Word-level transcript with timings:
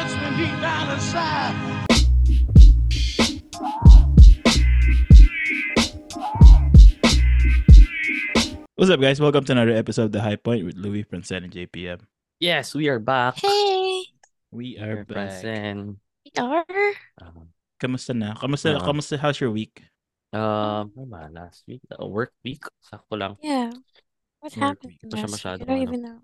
touch 0.00 0.16
me 0.22 0.36
deep 0.46 0.60
down 0.62 0.90
inside. 0.94 1.86
What's 8.76 8.88
up, 8.90 9.00
guys? 9.00 9.20
Welcome 9.20 9.44
to 9.44 9.52
another 9.52 9.72
episode 9.76 10.08
of 10.08 10.12
The 10.12 10.22
High 10.22 10.36
Point 10.40 10.64
with 10.64 10.76
Louis, 10.76 11.02
Francine, 11.04 11.44
and 11.44 11.52
JPM. 11.52 12.00
Yes, 12.40 12.74
we 12.74 12.88
are 12.88 12.98
back. 12.98 13.36
Hey, 13.36 14.04
We 14.50 14.76
We 14.76 14.78
are 14.80 15.04
back. 15.04 15.12
present. 15.44 15.98
we 16.24 16.32
are. 16.40 16.64
Um, 17.20 17.52
Kamusta 17.76 18.16
na? 18.16 18.32
Kamusta, 18.34 18.76
Ah. 18.76 18.80
kamusta, 18.80 19.18
how's 19.20 19.36
your 19.40 19.50
week? 19.52 19.84
um, 20.32 20.88
ano 20.96 21.04
ba, 21.10 21.28
last 21.28 21.64
week, 21.68 21.82
uh, 21.92 22.06
work 22.06 22.32
week, 22.44 22.62
sakto 22.80 23.18
lang. 23.20 23.36
Yeah. 23.42 23.68
What 24.40 24.56
Work 24.56 24.64
happened 24.80 24.96
week. 24.96 25.12
Last 25.12 25.44
week? 25.44 25.46
I 25.46 25.56
don't 25.60 25.68
ano. 25.68 25.82
even 25.82 26.00
know. 26.02 26.18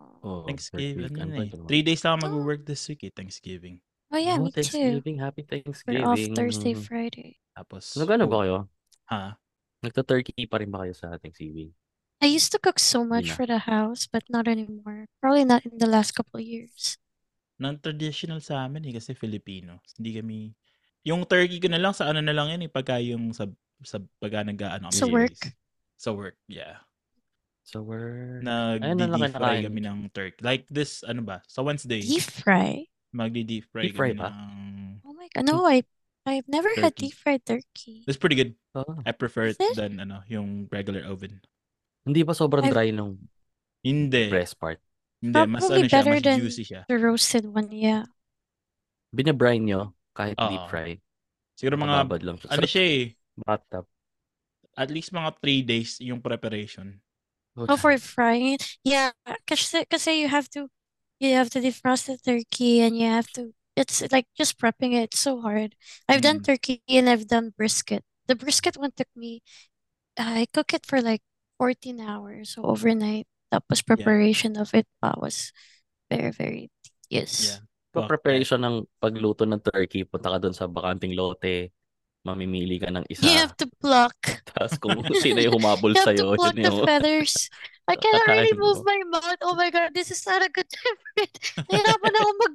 Oh, 0.00 0.44
Thanksgiving 0.44 1.08
week, 1.08 1.16
yun 1.16 1.32
ano 1.32 1.34
eh. 1.40 1.50
Three 1.68 1.84
days 1.84 2.04
lang 2.04 2.20
ako 2.20 2.24
Oh. 2.26 2.30
mag-work 2.36 2.62
this 2.66 2.84
week 2.88 3.02
eh, 3.04 3.12
Thanksgiving. 3.14 3.80
Oh 4.12 4.20
yeah, 4.20 4.36
Oh, 4.36 4.44
me 4.44 4.52
too. 4.52 4.60
Thanksgiving, 4.62 5.16
happy 5.18 5.42
We're 5.42 5.50
Thanksgiving. 5.64 6.04
off 6.04 6.20
Thursday, 6.36 6.74
Mhm. 6.76 6.82
Friday. 6.84 7.30
Tapos, 7.56 7.96
Nag-ano 7.96 8.24
ba 8.28 8.36
kayo? 8.44 8.56
Ha? 9.08 9.22
Nagta-turkey 9.82 10.44
pa 10.46 10.60
rin 10.60 10.70
ba 10.70 10.84
kayo 10.84 10.92
sa 10.94 11.16
Thanksgiving? 11.16 11.72
I 12.20 12.28
used 12.28 12.48
to 12.52 12.60
cook 12.60 12.80
so 12.80 13.04
much 13.04 13.28
na. 13.28 13.36
for 13.36 13.44
the 13.44 13.68
house, 13.68 14.08
but 14.08 14.24
not 14.28 14.48
anymore. 14.48 15.04
Probably 15.20 15.44
not 15.44 15.64
in 15.68 15.76
the 15.76 15.88
last 15.88 16.12
couple 16.16 16.40
of 16.40 16.46
years. 16.46 16.96
Non-traditional 17.56 18.40
sa 18.40 18.64
amin 18.68 18.88
eh, 18.88 18.94
kasi 18.96 19.16
Filipino. 19.16 19.80
Hindi 19.96 20.10
kami... 20.20 20.38
Yung 21.06 21.22
turkey 21.24 21.60
ko 21.62 21.68
na 21.70 21.78
lang, 21.78 21.94
sa 21.94 22.10
ano 22.10 22.18
na 22.20 22.34
lang 22.34 22.50
yan 22.52 22.66
eh, 22.66 22.70
pagka 22.72 22.98
yung 23.00 23.30
sa, 23.32 23.46
sa 23.80 23.96
pagka 24.18 24.42
nag-ano 24.44 24.90
kami 24.90 24.96
Sa 24.98 25.06
work? 25.08 25.38
Sa 25.96 26.10
work, 26.12 26.36
yeah. 26.48 26.82
So 27.66 27.82
we're... 27.82 28.38
Nag-deep 28.46 29.34
fry 29.34 29.66
kami 29.66 29.80
ng 29.82 30.06
turkey. 30.14 30.38
Like 30.38 30.70
this, 30.70 31.02
ano 31.02 31.26
ba? 31.26 31.42
Sa 31.50 31.66
Wednesday, 31.66 31.98
Deep 31.98 32.22
fry? 32.22 32.86
magdi-deep 33.10 33.66
fry 33.74 33.90
Deep 33.90 33.96
fry 33.98 34.14
kami 34.14 34.22
ba? 34.22 34.30
ng... 34.30 35.02
Oh 35.02 35.14
my 35.18 35.26
god, 35.34 35.44
no, 35.50 35.66
I 35.66 35.82
I've 36.26 36.46
never 36.50 36.70
had 36.74 36.94
Turkey. 36.98 37.10
deep 37.10 37.16
fried 37.22 37.42
turkey. 37.46 38.02
It's 38.02 38.18
pretty 38.18 38.34
good. 38.34 38.58
Oh, 38.74 38.98
I 39.06 39.14
prefer 39.14 39.54
it 39.54 39.62
it? 39.62 39.78
than 39.78 40.02
ano, 40.02 40.26
yung 40.26 40.66
regular 40.70 41.06
oven. 41.06 41.38
hindi 42.02 42.22
ba 42.22 42.34
sobrang 42.34 42.66
I've- 42.66 42.74
dry 42.74 42.90
nung 42.94 43.18
Hindi. 43.82 44.26
breast 44.30 44.58
part? 44.58 44.78
Hindi, 45.22 45.38
mas 45.46 45.62
ano 45.66 45.78
Probably 45.78 45.86
siya, 45.86 45.94
better 46.02 46.14
mas 46.18 46.22
than 46.26 46.38
juicy 46.42 46.64
siya. 46.66 46.80
the 46.90 46.98
roasted 46.98 47.46
one, 47.46 47.70
yeah. 47.70 48.06
Binabrine 49.10 49.64
nyo 49.64 49.94
kahit 50.14 50.34
deep 50.36 50.66
Oo. 50.66 50.70
fry. 50.70 50.98
Siguro 51.54 51.78
mga, 51.78 52.04
lang 52.22 52.36
siya. 52.38 52.48
ano 52.52 52.66
siya 52.66 52.84
eh, 52.84 53.02
bathtub. 53.38 53.86
at 54.76 54.90
least 54.90 55.14
mga 55.14 55.30
3 55.40 55.62
days 55.62 55.98
yung 56.02 56.18
preparation. 56.20 56.98
Oh, 57.56 57.76
for 57.76 57.96
frying 57.98 58.54
it? 58.54 58.76
Yeah, 58.84 59.12
kasi, 59.46 59.84
kasi 59.90 60.20
you 60.20 60.28
have 60.28 60.48
to 60.50 60.68
you 61.18 61.32
have 61.34 61.50
to 61.50 61.60
defrost 61.60 62.06
the 62.06 62.18
turkey 62.18 62.80
and 62.80 62.96
you 62.96 63.06
have 63.08 63.28
to 63.32 63.52
it's 63.76 64.00
like 64.12 64.26
just 64.36 64.58
prepping 64.58 64.92
it. 64.94 65.12
It's 65.12 65.18
so 65.20 65.40
hard. 65.40 65.74
I've 66.08 66.22
done 66.22 66.40
Mm. 66.40 66.44
turkey 66.44 66.82
and 66.88 67.08
I've 67.08 67.26
done 67.28 67.52
brisket. 67.56 68.04
The 68.26 68.34
brisket 68.36 68.76
one 68.76 68.92
took 68.96 69.08
me 69.16 69.42
I 70.18 70.46
cook 70.52 70.74
it 70.74 70.86
for 70.86 71.00
like 71.02 71.22
14 71.58 72.00
hours 72.00 72.50
so 72.54 72.64
overnight. 72.64 73.26
That 73.50 73.64
was 73.70 73.82
preparation 73.82 74.56
of 74.56 74.74
it 74.74 74.86
pa 75.00 75.14
was 75.18 75.52
very 76.10 76.32
very 76.32 76.70
tedious. 76.84 77.60
Yeah. 77.60 77.64
So, 77.92 78.04
preparation 78.04 78.60
ng 78.64 78.76
pagluto 79.00 79.44
ng 79.48 79.60
turkey, 79.64 80.04
punta 80.04 80.28
ka 80.32 80.38
doon 80.40 80.56
sa 80.56 80.68
bakanting 80.68 81.16
lote, 81.16 81.72
mamimili 82.26 82.82
ka 82.82 82.90
ng 82.90 83.06
isa, 83.06 83.22
You 83.22 83.38
have 83.38 83.54
to 83.56 83.70
pluck. 83.78 84.18
tapos 84.50 84.74
kung 84.76 84.98
sino 85.14 85.38
yung 85.38 85.62
humabol 85.62 85.94
You 85.96 86.02
have 86.02 86.08
sa'yo, 86.10 86.34
to 86.34 86.38
pluck 86.42 86.54
the 86.58 86.66
yung... 86.66 86.82
feathers. 86.82 87.46
I 87.86 87.94
cannot 87.94 88.26
really 88.26 88.50
move 88.58 88.82
mo. 88.82 88.90
my 88.90 88.98
mouth. 89.06 89.38
Oh 89.46 89.54
my 89.54 89.70
God, 89.70 89.94
this 89.94 90.10
is 90.10 90.18
not 90.26 90.42
a 90.42 90.50
good 90.50 90.66
time 90.66 90.96
for 90.98 91.12
it. 91.22 91.34
Nahirapan 91.70 92.12
ako 92.18 92.30
mag 92.42 92.54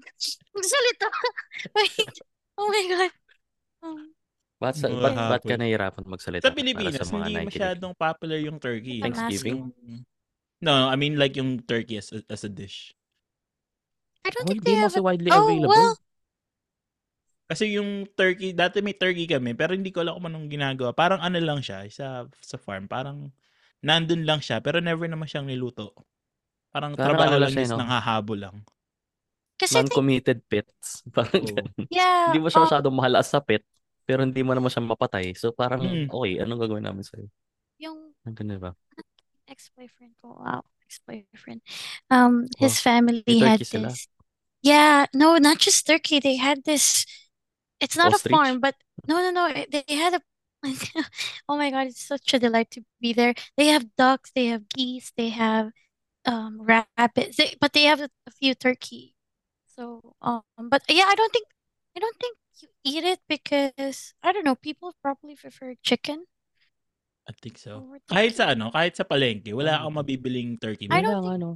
magsalita. 0.51 1.07
Wait. 1.79 2.13
Oh 2.59 2.67
my 2.67 2.83
God. 2.91 3.11
Um, 3.81 4.11
Ba't, 4.61 4.75
sa, 4.77 4.91
Mga 4.91 5.01
ba't, 5.01 5.15
ba't 5.17 5.43
ka 5.47 5.55
nahihirapan 5.57 6.03
magsalita 6.05 6.45
Sa 6.45 6.53
Pilipinas, 6.53 6.93
sa 6.93 7.07
mga 7.09 7.25
hindi 7.25 7.33
nakikinig? 7.33 7.49
masyadong 7.49 7.93
popular 7.97 8.37
yung 8.37 8.59
turkey. 8.61 8.99
Thanksgiving? 9.01 9.71
No, 10.61 10.85
I 10.85 10.93
mean 10.93 11.17
like 11.17 11.33
yung 11.33 11.63
turkey 11.65 11.97
as 11.97 12.13
a, 12.13 12.21
as 12.29 12.43
a 12.45 12.51
dish. 12.51 12.93
I 14.21 14.29
don't 14.29 14.45
Oh, 14.45 14.53
think 14.53 14.61
hindi 14.61 14.69
they 14.69 14.77
mo 14.77 14.85
have 14.85 14.93
it. 14.93 15.01
widely 15.01 15.31
Oh, 15.33 15.47
available. 15.49 15.73
well, 15.73 15.93
Kasi 17.51 17.75
yung 17.75 18.07
turkey, 18.15 18.55
dati 18.55 18.79
may 18.79 18.95
turkey 18.95 19.27
kami, 19.27 19.51
pero 19.59 19.75
hindi 19.75 19.91
ko 19.91 19.99
alam 19.99 20.15
kung 20.15 20.31
anong 20.31 20.47
ginagawa. 20.47 20.95
Parang 20.95 21.19
ano 21.19 21.35
lang 21.35 21.59
siya, 21.59 21.83
sa, 21.91 22.23
sa 22.39 22.55
farm. 22.55 22.87
Parang 22.87 23.27
nandun 23.83 24.23
lang 24.23 24.39
siya, 24.39 24.63
pero 24.63 24.79
never 24.79 25.03
naman 25.11 25.27
siyang 25.27 25.51
niluto. 25.51 25.91
Parang, 26.71 26.95
Parang 26.95 27.19
trabaho 27.19 27.35
ano 27.35 27.43
lang 27.43 27.51
siya, 27.51 27.75
no? 27.75 27.83
nanghahabol 27.83 28.39
lang. 28.39 28.57
kasi 29.59 29.75
I 29.75 29.83
think, 29.83 29.91
Non-committed 29.91 30.39
pets. 30.47 31.03
Parang 31.15 31.43
ganun. 31.43 31.75
yeah, 31.91 32.31
Hindi 32.31 32.39
mo 32.39 32.47
siya 32.47 32.63
um, 32.63 32.65
masyadong 32.71 32.95
mahal 32.95 33.13
as 33.19 33.35
a 33.35 33.43
pet, 33.43 33.67
pero 34.07 34.23
hindi 34.23 34.39
mo 34.47 34.55
naman 34.55 34.71
siya 34.71 34.87
mapatay. 34.87 35.35
So 35.35 35.51
parang, 35.51 35.83
Mm. 35.83 36.07
okay, 36.07 36.39
anong 36.39 36.61
gagawin 36.63 36.87
namin 36.87 37.03
sa'yo? 37.03 37.27
yung 37.81 38.15
Ang 38.23 38.35
ganun 38.37 38.61
ba? 38.61 38.71
ex-boyfriend 39.51 40.15
ko, 40.23 40.39
wow, 40.39 40.63
ex-boyfriend, 40.87 41.59
um, 42.07 42.47
his 42.55 42.79
Oh, 42.79 42.83
family 42.87 43.25
had 43.43 43.59
sila. 43.67 43.91
this. 43.91 44.07
Yeah, 44.63 45.09
no, 45.11 45.35
not 45.35 45.57
just 45.59 45.83
turkey. 45.83 46.21
They 46.21 46.37
had 46.37 46.63
this. 46.63 47.03
It's 47.81 47.97
not 47.97 48.13
a 48.13 48.19
farm, 48.19 48.59
but 48.61 48.75
no, 49.07 49.17
no, 49.19 49.31
no. 49.31 49.65
They 49.69 49.83
had 49.95 50.15
a. 50.15 50.21
Oh 51.49 51.57
my 51.57 51.71
God, 51.71 51.87
it's 51.87 52.05
such 52.05 52.33
a 52.33 52.39
delight 52.39 52.71
to 52.71 52.85
be 53.01 53.13
there. 53.13 53.33
They 53.57 53.67
have 53.73 53.95
ducks, 53.97 54.31
they 54.35 54.47
have 54.47 54.69
geese, 54.69 55.11
they 55.17 55.29
have 55.29 55.71
um 56.25 56.61
rabbits, 56.61 57.37
they, 57.37 57.55
but 57.59 57.73
they 57.73 57.83
have 57.83 58.01
a, 58.01 58.09
a 58.27 58.31
few 58.31 58.55
turkey. 58.55 59.15
So 59.75 60.15
um, 60.21 60.43
but 60.69 60.83
yeah, 60.89 61.05
I 61.07 61.15
don't 61.15 61.33
think 61.33 61.47
I 61.97 61.99
don't 61.99 62.17
think 62.19 62.37
you 62.61 62.67
eat 62.85 63.03
it 63.05 63.19
because 63.27 64.13
I 64.23 64.31
don't 64.33 64.45
know. 64.45 64.55
People 64.55 64.93
probably 65.01 65.35
prefer 65.35 65.75
chicken 65.81 66.25
I 67.29 67.33
think 67.37 67.57
so. 67.61 67.85
over 67.85 67.97
Kahit 68.09 68.33
sa 68.35 68.51
ano, 68.51 68.73
kahit 68.73 68.93
sa 68.97 69.05
palengke, 69.07 69.53
wala 69.53 69.77
Mm. 69.77 69.81
akong 69.85 69.95
mabibiling 70.03 70.49
turkey. 70.59 70.89
I 70.89 71.01
don't 71.01 71.13
Wala 71.21 71.21
nga, 71.21 71.33
no? 71.39 71.49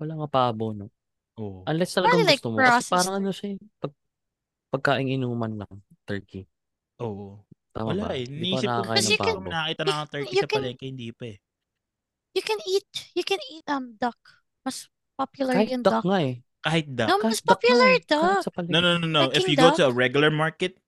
Wala 0.00 0.12
nga 0.24 0.28
pabo, 0.30 0.66
no? 0.74 0.86
Oo. 1.38 1.62
Unless 1.68 1.92
Probably 2.02 2.24
talagang 2.24 2.26
like 2.26 2.42
gusto 2.42 2.48
mo. 2.50 2.58
Kasi 2.64 2.82
processed 2.82 2.90
parang 2.90 3.14
ano 3.22 3.30
siya, 3.30 3.54
eh, 3.54 3.58
pag, 3.78 3.92
pagkaing 4.74 5.14
inuman 5.14 5.54
lang, 5.56 5.72
turkey. 6.02 6.50
Oo. 6.98 7.38
Tama 7.70 7.90
Wala 7.90 8.02
ba? 8.04 8.14
eh. 8.14 8.26
Hindi 8.26 8.50
pa 8.54 8.58
Iniisip 8.58 8.66
ko, 8.66 8.70
nakakain 8.70 8.94
Because 8.94 9.06
ng 9.06 9.10
you 9.10 9.18
can 9.18 9.38
nakita 9.46 9.82
na 9.82 9.94
ng 9.94 10.10
turkey 10.10 10.30
you 10.30 10.42
sa 10.42 10.46
can 10.46 10.58
palengke, 10.58 10.84
hindi 10.84 11.08
pa 11.10 11.24
eh. 11.26 11.36
you 12.34 12.42
can 12.42 12.60
eat 12.66 12.88
you 13.14 13.24
can 13.24 13.40
eat 13.50 13.66
um 13.66 13.86
duck. 13.94 14.18
Mas 14.62 14.90
popular 15.14 15.54
Kahit 15.54 15.70
yung 15.70 15.82
duck 15.82 16.02
duck. 16.02 16.04
nga 16.06 16.18
eh. 16.20 16.34
Kahit 16.60 16.86
duck. 16.90 17.08
No, 17.08 17.16
mas 17.22 17.38
popular 17.38 17.88
eh. 17.94 18.02
Duck. 18.02 18.42
sa 18.42 18.50
No, 18.66 18.78
no, 18.78 18.98
no, 18.98 19.06
no. 19.06 19.22
If 19.30 19.42
Peking 19.42 19.50
you 19.50 19.56
go 19.56 19.70
duck. 19.70 19.78
to 19.78 19.84
a 19.86 19.94
regular 19.94 20.30
market, 20.30 20.78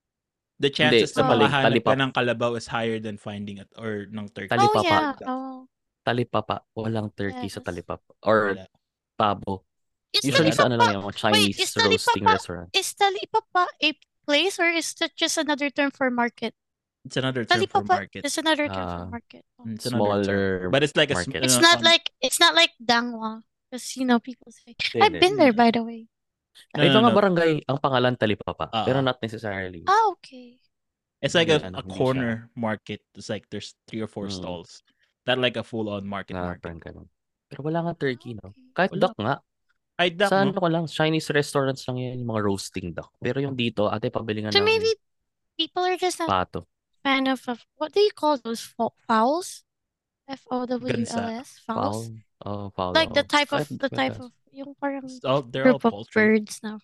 the 0.58 0.70
Hindi, 0.70 1.04
chances 1.04 1.14
sa 1.14 1.22
na 1.22 1.34
Oh. 1.36 1.38
makahanap 1.38 1.84
ka 1.84 1.94
ng 1.94 2.12
kalabaw 2.14 2.50
is 2.56 2.66
higher 2.66 2.98
than 2.98 3.20
finding 3.20 3.60
it 3.60 3.70
or 3.76 4.06
ng 4.08 4.26
turkey. 4.32 4.50
Oh 4.50 4.58
Talipapa. 4.58 4.86
yeah. 4.86 5.00
Duck. 5.12 5.18
Oh 5.28 5.58
Talipapa. 6.06 6.56
Walang 6.72 7.10
turkey 7.12 7.50
sa 7.50 7.58
yes. 7.60 7.66
talipap. 7.66 8.00
Or 8.22 8.54
Wala. 8.54 8.66
pabo. 9.18 9.66
Is 10.16 10.24
Usually 10.24 10.52
sa 10.52 10.64
ano 10.66 10.80
talipapa 10.80 10.86
lang 10.88 10.94
yung 10.96 11.06
wait, 11.12 11.16
Chinese 11.20 11.56
is 11.60 11.70
roasting 11.76 12.24
talipapa 12.24 12.32
restaurant. 12.40 12.68
is 12.72 12.88
talipapa 12.96 13.62
a 13.84 13.90
place 14.24 14.56
or 14.56 14.68
is 14.72 14.88
that 14.98 15.12
just 15.14 15.36
another 15.36 15.68
term 15.68 15.90
for 15.92 16.08
market? 16.08 16.56
It's 17.06 17.14
another 17.20 17.44
term 17.46 17.60
for 17.62 17.84
Talipapa 17.84 17.94
market. 18.02 18.22
is 18.26 18.34
another 18.38 18.66
term 18.66 18.86
for 18.90 19.02
Ah, 19.06 19.12
market. 19.12 19.42
Oh. 19.60 19.64
It's 19.70 19.86
another 19.86 20.24
term. 20.26 20.26
smaller 20.26 20.70
But 20.74 20.80
it's 20.82 20.96
like 20.98 21.10
a, 21.12 21.18
market. 21.20 21.40
It's 21.44 21.54
ano, 21.60 21.68
not 21.70 21.78
um, 21.78 21.86
like 21.86 22.04
it's 22.18 22.40
not 22.42 22.52
like 22.58 22.72
dangwa 22.82 23.46
because 23.70 23.84
you 23.94 24.02
know 24.08 24.18
people 24.18 24.50
say 24.50 24.74
I've 24.98 25.14
been 25.20 25.36
there 25.38 25.54
by 25.54 25.70
the 25.70 25.86
way. 25.86 26.10
no, 26.74 26.82
Ay, 26.82 26.88
no, 26.88 26.90
ito 26.90 26.98
nga 27.04 27.12
no. 27.12 27.16
barangay, 27.20 27.52
ang 27.68 27.78
pangalan 27.78 28.16
talipapa. 28.16 28.72
Pero 28.88 28.98
Ah, 28.98 29.06
not 29.06 29.20
necessarily. 29.20 29.84
Ah, 29.86 30.16
okay. 30.16 30.56
it's 31.20 31.36
like 31.36 31.52
a, 31.52 31.60
ano, 31.62 31.78
a 31.78 31.82
siya. 31.84 31.92
corner 31.94 32.32
market. 32.56 33.04
It's 33.14 33.28
like 33.28 33.44
there's 33.52 33.76
three 33.86 34.00
or 34.00 34.08
four 34.08 34.26
Mm, 34.32 34.34
stalls. 34.40 34.80
Not 35.28 35.38
like 35.38 35.54
a 35.60 35.62
full-on 35.66 36.06
market 36.08 36.34
na 36.34 36.54
market. 36.56 36.80
Pero 37.46 37.60
wala 37.62 37.86
nga 37.86 37.94
Ah, 37.94 37.98
turkey, 37.98 38.34
no? 38.40 38.50
Kahit 38.74 38.90
Wala. 38.96 39.02
duck 39.06 39.14
nga. 39.20 39.34
Ay, 39.96 40.12
duck, 40.12 40.28
Sa 40.28 40.44
no? 40.44 40.52
ano 40.52 40.60
ko 40.60 40.68
lang, 40.68 40.84
Chinese 40.86 41.28
restaurants 41.32 41.88
lang 41.88 41.96
yan, 41.96 42.20
yung 42.20 42.28
mga 42.28 42.42
roasting 42.44 42.92
duck. 42.92 43.08
Pero 43.16 43.40
yung 43.40 43.56
dito, 43.56 43.88
ate, 43.88 44.12
pabili 44.12 44.44
nga 44.44 44.52
So 44.52 44.60
ng 44.60 44.68
maybe 44.68 44.92
people 45.56 45.84
are 45.84 45.96
just 45.96 46.20
not 46.20 46.28
pato. 46.28 46.68
fan 47.02 47.26
of, 47.28 47.40
of 47.48 47.64
what 47.80 47.92
do 47.92 48.00
you 48.00 48.12
call 48.12 48.36
those 48.36 48.60
fo- 48.60 48.94
fowls? 49.08 49.64
F 50.28 50.42
O 50.50 50.66
W 50.66 51.06
L 51.06 51.06
Gansa. 51.06 51.40
S 51.40 51.58
fowls. 51.64 52.10
Fowl. 52.10 52.18
Oh, 52.44 52.70
fowl. 52.76 52.92
Like 52.92 53.14
the 53.14 53.22
Oh. 53.24 53.28
type 53.28 53.52
of 53.52 53.68
the 53.70 53.88
type 53.88 54.18
of 54.20 54.32
yung 54.52 54.74
parang 54.80 55.06
all, 55.24 55.42
they're 55.42 55.70
all 55.70 55.78
group 55.78 55.84
of 55.84 55.92
poultry. 55.92 56.34
birds 56.40 56.60
na. 56.62 56.78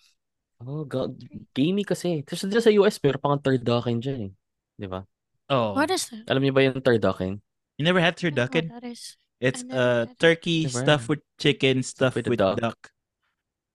Oh, 0.62 0.84
God. 0.86 1.18
Gamey 1.54 1.82
kasi. 1.82 2.22
Kasi 2.22 2.46
dyan 2.46 2.62
sa 2.62 2.70
US, 2.80 3.02
meron 3.02 3.20
pang 3.20 3.40
turducken 3.42 3.98
dyan 3.98 4.30
eh. 4.30 4.32
Di 4.78 4.86
ba? 4.86 5.02
Oh, 5.50 5.74
What 5.74 5.90
is 5.90 6.06
that? 6.14 6.24
Alam 6.30 6.42
niyo 6.46 6.54
ba 6.54 6.62
yung 6.62 6.78
turducken? 6.80 7.42
you 7.76 7.84
never 7.84 7.98
had 8.00 8.14
I 8.14 8.30
don't 8.30 8.38
know 8.38 8.46
what 8.46 8.62
turducken? 8.62 8.68
that 8.70 8.84
is. 8.84 9.16
It's 9.42 9.66
never 9.66 9.74
uh 9.74 10.06
had 10.06 10.10
it. 10.14 10.18
turkey 10.22 10.70
Never 10.70 10.78
stuffed 10.86 11.08
with 11.10 11.22
chicken, 11.42 11.82
stuffed 11.82 12.14
with 12.14 12.30
a 12.30 12.30
with 12.30 12.38
duck. 12.38 12.62
duck, 12.62 12.91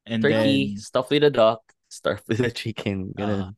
and 0.07 0.24
Turkey, 0.24 0.74
then 0.74 0.77
stuffed 0.80 1.12
with 1.12 1.24
a 1.27 1.31
duck, 1.31 1.62
stuffed 1.92 2.27
with 2.27 2.39
a 2.42 2.51
chicken. 2.51 3.13
uh, 3.18 3.21
Ganun. 3.21 3.56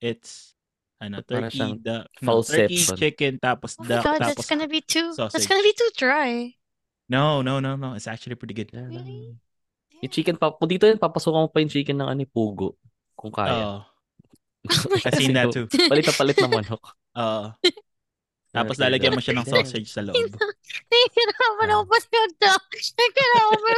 it's 0.00 0.54
ano, 1.02 1.22
turkey, 1.22 1.58
siyang 1.58 1.82
duck, 1.82 2.06
no, 2.22 2.42
turkey, 2.42 2.78
chicken, 2.78 3.38
tapos 3.38 3.74
Oh 3.78 3.84
duck, 3.86 4.02
god, 4.06 4.18
that's 4.22 4.34
tapos 4.38 4.46
gonna 4.50 4.66
be 4.70 4.82
too 4.82 5.14
that's 5.14 5.34
sausage. 5.34 5.46
gonna 5.50 5.62
be 5.62 5.74
too 5.74 5.90
dry. 5.98 6.54
No, 7.08 7.40
no, 7.40 7.58
no, 7.58 7.72
no. 7.74 7.94
It's 7.96 8.04
actually 8.06 8.36
pretty 8.36 8.52
good. 8.52 8.68
Yeah, 8.68 8.84
Really? 8.84 9.32
Yung 10.04 10.12
chicken, 10.12 10.36
pa, 10.36 10.52
kung 10.52 10.68
dito 10.68 10.84
yun, 10.84 11.00
papasukan 11.00 11.46
mo 11.46 11.48
pa 11.48 11.58
yung 11.64 11.72
chicken 11.72 11.96
ng 11.98 12.08
ano, 12.12 12.22
pugo. 12.28 12.76
Kung 13.16 13.32
kaya. 13.32 13.56
Oo. 13.58 13.80
Kasi 15.02 15.32
na 15.32 15.48
to. 15.48 15.64
palit 15.88 16.04
na 16.04 16.12
palit 16.12 16.36
na 16.36 16.48
manok. 16.60 16.82
Oo. 17.16 17.44
Tapos 18.48 18.80
lalagyan 18.80 19.12
mo 19.12 19.20
siya 19.20 19.36
ng 19.36 19.44
sausage 19.44 19.92
sa 19.92 20.00
loob. 20.00 20.16
Nahihirapan 20.90 21.68
ako 21.68 21.82
Ah. 21.84 21.88
pa 21.88 21.96
yung 22.16 22.34
dog. 22.40 22.64
Nagkailangan 22.72 23.58
mo 23.60 23.68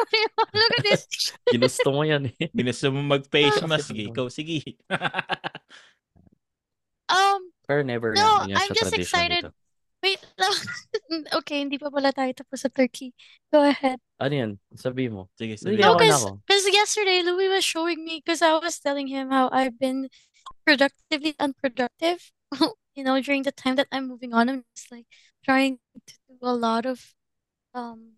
Look 0.54 0.72
at 0.78 0.84
this. 0.86 1.02
Ginusto 1.54 1.88
mo 1.90 2.02
yan 2.06 2.30
eh. 2.30 2.34
Ginusto 2.56 2.86
mo 2.94 3.02
mag-face 3.02 3.58
Ah. 3.62 3.66
mask, 3.66 3.90
eh. 3.98 4.06
ikaw 4.06 4.30
sige. 4.30 4.78
Um, 7.10 7.50
Pero 7.66 7.82
never 7.82 8.14
No, 8.14 8.46
yan. 8.46 8.54
Yan 8.54 8.58
I'm 8.62 8.70
just 8.74 8.94
excited. 8.94 9.42
dito. 9.42 9.50
wait 10.00 10.22
lang. 10.38 10.54
okay, 11.42 11.58
hindi 11.60 11.76
pa 11.76 11.90
pala 11.90 12.14
tayo 12.14 12.30
tapos 12.32 12.62
sa 12.62 12.70
turkey. 12.70 13.10
Go 13.50 13.66
ahead. 13.66 13.98
Ano 14.22 14.32
yan? 14.32 14.50
Sabi 14.78 15.10
mo. 15.10 15.26
sige, 15.34 15.58
sige. 15.58 15.82
No, 15.82 15.98
ako. 15.98 16.38
because 16.46 16.64
yesterday 16.70 17.26
Louis 17.26 17.50
was 17.50 17.66
showing 17.66 18.06
me 18.06 18.22
because 18.22 18.40
I 18.40 18.54
was 18.56 18.78
telling 18.78 19.10
him 19.10 19.34
how 19.34 19.50
I've 19.50 19.76
been 19.76 20.06
productively 20.62 21.34
unproductive. 21.42 22.22
You 23.00 23.04
know, 23.04 23.20
during 23.22 23.42
the 23.44 23.52
time 23.52 23.76
that 23.76 23.88
I'm 23.92 24.08
moving 24.08 24.34
on, 24.34 24.48
I'm 24.50 24.64
just 24.76 24.92
like 24.92 25.06
trying 25.44 25.78
to 26.06 26.14
do 26.28 26.38
a 26.42 26.54
lot 26.54 26.86
of 26.86 27.14
um 27.74 28.16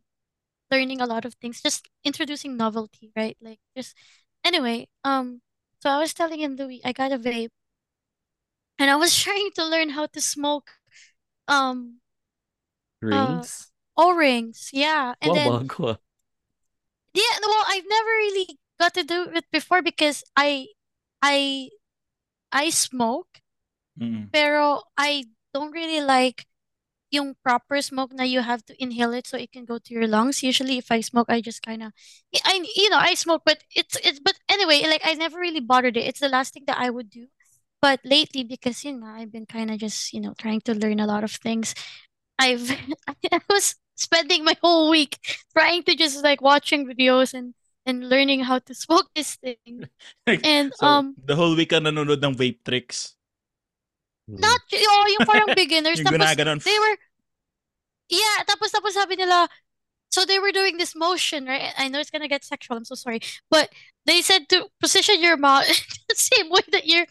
learning 0.70 1.00
a 1.00 1.06
lot 1.06 1.24
of 1.24 1.34
things, 1.36 1.62
just 1.62 1.88
introducing 2.04 2.56
novelty, 2.56 3.12
right? 3.16 3.36
Like 3.42 3.60
just 3.76 3.96
anyway, 4.44 4.88
um 5.04 5.42
so 5.80 5.90
I 5.90 5.98
was 6.00 6.14
telling 6.14 6.40
him 6.40 6.56
Louis, 6.56 6.82
I 6.84 6.92
got 6.92 7.12
a 7.12 7.18
vape 7.18 7.50
and 8.78 8.90
I 8.90 8.96
was 8.96 9.16
trying 9.22 9.50
to 9.56 9.64
learn 9.64 9.90
how 9.90 10.06
to 10.06 10.20
smoke 10.20 10.70
um 11.48 12.00
Rings? 13.02 13.70
O-rings. 13.96 14.70
Yeah. 14.72 15.14
And 15.20 15.34
wow, 15.34 15.36
then 15.36 15.70
ah. 15.80 15.98
Yeah, 17.14 17.38
well, 17.42 17.64
I've 17.68 17.84
never 17.88 18.08
really 18.10 18.58
got 18.80 18.94
to 18.94 19.04
do 19.04 19.28
it 19.34 19.44
before 19.52 19.82
because 19.82 20.24
I 20.36 20.68
I 21.22 21.70
I 22.52 22.70
smoke, 22.70 23.41
Mm. 24.00 24.32
pero 24.32 24.82
I 24.96 25.24
don't 25.52 25.72
really 25.72 26.00
like 26.00 26.46
yung 27.12 27.36
proper 27.44 27.76
smoke 27.84 28.12
na 28.16 28.24
you 28.24 28.40
have 28.40 28.64
to 28.64 28.74
inhale 28.82 29.12
it 29.12 29.26
so 29.28 29.36
it 29.36 29.52
can 29.52 29.64
go 29.68 29.76
to 29.78 29.92
your 29.92 30.08
lungs. 30.08 30.42
Usually 30.42 30.78
if 30.78 30.90
I 30.90 31.00
smoke, 31.04 31.28
I 31.28 31.40
just 31.44 31.60
kind 31.62 31.82
of 31.82 31.92
I 32.44 32.64
you 32.76 32.88
know, 32.88 32.98
I 32.98 33.14
smoke, 33.14 33.42
but 33.44 33.60
it's 33.76 33.96
it's 34.02 34.18
but 34.18 34.34
anyway, 34.48 34.82
like 34.88 35.02
I 35.04 35.14
never 35.14 35.38
really 35.38 35.60
bothered 35.60 35.96
it. 35.96 36.08
It's 36.08 36.20
the 36.20 36.32
last 36.32 36.54
thing 36.54 36.64
that 36.66 36.80
I 36.80 36.88
would 36.90 37.10
do. 37.10 37.28
But 37.82 38.00
lately, 38.04 38.44
because 38.44 38.84
you 38.84 38.96
know, 38.96 39.06
I've 39.06 39.32
been 39.32 39.46
kind 39.46 39.70
of 39.70 39.78
just, 39.78 40.12
you 40.14 40.20
know, 40.20 40.34
trying 40.38 40.62
to 40.62 40.74
learn 40.74 41.00
a 41.00 41.06
lot 41.06 41.24
of 41.24 41.32
things. 41.32 41.74
I've 42.38 42.64
I 43.32 43.40
was 43.50 43.76
spending 43.96 44.44
my 44.44 44.56
whole 44.62 44.90
week 44.90 45.18
trying 45.52 45.82
to 45.84 45.94
just 45.94 46.24
like 46.24 46.40
watching 46.40 46.86
videos 46.86 47.34
and 47.34 47.54
and 47.84 48.08
learning 48.08 48.44
how 48.44 48.58
to 48.60 48.74
smoke 48.74 49.10
this 49.14 49.36
thing. 49.36 49.88
And 50.26 50.72
So, 50.74 50.86
um 50.86 51.16
the 51.18 51.36
whole 51.36 51.54
week 51.56 51.70
ka 51.70 51.78
nanonood 51.82 52.24
ng 52.24 52.34
vape 52.34 52.64
tricks. 52.64 53.14
Hmm. 54.28 54.38
not 54.38 54.60
oh, 54.70 55.06
yung 55.18 55.26
parang 55.26 55.50
beginners 55.58 55.98
Yung 55.98 56.06
tapos 56.06 56.22
gunaganon. 56.22 56.62
they 56.62 56.78
were 56.78 56.96
yeah, 58.12 58.44
tapos 58.46 58.70
tapos 58.70 58.94
sabi 58.94 59.16
nila 59.16 59.48
so 60.12 60.26
they 60.26 60.38
were 60.38 60.52
doing 60.52 60.76
this 60.76 60.94
motion, 60.94 61.46
right? 61.46 61.72
I 61.78 61.88
know 61.88 61.98
it's 61.98 62.10
gonna 62.10 62.28
get 62.28 62.44
sexual, 62.44 62.76
I'm 62.76 62.84
so 62.84 62.94
sorry. 62.94 63.20
But 63.50 63.72
they 64.04 64.20
said 64.20 64.48
to 64.50 64.68
position 64.78 65.22
your 65.22 65.38
mouth 65.38 65.66
the 66.08 66.14
same 66.14 66.50
way 66.50 66.60
that 66.70 66.86
you're 66.86 67.06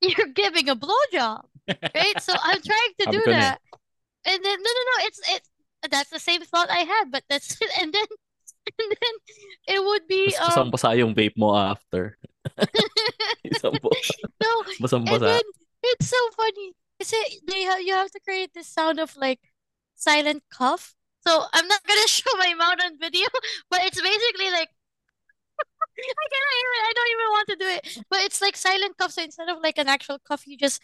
you're 0.00 0.32
giving 0.32 0.70
a 0.70 0.76
blowjob, 0.76 1.44
right? 1.68 2.16
So 2.20 2.32
I'm 2.32 2.62
trying 2.64 2.92
to 3.00 3.06
do 3.12 3.22
eh. 3.28 3.32
that. 3.36 3.60
And 4.24 4.40
then 4.42 4.56
no 4.56 4.70
no 4.72 4.82
no, 4.88 4.96
it's 5.04 5.20
it, 5.28 5.42
that's 5.90 6.08
the 6.08 6.18
same 6.18 6.40
thought 6.42 6.70
I 6.70 6.88
had, 6.88 7.12
but 7.12 7.24
that's 7.28 7.60
it. 7.60 7.70
and 7.78 7.92
then 7.92 8.08
and 8.80 8.88
then 8.88 9.14
it 9.68 9.84
would 9.84 10.08
be 10.08 10.34
um 10.40 10.72
yung 10.96 11.14
vape 11.14 11.36
mo 11.36 11.54
after. 11.54 12.16
Isang 13.44 13.76
po. 13.84 13.92
no 14.40 14.50
and 14.88 15.22
then 15.22 15.44
it's 15.84 16.08
so 16.08 16.16
funny. 16.36 16.72
They 17.46 17.62
have 17.62 17.80
you 17.82 17.94
have 17.94 18.10
to 18.12 18.20
create 18.20 18.52
this 18.54 18.68
sound 18.68 18.98
of 19.00 19.16
like 19.16 19.40
silent 19.94 20.44
cough. 20.50 20.94
So 21.26 21.44
I'm 21.52 21.68
not 21.68 21.82
gonna 21.86 22.08
show 22.08 22.30
my 22.38 22.54
mouth 22.54 22.78
on 22.84 22.98
video, 22.98 23.26
but 23.70 23.80
it's 23.84 24.00
basically 24.00 24.50
like 24.50 24.70
I 25.98 26.26
cannot 26.32 26.54
even 26.60 26.80
I 26.84 26.92
don't 26.94 27.12
even 27.14 27.30
want 27.30 27.48
to 27.48 27.56
do 27.56 27.66
it. 27.66 28.04
But 28.10 28.20
it's 28.20 28.40
like 28.42 28.56
silent 28.56 28.96
cough. 28.98 29.12
So 29.12 29.22
instead 29.22 29.48
of 29.48 29.58
like 29.62 29.78
an 29.78 29.88
actual 29.88 30.18
cough, 30.18 30.46
you 30.46 30.56
just 30.56 30.80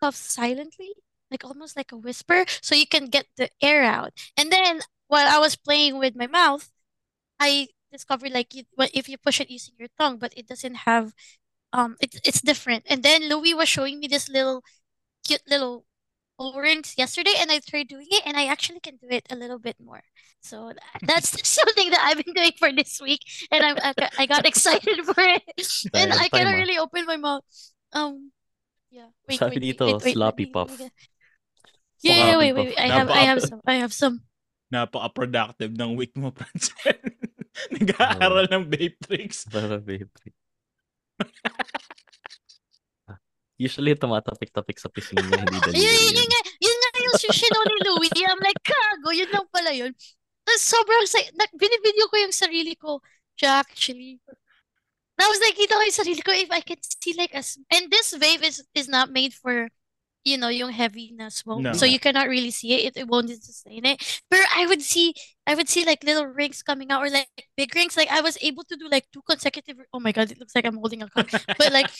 cough 0.00 0.14
silently, 0.16 0.92
like 1.30 1.44
almost 1.44 1.76
like 1.76 1.92
a 1.92 1.96
whisper, 1.96 2.44
so 2.60 2.74
you 2.74 2.86
can 2.86 3.06
get 3.06 3.26
the 3.36 3.50
air 3.60 3.82
out. 3.84 4.12
And 4.36 4.50
then 4.52 4.80
while 5.08 5.28
I 5.28 5.38
was 5.38 5.56
playing 5.56 5.98
with 5.98 6.16
my 6.16 6.26
mouth, 6.26 6.70
I 7.40 7.68
discovered 7.92 8.32
like 8.32 8.54
you, 8.54 8.64
if 8.94 9.08
you 9.08 9.18
push 9.18 9.40
it 9.40 9.50
using 9.50 9.74
your 9.78 9.88
tongue, 9.98 10.18
but 10.18 10.32
it 10.36 10.48
doesn't 10.48 10.86
have 10.88 11.12
um 11.72 11.96
it's 12.00 12.20
it's 12.24 12.40
different. 12.40 12.84
And 12.88 13.02
then 13.02 13.28
Louis 13.28 13.54
was 13.54 13.68
showing 13.68 14.00
me 14.00 14.06
this 14.08 14.28
little 14.28 14.62
cute 15.26 15.42
little 15.48 15.84
O-rings 16.38 16.94
yesterday 16.98 17.34
and 17.38 17.50
I 17.52 17.60
tried 17.60 17.88
doing 17.88 18.08
it 18.10 18.22
and 18.26 18.36
I 18.36 18.46
actually 18.46 18.80
can 18.80 18.96
do 18.96 19.06
it 19.10 19.26
a 19.30 19.36
little 19.36 19.58
bit 19.58 19.76
more. 19.78 20.02
So 20.40 20.72
that's 21.02 21.30
something 21.48 21.90
that 21.90 22.02
I've 22.02 22.18
been 22.24 22.34
doing 22.34 22.52
for 22.58 22.72
this 22.72 23.00
week 23.00 23.20
and 23.50 23.62
I'm, 23.62 23.76
I 23.82 23.92
got- 23.94 24.14
I 24.18 24.26
got 24.26 24.46
excited 24.46 25.04
for 25.06 25.14
it. 25.22 25.42
And 25.94 26.10
I 26.12 26.28
cannot 26.28 26.58
really 26.58 26.78
open 26.78 27.06
my 27.06 27.16
mouth. 27.16 27.44
Um 27.92 28.32
yeah, 28.90 29.08
wait, 29.28 29.38
Sabi 29.38 29.56
wait, 29.56 29.62
wait, 29.62 29.78
dito, 29.78 29.86
wait, 29.86 30.04
wait, 30.04 30.12
sloppy 30.12 30.44
let 30.44 30.52
puff. 30.52 30.76
get- 30.78 30.92
Yeah, 32.02 32.16
yeah, 32.16 32.36
wait, 32.36 32.52
wait, 32.52 32.66
wait. 32.74 32.78
I 32.82 32.88
have 32.90 33.08
I 33.08 33.22
have 33.30 33.40
some. 33.40 33.60
I 33.62 33.74
have 33.78 33.94
some. 33.94 34.16
Napaka-productive 34.74 35.70
ng 35.78 35.94
week 35.94 36.16
mo, 36.18 36.32
Francel. 36.34 36.98
Nag-aaral 37.70 38.50
ng 38.50 38.64
vape 38.66 38.98
tricks. 39.06 39.46
Para 39.46 39.78
vape. 39.78 40.10
Ah, 40.10 40.41
Usually, 43.62 43.94
tumatapik-tapik 43.94 44.74
sa 44.80 44.90
pisngi 44.90 45.22
niya, 45.22 45.38
hindi 45.38 45.54
Yun, 45.54 45.62
daliri 45.62 45.86
yun, 45.86 46.02
yan. 46.02 46.18
yun 46.18 46.26
nga, 46.26 46.40
yun 46.58 46.78
nga 46.82 46.90
yung 46.98 47.18
sushino 47.20 47.58
ni 47.62 47.76
Louie. 47.86 48.26
I'm 48.26 48.42
like, 48.42 48.58
kago, 48.66 49.14
yun 49.14 49.30
lang 49.30 49.46
pala 49.54 49.70
yun. 49.70 49.94
Tapos 50.42 50.62
sobrang, 50.66 51.06
na, 51.38 51.46
binibideo 51.54 52.10
ko 52.10 52.16
yung 52.18 52.34
sarili 52.34 52.74
ko. 52.74 52.98
Siya 53.38 53.62
actually. 53.62 54.18
Tapos 55.14 55.38
nakikita 55.38 55.78
ko 55.78 55.82
yung 55.86 56.00
sarili 56.02 56.22
ko 56.26 56.34
if 56.34 56.50
I 56.50 56.58
can 56.66 56.80
see 56.82 57.14
like 57.14 57.30
a, 57.38 57.44
s- 57.44 57.62
and 57.70 57.86
this 57.86 58.10
vape 58.18 58.42
is, 58.42 58.66
is 58.74 58.90
not 58.90 59.14
made 59.14 59.30
for, 59.30 59.70
you 60.24 60.38
know, 60.38 60.48
yung 60.48 60.70
heavy 60.70 61.12
na 61.14 61.28
smoke. 61.28 61.60
No. 61.60 61.72
So 61.72 61.84
you 61.84 61.98
cannot 61.98 62.28
really 62.28 62.50
see 62.50 62.74
it. 62.74 62.94
It, 62.96 63.00
it 63.02 63.08
won't 63.08 63.30
sustain 63.30 63.84
it. 63.86 63.98
But 64.30 64.40
I 64.54 64.66
would 64.66 64.82
see, 64.82 65.14
I 65.46 65.54
would 65.54 65.68
see 65.68 65.84
like 65.84 66.04
little 66.04 66.26
rings 66.26 66.62
coming 66.62 66.90
out 66.90 67.02
or 67.02 67.10
like 67.10 67.28
big 67.56 67.74
rings. 67.74 67.96
Like 67.96 68.10
I 68.10 68.20
was 68.20 68.38
able 68.42 68.64
to 68.64 68.76
do 68.76 68.88
like 68.90 69.06
two 69.12 69.22
consecutive, 69.28 69.76
oh 69.92 70.00
my 70.00 70.12
God, 70.12 70.30
it 70.30 70.38
looks 70.38 70.54
like 70.54 70.64
I'm 70.66 70.78
holding 70.78 71.02
a 71.02 71.08
cock. 71.10 71.30
But 71.58 71.72
like, 71.72 71.90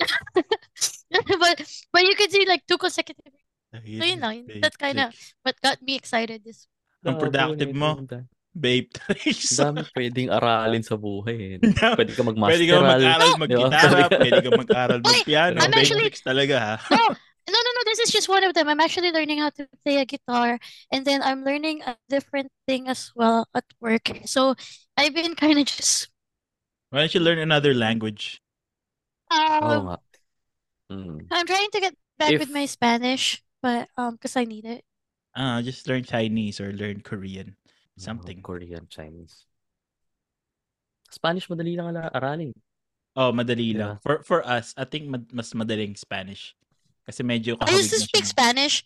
but, 0.34 1.56
but 1.92 2.02
you 2.02 2.14
could 2.16 2.30
see 2.30 2.44
like 2.46 2.66
two 2.66 2.78
consecutive 2.78 3.32
So 3.74 4.06
yun 4.06 4.20
lang, 4.22 4.46
Vape 4.46 4.62
that 4.62 4.78
kinda- 4.78 5.10
what 5.42 5.58
got 5.62 5.82
me 5.82 5.98
excited 5.98 6.42
this 6.46 6.66
Ang 7.04 7.18
productive 7.18 7.74
mo. 7.74 7.98
Vape 8.54 8.94
tricks. 8.94 9.58
Ang 9.58 9.82
dami 9.82 9.90
pwedeng 9.98 10.30
aralin 10.30 10.82
sa 10.86 10.94
buhay. 10.94 11.58
Eh. 11.58 11.74
Pwede 11.98 12.14
ka 12.14 12.22
Pwede 12.22 12.30
mag-masteral. 12.30 12.70
ka 12.70 12.86
mag-aral 12.86 13.30
mag-gitara, 13.34 13.98
pwede 14.14 14.40
ka 14.46 14.50
mag-aral 14.54 14.98
mag-piano. 15.02 15.56
I'm 15.58 15.74
actually- 15.74 16.14
talaga 16.22 16.54
ha. 16.62 16.74
No, 16.94 17.18
no, 17.48 17.58
no, 17.58 17.70
no. 17.76 17.82
This 17.84 18.00
is 18.00 18.10
just 18.10 18.28
one 18.28 18.44
of 18.44 18.54
them. 18.54 18.68
I'm 18.68 18.80
actually 18.80 19.12
learning 19.12 19.38
how 19.38 19.50
to 19.50 19.68
play 19.84 19.98
a 20.00 20.04
guitar, 20.04 20.58
and 20.92 21.04
then 21.04 21.22
I'm 21.22 21.44
learning 21.44 21.82
a 21.82 21.96
different 22.08 22.50
thing 22.66 22.88
as 22.88 23.12
well 23.14 23.48
at 23.54 23.64
work. 23.80 24.10
So 24.26 24.54
I've 24.96 25.14
been 25.14 25.34
kind 25.42 25.58
of 25.58 25.66
just 25.66 26.08
Why 26.90 27.00
don't 27.00 27.14
you 27.14 27.20
learn 27.20 27.38
another 27.38 27.74
language? 27.74 28.40
Oo 29.34 29.66
um, 29.66 29.82
nga. 29.90 29.96
Mm. 30.92 31.26
I'm 31.32 31.46
trying 31.46 31.70
to 31.74 31.80
get 31.80 31.94
back 32.18 32.38
with 32.38 32.54
my 32.54 32.66
Spanish, 32.66 33.42
but 33.60 33.88
um, 33.98 34.14
because 34.14 34.36
I 34.36 34.44
need 34.44 34.64
it. 34.64 34.84
Ah, 35.34 35.58
just 35.60 35.88
learn 35.88 36.04
Chinese 36.06 36.60
or 36.62 36.70
learn 36.72 37.02
Korean. 37.02 37.56
Something. 37.98 38.42
Korean, 38.42 38.86
Chinese. 38.86 39.46
Spanish, 41.10 41.46
madali 41.50 41.74
lang 41.74 41.94
aralin. 41.94 42.54
Oh, 43.14 43.30
madali 43.30 43.74
Yeah. 43.74 43.78
lang. 43.78 43.92
For 44.02 44.22
for 44.22 44.46
us, 44.46 44.74
I 44.78 44.86
think 44.86 45.10
mad- 45.10 45.30
mas 45.34 45.50
madaling 45.54 45.98
Spanish. 45.98 46.54
Kasi 47.06 47.20
medyo 47.22 47.56
I 47.66 47.72
used 47.72 47.90
to 47.90 48.00
speak 48.00 48.24
siya. 48.24 48.30
Spanish 48.30 48.84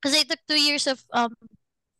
because 0.00 0.16
I 0.16 0.22
took 0.24 0.40
two 0.48 0.60
years 0.60 0.86
of 0.86 1.04
um 1.12 1.34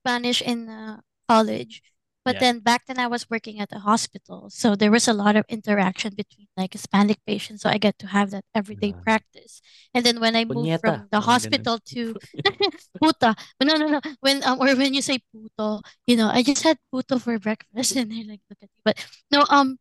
Spanish 0.05 0.43
in 0.43 0.69
uh, 0.69 1.01
college. 1.29 1.83
But 2.25 2.37
Yeah. 2.37 2.41
then 2.41 2.61
back 2.61 2.85
then 2.87 2.99
I 3.01 3.07
was 3.09 3.31
working 3.31 3.61
at 3.61 3.73
a 3.73 3.81
hospital, 3.81 4.51
so 4.53 4.77
there 4.77 4.91
was 4.93 5.09
a 5.09 5.15
lot 5.17 5.37
of 5.37 5.45
interaction 5.49 6.13
between 6.15 6.49
like 6.57 6.75
Hispanic 6.75 7.17
patients. 7.27 7.63
So 7.63 7.71
I 7.71 7.79
get 7.79 7.99
to 8.01 8.09
have 8.09 8.31
that 8.31 8.45
everyday 8.55 8.93
Ah. 8.93 9.01
practice. 9.03 9.63
And 9.95 10.05
then 10.05 10.21
when 10.21 10.37
I 10.37 10.45
moved 10.45 10.77
Punyeta. 10.77 10.81
from 10.85 11.09
the 11.11 11.21
hospital 11.25 11.79
to 11.97 12.15
puta, 13.01 13.35
but 13.59 13.67
no, 13.69 13.77
no, 13.77 13.89
no. 13.89 14.01
When 14.21 14.45
um 14.45 14.61
or 14.61 14.77
when 14.77 14.93
you 14.95 15.03
say 15.03 15.19
puto, 15.33 15.81
you 16.07 16.17
know, 16.17 16.29
I 16.29 16.43
just 16.45 16.63
had 16.63 16.77
puto 16.93 17.19
for 17.19 17.39
breakfast, 17.41 17.97
and 17.99 18.13
they 18.13 18.23
like 18.25 18.43
look 18.51 18.61
at 18.63 18.69
me. 18.69 18.81
But 18.85 19.01
no, 19.33 19.45
um, 19.49 19.79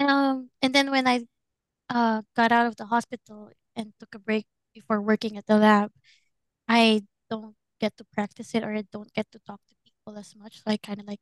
um, 0.00 0.50
and 0.62 0.74
then 0.74 0.90
when 0.90 1.06
I 1.06 1.26
uh 1.90 2.22
got 2.36 2.52
out 2.52 2.66
of 2.66 2.76
the 2.76 2.86
hospital 2.86 3.50
and 3.76 3.92
took 4.00 4.14
a 4.14 4.18
break 4.18 4.46
before 4.74 5.00
working 5.00 5.36
at 5.36 5.46
the 5.46 5.56
lab, 5.56 5.90
I 6.68 7.02
don't 7.28 7.54
get 7.80 7.96
to 7.98 8.04
practice 8.12 8.54
it 8.54 8.62
or 8.62 8.74
I 8.74 8.84
don't 8.92 9.12
get 9.14 9.30
to 9.32 9.38
talk 9.46 9.60
to 9.68 9.74
people 9.84 10.18
as 10.18 10.34
much. 10.36 10.62
So 10.62 10.70
I 10.70 10.76
kind 10.76 11.00
of 11.00 11.06
like 11.06 11.20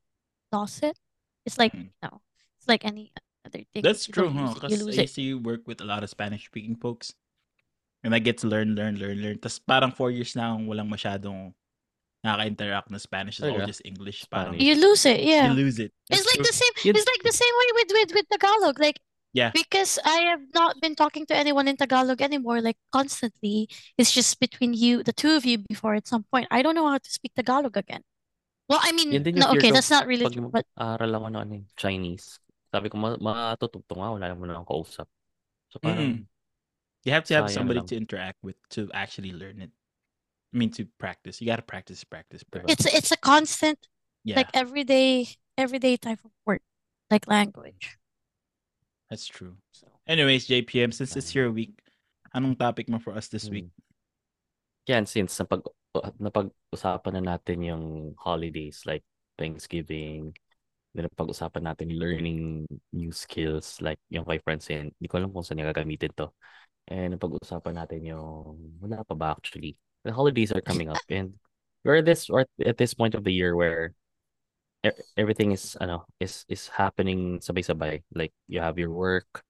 lost 0.53 0.83
it. 0.83 0.99
It's 1.47 1.59
like, 1.59 1.73
Mm. 1.73 1.93
you 1.95 2.01
know, 2.03 2.21
It's 2.59 2.67
like 2.69 2.85
any 2.85 3.13
other 3.47 3.63
thing. 3.73 3.83
That's 3.87 4.09
you 4.09 4.13
true, 4.13 4.25
don't 4.29 4.35
huh? 4.37 4.43
use 4.43 4.51
you 4.51 4.61
Because 4.61 4.83
lose 4.83 4.99
I 4.99 5.03
it. 5.03 5.05
used 5.07 5.15
to 5.17 5.35
work 5.39 5.63
with 5.67 5.81
a 5.81 5.87
lot 5.87 6.03
of 6.03 6.11
Spanish-speaking 6.11 6.77
folks. 6.83 7.15
And 8.03 8.15
I 8.15 8.19
get 8.19 8.39
to 8.43 8.47
learn, 8.47 8.75
learn, 8.75 8.99
learn, 8.99 9.19
learn. 9.23 9.39
Tapos 9.39 9.59
parang 9.63 9.91
four 9.95 10.11
years 10.11 10.35
na 10.35 10.55
akong 10.55 10.67
walang 10.71 10.91
masyadong 10.91 11.55
nakaka-interact 12.27 12.91
na 12.91 12.99
Spanish. 12.99 13.39
It's 13.39 13.47
all 13.47 13.63
just 13.67 13.83
English. 13.87 14.27
Parang 14.31 14.55
Spanish. 14.55 14.67
You 14.67 14.75
lose 14.79 15.07
it, 15.07 15.23
yeah. 15.23 15.51
you 15.51 15.55
lose 15.55 15.79
it. 15.79 15.95
It's 16.11 16.27
like 16.27 16.39
true. 16.43 16.47
the 16.47 16.55
same. 16.55 16.75
Yun- 16.83 16.95
It's 16.99 17.07
like 17.07 17.23
the 17.23 17.35
same 17.35 17.55
way 17.59 17.69
with 17.79 17.91
with 17.95 18.11
with 18.19 18.27
Tagalog. 18.31 18.77
Like 18.79 18.99
Yeah. 19.39 19.51
because 19.55 20.03
I 20.03 20.35
have 20.35 20.43
not 20.51 20.83
been 20.83 20.99
talking 20.99 21.23
to 21.31 21.35
anyone 21.39 21.71
in 21.71 21.79
Tagalog 21.79 22.19
anymore. 22.19 22.59
Like 22.59 22.77
constantly, 22.91 23.71
it's 23.95 24.11
just 24.11 24.35
between 24.43 24.75
you, 24.75 25.07
the 25.07 25.15
two 25.15 25.39
of 25.39 25.47
you. 25.47 25.63
Before 25.71 25.95
at 25.95 26.11
some 26.11 26.27
point, 26.27 26.51
I 26.51 26.67
don't 26.67 26.75
know 26.75 26.91
how 26.91 26.99
to 26.99 27.11
speak 27.11 27.39
Tagalog 27.39 27.79
again. 27.79 28.03
Well, 28.67 28.83
I 28.83 28.91
mean, 28.93 29.15
Yan 29.15 29.23
din 29.23 29.39
yung 29.39 29.47
no, 29.47 29.57
okay, 29.57 29.71
that's 29.71 29.89
not 29.89 30.05
really 30.11 30.27
pag 30.27 30.35
true. 30.35 30.51
But 30.51 30.67
aral 30.77 31.15
ako 31.15 31.27
ng 31.31 31.39
ano, 31.39 31.55
Chinese. 31.79 32.43
Sabi 32.69 32.91
ko, 32.93 32.99
ma 33.01 33.17
matutugtong 33.17 33.97
nga, 33.97 34.11
wala 34.13 34.27
naman 34.29 34.53
akong 34.53 34.69
kausap. 34.69 35.09
So 35.73 35.81
parang, 35.81 36.27
You 37.07 37.15
have 37.15 37.25
to 37.31 37.35
have 37.39 37.49
somebody 37.49 37.81
lang. 37.81 37.89
to 37.89 37.97
interact 37.97 38.43
with 38.43 38.59
to 38.75 38.91
actually 38.93 39.33
learn 39.33 39.63
it. 39.63 39.73
I 40.53 40.55
mean, 40.59 40.69
to 40.77 40.85
practice. 40.99 41.41
You 41.41 41.47
gotta 41.47 41.65
practice, 41.65 42.03
practice, 42.05 42.43
practice. 42.43 42.69
it's 42.75 42.85
it's 42.93 43.13
a 43.15 43.21
constant, 43.21 43.79
Yeah, 44.27 44.43
like 44.43 44.51
everyday, 44.53 45.29
everyday 45.57 45.97
type 45.97 46.21
of 46.27 46.33
work, 46.45 46.61
like 47.09 47.25
language. 47.31 47.97
That's 49.11 49.27
true. 49.27 49.57
So 49.73 49.89
Anyways, 50.07 50.47
JPM, 50.47 50.93
since 50.93 51.17
it's 51.17 51.35
your 51.35 51.53
week, 51.53 51.77
anong 52.33 52.57
topic 52.57 52.89
mo 52.89 52.99
for 52.99 53.13
us 53.13 53.29
this 53.29 53.49
week? 53.49 53.69
mm. 53.69 53.77
Yan, 54.89 55.05
since 55.05 55.37
napag, 55.37 55.69
uh, 55.97 56.13
napag-usapan 56.17 57.21
na 57.21 57.37
natin 57.37 57.61
yung 57.61 57.85
holidays 58.17 58.89
like 58.89 59.05
Thanksgiving, 59.37 60.33
napag-usapan 60.97 61.69
natin 61.69 61.93
learning 62.01 62.65
new 62.97 63.13
skills 63.13 63.79
like 63.85 64.01
yung 64.09 64.25
kay 64.25 64.41
Francine. 64.41 64.89
Hindi 64.97 65.09
ko 65.13 65.21
alam 65.21 65.31
kung 65.31 65.45
saan 65.45 65.61
niya 65.61 65.77
gagamitin 65.77 66.13
to. 66.17 66.33
And 66.89 67.13
napag-usapan 67.13 67.77
natin 67.77 68.01
yung, 68.09 68.81
wala 68.81 69.05
pa 69.05 69.13
ba 69.13 69.37
actually? 69.37 69.77
The 70.09 70.13
holidays 70.17 70.57
are 70.57 70.65
coming 70.65 70.89
up 70.89 71.05
and 71.13 71.37
we're 71.85 72.01
this 72.01 72.33
or 72.33 72.49
at 72.65 72.81
this 72.81 72.97
point 72.97 73.13
of 73.13 73.29
the 73.29 73.33
year 73.33 73.53
where 73.53 73.93
everything 75.17 75.53
is 75.53 75.77
ano 75.81 76.07
is 76.21 76.45
is 76.49 76.69
happening 76.69 77.39
sabay-sabay. 77.41 78.03
Like 78.15 78.33
you 78.47 78.61
have 78.61 78.79
your 78.79 78.93
work, 78.93 79.43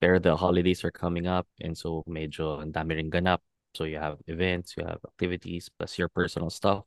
pero 0.00 0.18
the 0.18 0.36
holidays 0.36 0.84
are 0.84 0.94
coming 0.94 1.26
up 1.26 1.46
and 1.62 1.76
so 1.76 2.02
medyo 2.08 2.60
ang 2.60 2.72
dami 2.72 2.98
ganap. 3.10 3.40
So 3.74 3.84
you 3.84 3.98
have 3.98 4.18
events, 4.30 4.74
you 4.78 4.86
have 4.86 5.02
activities, 5.02 5.66
plus 5.66 5.98
your 5.98 6.08
personal 6.08 6.50
stuff, 6.50 6.86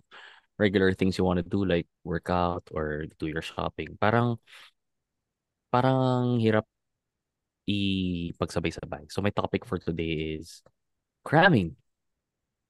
regular 0.57 0.93
things 0.93 1.17
you 1.17 1.25
want 1.27 1.43
to 1.43 1.47
do 1.47 1.65
like 1.65 1.87
workout 2.03 2.63
or 2.71 3.05
do 3.19 3.27
your 3.27 3.43
shopping. 3.43 3.97
Parang 3.99 4.39
parang 5.71 6.39
hirap 6.39 6.63
ipagsabay-sabay. 7.67 9.11
So 9.11 9.21
my 9.21 9.31
topic 9.31 9.65
for 9.67 9.77
today 9.77 10.39
is 10.39 10.63
cramming. 11.23 11.75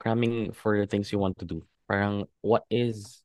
Cramming 0.01 0.51
for 0.53 0.77
the 0.77 0.89
things 0.89 1.11
you 1.11 1.19
want 1.21 1.37
to 1.39 1.45
do. 1.45 1.61
Parang 1.87 2.25
what 2.41 2.65
is 2.69 3.21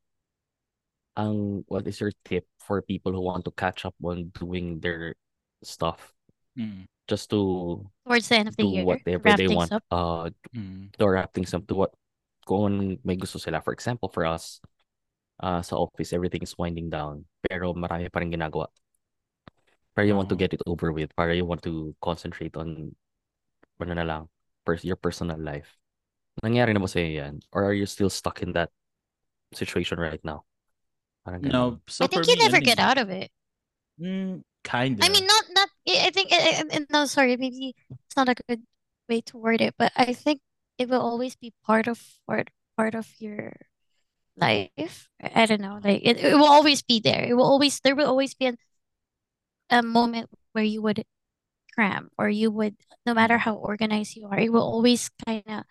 ang 1.13 1.63
what 1.69 1.85
is 1.85 2.01
your 2.01 2.11
tip 2.25 2.45
for 2.57 2.81
people 2.81 3.13
who 3.13 3.21
want 3.21 3.45
to 3.45 3.53
catch 3.53 3.85
up 3.85 3.93
on 4.01 4.31
doing 4.33 4.79
their 4.81 5.15
stuff? 5.61 6.13
Mm. 6.53 6.85
just 7.09 7.33
to 7.33 7.81
towards 8.05 8.29
the 8.29 8.37
end 8.37 8.47
of 8.47 8.55
the 8.55 8.63
do 8.63 8.69
year, 8.69 8.85
whatever 8.85 9.33
they 9.35 9.49
want 9.49 9.73
up. 9.73 9.83
uh 9.89 10.29
Mm. 10.53 10.93
to 10.95 11.03
wrap 11.09 11.33
things 11.33 11.49
up 11.51 11.65
to 11.65 11.73
what 11.75 11.91
kung 12.45 13.01
may 13.03 13.17
gusto 13.17 13.41
sila. 13.41 13.57
For 13.59 13.73
example 13.73 14.07
for 14.07 14.23
us 14.23 14.61
uh 15.41 15.65
sa 15.65 15.81
office 15.81 16.13
everything 16.13 16.45
is 16.45 16.53
winding 16.55 16.93
down 16.93 17.25
pero 17.41 17.73
marami 17.73 18.05
pa 18.07 18.21
rin 18.21 18.29
ginagawa. 18.31 18.69
Pero 19.97 20.05
you 20.05 20.13
want 20.15 20.29
to 20.29 20.37
get 20.37 20.53
it 20.53 20.61
over 20.69 20.93
with 20.93 21.09
para 21.17 21.33
you 21.33 21.43
want 21.43 21.65
to 21.65 21.97
concentrate 21.99 22.53
on 22.53 22.93
ano 23.81 23.93
na 23.97 24.05
lang 24.05 24.23
pers- 24.63 24.85
your 24.85 24.95
personal 24.95 25.35
life. 25.41 25.75
Nangyari 26.45 26.71
na 26.71 26.79
ba 26.79 26.87
sa'yo 26.87 27.09
yan? 27.17 27.41
Or 27.51 27.65
are 27.67 27.75
you 27.75 27.89
still 27.89 28.13
stuck 28.13 28.39
in 28.45 28.53
that 28.55 28.71
situation 29.51 29.97
right 29.97 30.21
now 30.21 30.45
parang 31.23 31.41
No, 31.41 31.79
ganun. 31.79 31.81
so 31.87 32.05
I 32.05 32.07
think 32.07 32.27
you 32.27 32.35
me, 32.35 32.43
never 32.43 32.57
ano 32.57 32.65
get 32.65 32.79
eh, 32.79 32.83
out 32.83 32.97
of 32.97 33.09
it. 33.09 33.31
Mm, 33.99 34.43
kinda. 34.63 35.03
I 35.05 35.09
mean, 35.09 35.25
not 35.27 35.43
not. 35.51 35.69
I 35.87 36.07
I 36.07 36.09
think. 36.11 36.29
I, 36.31 36.63
I, 36.71 36.85
no, 36.89 37.05
sorry. 37.05 37.37
Maybe 37.37 37.75
it's 38.07 38.15
not 38.15 38.29
a 38.29 38.35
good 38.35 38.63
way 39.09 39.21
to 39.21 39.37
word 39.37 39.61
it, 39.61 39.75
but 39.77 39.91
I 39.95 40.13
think 40.13 40.41
it 40.77 40.89
will 40.89 41.01
always 41.01 41.35
be 41.35 41.53
part 41.65 41.87
of 41.87 42.01
part 42.27 42.49
part 42.77 42.95
of 42.95 43.07
your 43.19 43.53
life. 44.37 45.09
I 45.21 45.43
I 45.43 45.45
don't 45.45 45.61
know. 45.61 45.79
Like 45.83 46.01
it, 46.03 46.17
it 46.23 46.35
will 46.35 46.51
always 46.51 46.81
be 46.83 46.99
there. 46.99 47.23
It 47.25 47.35
will 47.35 47.45
always 47.47 47.79
there 47.81 47.95
will 47.95 48.07
always 48.07 48.33
be 48.35 48.47
an, 48.47 48.57
a 49.69 49.81
moment 49.83 50.29
where 50.53 50.63
you 50.63 50.81
would 50.81 51.03
cram 51.73 52.09
or 52.17 52.29
you 52.29 52.51
would 52.51 52.75
no 53.05 53.13
matter 53.13 53.37
how 53.39 53.55
organized 53.55 54.15
you 54.15 54.27
are, 54.27 54.39
it 54.39 54.51
will 54.53 54.63
always 54.63 55.09
kind 55.25 55.43
of 55.47 55.63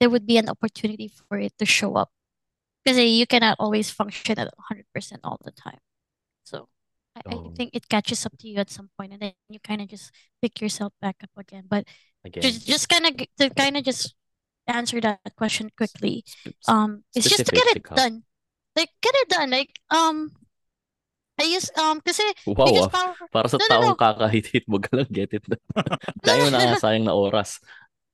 there 0.00 0.10
would 0.10 0.26
be 0.26 0.38
an 0.38 0.48
opportunity 0.48 1.08
for 1.08 1.38
it 1.38 1.52
to 1.58 1.66
show 1.66 1.96
up 1.96 2.10
because 2.84 2.98
you 2.98 3.26
cannot 3.26 3.56
always 3.58 3.90
function 3.90 4.38
at 4.38 4.48
100% 4.48 5.20
all 5.24 5.38
the 5.44 5.52
time. 5.52 5.78
So 6.44 6.68
I, 7.16 7.22
I 7.30 7.34
Oh. 7.34 7.52
think 7.56 7.70
it 7.74 7.88
catches 7.88 8.26
up 8.26 8.36
to 8.38 8.48
you 8.48 8.58
at 8.58 8.70
some 8.70 8.90
point 8.98 9.12
and 9.12 9.22
then 9.22 9.32
you 9.48 9.60
kind 9.60 9.80
of 9.82 9.88
just 9.88 10.12
pick 10.42 10.60
yourself 10.60 10.92
back 11.00 11.16
up 11.22 11.30
again. 11.36 11.64
But 11.68 11.86
again 12.24 12.42
just 12.42 12.66
just 12.66 12.88
kind 12.88 13.06
of 13.06 13.16
to 13.38 13.50
kind 13.50 13.76
of 13.76 13.84
just 13.84 14.14
answer 14.66 15.00
that 15.00 15.20
question 15.36 15.70
quickly. 15.76 16.24
Um, 16.68 17.04
it's 17.14 17.28
just 17.28 17.46
to 17.46 17.52
get 17.52 17.66
it 17.68 17.78
ikaw. 17.78 17.94
done. 17.94 18.24
Like 18.76 18.90
get 19.02 19.14
it 19.16 19.28
done. 19.28 19.50
Like 19.50 19.72
um, 19.90 20.32
I 21.38 21.44
use 21.54 21.70
um 21.78 22.02
kasi 22.02 22.26
wow 22.46 22.64
because 22.66 22.88
ah. 22.94 23.14
para 23.30 23.46
sa 23.46 23.58
No, 23.58 23.66
no, 23.68 23.74
taong 23.78 23.94
no. 23.94 23.94
kakahit-hit 23.94 24.66
mo 24.70 24.82
ka 24.82 24.90
lang 24.98 25.10
get 25.10 25.30
it 25.30 25.44
done 25.46 25.62
dahil 26.26 26.50
mo 26.50 26.50
na 26.50 26.74
sayang 26.74 27.06
na 27.06 27.14
oras 27.14 27.62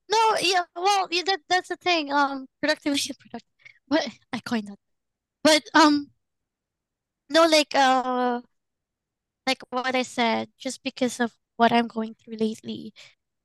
No, 0.08 0.36
yeah, 0.40 0.64
well, 0.76 1.08
yeah, 1.10 1.22
that 1.24 1.40
that's 1.48 1.68
the 1.68 1.76
thing. 1.76 2.12
Um, 2.12 2.46
productivity, 2.60 3.14
product, 3.14 3.46
but 3.88 4.08
I 4.32 4.40
coined 4.40 4.68
that. 4.68 4.78
But 5.44 5.64
um, 5.74 6.10
no, 7.28 7.46
like 7.46 7.74
uh, 7.74 8.40
like 9.46 9.62
what 9.70 9.94
I 9.94 10.02
said, 10.02 10.50
just 10.58 10.82
because 10.82 11.20
of 11.20 11.34
what 11.56 11.72
I'm 11.72 11.86
going 11.88 12.14
through 12.14 12.36
lately, 12.36 12.92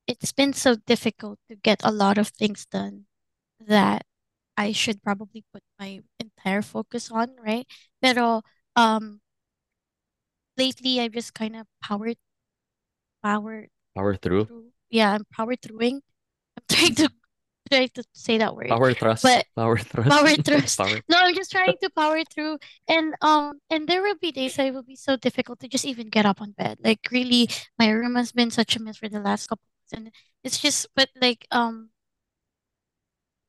it's 0.06 0.32
been 0.32 0.52
so 0.52 0.76
difficult 0.76 1.38
to 1.48 1.56
get 1.56 1.80
a 1.84 1.92
lot 1.92 2.18
of 2.18 2.28
things 2.28 2.66
done 2.66 3.06
that 3.60 4.04
I 4.56 4.72
should 4.72 5.02
probably 5.02 5.44
put 5.52 5.62
my 5.80 6.00
entire 6.20 6.62
focus 6.62 7.10
on, 7.10 7.36
right? 7.44 7.66
Pero 8.02 8.42
um, 8.76 9.20
lately 10.56 11.00
I've 11.00 11.12
just 11.12 11.34
kind 11.34 11.56
of 11.56 11.66
powered, 11.82 12.16
powered 13.22 13.70
power 13.94 14.16
through 14.16 14.48
through. 14.48 14.72
Yeah, 14.90 15.14
I'm 15.14 15.24
power 15.32 15.56
throughing. 15.56 16.00
I'm 16.56 16.64
trying 16.68 16.94
to 16.96 17.10
try 17.70 17.86
to 17.86 18.04
say 18.12 18.38
that 18.38 18.54
word. 18.56 18.68
power 18.68 18.92
thrust 18.94 19.22
But 19.22 19.46
power 19.56 19.78
thrust 19.78 20.08
power 20.08 20.36
thrust. 20.44 20.78
power 20.78 21.00
No, 21.08 21.18
I'm 21.18 21.34
just 21.34 21.50
trying 21.50 21.76
to 21.82 21.90
power 21.90 22.20
through. 22.32 22.58
And 22.88 23.14
um 23.22 23.60
and 23.70 23.88
there 23.88 24.02
will 24.02 24.16
be 24.20 24.32
days 24.32 24.56
that 24.56 24.66
it 24.66 24.74
will 24.74 24.82
be 24.82 24.96
so 24.96 25.16
difficult 25.16 25.60
to 25.60 25.68
just 25.68 25.84
even 25.84 26.08
get 26.08 26.26
up 26.26 26.40
on 26.40 26.52
bed. 26.52 26.78
Like 26.82 27.00
really 27.10 27.48
my 27.78 27.90
room 27.90 28.14
has 28.16 28.32
been 28.32 28.50
such 28.50 28.76
a 28.76 28.80
mess 28.82 28.96
for 28.98 29.08
the 29.08 29.20
last 29.20 29.46
couple 29.48 29.64
of 29.64 29.92
months. 29.92 29.92
And 29.92 30.14
it's 30.44 30.58
just 30.60 30.88
but 30.94 31.08
like 31.20 31.46
um 31.50 31.90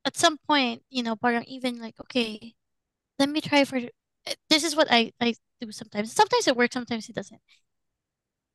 at 0.04 0.16
some 0.16 0.38
point, 0.38 0.82
you 0.90 1.02
know, 1.02 1.16
parang 1.16 1.44
even 1.44 1.80
like, 1.80 1.98
okay, 2.00 2.54
let 3.18 3.28
me 3.28 3.40
try 3.40 3.64
for 3.64 3.78
uh, 3.78 4.34
this 4.50 4.64
is 4.64 4.76
what 4.76 4.88
I, 4.90 5.12
I 5.20 5.34
do 5.60 5.72
sometimes. 5.72 6.12
Sometimes 6.12 6.48
it 6.48 6.56
works, 6.56 6.74
sometimes 6.74 7.08
it 7.08 7.14
doesn't. 7.14 7.40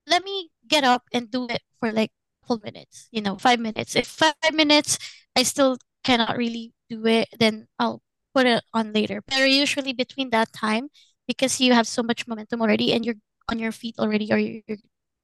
Let 0.07 0.23
me 0.23 0.49
get 0.67 0.83
up 0.83 1.03
and 1.13 1.29
do 1.29 1.47
it 1.49 1.61
for 1.79 1.91
like 1.91 2.11
couple 2.47 2.61
minutes, 2.63 3.07
you 3.11 3.21
know, 3.21 3.37
five 3.37 3.59
minutes. 3.59 3.95
If 3.95 4.07
five 4.07 4.53
minutes 4.53 4.97
I 5.35 5.43
still 5.43 5.77
cannot 6.03 6.37
really 6.37 6.73
do 6.89 7.05
it, 7.05 7.27
then 7.39 7.67
I'll 7.79 8.01
put 8.33 8.45
it 8.47 8.63
on 8.73 8.93
later. 8.93 9.21
But 9.27 9.49
usually 9.49 9.93
between 9.93 10.29
that 10.31 10.53
time, 10.53 10.89
because 11.27 11.59
you 11.59 11.73
have 11.73 11.87
so 11.87 12.03
much 12.03 12.27
momentum 12.27 12.61
already 12.61 12.93
and 12.93 13.05
you're 13.05 13.19
on 13.49 13.59
your 13.59 13.71
feet 13.71 13.95
already 13.99 14.31
or 14.31 14.37
you're 14.37 14.61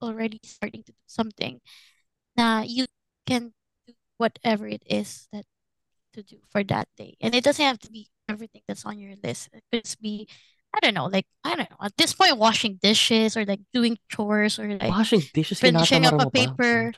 already 0.01 0.39
starting 0.44 0.84
to 0.84 0.92
do 0.92 0.98
something, 1.08 1.62
now 2.38 2.63
you 2.63 2.86
can 3.25 3.53
do 3.88 3.94
whatever 4.18 4.68
it 4.68 4.84
is 4.86 5.27
that 5.32 5.46
to 6.13 6.24
do 6.24 6.38
for 6.50 6.63
that 6.63 6.88
day. 6.98 7.15
And 7.22 7.36
it 7.36 7.44
doesn't 7.44 7.65
have 7.65 7.80
to 7.80 7.92
be 7.92 8.10
everything 8.30 8.62
that's 8.68 8.86
on 8.86 9.00
your 9.00 9.15
list. 9.24 9.50
It 9.53 9.63
could 9.72 9.96
be, 10.01 10.27
I 10.74 10.80
don't 10.82 10.94
know, 10.98 11.06
like, 11.06 11.25
I 11.44 11.56
don't 11.56 11.70
know, 11.70 11.77
at 11.86 11.96
this 11.98 12.13
point, 12.13 12.38
washing 12.38 12.80
dishes 12.82 13.38
or 13.38 13.46
like 13.46 13.62
doing 13.74 13.98
chores 14.10 14.58
or 14.58 14.68
like 14.68 14.89
washing 14.89 15.22
dishes 15.34 15.60
finishing 15.62 16.06
up 16.06 16.18
tinatamara 16.18 16.18
a 16.18 16.25
mo 16.25 16.30
pa 16.34 16.44
paper. 16.58 16.94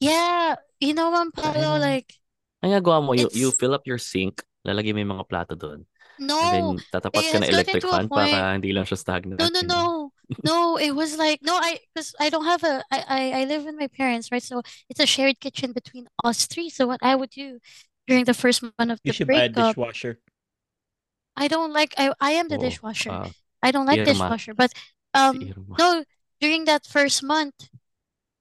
Yeah, 0.00 0.56
you 0.80 0.94
know, 0.94 1.10
Ma'am 1.10 1.30
Paolo, 1.30 1.76
Ayun. 1.76 1.80
like, 1.80 2.08
ang 2.62 2.72
gagawa 2.76 2.98
mo 3.04 3.12
you, 3.14 3.30
you 3.32 3.48
fill 3.52 3.72
up 3.72 3.86
your 3.86 3.96
sink 3.98 4.42
lalagay 4.66 4.92
mo 4.92 5.00
yung 5.00 5.14
mga 5.16 5.28
plato 5.28 5.54
doon 5.56 5.80
and 6.20 6.28
no, 6.28 6.52
then 6.52 6.64
tatapat 6.92 7.24
ka 7.24 7.38
it's 7.40 7.40
na 7.40 7.46
electric 7.48 7.80
to 7.80 7.88
a 7.88 7.96
fan 7.96 8.08
point- 8.08 8.32
para 8.32 8.52
hindi 8.52 8.72
lang 8.76 8.84
siya 8.84 8.98
stagnant 9.00 9.40
no, 9.40 9.48
no, 9.48 9.60
no, 9.64 10.12
no, 10.44 10.76
it 10.76 10.92
was 10.92 11.16
like, 11.16 11.40
no, 11.42 11.56
I, 11.56 11.80
because 11.94 12.12
I 12.20 12.28
don't 12.28 12.44
have 12.44 12.62
a, 12.64 12.84
I, 12.92 12.98
I, 13.08 13.22
I 13.40 13.44
live 13.44 13.64
with 13.64 13.76
my 13.76 13.88
parents, 13.88 14.28
right? 14.32 14.42
So 14.42 14.62
it's 14.88 15.00
a 15.00 15.06
shared 15.06 15.40
kitchen 15.40 15.72
between 15.72 16.08
us 16.24 16.46
three. 16.46 16.68
So 16.68 16.86
what 16.86 17.00
I 17.02 17.14
would 17.16 17.30
do 17.30 17.58
during 18.06 18.24
the 18.24 18.34
first 18.34 18.62
month 18.62 18.90
of 18.92 19.00
You 19.04 19.12
the 19.12 19.16
should 19.16 19.28
buy 19.28 19.44
a 19.44 19.48
breakup, 19.48 19.76
dishwasher. 19.76 20.20
I 21.36 21.48
don't 21.48 21.72
like, 21.72 21.94
I, 21.98 22.12
I 22.20 22.32
am 22.32 22.48
the 22.48 22.58
Oo. 22.58 22.58
dishwasher. 22.58 23.18
Ah, 23.18 23.32
I 23.62 23.70
don't 23.70 23.86
like 23.86 24.02
Irma. 24.02 24.04
dishwasher, 24.04 24.54
but 24.54 24.72
um, 25.14 25.52
no, 25.78 26.04
during 26.40 26.64
that 26.66 26.86
first 26.86 27.22
month, 27.22 27.68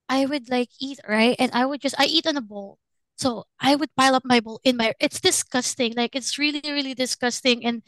I 0.09 0.25
would 0.25 0.49
like 0.49 0.69
eat, 0.79 0.99
right? 1.07 1.35
And 1.39 1.51
I 1.53 1.65
would 1.65 1.81
just 1.81 1.95
I 1.99 2.05
eat 2.05 2.27
on 2.27 2.37
a 2.37 2.41
bowl. 2.41 2.79
So 3.17 3.45
I 3.59 3.75
would 3.75 3.95
pile 3.95 4.15
up 4.15 4.23
my 4.25 4.39
bowl 4.39 4.59
in 4.63 4.77
my 4.77 4.93
it's 4.99 5.19
disgusting. 5.21 5.93
Like 5.95 6.15
it's 6.15 6.37
really, 6.37 6.61
really 6.65 6.93
disgusting. 6.95 7.65
And 7.65 7.83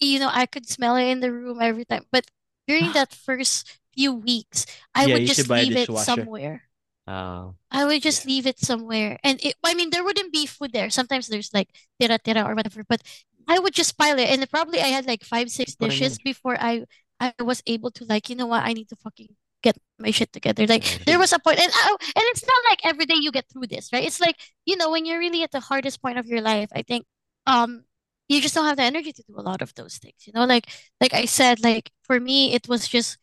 you 0.00 0.18
know, 0.18 0.30
I 0.32 0.46
could 0.46 0.68
smell 0.68 0.96
it 0.96 1.06
in 1.08 1.20
the 1.20 1.32
room 1.32 1.60
every 1.62 1.84
time. 1.84 2.04
But 2.12 2.26
during 2.66 2.92
that 2.92 3.12
first 3.16 3.78
few 3.94 4.14
weeks, 4.14 4.66
I 4.94 5.06
Yeah, 5.06 5.08
would 5.08 5.24
just 5.24 5.48
leave 5.50 5.76
it 5.76 5.96
somewhere. 5.96 6.64
Uh, 7.06 7.52
I 7.70 7.84
would 7.84 8.02
just 8.02 8.24
Yeah. 8.24 8.26
leave 8.26 8.46
it 8.46 8.58
somewhere. 8.58 9.18
And 9.24 9.40
it, 9.44 9.54
I 9.64 9.74
mean, 9.74 9.90
there 9.90 10.04
wouldn't 10.04 10.32
be 10.32 10.46
food 10.46 10.72
there. 10.72 10.90
Sometimes 10.90 11.26
there's 11.28 11.52
like 11.52 11.70
tira 12.00 12.18
tira 12.18 12.42
or 12.44 12.54
whatever, 12.54 12.84
but 12.88 13.02
I 13.48 13.58
would 13.58 13.74
just 13.74 13.96
pile 13.98 14.18
it. 14.18 14.28
And 14.28 14.48
probably 14.50 14.80
I 14.80 14.88
had 14.88 15.06
like 15.06 15.24
five, 15.24 15.50
six 15.50 15.74
dishes 15.76 16.18
before 16.18 16.56
I 16.60 16.84
I 17.20 17.32
was 17.40 17.62
able 17.66 17.90
to 17.92 18.04
like, 18.04 18.28
you 18.28 18.36
know 18.36 18.46
what, 18.46 18.64
I 18.64 18.72
need 18.72 18.88
to 18.90 18.96
fucking 18.96 19.28
get 19.62 19.76
my 19.98 20.10
shit 20.10 20.32
together. 20.32 20.66
Like 20.66 20.84
there 21.06 21.18
was 21.18 21.32
a 21.32 21.38
point, 21.38 21.60
and 21.60 21.72
I, 21.74 21.90
and 21.90 22.24
it's 22.32 22.46
not 22.46 22.62
like 22.70 22.80
every 22.84 23.06
day 23.06 23.14
you 23.18 23.32
get 23.32 23.46
through 23.50 23.66
this, 23.68 23.90
right? 23.92 24.04
It's 24.04 24.20
like, 24.20 24.36
you 24.66 24.76
know, 24.76 24.90
when 24.90 25.06
you're 25.06 25.18
really 25.18 25.42
at 25.42 25.52
the 25.52 25.60
hardest 25.60 26.02
point 26.02 26.18
of 26.18 26.26
your 26.26 26.40
life, 26.40 26.68
I 26.74 26.82
think 26.82 27.06
um 27.46 27.84
you 28.28 28.40
just 28.40 28.54
don't 28.54 28.66
have 28.66 28.76
the 28.76 28.82
energy 28.82 29.12
to 29.12 29.22
do 29.28 29.34
a 29.38 29.42
lot 29.42 29.62
of 29.62 29.74
those 29.74 29.98
things. 29.98 30.26
You 30.26 30.32
know, 30.34 30.44
like 30.44 30.66
like 31.00 31.14
I 31.14 31.24
said, 31.26 31.60
like 31.62 31.90
for 32.02 32.20
me, 32.20 32.54
it 32.54 32.68
was 32.68 32.88
just 32.88 33.18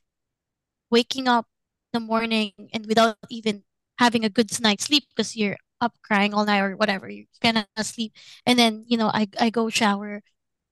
waking 0.90 1.28
up 1.28 1.48
in 1.94 2.02
the 2.02 2.06
morning 2.08 2.52
and 2.74 2.86
without 2.86 3.18
even 3.30 3.64
having 4.00 4.24
a 4.26 4.30
good 4.30 4.50
night's 4.62 4.86
sleep 4.86 5.06
because 5.16 5.36
you're 5.36 5.58
up 5.84 5.94
crying 6.04 6.34
all 6.34 6.46
night 6.48 6.64
or 6.64 6.76
whatever, 6.80 7.10
you 7.12 7.26
cannot 7.44 7.68
sleep. 7.84 8.14
And 8.48 8.58
then, 8.58 8.86
you 8.88 8.98
know, 8.98 9.12
I 9.12 9.28
I 9.40 9.52
go 9.52 9.68
shower 9.70 10.24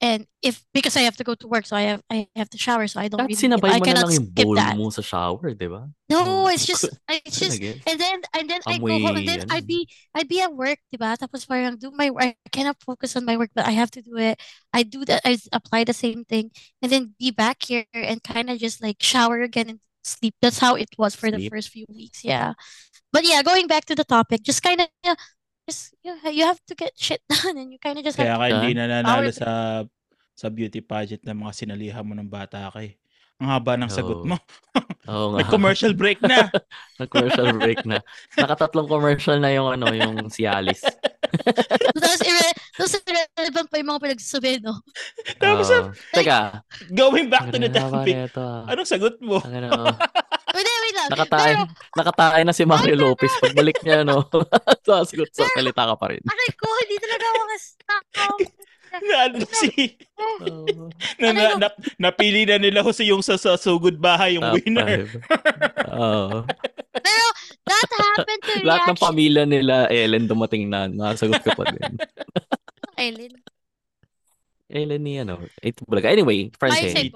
and 0.01 0.25
if 0.41 0.65
because 0.74 0.98
I 0.98 1.01
have 1.06 1.15
to 1.18 1.24
go 1.24 1.36
to 1.36 1.48
work, 1.48 1.65
so 1.68 1.75
I 1.77 1.82
have 1.94 2.01
I 2.10 2.27
have 2.36 2.50
to 2.51 2.58
shower, 2.58 2.88
so 2.88 3.00
I 3.00 3.08
don't 3.08 3.22
really, 3.22 3.36
sinabay 3.38 3.70
I 3.70 3.77
mo 3.77 3.86
cannot 3.86 4.10
skip 4.10 4.50
that. 4.58 4.74
mo 4.75 4.89
sa 4.89 5.06
shower, 5.06 5.53
di 5.53 5.70
ba? 5.70 5.86
No, 6.10 6.25
Oh. 6.25 6.48
it's 6.50 6.65
just 6.72 6.89
it's 7.08 7.38
just 7.38 7.62
and 7.62 8.00
then 8.01 8.18
and 8.34 8.50
then 8.50 8.62
I 8.65 8.82
go 8.82 8.98
home 8.98 9.18
and 9.22 9.27
then 9.30 9.46
I'd 9.53 9.68
be 9.70 9.86
I'd 10.18 10.27
be 10.27 10.41
at 10.41 10.53
work, 10.58 10.80
diba? 10.89 11.13
Tapos 11.22 11.46
parang 11.46 11.77
do 11.77 11.94
my 11.94 12.10
work. 12.10 12.34
I 12.34 12.50
cannot 12.50 12.82
focus 12.82 13.13
on 13.15 13.25
my 13.30 13.38
work, 13.38 13.51
but 13.53 13.68
I 13.70 13.77
have 13.77 13.91
to 13.94 14.01
do 14.01 14.18
it. 14.18 14.41
I 14.74 14.82
do 14.82 15.06
that. 15.06 15.22
I 15.22 15.38
apply 15.53 15.86
the 15.86 15.94
same 15.94 16.25
thing, 16.25 16.50
and 16.82 16.89
then 16.91 17.13
be 17.22 17.30
back 17.30 17.62
here 17.62 17.86
and 17.94 18.24
kind 18.25 18.50
of 18.50 18.58
just 18.58 18.82
like 18.82 18.98
shower 19.06 19.46
again 19.46 19.70
and 19.70 19.80
sleep. 20.03 20.34
That's 20.41 20.58
how 20.58 20.74
it 20.82 20.89
was 20.98 21.13
for 21.13 21.30
the 21.30 21.46
first 21.46 21.70
few 21.70 21.86
weeks. 21.94 22.25
Yeah, 22.25 22.58
but 23.12 23.24
yeah, 23.24 23.44
going 23.44 23.68
back 23.68 23.86
to 23.86 23.96
the 23.96 24.03
topic, 24.03 24.41
just 24.44 24.63
kind 24.63 24.82
of 24.82 24.88
just 25.68 25.94
you 26.01 26.15
you 26.32 26.44
have 26.44 26.60
to 26.68 26.74
get 26.74 26.91
shit 26.98 27.22
done, 27.32 27.56
and 27.56 27.70
you 27.72 27.80
kind 27.80 27.96
of 27.96 28.03
just 28.03 28.18
Kaya 28.18 28.36
have 28.36 28.41
to 28.41 28.56
hindi 28.60 28.74
Done. 28.74 28.89
nananalo 28.89 29.27
power 29.27 29.32
sa 29.32 29.51
sa 30.34 30.48
beauty 30.50 30.82
pageant 30.82 31.22
ng 31.22 31.38
mga 31.38 31.53
sinalihan 31.53 32.01
mo 32.01 32.18
ng 32.18 32.25
bata 32.25 32.72
ka 32.72 32.82
eh. 32.82 32.98
Ang 33.41 33.50
haba 33.50 33.74
ng 33.74 33.89
sagot 33.89 34.22
Oo. 34.22 34.30
mo. 34.30 34.38
Oo 35.10 35.25
May 35.38 35.41
nga. 35.41 35.50
commercial 35.50 35.98
break 35.98 36.22
na. 36.22 36.46
Nag-commercial 37.01 37.58
break 37.58 37.82
na. 37.89 37.98
Nakatatlong 38.38 38.86
commercial 38.86 39.41
na 39.41 39.50
yung 39.50 39.65
ano, 39.65 39.89
yung 39.89 40.30
Cialis. 40.30 40.86
Tapos, 41.98 42.22
irre- 42.22 42.58
tapos 42.77 42.94
irrelevant 43.01 43.65
pa 43.65 43.82
yung 43.82 43.89
mga 43.89 44.01
pinagsasabi, 44.06 44.62
no? 44.62 44.77
Tapos, 45.41 45.74
Oo. 45.74 45.89
Teka. 46.13 46.62
going 46.94 47.34
back 47.34 47.50
to 47.50 47.58
the 47.58 47.70
topic, 47.74 48.13
na 48.13 48.30
ito. 48.30 48.41
ah. 48.46 48.70
anong 48.70 48.86
sagot 48.86 49.18
mo? 49.25 49.41
Ang 49.41 49.65
ano, 49.65 49.89
Wait, 50.51 50.67
wait 50.67 50.96
lang. 50.96 51.10
nakatay, 51.10 51.51
Pero, 51.55 51.63
nakatay 51.96 52.41
na 52.43 52.53
si 52.53 52.63
Mario 52.63 52.96
Lopez. 52.96 53.31
Pagbalik 53.39 53.79
niya, 53.81 54.03
no? 54.03 54.27
Sasagot 54.86 55.31
sa 55.31 55.48
salita 55.51 55.88
ka 55.88 55.96
pa 55.96 56.12
rin. 56.12 56.22
aray 56.24 56.51
ko, 56.53 56.67
hindi 56.84 56.98
talaga 57.00 57.25
ako 57.25 57.41
kas-tao. 57.48 58.36
na 58.91 59.15
ano 59.24 59.38
si 59.48 59.72
Oo. 60.20 60.91
na, 61.15 61.31
na, 61.31 61.43
Ano 61.55 61.63
na, 61.63 61.67
napili 61.96 62.43
na 62.43 62.60
nila 62.60 62.84
Jose 62.84 63.08
yung 63.08 63.24
sa, 63.24 63.39
sa 63.39 63.55
Sugod 63.55 63.96
Bahay 63.96 64.36
yung 64.36 64.43
Top 64.43 64.60
winner. 64.60 65.08
Oo. 65.96 66.43
Pero, 67.00 67.25
that 67.63 67.88
happened 67.88 68.43
to 68.43 68.53
Lahat 68.67 68.84
ng 68.91 69.00
pamilya 69.00 69.43
nila, 69.48 69.88
Ellen, 69.88 70.27
dumating 70.27 70.68
na. 70.68 70.92
Nakasagot 70.92 71.40
ka 71.40 71.55
pa 71.55 71.64
din. 71.72 71.83
Ellen. 73.00 73.33
Ellen 74.68 75.01
ni 75.03 75.20
ano. 75.20 75.40
Ito 75.59 75.87
talaga. 75.87 76.11
Anyway, 76.11 76.51
Francine. 76.59 77.16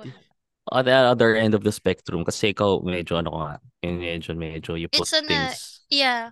On 0.71 0.85
the 0.85 0.93
other 0.93 1.35
end 1.35 1.53
of 1.53 1.61
the 1.63 1.71
spectrum, 1.71 2.25
kasi 2.25 2.53
ikaw 2.53 2.81
medyo 2.81 3.17
ano 3.19 3.29
ko 3.31 3.37
nga, 3.45 3.55
yung 3.85 3.97
medyo, 4.01 4.31
medyo 4.33 4.71
you 4.79 4.89
put 4.89 5.05
It's 5.05 5.13
on 5.13 5.25
a- 5.25 5.27
things, 5.29 5.85
Yeah. 5.89 6.31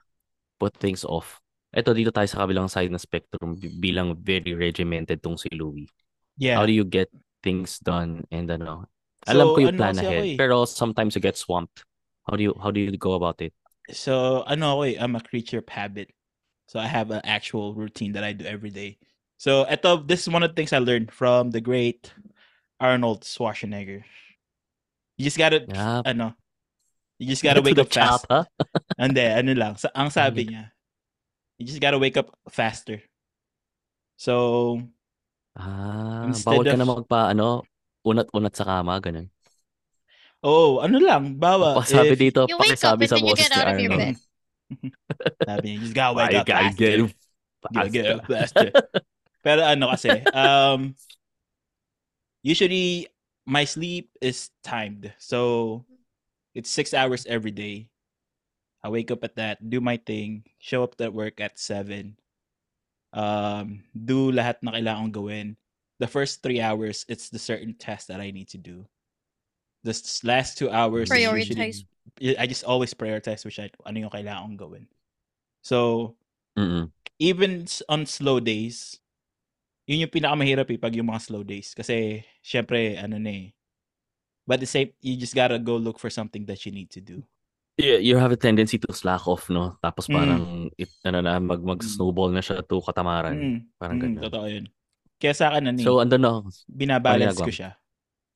put 0.60 0.74
things 0.78 1.06
off. 1.06 1.40
Ito, 1.74 1.94
dito 1.94 2.14
tayo 2.14 2.30
sa 2.30 2.46
kabilang 2.46 2.70
side 2.70 2.94
ng 2.94 3.02
spectrum 3.02 3.58
bi- 3.58 3.74
bilang 3.82 4.14
very 4.18 4.54
regimented 4.54 5.22
tong 5.22 5.38
si 5.38 5.50
Louie. 5.54 5.90
Yeah. 6.38 6.58
How 6.58 6.66
do 6.66 6.74
you 6.74 6.86
get 6.86 7.10
things 7.42 7.78
done 7.82 8.26
and 8.30 8.50
ano? 8.50 8.86
Alam 9.26 9.46
So, 9.48 9.54
ko 9.56 9.60
you 9.62 9.72
ano 9.74 9.78
plan 9.78 9.98
ahead, 9.98 10.26
eh. 10.34 10.38
pero 10.38 10.66
sometimes 10.66 11.16
you 11.18 11.22
get 11.22 11.38
swamped. 11.38 11.82
How 12.30 12.38
do 12.38 12.44
you 12.44 12.54
how 12.62 12.70
do 12.72 12.80
you 12.80 12.94
go 12.98 13.14
about 13.18 13.42
it? 13.42 13.54
So, 13.92 14.44
ano 14.48 14.78
ako 14.78 14.82
eh, 14.88 14.96
I'm 15.02 15.16
a 15.18 15.24
creature 15.24 15.60
of 15.62 15.68
habit. 15.70 16.10
So, 16.70 16.80
I 16.80 16.88
have 16.88 17.12
an 17.12 17.22
actual 17.26 17.74
routine 17.76 18.14
that 18.18 18.24
I 18.24 18.34
do 18.34 18.46
every 18.46 18.72
day. 18.72 18.98
So, 19.38 19.66
eto, 19.68 20.00
this 20.06 20.24
is 20.24 20.30
one 20.32 20.42
of 20.42 20.54
the 20.54 20.58
things 20.58 20.72
I 20.72 20.80
learned 20.80 21.12
from 21.12 21.52
the 21.52 21.60
great 21.60 22.14
Arnold 22.80 23.24
Schwarzenegger. 23.28 24.04
You 25.16 25.24
just 25.26 25.38
gotta, 25.38 25.62
Yeah. 25.68 26.02
ano, 26.04 26.34
you 27.22 27.30
just 27.30 27.44
gotta 27.46 27.62
To 27.62 27.66
wake 27.66 27.78
up 27.78 27.90
fast. 27.92 28.26
chapa. 28.26 28.50
Hindi, 29.02 29.22
ano 29.24 29.52
lang, 29.54 29.74
sa, 29.78 29.94
ang 29.94 30.10
sabi 30.10 30.50
niya, 30.50 30.74
you 31.58 31.66
just 31.70 31.78
gotta 31.80 32.02
wake 32.02 32.18
up 32.18 32.34
faster. 32.50 33.02
So, 34.18 34.80
Ah, 35.54 36.26
Instead 36.26 36.50
bawal 36.50 36.66
ka 36.66 36.74
of- 36.74 36.82
na 36.82 36.88
magpa 36.90 37.20
ano, 37.30 37.62
unat-unat 38.02 38.58
sa 38.58 38.66
kama, 38.66 38.98
ganun. 38.98 39.30
oh, 40.42 40.82
ano 40.82 40.98
lang, 40.98 41.38
bawa, 41.38 41.78
Pasabi 41.78 42.18
if- 42.18 42.22
dito, 42.26 42.50
You 42.50 42.58
wake 42.58 42.74
up 42.82 42.98
pakisabi 42.98 43.06
and 43.06 43.10
sa 43.10 43.16
then 43.16 43.24
you 43.24 43.30
boses 43.38 43.42
get 43.46 43.52
ni 43.54 43.58
out 43.62 43.70
of 43.70 43.78
your 43.78 43.94
Arnold. 43.94 44.02
bed. 44.02 44.16
sabi 45.48 45.64
niya, 45.70 45.74
you 45.78 45.82
just 45.86 45.94
gotta 45.94 46.14
wake 46.18 46.26
Why 46.34 46.42
up 46.42 46.48
gotta 46.50 46.64
faster. 46.74 46.82
get 46.82 46.98
Gotta 47.64 47.90
get 47.94 48.06
up 48.10 48.22
faster. 48.26 48.34
faster. 48.34 48.68
Pero 49.46 49.60
ano 49.62 49.86
kasi, 49.94 50.10
um, 50.34 50.80
usually, 52.42 53.08
my 53.46 53.66
sleep 53.66 54.12
is 54.22 54.50
timed. 54.64 55.14
So, 55.18 55.86
it's 56.56 56.70
six 56.70 56.94
hours 56.94 57.26
every 57.26 57.52
day. 57.52 57.90
I 58.84 58.90
wake 58.90 59.12
up 59.12 59.24
at 59.24 59.36
that, 59.38 59.70
do 59.70 59.80
my 59.80 59.98
thing, 59.98 60.44
show 60.60 60.84
up 60.84 61.00
at 61.00 61.14
work 61.14 61.40
at 61.40 61.58
seven. 61.58 62.18
Um, 63.14 63.84
do 63.96 64.32
lahat 64.32 64.60
na 64.62 64.74
kailangan 64.76 65.08
kong 65.08 65.12
gawin. 65.12 65.48
The 66.00 66.08
first 66.08 66.44
three 66.44 66.60
hours, 66.60 67.06
it's 67.08 67.30
the 67.30 67.40
certain 67.40 67.76
test 67.80 68.10
that 68.10 68.20
I 68.20 68.32
need 68.32 68.50
to 68.52 68.58
do. 68.58 68.86
The 69.84 69.96
last 70.24 70.58
two 70.58 70.70
hours 70.70 71.12
is 71.12 71.20
usually 71.20 71.72
Prioritize. 71.72 71.86
I 72.20 72.44
I 72.44 72.46
just 72.48 72.64
always 72.64 72.94
prioritize 72.94 73.46
which 73.46 73.60
I, 73.60 73.72
ano 73.88 74.00
yung 74.00 74.12
kailangan 74.12 74.44
kong 74.52 74.58
gawin. 74.60 74.86
So, 75.64 76.16
Mm-mm. 76.60 76.92
even 77.20 77.68
on 77.88 78.06
slow 78.06 78.40
days, 78.44 79.00
yun 79.88 80.08
yung 80.08 80.14
pinakamahirap 80.14 80.68
eh, 80.72 80.80
pag 80.80 80.96
yung 80.96 81.10
mga 81.12 81.22
slow 81.24 81.44
days. 81.44 81.76
Kasi, 81.76 82.24
syempre, 82.40 82.96
ano 83.00 83.20
na 83.20 83.32
eh. 83.32 83.48
But 84.48 84.60
the 84.60 84.68
same, 84.68 84.92
you 85.00 85.16
just 85.16 85.36
gotta 85.36 85.56
go 85.60 85.80
look 85.80 86.00
for 86.00 86.12
something 86.12 86.44
that 86.52 86.64
you 86.68 86.72
need 86.76 86.92
to 86.96 87.02
do. 87.02 87.24
You, 87.80 87.98
you 87.98 88.16
have 88.20 88.32
a 88.32 88.38
tendency 88.38 88.78
to 88.78 88.94
slack 88.94 89.26
off, 89.26 89.50
no? 89.50 89.80
Tapos 89.82 90.06
Mm. 90.06 90.14
parang, 90.14 90.44
it, 90.78 90.90
ano 91.04 91.20
na, 91.24 91.40
mag, 91.40 91.64
mag-snowball 91.64 92.30
na 92.30 92.44
siya 92.44 92.62
to 92.62 92.84
katamaran. 92.84 93.34
Mm, 93.40 93.58
Parang 93.80 93.98
mm, 93.98 94.04
ganun. 94.04 94.24
totoo 94.30 94.46
yun. 94.52 94.66
Kaya 95.18 95.34
sa 95.34 95.50
akin, 95.52 95.72
ano 95.74 95.80
eh, 95.80 95.88
So, 95.88 95.98
ando 96.04 96.16
na. 96.20 96.44
binabalance 96.70 97.40
ko 97.40 97.50
siya. 97.50 97.72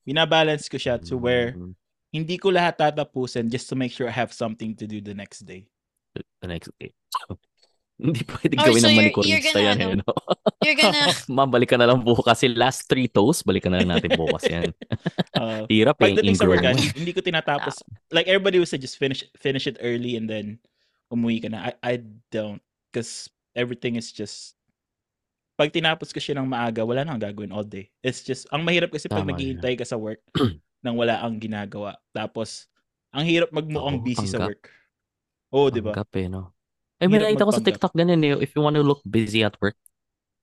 Binabalance 0.02 0.66
ko 0.66 0.76
siya 0.80 0.96
to 0.98 1.20
where 1.20 1.54
Mm, 1.54 1.76
hindi 2.08 2.40
ko 2.40 2.48
lahat 2.48 2.80
tatapusin 2.80 3.52
just 3.52 3.68
to 3.68 3.76
make 3.76 3.92
sure 3.92 4.08
I 4.08 4.16
have 4.16 4.32
something 4.32 4.72
to 4.80 4.88
do 4.88 4.98
the 5.04 5.12
next 5.12 5.44
day. 5.44 5.68
the 6.40 6.48
next 6.48 6.72
day. 6.80 6.90
Hindi 7.98 8.22
pwedeng 8.22 8.58
Oh, 8.62 8.66
gawin 8.70 8.78
so 8.80 8.86
ng 8.86 8.94
you're- 8.94 9.10
you're 9.26 9.42
manikurista 9.42 9.58
gonna, 9.58 9.66
yan, 9.66 9.76
eh, 9.76 9.86
ano, 9.90 9.94
no? 9.98 10.12
You're 10.62 10.78
gonna, 10.78 11.02
Mabalik 11.42 11.68
ka 11.74 11.76
na 11.76 11.86
lang 11.90 11.98
bukas. 12.06 12.30
Kasi 12.30 12.46
last 12.54 12.86
three 12.86 13.10
toes, 13.10 13.42
balikan 13.42 13.74
na 13.74 13.82
lang 13.82 13.98
natin 13.98 14.14
bukas 14.14 14.46
yan. 14.46 14.70
Uh, 15.38 15.62
Hirap 15.70 16.02
eh, 16.02 16.10
pagdating 16.10 16.34
sa 16.34 16.50
work, 16.50 16.58
ingrown 16.58 16.74
ah, 16.74 16.82
mo. 16.82 16.98
hindi 16.98 17.12
ko 17.14 17.20
tinatapos. 17.22 17.74
Like 18.14 18.26
everybody 18.26 18.58
would 18.58 18.66
say, 18.66 18.74
just 18.74 18.98
finish 18.98 19.22
finish 19.38 19.70
it 19.70 19.78
early 19.78 20.18
and 20.18 20.26
then 20.26 20.58
umuwi 21.14 21.38
ka 21.38 21.46
na. 21.46 21.70
I, 21.70 21.72
I 21.82 21.94
don't. 22.34 22.58
Because 22.90 23.30
everything 23.54 23.94
is 23.94 24.10
just, 24.10 24.58
pag 25.54 25.70
tinapos 25.70 26.10
ko 26.10 26.18
siya 26.18 26.38
ng 26.42 26.48
maaga, 26.50 26.82
wala 26.82 27.06
nang 27.06 27.22
gagawin 27.22 27.54
all 27.54 27.62
day. 27.62 27.90
It's 28.02 28.26
just, 28.26 28.50
ang 28.50 28.66
mahirap 28.66 28.90
kasi 28.90 29.06
pag 29.06 29.26
naghihintay 29.26 29.78
ka 29.78 29.86
sa 29.86 29.94
work 29.94 30.18
nang 30.86 30.98
wala 30.98 31.22
ang 31.22 31.38
ginagawa. 31.38 31.94
Tapos, 32.10 32.66
ang 33.14 33.22
hirap 33.22 33.54
magmukhang 33.54 34.02
busy 34.02 34.26
sa 34.26 34.42
panggap. 34.42 34.50
work. 34.58 34.64
Oo, 35.54 35.66
di 35.70 35.82
ba? 35.82 35.94
Panggap 35.94 36.10
eh, 36.18 36.26
no? 36.26 36.50
Eh, 36.98 37.06
may 37.06 37.22
Hirap 37.22 37.30
nakita 37.30 37.46
ko 37.46 37.52
sa 37.54 37.62
magpanggap. 37.62 37.68
TikTok 37.70 37.94
ganun 37.94 38.26
eh. 38.26 38.34
If 38.42 38.50
you 38.58 38.62
want 38.62 38.74
to 38.74 38.82
look 38.82 39.02
busy 39.06 39.46
at 39.46 39.54
work, 39.62 39.78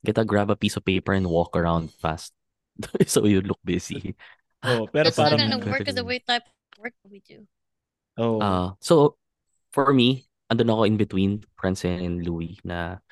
get 0.03 0.17
a 0.17 0.23
grab 0.23 0.47
a 0.51 0.55
piece 0.55 0.79
of 0.79 0.87
paper 0.87 1.11
and 1.11 1.27
walk 1.27 1.55
around 1.55 1.91
fast. 1.91 2.31
so 3.07 3.27
you 3.27 3.43
look 3.43 3.59
busy. 3.63 4.15
Oh, 4.63 4.87
pero 4.93 5.11
that's 5.11 5.19
not 5.19 5.35
parang, 5.35 5.51
gonna 5.51 5.59
ano, 5.59 5.67
work 5.67 5.87
the 5.87 6.05
way 6.05 6.19
type 6.23 6.47
of 6.47 6.55
work 6.79 6.95
we 7.07 7.19
do. 7.19 7.43
oo. 8.19 8.39
Uh, 8.39 8.71
so, 8.79 9.19
for 9.75 9.91
me, 9.91 10.27
andun 10.47 10.71
ako 10.71 10.87
in 10.87 10.95
between 10.95 11.43
Francine 11.59 11.99
and 11.99 12.23
Louis 12.23 12.55
na 12.63 13.03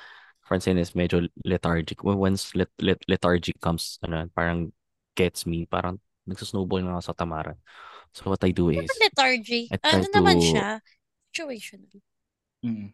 Francine 0.43 0.79
is 0.79 0.95
medyo 0.95 1.27
lethargic. 1.43 2.03
When 2.03 2.19
once 2.19 2.55
let, 2.55 2.71
let, 2.79 2.99
lethargic 3.07 3.59
comes, 3.59 3.99
ano, 4.03 4.27
parang 4.31 4.71
gets 5.15 5.43
me, 5.43 5.67
parang 5.67 5.99
nagsusnowball 6.27 6.83
na 6.83 6.99
ako 6.99 7.11
sa 7.11 7.15
tamaran. 7.15 7.59
So 8.13 8.29
what 8.29 8.43
I 8.43 8.51
do 8.51 8.69
is, 8.69 8.87
Never 8.87 8.99
lethargy. 9.01 9.67
I 9.71 9.77
try 9.81 9.99
Ano 9.99 10.07
naman 10.13 10.37
siya? 10.39 10.79
Situational. 11.33 11.99
Mm. 12.63 12.93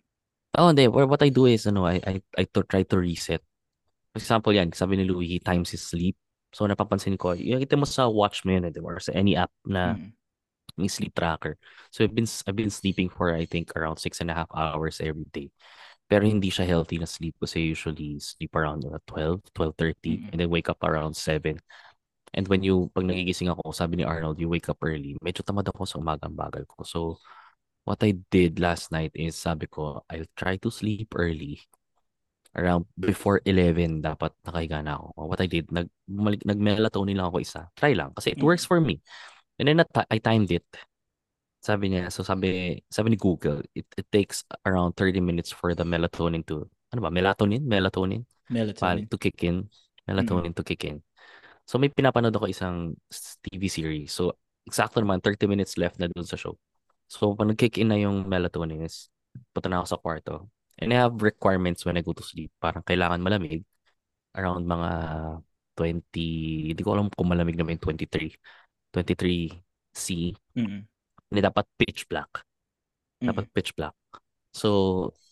Oh 0.57 0.67
hindi, 0.71 0.88
Wha- 0.88 1.05
what 1.09 1.21
I 1.23 1.29
do 1.29 1.45
is, 1.45 1.65
ano, 1.67 1.85
I, 1.85 2.01
I, 2.05 2.21
I 2.38 2.43
to 2.53 2.63
try 2.63 2.83
to 2.83 2.97
reset. 2.97 3.41
For 4.13 4.19
example, 4.19 4.53
yan, 4.53 4.73
sabi 4.73 4.97
ni 4.97 5.05
Louis, 5.05 5.27
he 5.27 5.39
times 5.39 5.69
his 5.71 5.83
sleep. 5.85 6.17
So 6.53 6.65
napapansin 6.65 7.17
ko, 7.19 7.33
yung 7.38 7.62
kita 7.62 7.77
mo 7.77 7.85
sa 7.85 8.09
watch 8.09 8.45
mo 8.45 8.53
yun, 8.57 8.65
eh, 8.65 8.73
or 8.81 8.99
sa 8.99 9.13
any 9.13 9.38
app 9.38 9.53
na 9.65 9.95
Mm. 9.95 10.13
may 10.79 10.88
sleep 10.89 11.13
tracker. 11.15 11.57
So 11.91 12.03
I've 12.03 12.15
been 12.15 12.27
I've 12.47 12.55
been 12.57 12.71
sleeping 12.73 13.09
for 13.12 13.35
I 13.35 13.45
think 13.45 13.73
around 13.75 13.99
six 13.99 14.21
and 14.21 14.31
a 14.31 14.35
half 14.38 14.49
hours 14.55 15.01
every 15.03 15.27
day. 15.29 15.51
Pero 16.09 16.25
hindi 16.25 16.49
siya 16.49 16.65
healthy 16.65 16.97
na 16.97 17.05
sleep 17.05 17.38
kasi 17.38 17.62
usually 17.69 18.17
sleep 18.17 18.53
around 18.57 18.81
uh, 18.88 18.97
12, 19.05 19.43
12.30 19.53 20.25
Mm. 20.25 20.29
and 20.33 20.38
then 20.41 20.49
wake 20.49 20.69
up 20.69 20.81
around 20.81 21.13
7. 21.15 21.59
And 22.33 22.45
when 22.47 22.62
you, 22.62 22.89
pag 22.93 23.05
nagigising 23.09 23.49
ako, 23.49 23.73
sabi 23.73 23.97
ni 24.01 24.05
Arnold, 24.05 24.38
you 24.41 24.49
wake 24.49 24.69
up 24.69 24.77
early. 24.85 25.17
Medyo 25.21 25.41
tamad 25.45 25.65
ako 25.69 25.85
sa 25.85 25.97
umagang 25.97 26.38
bagal 26.38 26.65
ko. 26.69 26.85
So 26.85 26.99
what 27.89 28.06
I 28.06 28.13
did 28.30 28.62
last 28.62 28.93
night 28.93 29.10
is 29.17 29.34
sabi 29.34 29.65
ko, 29.65 30.06
I'll 30.06 30.30
try 30.38 30.62
to 30.62 30.69
sleep 30.69 31.17
early. 31.17 31.65
Around 32.54 32.86
before 32.93 33.41
11, 33.45 34.06
dapat 34.06 34.30
nakahiga 34.45 34.86
na 34.86 35.02
ako. 35.02 35.25
What 35.25 35.41
I 35.41 35.49
did, 35.49 35.73
nag, 35.73 35.89
bumalik- 36.06 36.45
nag-melatonin 36.45 37.17
lang 37.17 37.34
ako 37.34 37.41
isa. 37.41 37.65
Try 37.73 37.97
lang. 37.97 38.13
Kasi 38.13 38.38
it 38.38 38.41
Mm. 38.41 38.45
works 38.45 38.65
for 38.65 38.78
me. 38.78 39.02
And 39.58 39.65
then 39.65 39.82
I 39.82 40.17
timed 40.21 40.54
it. 40.54 40.65
Sabi 41.65 41.89
niya, 41.89 42.13
so 42.13 42.21
sabi, 42.21 42.78
sabi 42.93 43.13
ni 43.13 43.17
Google, 43.17 43.65
it, 43.73 43.89
it 43.97 44.08
takes 44.13 44.45
around 44.69 44.93
30 44.95 45.19
minutes 45.19 45.49
for 45.49 45.73
the 45.73 45.84
melatonin 45.84 46.45
to, 46.47 46.69
ano 46.93 46.99
ba, 47.02 47.10
melatonin? 47.10 47.65
Melatonin? 47.65 48.23
Pal, 48.49 48.65
Melatonin. 48.73 49.10
to 49.10 49.17
kick 49.17 49.41
in. 49.45 49.69
Melatonin 50.10 50.54
to 50.56 50.63
kick 50.65 50.86
in. 50.86 51.02
So 51.69 51.78
may 51.78 51.89
pinapanood 51.93 52.34
ako 52.34 52.49
isang 52.49 52.97
TV 53.45 53.69
series. 53.69 54.10
So 54.10 54.34
eksakto 54.65 55.02
naman, 55.06 55.21
30 55.21 55.45
minutes 55.45 55.78
left 55.78 56.02
na 56.02 56.10
dun 56.10 56.25
sa 56.25 56.38
show. 56.38 56.58
So 57.10 57.34
pag 57.34 57.50
nag-kick 57.50 57.82
in 57.82 57.89
na 57.89 57.98
yung 57.98 58.30
melatonin 58.30 58.86
is, 58.86 59.10
punta 59.52 59.67
na 59.67 59.82
ako 59.82 59.88
sa 59.89 60.00
kwarto. 60.00 60.36
And 60.80 60.93
I 60.93 61.02
have 61.02 61.19
requirements 61.26 61.84
when 61.84 61.98
I 61.98 62.06
go 62.06 62.13
to 62.13 62.24
sleep. 62.24 62.54
Parang 62.62 62.86
kailangan 62.86 63.19
malamig. 63.19 63.65
Around 64.38 64.63
mga 64.69 64.91
20, 65.76 66.72
hindi 66.72 66.82
ko 66.86 66.95
alam 66.95 67.10
kung 67.12 67.28
malamig 67.28 67.58
naman 67.58 67.76
yung 67.76 67.84
23. 67.98 68.32
23 68.93 69.52
C. 69.91 70.32
Mm. 70.56 70.86
Hindi 71.30 71.39
dapat 71.41 71.65
pitch 71.76 72.06
black. 72.08 72.45
Dapat 73.19 73.50
Mm. 73.50 73.54
pitch 73.58 73.72
black. 73.76 73.95
So, 74.56 74.69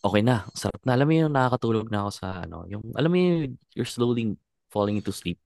okay 0.04 0.22
na. 0.26 0.44
Sarap 0.58 0.82
na. 0.84 0.98
Alam 0.98 1.08
mo 1.08 1.14
yung 1.16 1.34
nakakatulog 1.34 1.88
na 1.94 2.08
ako 2.08 2.12
sa 2.12 2.28
ano, 2.44 2.66
yung, 2.68 2.84
alam 2.98 3.10
mo 3.12 3.18
yung 3.18 3.56
you're 3.78 3.88
slowly 3.88 4.36
falling 4.74 5.00
into 5.00 5.14
sleep. 5.16 5.40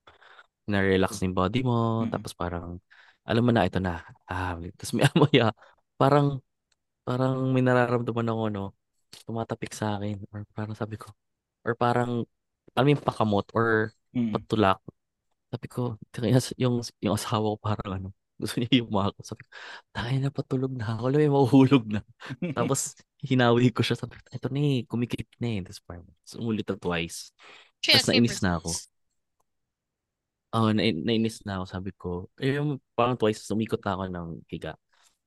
Na-relax 0.66 1.20
na 1.22 1.30
yung 1.30 1.38
body 1.38 1.62
mo. 1.62 2.08
Mm. 2.08 2.12
Tapos 2.14 2.32
parang, 2.34 2.80
alam 3.28 3.44
mo 3.46 3.52
na, 3.54 3.68
ito 3.70 3.78
na. 3.78 4.02
Ah, 4.26 4.58
tapos 4.80 4.92
may 4.98 5.06
amoy 5.14 5.34
ah. 5.44 5.54
Parang, 6.02 6.42
parang 7.06 7.54
may 7.54 7.62
nararamdaman 7.62 8.26
ako, 8.34 8.44
no, 8.50 8.66
tumatapik 9.30 9.70
sa 9.78 10.02
akin. 10.02 10.18
Or 10.34 10.42
parang 10.58 10.74
sabi 10.74 10.98
ko, 10.98 11.14
or 11.62 11.78
parang, 11.78 12.26
alam 12.74 12.86
mo 12.90 12.92
yung 12.98 13.06
pakamot 13.06 13.46
or 13.54 13.94
Mm. 14.12 14.34
patulak. 14.36 14.82
Sabi 15.54 15.68
ko, 15.72 15.96
yung, 16.58 16.84
yung 17.00 17.16
asawa 17.16 17.56
ko 17.56 17.58
parang 17.62 17.92
ano, 17.96 18.10
gusto 18.42 18.58
niya 18.58 18.82
yumako. 18.82 19.22
Sabi 19.22 19.46
ko, 19.46 19.50
tayo 19.94 20.16
na 20.18 20.32
patulog 20.34 20.74
na 20.74 20.98
ako. 20.98 21.02
Alam 21.08 21.18
mo, 21.20 21.24
yung 21.24 21.38
mahuhulog 21.38 21.84
na. 21.88 22.02
Tapos, 22.58 22.98
hinawi 23.22 23.70
ko 23.70 23.86
siya. 23.86 23.96
Sabi 23.96 24.18
ko, 24.18 24.24
ito 24.34 24.48
na 24.50 24.60
eh, 24.60 24.82
kumikit 24.90 25.30
na 25.38 25.48
eh. 25.48 25.60
Tapos 25.62 25.80
parang, 25.86 26.08
umulit 26.42 26.66
na 26.66 26.76
twice. 26.76 27.32
She 27.86 27.94
Tapos 27.94 28.10
nainis 28.10 28.42
na 28.42 28.58
ako. 28.58 28.70
Oo, 30.52 30.70
na, 30.76 30.82
nainis 30.84 31.38
na 31.48 31.62
ako. 31.62 31.66
Sabi 31.70 31.92
ko, 31.96 32.10
eh, 32.42 32.58
yung 32.58 32.82
parang 32.98 33.16
twice, 33.16 33.46
umikot 33.54 33.80
na 33.86 33.92
ako 33.96 34.04
ng 34.10 34.28
higa. 34.50 34.74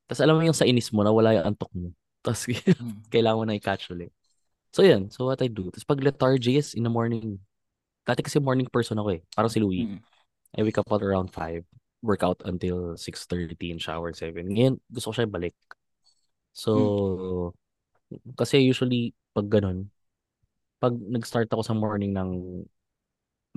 Tapos 0.08 0.20
alam 0.20 0.36
mo 0.36 0.42
yung 0.44 0.56
sa 0.56 0.68
inis 0.68 0.92
mo, 0.92 1.00
nawala 1.00 1.36
yung 1.40 1.46
antok 1.54 1.70
mo. 1.72 1.88
Tapos 2.24 2.48
Mm. 2.80 3.08
kailangan 3.12 3.38
mo 3.40 3.44
na 3.44 3.56
i-catch 3.56 3.92
ulit. 3.92 4.12
So 4.74 4.82
yun, 4.82 5.08
so 5.12 5.28
what 5.28 5.40
I 5.40 5.48
do. 5.48 5.70
Tapos 5.70 5.86
pag 5.86 6.02
lethargy 6.02 6.58
is 6.58 6.74
in 6.74 6.82
the 6.84 6.92
morning. 6.92 7.38
Dati 8.04 8.20
kasi 8.20 8.36
morning 8.40 8.68
person 8.68 9.00
ako 9.00 9.16
eh. 9.16 9.20
Parang 9.32 9.52
si 9.52 9.60
Louis. 9.60 9.88
Mm. 9.88 10.00
I 10.54 10.60
wake 10.62 10.78
up 10.78 10.86
at 10.92 11.02
around 11.02 11.32
5, 11.34 11.64
work 12.04 12.22
out 12.22 12.38
until 12.44 12.94
6.30 12.94 13.74
and 13.74 13.80
shower 13.82 14.12
7. 14.12 14.44
Ngayon, 14.46 14.78
gusto 14.92 15.10
ko 15.10 15.14
siya 15.16 15.26
balik. 15.26 15.56
So, 16.54 17.50
kasi 18.38 18.62
usually, 18.62 19.16
pag 19.34 19.50
ganun, 19.50 19.90
pag 20.78 20.94
nag-start 20.94 21.50
ako 21.50 21.62
sa 21.66 21.74
morning 21.74 22.14
ng 22.14 22.30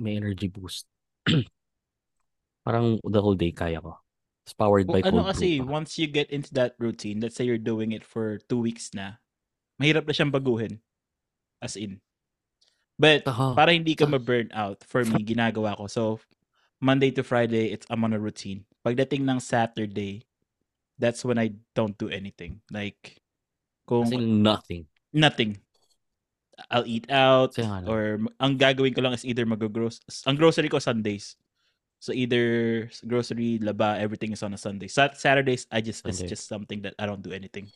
may 0.02 0.18
energy 0.18 0.50
boost, 0.50 0.90
parang 2.66 2.98
the 3.06 3.20
whole 3.22 3.38
day 3.38 3.54
kaya 3.54 3.78
ko. 3.78 3.94
It's 4.48 4.56
powered 4.56 4.88
by 4.88 5.04
Kung 5.04 5.20
ano 5.20 5.28
kasi, 5.28 5.60
pa. 5.60 5.68
once 5.68 6.00
you 6.00 6.08
get 6.08 6.32
into 6.32 6.48
that 6.56 6.72
routine, 6.80 7.20
let's 7.20 7.36
say 7.36 7.44
you're 7.44 7.60
doing 7.60 7.92
it 7.92 8.00
for 8.00 8.40
two 8.48 8.56
weeks 8.56 8.96
na, 8.96 9.20
mahirap 9.76 10.08
na 10.08 10.16
siyang 10.16 10.32
baguhin. 10.32 10.80
As 11.60 11.76
in. 11.76 12.00
But, 12.96 13.28
Aha. 13.28 13.52
para 13.52 13.76
hindi 13.76 13.92
ka 13.92 14.08
Ah. 14.08 14.16
ma-burn 14.16 14.48
out, 14.56 14.80
for 14.88 15.04
me, 15.04 15.20
ginagawa 15.20 15.76
ko. 15.76 15.84
So, 15.84 16.16
Monday 16.80 17.12
to 17.12 17.20
Friday, 17.20 17.76
it's 17.76 17.84
I'm 17.92 18.08
on 18.08 18.16
a 18.16 18.18
routine. 18.18 18.64
Pagdating 18.88 19.28
ng 19.28 19.36
Saturday, 19.36 20.24
that's 20.96 21.28
when 21.28 21.36
I 21.36 21.52
don't 21.76 21.98
do 22.00 22.08
anything. 22.08 22.64
Like, 22.72 23.20
kung 23.84 24.08
As 24.08 24.16
in 24.16 24.40
nothing. 24.40 24.88
nothing. 25.12 25.60
I'll 26.72 26.88
eat 26.88 27.06
out 27.06 27.54
or 27.86 28.18
ang 28.42 28.58
gagawin 28.58 28.90
ko 28.90 29.04
lang 29.04 29.14
is 29.14 29.22
either 29.22 29.46
mag-gross 29.46 30.02
ang 30.26 30.34
grocery 30.34 30.66
ko 30.66 30.82
Sundays. 30.82 31.38
So 31.98 32.14
either 32.14 32.86
s- 32.90 33.02
grocery, 33.02 33.58
laba, 33.58 33.98
everything 33.98 34.30
is 34.30 34.42
on 34.42 34.54
a 34.54 34.60
Sunday. 34.60 34.86
Sat 34.86 35.18
Saturdays 35.18 35.66
I 35.70 35.82
just 35.82 36.06
it's 36.06 36.22
just 36.22 36.46
something 36.46 36.82
that 36.82 36.94
I 36.98 37.06
don't 37.06 37.22
do 37.22 37.34
anything. 37.34 37.70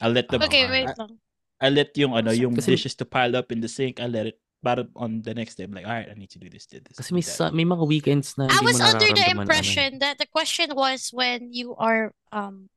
I'll 0.00 0.12
let 0.12 0.28
the 0.28 0.36
Okay, 0.44 0.68
wait 0.68 0.92
I, 0.92 0.94
lang. 0.98 1.12
I 1.60 1.68
let 1.72 1.96
yung 1.96 2.12
ano 2.12 2.30
yung 2.30 2.54
Kasi- 2.54 2.76
dishes 2.76 2.94
to 3.00 3.08
pile 3.08 3.36
up 3.36 3.48
in 3.52 3.64
the 3.64 3.68
sink. 3.72 4.00
I 4.00 4.06
let 4.06 4.26
it 4.26 4.38
but 4.64 4.88
on 4.96 5.20
the 5.20 5.36
next 5.36 5.56
day 5.56 5.64
I'm 5.64 5.72
like, 5.72 5.84
all 5.84 5.92
right, 5.92 6.08
I 6.08 6.16
need 6.16 6.32
to 6.32 6.40
do 6.40 6.48
this, 6.48 6.64
do 6.64 6.80
this. 6.80 6.96
Kasi 6.96 7.12
do 7.12 7.16
may, 7.16 7.24
that." 7.24 7.36
sa, 7.36 7.44
may 7.52 7.64
mga 7.68 7.84
weekends 7.88 8.36
na 8.36 8.48
I 8.48 8.60
hindi 8.60 8.64
was 8.72 8.80
under 8.80 9.00
the 9.00 9.12
nararamdaman 9.12 9.20
ano 9.20 9.28
eh. 9.28 9.42
impression 9.44 9.88
that 10.00 10.16
the 10.20 10.28
question 10.28 10.72
was 10.72 11.12
when 11.12 11.52
you 11.52 11.76
are 11.76 12.12
um 12.32 12.68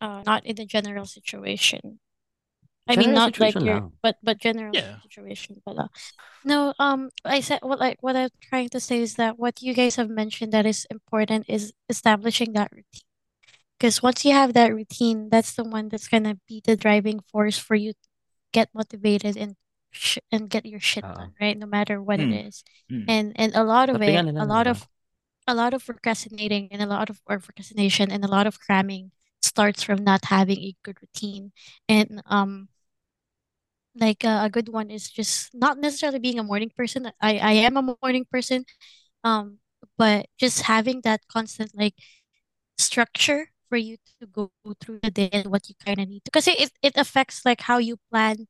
uh 0.00 0.24
not 0.24 0.44
in 0.48 0.56
a 0.60 0.64
general 0.68 1.04
situation. 1.04 2.00
I 2.88 2.96
mean 2.96 3.12
not 3.14 3.38
like 3.38 3.54
your 3.54 3.80
lang. 3.84 3.92
but 4.02 4.16
but 4.22 4.38
general 4.40 4.72
Yeah. 4.74 5.00
situation 5.04 5.60
pala. 5.64 5.90
No, 6.44 6.72
um 6.78 7.10
I 7.24 7.40
said 7.40 7.60
what 7.62 7.78
like 7.78 7.98
what 8.00 8.16
I'm 8.16 8.30
trying 8.40 8.68
to 8.70 8.80
say 8.80 9.02
is 9.02 9.14
that 9.20 9.38
what 9.38 9.60
you 9.62 9.74
guys 9.74 9.96
have 9.96 10.08
mentioned 10.08 10.52
that 10.52 10.66
is 10.66 10.86
important 10.90 11.44
is 11.48 11.72
establishing 11.88 12.52
that 12.54 12.72
routine. 12.72 13.04
Because 13.78 14.02
once 14.02 14.24
you 14.24 14.32
have 14.32 14.54
that 14.54 14.74
routine, 14.74 15.28
that's 15.30 15.54
the 15.54 15.64
one 15.64 15.88
that's 15.88 16.08
gonna 16.08 16.38
be 16.48 16.60
the 16.64 16.76
driving 16.76 17.20
force 17.30 17.58
for 17.58 17.74
you 17.76 17.92
to 17.92 18.08
get 18.52 18.70
motivated 18.74 19.36
and 19.36 19.54
sh- 19.92 20.24
and 20.32 20.48
get 20.50 20.66
your 20.66 20.80
shit 20.80 21.04
Oo. 21.04 21.14
done, 21.14 21.32
right? 21.40 21.56
No 21.58 21.66
matter 21.66 22.02
what 22.02 22.18
it 22.18 22.26
Mm. 22.32 22.48
is. 22.48 22.64
Mm. 22.90 23.04
And 23.06 23.26
and 23.36 23.50
a 23.54 23.62
lot 23.62 23.88
of 23.92 24.00
Sabi 24.02 24.14
it, 24.18 24.34
a 24.36 24.46
lot 24.46 24.66
of 24.66 24.88
a 25.46 25.54
lot 25.54 25.72
of 25.74 25.84
procrastinating 25.84 26.68
and 26.72 26.82
a 26.82 26.86
lot 26.90 27.08
of 27.10 27.20
or 27.26 27.38
procrastination 27.40 28.10
and 28.10 28.24
a 28.24 28.28
lot 28.28 28.46
of 28.46 28.58
cramming 28.60 29.12
starts 29.40 29.82
from 29.82 30.02
not 30.04 30.26
having 30.28 30.58
a 30.58 30.74
good 30.82 30.98
routine. 31.00 31.52
And 31.88 32.20
um 32.26 32.68
like 34.00 34.24
uh, 34.24 34.42
a 34.44 34.50
good 34.50 34.68
one 34.68 34.90
is 34.90 35.10
just 35.10 35.50
not 35.54 35.78
necessarily 35.78 36.18
being 36.18 36.38
a 36.38 36.44
morning 36.44 36.70
person. 36.76 37.10
I 37.20 37.38
I 37.38 37.52
am 37.66 37.76
a 37.76 37.96
morning 38.02 38.26
person. 38.30 38.64
Um 39.24 39.58
but 39.98 40.26
just 40.38 40.62
having 40.62 41.02
that 41.02 41.22
constant 41.28 41.72
like 41.74 41.94
structure 42.78 43.50
for 43.68 43.76
you 43.76 43.96
to 44.20 44.26
go 44.26 44.50
through 44.80 45.00
the 45.02 45.10
day 45.10 45.28
and 45.32 45.48
what 45.50 45.68
you 45.68 45.74
kind 45.84 46.00
of 46.00 46.08
need 46.08 46.24
to 46.24 46.30
because 46.30 46.48
it, 46.48 46.70
it 46.82 46.96
affects 46.96 47.44
like 47.44 47.60
how 47.62 47.78
you 47.78 47.96
plan 48.10 48.46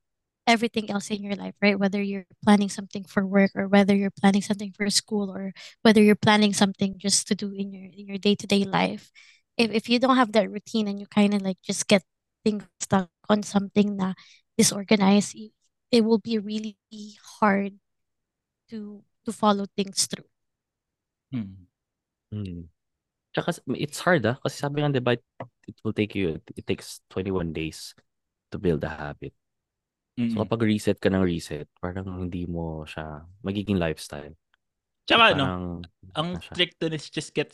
everything 0.47 0.91
else 0.91 1.11
in 1.11 1.23
your 1.23 1.35
life 1.35 1.55
right 1.61 1.79
whether 1.79 2.03
you're 2.03 2.27
planning 2.45 2.69
something 2.69 3.05
for 3.05 3.27
work 3.27 3.51
or 3.55 3.69
whether 3.69 3.95
you're 3.95 4.15
planning 4.21 4.41
something 4.43 4.73
for 4.77 4.89
school 4.91 5.31
or 5.31 5.53
whether 5.83 6.03
you're 6.03 6.15
planning 6.17 6.53
something 6.55 6.95
just 6.99 7.29
to 7.29 7.35
do 7.35 7.53
in 7.53 7.73
your 7.73 7.85
in 7.93 8.07
your 8.09 8.19
day-to-day 8.19 8.65
life 8.65 9.11
if, 9.59 9.71
if 9.73 9.89
you 9.89 9.99
don't 9.99 10.17
have 10.17 10.33
that 10.33 10.51
routine 10.51 10.89
and 10.89 11.01
you 11.01 11.07
kind 11.07 11.35
of 11.35 11.43
like 11.43 11.59
just 11.63 11.87
get 11.89 12.03
things 12.45 12.65
stuck 12.81 13.11
on 13.29 13.43
something 13.43 13.97
na 13.97 14.15
disorganized 14.59 15.39
it 15.89 16.03
will 16.05 16.19
be 16.21 16.37
really 16.37 16.75
hard 17.41 17.79
to 18.69 19.01
to 19.25 19.31
follow 19.33 19.65
things 19.79 20.05
through 20.11 20.27
Mm. 21.29 21.69
Hmm. 22.33 22.61
Tsaka 23.37 23.61
it's 23.77 24.01
hard 24.01 24.25
ah. 24.25 24.41
Kasi 24.41 24.57
sabi 24.65 24.81
nga, 24.81 24.89
di 24.89 25.05
ba, 25.05 25.13
it 25.13 25.77
will 25.85 25.93
take 25.93 26.17
you, 26.17 26.41
it 26.57 26.65
takes 26.65 27.05
21 27.13 27.53
days 27.53 27.93
to 28.49 28.57
build 28.57 28.81
a 28.81 28.89
habit. 28.89 29.37
So 30.17 30.25
Mm. 30.35 30.41
kapag 30.41 30.65
reset 30.65 30.97
ka 30.97 31.13
ng 31.13 31.21
reset, 31.21 31.69
parang 31.85 32.09
hindi 32.09 32.49
mo 32.49 32.89
siya 32.89 33.29
magiging 33.45 33.77
lifestyle. 33.77 34.33
Tsaka 35.05 35.37
ano, 35.37 35.45
Parang, 35.45 35.65
ang 36.17 36.29
na 36.35 36.41
siya. 36.41 36.53
trick 36.57 36.73
dun 36.81 36.97
is 36.97 37.07
just 37.13 37.37
get 37.37 37.53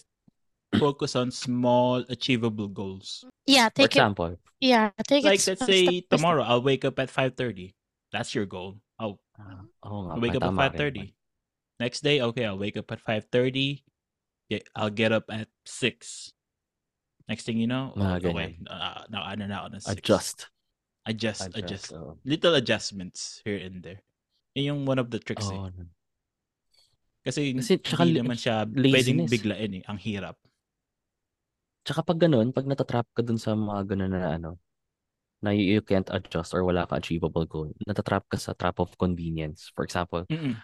focus 0.78 1.14
on 1.16 1.30
small 1.30 2.04
achievable 2.08 2.68
goals. 2.68 3.24
yeah 3.46 3.68
For 3.70 3.84
take 3.86 3.96
it 3.96 4.00
example, 4.00 4.36
yeah 4.60 4.90
take 5.06 5.24
Like 5.24 5.40
it 5.40 5.46
Like 5.46 5.58
let's 5.58 5.64
step 5.64 5.68
say 5.68 5.82
step 6.04 6.08
tomorrow 6.10 6.42
I'll 6.44 6.62
wake 6.64 6.84
up 6.84 6.98
at 6.98 7.10
5:30. 7.10 7.74
That's 8.12 8.34
your 8.34 8.46
goal. 8.46 8.78
Oh, 8.98 9.18
ah, 9.38 9.66
oo 9.86 10.06
nga, 10.06 10.10
I'll 10.14 10.22
wake 10.22 10.38
up 10.38 10.44
at 10.46 10.54
tama 10.54 10.70
rin 10.70 10.78
5:30. 10.78 11.06
Next 11.82 12.00
day, 12.06 12.22
okay, 12.22 12.46
I'll 12.46 12.58
wake 12.60 12.78
up 12.78 12.86
at 12.94 13.02
5:30. 13.02 13.82
get, 14.46 14.62
I'll 14.76 14.92
get 14.94 15.10
up 15.10 15.26
at 15.32 15.48
6. 15.66 16.30
Next 17.26 17.42
thing 17.48 17.56
you 17.58 17.66
know, 17.66 17.90
Mga 17.96 18.04
oh, 18.04 18.14
okay, 18.20 18.28
ganyan. 18.30 18.52
uh, 18.68 19.02
na 19.10 19.18
ano 19.24 19.42
na 19.48 19.56
ako 19.64 19.68
ng 19.74 19.82
6. 19.82 19.92
Adjust. 19.98 20.38
Adjust, 21.08 21.42
Adjust. 21.50 21.58
adjust. 21.58 21.86
oo. 21.96 22.16
Little 22.24 22.54
adjustments 22.54 23.40
here 23.44 23.58
and 23.58 23.82
there. 23.82 24.00
Yun 24.54 24.64
yung 24.64 24.80
one 24.86 25.00
of 25.02 25.10
the 25.10 25.18
tricks 25.18 25.48
eh. 25.50 25.56
Oo. 25.58 25.72
Kasi, 27.24 27.56
Kasi 27.56 27.80
tsaka 27.80 28.04
hindi 28.04 28.20
li- 28.20 28.22
naman 28.22 28.36
siya 28.36 28.68
pwedeng 28.68 29.24
laziness. 29.24 29.30
biglain 29.32 29.70
eh. 29.80 29.82
Ang 29.88 29.98
hirap. 29.98 30.36
Tsaka 31.84 32.00
pag 32.04 32.18
ganun, 32.20 32.48
pag 32.56 32.64
natatrap 32.68 33.06
ka 33.16 33.20
dun 33.20 33.36
sa 33.40 33.52
mga 33.56 33.82
ganun 33.96 34.12
na 34.16 34.36
ano, 34.40 34.50
na 35.44 35.50
you, 35.52 35.78
you 35.78 35.82
can't 35.84 36.08
adjust 36.12 36.52
or 36.56 36.64
wala 36.64 36.88
ka 36.88 36.96
achievable 37.00 37.44
goal, 37.46 37.70
natatrap 37.88 38.24
ka 38.32 38.36
sa 38.40 38.56
trap 38.56 38.80
of 38.80 38.96
convenience. 38.96 39.70
For 39.76 39.84
example, 39.84 40.24
Mm-mm. 40.30 40.62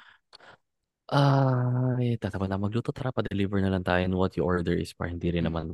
ay, 1.11 2.15
tatapos 2.23 2.47
na 2.47 2.61
magluto, 2.61 2.95
tara 2.95 3.11
pa, 3.11 3.23
deliver 3.27 3.59
na 3.59 3.71
lang 3.73 3.83
tayo 3.83 4.03
and 4.07 4.15
what 4.15 4.35
you 4.39 4.47
order 4.47 4.75
is 4.79 4.95
parang 4.95 5.19
hindi 5.19 5.35
rin 5.35 5.45
Mm. 5.45 5.51
naman 5.51 5.67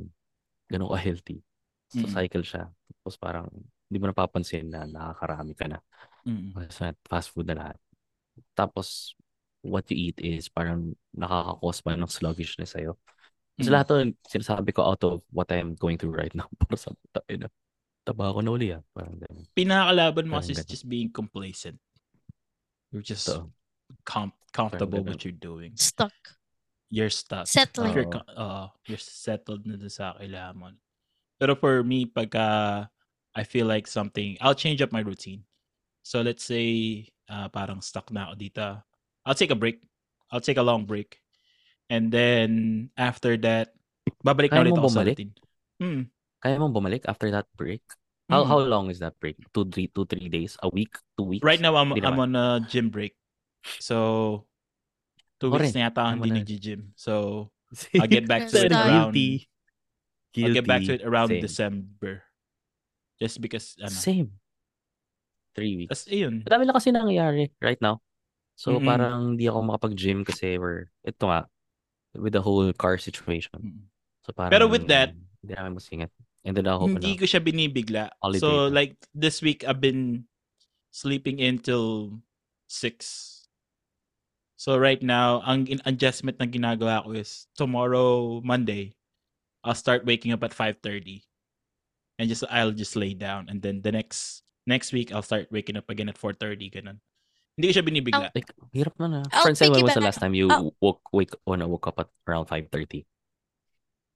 ganun 0.70 0.90
ka-healthy. 0.94 1.38
So, 1.88 2.08
Mm-mm. 2.08 2.16
cycle 2.16 2.44
siya. 2.44 2.68
Tapos 3.02 3.16
parang 3.20 3.48
hindi 3.88 3.98
mo 4.02 4.06
napapansin 4.10 4.68
na 4.72 4.84
nakakarami 4.88 5.54
ka 5.56 5.66
na. 5.70 5.78
Mm-mm. 6.26 6.52
Basta 6.54 6.94
fast 7.08 7.30
food 7.34 7.48
na 7.50 7.56
lahat. 7.58 7.78
Tapos, 8.56 9.14
what 9.62 9.86
you 9.92 10.10
eat 10.12 10.18
is 10.22 10.48
parang 10.48 10.94
nakaka-cause 11.16 11.80
pa 11.84 11.94
ng 11.96 12.10
sluggishness 12.10 12.74
sa'yo. 12.76 12.96
Kasi 13.56 13.72
Mm. 13.72 13.74
lahat 13.74 13.86
to, 13.88 13.96
sinasabi 14.28 14.70
ko 14.76 14.84
out 14.84 15.00
of 15.04 15.24
what 15.32 15.48
I'm 15.48 15.72
going 15.74 15.96
through 15.96 16.12
right 16.12 16.32
now. 16.36 16.44
Para 16.60 16.76
sa 16.76 16.92
tayo 17.12 17.44
na. 17.44 17.48
Taba 18.06 18.30
ko 18.30 18.44
na 18.44 18.52
uli 18.52 18.70
ah. 18.70 18.84
Parang 18.94 19.16
ganun. 19.18 19.48
Pinakakalaban 19.56 20.26
mo 20.28 20.38
kasi 20.38 20.52
is 20.52 20.62
just 20.68 20.84
being 20.86 21.08
complacent. 21.10 21.80
You're 22.92 23.02
just 23.02 23.24
So, 23.26 23.50
com- 24.04 24.36
comfortable 24.52 25.00
ganun. 25.02 25.16
what 25.16 25.24
you're 25.24 25.34
doing. 25.34 25.72
Stuck. 25.74 26.14
You're 26.92 27.10
stuck. 27.10 27.50
Settling. 27.50 27.96
You're, 27.96 28.12
uh, 28.36 28.70
you're 28.86 29.00
settled 29.02 29.66
na 29.66 29.74
dun 29.74 29.90
sa 29.90 30.14
kailangan 30.20 30.54
mo. 30.54 30.70
Pero 31.40 31.56
for 31.58 31.82
me, 31.82 32.06
pagka 32.06 32.86
I 33.36 33.42
feel 33.44 33.66
like 33.66 33.84
something, 33.90 34.38
I'll 34.40 34.56
change 34.56 34.80
up 34.80 34.92
my 34.94 35.02
routine. 35.04 35.44
So 36.06 36.22
let's 36.22 36.44
say, 36.46 37.04
uh, 37.28 37.50
parang 37.50 37.82
stuck 37.82 38.08
na 38.14 38.30
ako 38.30 38.34
dito. 38.38 38.66
I'll 39.26 39.34
take 39.36 39.50
a 39.50 39.58
break. 39.58 39.82
I'll 40.30 40.40
take 40.40 40.56
a 40.56 40.64
long 40.64 40.86
break. 40.86 41.20
And 41.86 42.10
then, 42.10 42.50
after 42.98 43.38
that, 43.46 43.70
babalik 44.20 44.50
na 44.50 44.60
Kaya 44.60 44.64
ulit 44.66 44.74
ako 44.74 44.88
sa 44.90 44.94
bumalik? 45.02 45.16
routine. 45.16 45.32
Hmm. 45.78 46.02
Kaya 46.42 46.54
mong 46.58 46.74
bumalik 46.74 47.04
after 47.06 47.30
that 47.30 47.46
break? 47.54 47.82
How 48.26 48.42
Mm. 48.42 48.48
how 48.50 48.58
long 48.58 48.86
is 48.90 48.98
that 48.98 49.14
break? 49.22 49.38
Two, 49.54 49.62
three, 49.70 49.86
two, 49.86 50.02
three 50.02 50.26
days? 50.26 50.58
A 50.58 50.66
week? 50.66 50.98
Two 51.14 51.30
weeks? 51.30 51.46
Right 51.46 51.62
now, 51.62 51.78
I'm, 51.78 51.94
Hindi 51.94 52.02
I'm 52.02 52.18
naman. 52.18 52.34
on 52.34 52.34
a 52.34 52.46
gym 52.66 52.90
break. 52.90 53.14
So, 53.78 54.46
two 55.38 55.46
Ako 55.50 55.62
weeks 55.62 55.78
na 55.78 55.86
yata 55.86 56.10
ako 56.10 56.12
hindi 56.18 56.30
on 56.30 56.34
a- 56.34 56.38
nag-gym. 56.42 56.80
So, 56.98 57.12
I'll 58.02 58.10
get 58.10 58.26
back 58.26 58.50
to 58.50 58.58
it 58.66 58.74
around, 58.74 59.14
Guilty. 59.14 59.46
I'll 60.42 60.54
get 60.54 60.66
back 60.66 60.82
to 60.90 60.94
it 60.98 61.06
around 61.06 61.30
Same. 61.30 61.42
December. 61.42 62.26
Just 63.22 63.38
because, 63.38 63.78
ano. 63.78 63.94
Same. 63.94 64.28
Three 65.54 65.78
weeks. 65.78 65.90
Tapos, 65.94 66.06
ayun. 66.10 66.34
Madami 66.44 66.62
lang 66.66 66.76
kasi 66.76 66.88
nangyayari 66.90 67.48
right 67.62 67.78
now. 67.80 68.02
So, 68.58 68.76
Mm-mm. 68.76 68.84
parang 68.90 69.38
hindi 69.38 69.46
ako 69.46 69.70
makapag-gym 69.70 70.26
kasi 70.26 70.58
we're, 70.58 70.90
ito 71.00 71.24
nga, 71.30 71.46
with 72.18 72.32
the 72.32 72.42
whole 72.42 72.72
car 72.72 72.98
situation. 72.98 73.88
So, 74.24 74.32
parang, 74.32 74.50
Pero 74.50 74.66
with 74.66 74.88
that, 74.88 75.14
hindi 75.42 75.54
namin 75.54 75.78
masingit. 75.78 76.10
And 76.46 76.54
then 76.56 76.66
ako, 76.66 76.86
hindi 76.86 77.18
ko 77.18 77.26
siya 77.26 77.42
binibigla. 77.42 78.10
Holiday 78.22 78.38
So, 78.38 78.66
like, 78.70 78.94
this 79.14 79.42
week, 79.42 79.66
I've 79.66 79.80
been 79.80 80.26
sleeping 80.90 81.38
in 81.38 81.58
till 81.58 82.22
6. 82.68 83.48
So, 84.56 84.78
right 84.78 85.02
now, 85.02 85.42
ang 85.42 85.66
in- 85.66 85.84
adjustment 85.84 86.38
na 86.38 86.46
ginagawa 86.46 87.02
ko 87.04 87.12
is, 87.18 87.46
tomorrow, 87.58 88.40
Monday, 88.42 88.94
I'll 89.62 89.78
start 89.78 90.06
waking 90.06 90.32
up 90.32 90.42
at 90.42 90.54
5.30. 90.54 91.22
And 92.18 92.30
just, 92.30 92.44
I'll 92.48 92.72
just 92.72 92.96
lay 92.96 93.12
down. 93.12 93.50
And 93.50 93.60
then 93.60 93.82
the 93.82 93.92
next, 93.92 94.42
next 94.66 94.94
week, 94.94 95.12
I'll 95.12 95.26
start 95.26 95.50
waking 95.50 95.76
up 95.76 95.90
again 95.90 96.08
at 96.08 96.18
4.30, 96.18 96.72
ganun. 96.72 96.98
Hindi 97.56 97.64
ko 97.68 97.72
siya 97.72 97.84
binibigla. 97.84 98.28
like, 98.36 98.52
hirap 98.72 98.94
na 99.00 99.06
na. 99.08 99.20
I'll 99.32 99.48
Friends, 99.48 99.60
when 99.60 99.80
was 99.80 99.96
the 99.96 100.04
last 100.04 100.20
time 100.20 100.36
you 100.36 100.48
Oh. 100.52 100.72
woke, 100.80 101.00
wake, 101.12 101.32
oh, 101.48 101.56
no, 101.56 101.68
woke 101.68 101.88
up 101.88 101.98
at 102.00 102.08
around 102.28 102.46
5.30? 102.48 103.04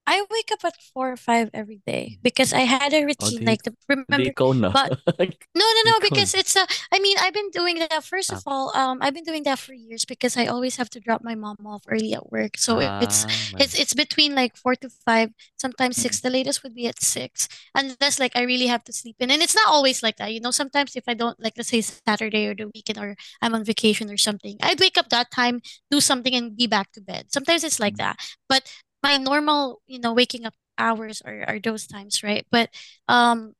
I 0.06 0.24
wake 0.28 0.39
up 0.52 0.64
at 0.64 0.74
four 0.94 1.12
or 1.12 1.16
five 1.16 1.50
every 1.54 1.80
day 1.86 2.18
because 2.22 2.52
I 2.52 2.60
had 2.60 2.92
a 2.92 3.04
routine. 3.04 3.40
di- 3.40 3.46
Like 3.46 3.62
the, 3.62 3.74
remember? 3.88 4.32
but- 4.72 4.98
No, 5.54 5.66
no, 5.66 5.82
no. 5.90 6.00
Because 6.00 6.34
it's 6.34 6.56
a. 6.56 6.66
I 6.92 6.98
mean, 6.98 7.16
I've 7.20 7.34
been 7.34 7.50
doing 7.50 7.78
that. 7.80 8.04
First 8.04 8.32
of 8.32 8.42
Ah. 8.46 8.50
all, 8.50 8.76
um, 8.76 8.98
I've 9.02 9.14
been 9.14 9.24
doing 9.24 9.42
that 9.44 9.58
for 9.58 9.72
years 9.74 10.04
because 10.04 10.36
I 10.36 10.46
always 10.46 10.76
have 10.76 10.90
to 10.90 11.00
drop 11.00 11.22
my 11.22 11.34
mom 11.34 11.56
off 11.66 11.82
early 11.88 12.14
at 12.14 12.30
work. 12.30 12.56
So 12.56 12.78
it- 12.80 12.90
it's 13.02 13.24
Ah, 13.26 13.58
it's 13.58 13.74
it's 13.78 13.94
between 13.94 14.34
like 14.34 14.56
four 14.56 14.74
to 14.76 14.88
five, 15.06 15.30
sometimes 15.58 15.96
Mm-hmm. 15.96 16.02
six. 16.02 16.20
The 16.20 16.30
latest 16.30 16.62
would 16.62 16.74
be 16.74 16.86
at 16.86 17.00
six, 17.02 17.48
and 17.74 17.96
that's 18.00 18.18
like 18.18 18.32
I 18.36 18.42
really 18.42 18.66
have 18.68 18.84
to 18.84 18.92
sleep 18.92 19.16
in. 19.20 19.30
And 19.30 19.42
it's 19.42 19.54
not 19.54 19.68
always 19.68 20.02
like 20.02 20.16
that, 20.18 20.32
you 20.32 20.40
know. 20.40 20.50
Sometimes 20.52 20.96
if 20.96 21.04
I 21.08 21.14
don't 21.14 21.38
like, 21.42 21.54
let's 21.56 21.70
say 21.70 21.80
Saturday 21.82 22.46
or 22.46 22.54
the 22.54 22.70
weekend, 22.74 22.98
or 22.98 23.16
I'm 23.42 23.54
on 23.54 23.64
vacation 23.64 24.10
or 24.10 24.16
something, 24.16 24.56
I'd 24.62 24.80
wake 24.80 24.96
up 24.98 25.08
that 25.10 25.30
time, 25.30 25.60
do 25.90 26.00
something, 26.00 26.34
and 26.34 26.56
be 26.56 26.66
back 26.66 26.92
to 26.92 27.00
bed. 27.00 27.32
Sometimes 27.32 27.64
it's 27.64 27.80
like 27.80 27.94
Mm-hmm. 27.96 28.14
that, 28.16 28.36
but 28.48 28.62
my 29.02 29.16
normal, 29.16 29.82
you 29.86 29.98
know, 30.00 30.12
waking 30.14 30.46
up 30.46 30.54
hours 30.78 31.22
are 31.22 31.44
are 31.48 31.60
those 31.60 31.86
times, 31.86 32.22
right? 32.22 32.46
But 32.50 32.70
um, 33.08 33.54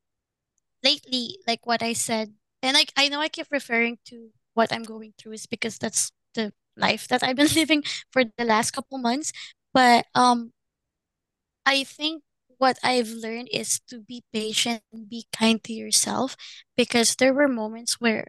lately, 0.85 1.39
like 1.47 1.67
what 1.67 1.83
I 1.83 1.93
said, 1.95 2.35
and 2.63 2.75
like 2.75 2.93
I 2.97 3.09
know 3.09 3.21
I 3.21 3.29
keep 3.29 3.49
referring 3.51 3.99
to 4.07 4.31
what 4.55 4.73
I'm 4.73 4.83
going 4.85 5.15
through 5.19 5.33
is 5.35 5.47
because 5.47 5.79
that's 5.79 6.13
the 6.35 6.53
life 6.77 7.09
that 7.09 7.23
I've 7.23 7.37
been 7.37 7.53
living 7.57 7.85
for 8.11 8.25
the 8.25 8.45
last 8.45 8.73
couple 8.73 8.99
months. 8.99 9.33
But 9.75 10.07
um, 10.15 10.53
I 11.65 11.85
think 11.85 12.23
what 12.59 12.79
I've 12.83 13.09
learned 13.09 13.49
is 13.53 13.81
to 13.89 14.01
be 14.01 14.25
patient 14.33 14.83
and 14.93 15.09
be 15.09 15.27
kind 15.33 15.63
to 15.65 15.73
yourself 15.73 16.37
because 16.77 17.15
there 17.17 17.33
were 17.33 17.49
moments 17.49 18.01
where 18.01 18.29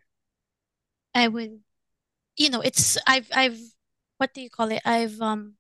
I 1.13 1.27
would, 1.27 1.61
you 2.37 2.49
know, 2.49 2.61
it's 2.61 2.97
I've 3.07 3.29
I've 3.33 3.59
what 4.17 4.33
do 4.33 4.41
you 4.41 4.49
call 4.49 4.71
it? 4.71 4.81
I've 4.85 5.21
um 5.21 5.55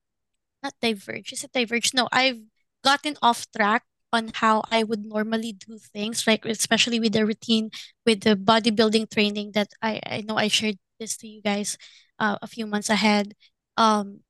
not 0.63 0.73
diverged. 0.81 1.33
Is 1.33 1.43
it 1.43 1.51
diverged? 1.53 1.93
No, 1.93 2.07
I've 2.11 2.41
gotten 2.83 3.17
off 3.21 3.47
track 3.55 3.83
on 4.13 4.31
how 4.35 4.63
I 4.71 4.83
would 4.83 5.05
normally 5.05 5.53
do 5.53 5.77
things, 5.79 6.27
like 6.27 6.45
especially 6.45 6.99
with 6.99 7.13
the 7.13 7.25
routine, 7.25 7.71
with 8.05 8.21
the 8.21 8.35
bodybuilding 8.35 9.09
training 9.11 9.51
that 9.53 9.69
I 9.81 10.01
I 10.05 10.21
know 10.21 10.37
I 10.37 10.47
shared 10.49 10.77
this 10.99 11.17
to 11.17 11.27
you 11.27 11.41
guys 11.41 11.77
uh, 12.19 12.37
a 12.41 12.47
few 12.47 12.67
months 12.67 12.89
ahead. 12.89 13.33
Um, 13.77 14.21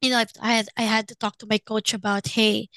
you 0.00 0.10
know, 0.10 0.18
I've, 0.18 0.32
I 0.40 0.52
had 0.54 0.68
I 0.76 0.82
had 0.82 1.08
to 1.08 1.16
talk 1.16 1.38
to 1.38 1.46
my 1.46 1.58
coach 1.58 1.94
about, 1.94 2.28
hey, 2.28 2.68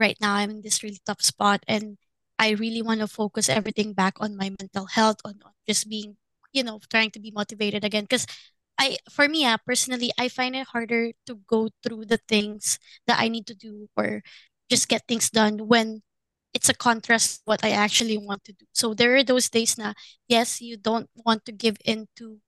right 0.00 0.16
now 0.20 0.34
I'm 0.34 0.50
in 0.50 0.62
this 0.62 0.82
really 0.82 1.00
tough 1.06 1.22
spot, 1.22 1.64
and 1.68 1.98
I 2.38 2.50
really 2.52 2.82
want 2.82 3.00
to 3.00 3.08
focus 3.08 3.48
everything 3.48 3.92
back 3.94 4.14
on 4.20 4.36
my 4.36 4.50
mental 4.60 4.86
health, 4.86 5.18
on, 5.24 5.40
on 5.44 5.52
just 5.68 5.88
being, 5.88 6.16
you 6.52 6.62
know, 6.64 6.80
trying 6.90 7.10
to 7.12 7.20
be 7.20 7.30
motivated 7.32 7.84
again. 7.84 8.04
Because 8.04 8.26
I, 8.82 8.98
for 9.10 9.28
me, 9.28 9.46
uh, 9.46 9.58
personally, 9.64 10.10
I 10.18 10.28
find 10.28 10.56
it 10.56 10.68
harder 10.74 11.12
to 11.26 11.34
go 11.46 11.70
through 11.82 12.06
the 12.06 12.18
things 12.28 12.78
that 13.06 13.20
I 13.20 13.28
need 13.28 13.46
to 13.48 13.54
do 13.54 13.88
or 13.96 14.22
just 14.70 14.88
get 14.88 15.06
things 15.06 15.30
done 15.30 15.68
when 15.68 16.02
it's 16.54 16.68
a 16.68 16.74
contrast 16.74 17.42
what 17.46 17.64
I 17.64 17.70
actually 17.70 18.18
want 18.18 18.44
to 18.44 18.52
do. 18.52 18.66
So 18.72 18.94
there 18.94 19.16
are 19.16 19.24
those 19.24 19.48
days 19.50 19.78
na, 19.78 19.94
yes, 20.28 20.60
you 20.60 20.76
don't 20.76 21.08
want 21.14 21.44
to 21.46 21.52
give 21.52 21.76
in 21.84 22.08
to 22.16 22.40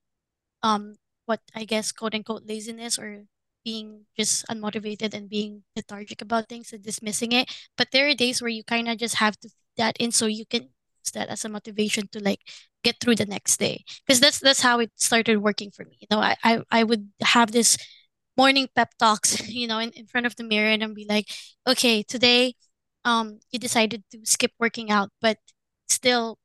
um 0.63 0.97
what 1.27 1.41
I 1.55 1.65
guess 1.65 1.93
quote 1.93 2.15
unquote 2.15 2.47
laziness 2.47 2.99
or 2.99 3.25
being 3.65 4.07
just 4.17 4.45
unmotivated 4.49 5.15
and 5.15 5.29
being 5.31 5.65
lethargic 5.77 6.21
about 6.23 6.49
things 6.49 6.73
and 6.73 6.83
dismissing 6.85 7.33
it. 7.33 7.49
But 7.77 7.91
there 7.93 8.09
are 8.09 8.15
days 8.15 8.43
where 8.43 8.51
you 8.53 8.65
kind 8.65 8.89
of 8.89 8.99
just 8.99 9.17
have 9.17 9.37
to 9.41 9.49
feed 9.49 9.77
that 9.79 9.97
in 9.99 10.13
so 10.13 10.27
you 10.27 10.47
can 10.47 10.63
use 11.05 11.13
that 11.15 11.29
as 11.29 11.45
a 11.45 11.49
motivation 11.49 12.09
to 12.13 12.21
like 12.21 12.41
get 12.85 13.01
through 13.01 13.17
the 13.17 13.27
next 13.27 13.59
day. 13.59 13.85
Because 14.07 14.21
that's 14.21 14.41
that's 14.41 14.61
how 14.63 14.81
it 14.81 14.93
started 14.97 15.39
working 15.39 15.71
for 15.73 15.85
me. 15.85 15.99
You 16.01 16.09
know, 16.11 16.21
I 16.21 16.37
I, 16.45 16.63
I 16.71 16.85
would 16.85 17.11
have 17.23 17.53
this 17.53 17.79
morning 18.37 18.69
pep 18.77 18.91
talks, 18.99 19.49
you 19.61 19.67
know, 19.67 19.79
in, 19.81 19.91
in 19.91 20.07
front 20.07 20.27
of 20.27 20.37
the 20.37 20.45
mirror 20.45 20.71
and 20.71 20.85
I'd 20.85 20.95
be 20.95 21.07
like, 21.09 21.29
okay, 21.67 22.03
today 22.03 22.55
um 23.05 23.41
you 23.51 23.59
decided 23.59 24.05
to 24.13 24.21
skip 24.25 24.53
working 24.61 24.91
out, 24.91 25.11
but 25.21 25.39
still 25.89 26.39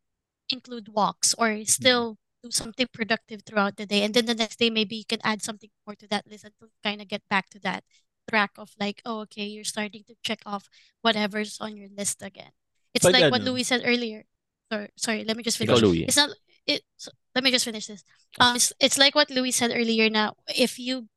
include 0.49 0.89
walks 0.89 1.34
or 1.38 1.63
still 1.65 2.17
do 2.43 2.52
something 2.52 2.88
productive 2.93 3.41
throughout 3.45 3.78
the 3.78 3.86
day. 3.86 4.04
And 4.04 4.13
then 4.13 4.25
the 4.25 4.36
next 4.36 4.60
day, 4.60 4.69
maybe 4.69 4.95
you 4.95 5.06
can 5.06 5.19
add 5.23 5.41
something 5.41 5.69
more 5.86 5.95
to 5.95 6.08
that 6.10 6.28
list 6.28 6.45
you 6.45 6.69
kind 6.84 7.02
of 7.02 7.08
get 7.08 7.21
back 7.30 7.49
to 7.52 7.60
that 7.60 7.84
track 8.30 8.52
of 8.58 8.71
like, 8.80 9.02
oh, 9.06 9.21
okay, 9.21 9.45
you're 9.45 9.63
starting 9.63 10.04
to 10.08 10.15
check 10.23 10.39
off 10.45 10.69
whatever's 11.02 11.58
on 11.60 11.75
your 11.75 11.89
list 11.95 12.21
again. 12.21 12.52
It's 12.93 13.06
Pag 13.06 13.13
like 13.13 13.32
what 13.32 13.41
ano- 13.41 13.52
Louis 13.52 13.63
said 13.63 13.82
earlier. 13.86 14.23
Sorry, 14.69 14.89
sorry, 14.95 15.21
let 15.25 15.36
me 15.38 15.43
just 15.43 15.58
finish. 15.58 15.82
Louie. 15.82 16.05
It's 16.05 16.17
not 16.17 16.29
it 16.69 16.86
so, 16.97 17.10
let 17.34 17.43
me 17.43 17.49
just 17.51 17.65
finish 17.65 17.88
this. 17.89 18.03
Um 18.39 18.55
it's, 18.55 18.69
it's 18.79 18.97
like 18.97 19.15
what 19.17 19.29
Louis 19.34 19.51
said 19.51 19.73
earlier 19.73 20.10
now. 20.10 20.38
If 20.47 20.77
you 20.77 21.10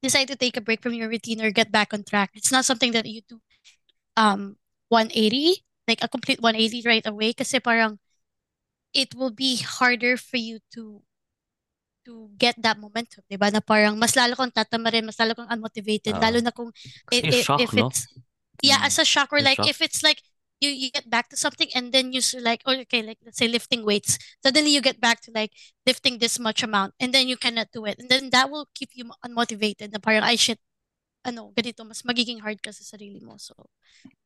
decide 0.00 0.28
to 0.32 0.36
take 0.36 0.56
a 0.56 0.64
break 0.64 0.80
from 0.80 0.94
your 0.94 1.08
routine 1.08 1.42
or 1.42 1.50
get 1.50 1.70
back 1.70 1.92
on 1.92 2.04
track, 2.04 2.30
it's 2.34 2.52
not 2.52 2.64
something 2.64 2.92
that 2.92 3.04
you 3.06 3.20
do 3.28 3.40
um 4.16 4.56
180, 4.88 5.60
like 5.86 6.00
a 6.02 6.08
complete 6.08 6.40
180 6.40 6.82
right 6.88 7.04
away 7.06 7.36
kasi 7.36 7.60
parang 7.60 7.98
it 8.96 9.12
will 9.14 9.30
be 9.30 9.60
harder 9.60 10.16
for 10.16 10.40
you 10.40 10.58
to 10.72 11.04
to 12.08 12.32
get 12.40 12.56
that 12.64 12.80
momentum, 12.80 13.20
'di 13.28 13.36
ba? 13.36 13.52
Na 13.52 13.60
parang 13.60 13.92
mas 14.00 14.16
lalo 14.16 14.32
kang 14.32 14.48
tatamarin, 14.48 15.04
mas 15.04 15.20
lalo 15.20 15.36
kang 15.36 15.52
unmotivated, 15.52 16.16
Oo. 16.16 16.22
lalo 16.24 16.40
na 16.40 16.48
kung 16.56 16.72
Kasi 17.04 17.20
i- 17.20 17.24
yung 17.28 17.36
i- 17.36 17.44
shock, 17.44 17.60
if 17.60 17.70
no? 17.76 17.92
it's 17.92 18.08
yeah, 18.64 18.80
Mm. 18.80 18.86
as 18.88 18.96
a 18.96 19.04
shock 19.04 19.28
or 19.36 19.44
like 19.44 19.60
shock. 19.60 19.68
if 19.68 19.84
it's 19.84 20.00
like 20.00 20.24
you 20.60 20.70
you 20.70 20.90
get 20.90 21.08
back 21.08 21.28
to 21.30 21.36
something 21.36 21.68
and 21.74 21.92
then 21.94 22.12
you 22.12 22.18
s- 22.18 22.34
like 22.38 22.62
oh, 22.66 22.74
okay, 22.86 23.02
like 23.02 23.18
let's 23.24 23.38
say 23.38 23.48
lifting 23.48 23.84
weights. 23.84 24.18
Suddenly 24.42 24.74
you 24.74 24.82
get 24.82 25.00
back 25.00 25.22
to 25.26 25.30
like 25.34 25.52
lifting 25.86 26.18
this 26.18 26.38
much 26.38 26.62
amount 26.62 26.94
and 26.98 27.14
then 27.14 27.28
you 27.28 27.36
cannot 27.36 27.70
do 27.72 27.86
it. 27.86 27.98
And 27.98 28.08
then 28.10 28.30
that 28.30 28.50
will 28.50 28.66
keep 28.74 28.90
you 28.94 29.10
unmotivated 29.24 29.92
na 29.94 30.02
parang 30.02 30.26
ay 30.26 30.36
shit, 30.36 30.58
ano, 31.22 31.54
ganito 31.54 31.86
mas 31.86 32.02
magiging 32.02 32.42
hard 32.42 32.58
ka 32.62 32.74
sa 32.74 32.82
sarili 32.82 33.22
mo. 33.22 33.38
So 33.38 33.54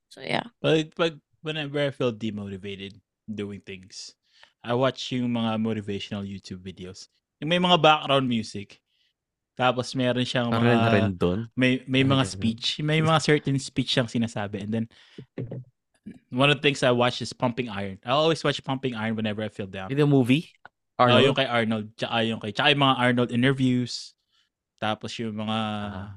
so 0.09 0.21
yeah. 0.21 0.49
but 0.61 0.93
pag, 0.97 1.21
whenever 1.43 1.81
I 1.81 1.91
feel 1.91 2.13
demotivated 2.13 2.97
doing 3.29 3.61
things, 3.61 4.15
I 4.63 4.75
watch 4.75 5.11
yung 5.13 5.35
mga 5.35 5.59
motivational 5.59 6.23
YouTube 6.23 6.63
videos. 6.63 7.11
Yung 7.43 7.51
may 7.51 7.59
mga 7.59 7.83
background 7.83 8.31
music. 8.31 8.79
Tapos 9.53 9.93
meron 9.93 10.25
siyang 10.25 10.49
Parang 10.49 10.65
mga, 10.65 10.89
rin 10.97 11.09
doon. 11.13 11.41
may, 11.53 11.85
may 11.85 12.07
mga 12.07 12.25
speech. 12.25 12.81
May 12.81 13.05
mga 13.05 13.21
certain 13.21 13.59
speech 13.61 13.93
siyang 13.93 14.09
sinasabi. 14.09 14.65
And 14.65 14.71
then, 14.73 14.87
one 16.31 16.51
of 16.51 16.57
the 16.59 16.63
things 16.63 16.83
I 16.83 16.91
watch 16.91 17.23
is 17.23 17.33
Pumping 17.33 17.69
Iron. 17.69 17.99
I 18.05 18.11
always 18.11 18.43
watch 18.43 18.63
Pumping 18.65 18.95
Iron 18.95 19.15
whenever 19.17 19.43
I 19.43 19.49
feel 19.49 19.67
down. 19.67 19.91
Yung 19.91 20.11
movie? 20.11 20.51
Oh, 20.99 21.05
Arnold? 21.09 21.25
yung 21.25 21.37
kay 21.37 21.47
Arnold. 21.47 21.87
Tsaka 21.97 22.17
yung 22.27 22.41
kay, 22.41 22.53
tsaka 22.53 22.69
yung 22.75 22.83
mga 22.83 22.97
Arnold 22.99 23.31
interviews. 23.33 24.15
Tapos 24.79 25.15
yung 25.19 25.35
mga, 25.39 25.59
Ah. 25.59 26.11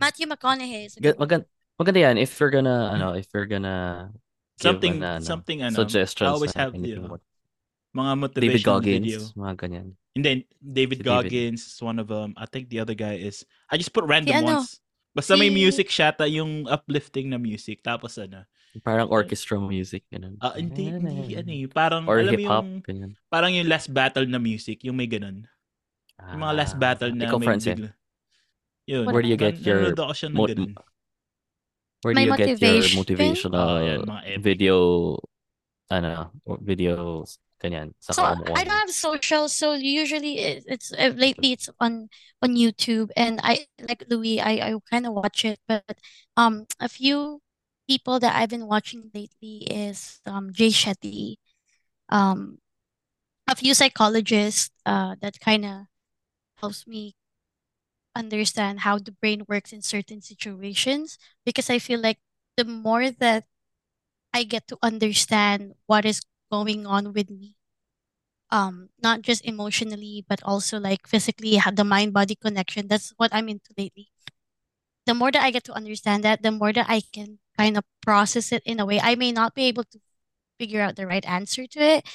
Matthew 0.00 0.26
McConaughey 0.26 0.88
one. 0.96 1.16
maganda, 1.20 1.44
maganda 1.76 2.00
yan 2.00 2.16
if 2.16 2.32
you're 2.40 2.50
gonna, 2.52 2.92
ano, 2.92 3.12
if 3.12 3.28
you're 3.32 3.46
gonna 3.46 4.08
something, 4.56 5.00
an, 5.04 5.20
ano, 5.20 5.24
something, 5.24 5.58
ano, 5.62 5.76
suggestions 5.76 6.24
I 6.28 6.32
always 6.32 6.54
have, 6.56 6.72
you 6.74 6.80
anything 6.96 7.04
know, 7.04 7.20
mga 7.94 8.12
David 8.34 8.64
motivational 8.64 8.64
Goggins, 8.64 9.04
video. 9.04 9.20
mga 9.36 9.52
ganyan. 9.56 9.86
And 10.16 10.24
then 10.24 10.38
David 10.58 10.98
Si 10.98 11.04
David. 11.04 11.30
Goggins 11.30 11.62
is 11.68 11.78
one 11.80 12.00
of 12.00 12.08
them. 12.08 12.34
I 12.36 12.44
think 12.48 12.68
the 12.68 12.80
other 12.80 12.96
guy 12.96 13.20
is 13.20 13.44
I 13.70 13.76
just 13.76 13.92
put 13.92 14.04
random 14.04 14.34
ano, 14.34 14.60
ones. 14.60 14.80
Basta 15.14 15.36
may 15.36 15.48
si- 15.48 15.54
music 15.54 15.88
siya 15.88 16.10
ta 16.10 16.24
yung 16.24 16.66
uplifting 16.66 17.30
na 17.30 17.38
music 17.38 17.80
tapos 17.82 18.18
ano. 18.18 18.42
Parang 18.84 19.08
orchestra 19.10 19.58
music, 19.58 20.04
ganun. 20.12 20.36
Ah, 20.38 20.54
hindi 20.54 20.92
hindi 20.92 21.34
ano 21.34 21.50
eh, 21.50 21.66
parang 21.66 22.04
Or 22.06 22.20
alam 22.20 22.30
mo 22.36 22.40
hip-hop, 22.40 22.64
yung 22.64 22.82
ganyan. 22.84 23.12
parang 23.32 23.52
yung 23.56 23.66
last 23.68 23.88
battle 23.90 24.26
na 24.28 24.38
music, 24.38 24.84
yung 24.86 24.96
may 24.96 25.08
ganun. 25.08 25.48
Yung 26.30 26.42
mga 26.44 26.54
last 26.56 26.74
Ah, 26.76 26.78
battle 26.78 27.12
na 27.16 27.24
Ikaw, 27.26 27.38
may 27.38 27.46
Francine, 27.48 27.74
bigla. 27.80 27.90
Yun. 28.88 29.06
where 29.12 29.22
do 29.22 29.28
you 29.28 29.36
get 29.36 29.58
your 29.66 29.80
nanonood 29.82 29.98
ako 30.00 30.12
siya 30.14 30.28
ng 30.30 30.36
mot- 30.36 30.50
ganun. 30.52 30.72
where 32.02 32.14
do 32.14 32.20
May 32.20 32.26
you 32.26 32.36
get 32.36 32.48
your 32.60 32.88
motivation? 32.94 32.98
motivational 33.00 33.68
Ah, 33.68 33.80
yan, 33.82 34.00
mga 34.04 34.22
epic. 34.24 34.42
video, 34.44 34.74
ano, 35.90 36.30
or 36.44 36.58
videos, 36.60 37.38
ganyan, 37.60 37.92
sa 37.98 38.12
So 38.12 38.22
I 38.24 38.34
mo? 38.38 38.44
don't 38.64 38.70
have 38.86 38.90
social, 38.92 39.48
so 39.48 39.74
usually 39.74 40.38
it- 40.38 40.64
it's 40.68 40.92
uh, 40.92 41.12
lately 41.16 41.52
it's 41.52 41.68
on 41.80 42.08
on 42.42 42.54
YouTube, 42.54 43.10
and 43.16 43.40
I 43.42 43.66
like 43.80 44.04
Louis, 44.08 44.40
I 44.40 44.60
I 44.62 44.70
kind 44.90 45.06
of 45.06 45.14
watch 45.14 45.44
it, 45.44 45.58
but 45.66 45.84
um 46.36 46.66
a 46.78 46.88
few 46.88 47.42
people 47.88 48.20
that 48.20 48.36
I've 48.36 48.50
been 48.50 48.66
watching 48.66 49.10
lately 49.14 49.64
is 49.70 50.20
um 50.26 50.52
Jay 50.52 50.68
Shetty, 50.70 51.36
um 52.10 52.58
a 53.48 53.56
few 53.56 53.74
psychologists 53.74 54.70
uh 54.86 55.16
that 55.22 55.40
kind 55.40 55.64
of 55.66 55.86
helps 56.58 56.86
me 56.86 57.16
understand 58.14 58.80
how 58.80 58.98
the 58.98 59.12
brain 59.12 59.44
works 59.48 59.72
in 59.72 59.82
certain 59.82 60.20
situations 60.20 61.18
because 61.44 61.70
I 61.70 61.78
feel 61.78 62.00
like 62.00 62.18
the 62.56 62.64
more 62.64 63.10
that 63.10 63.44
I 64.34 64.44
get 64.44 64.68
to 64.68 64.78
understand 64.82 65.74
what 65.86 66.04
is 66.04 66.22
going 66.52 66.86
on 66.86 67.12
with 67.12 67.30
me 67.30 67.56
um 68.50 68.88
not 69.02 69.22
just 69.22 69.44
emotionally 69.44 70.24
but 70.28 70.40
also 70.44 70.78
like 70.80 71.06
physically 71.08 71.60
the 71.74 71.84
mind 71.84 72.12
body 72.14 72.34
connection 72.36 72.88
that's 72.88 73.12
what 73.16 73.32
i'm 73.34 73.48
into 73.48 73.72
lately. 73.78 74.08
The 75.06 75.14
more 75.14 75.32
that 75.32 75.42
i 75.42 75.50
get 75.50 75.64
to 75.64 75.72
understand 75.74 76.22
that 76.24 76.42
the 76.42 76.52
more 76.52 76.72
that 76.72 76.86
i 76.88 77.00
can 77.00 77.40
kind 77.58 77.76
of 77.76 77.84
process 78.02 78.52
it 78.52 78.62
in 78.64 78.80
a 78.80 78.86
way 78.86 79.00
i 79.02 79.14
may 79.14 79.32
not 79.32 79.54
be 79.54 79.66
able 79.66 79.84
to 79.84 79.98
figure 80.58 80.80
out 80.80 80.96
the 80.96 81.06
right 81.06 81.26
answer 81.26 81.66
to 81.66 81.80
it 81.80 82.06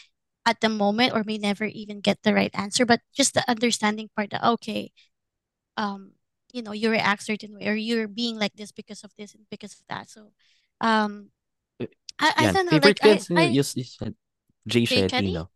at 0.45 0.59
the 0.61 0.69
moment 0.69 1.13
or 1.13 1.23
may 1.23 1.37
never 1.37 1.65
even 1.65 2.01
get 2.01 2.19
the 2.23 2.33
right 2.33 2.51
answer 2.55 2.85
but 2.85 2.99
just 3.15 3.33
the 3.33 3.43
understanding 3.49 4.09
part 4.15 4.31
that 4.31 4.43
okay 4.43 4.91
um 5.77 6.11
you 6.51 6.61
know 6.61 6.71
you 6.71 6.89
react 6.91 7.23
certain 7.23 7.55
way 7.57 7.67
or 7.67 7.75
you're 7.75 8.07
being 8.07 8.37
like 8.37 8.53
this 8.55 8.71
because 8.71 9.03
of 9.03 9.11
this 9.17 9.33
and 9.33 9.45
because 9.49 9.73
of 9.73 9.83
that 9.89 10.09
so 10.09 10.31
um 10.81 11.29
Eh, 11.79 11.87
I, 12.19 12.33
I 12.37 12.51
don't 12.51 12.65
know 12.65 12.77
favorite 12.77 13.01
like 13.01 13.03
I, 13.03 13.17
ko 13.17 13.33
yan, 13.33 13.37
I 13.37 13.43
you, 13.49 13.63
you 13.65 13.83
said, 13.83 14.13
Jay 14.67 14.85
Jay 14.85 15.09
Shetty, 15.09 15.09
Shetty? 15.09 15.33
no? 15.33 15.49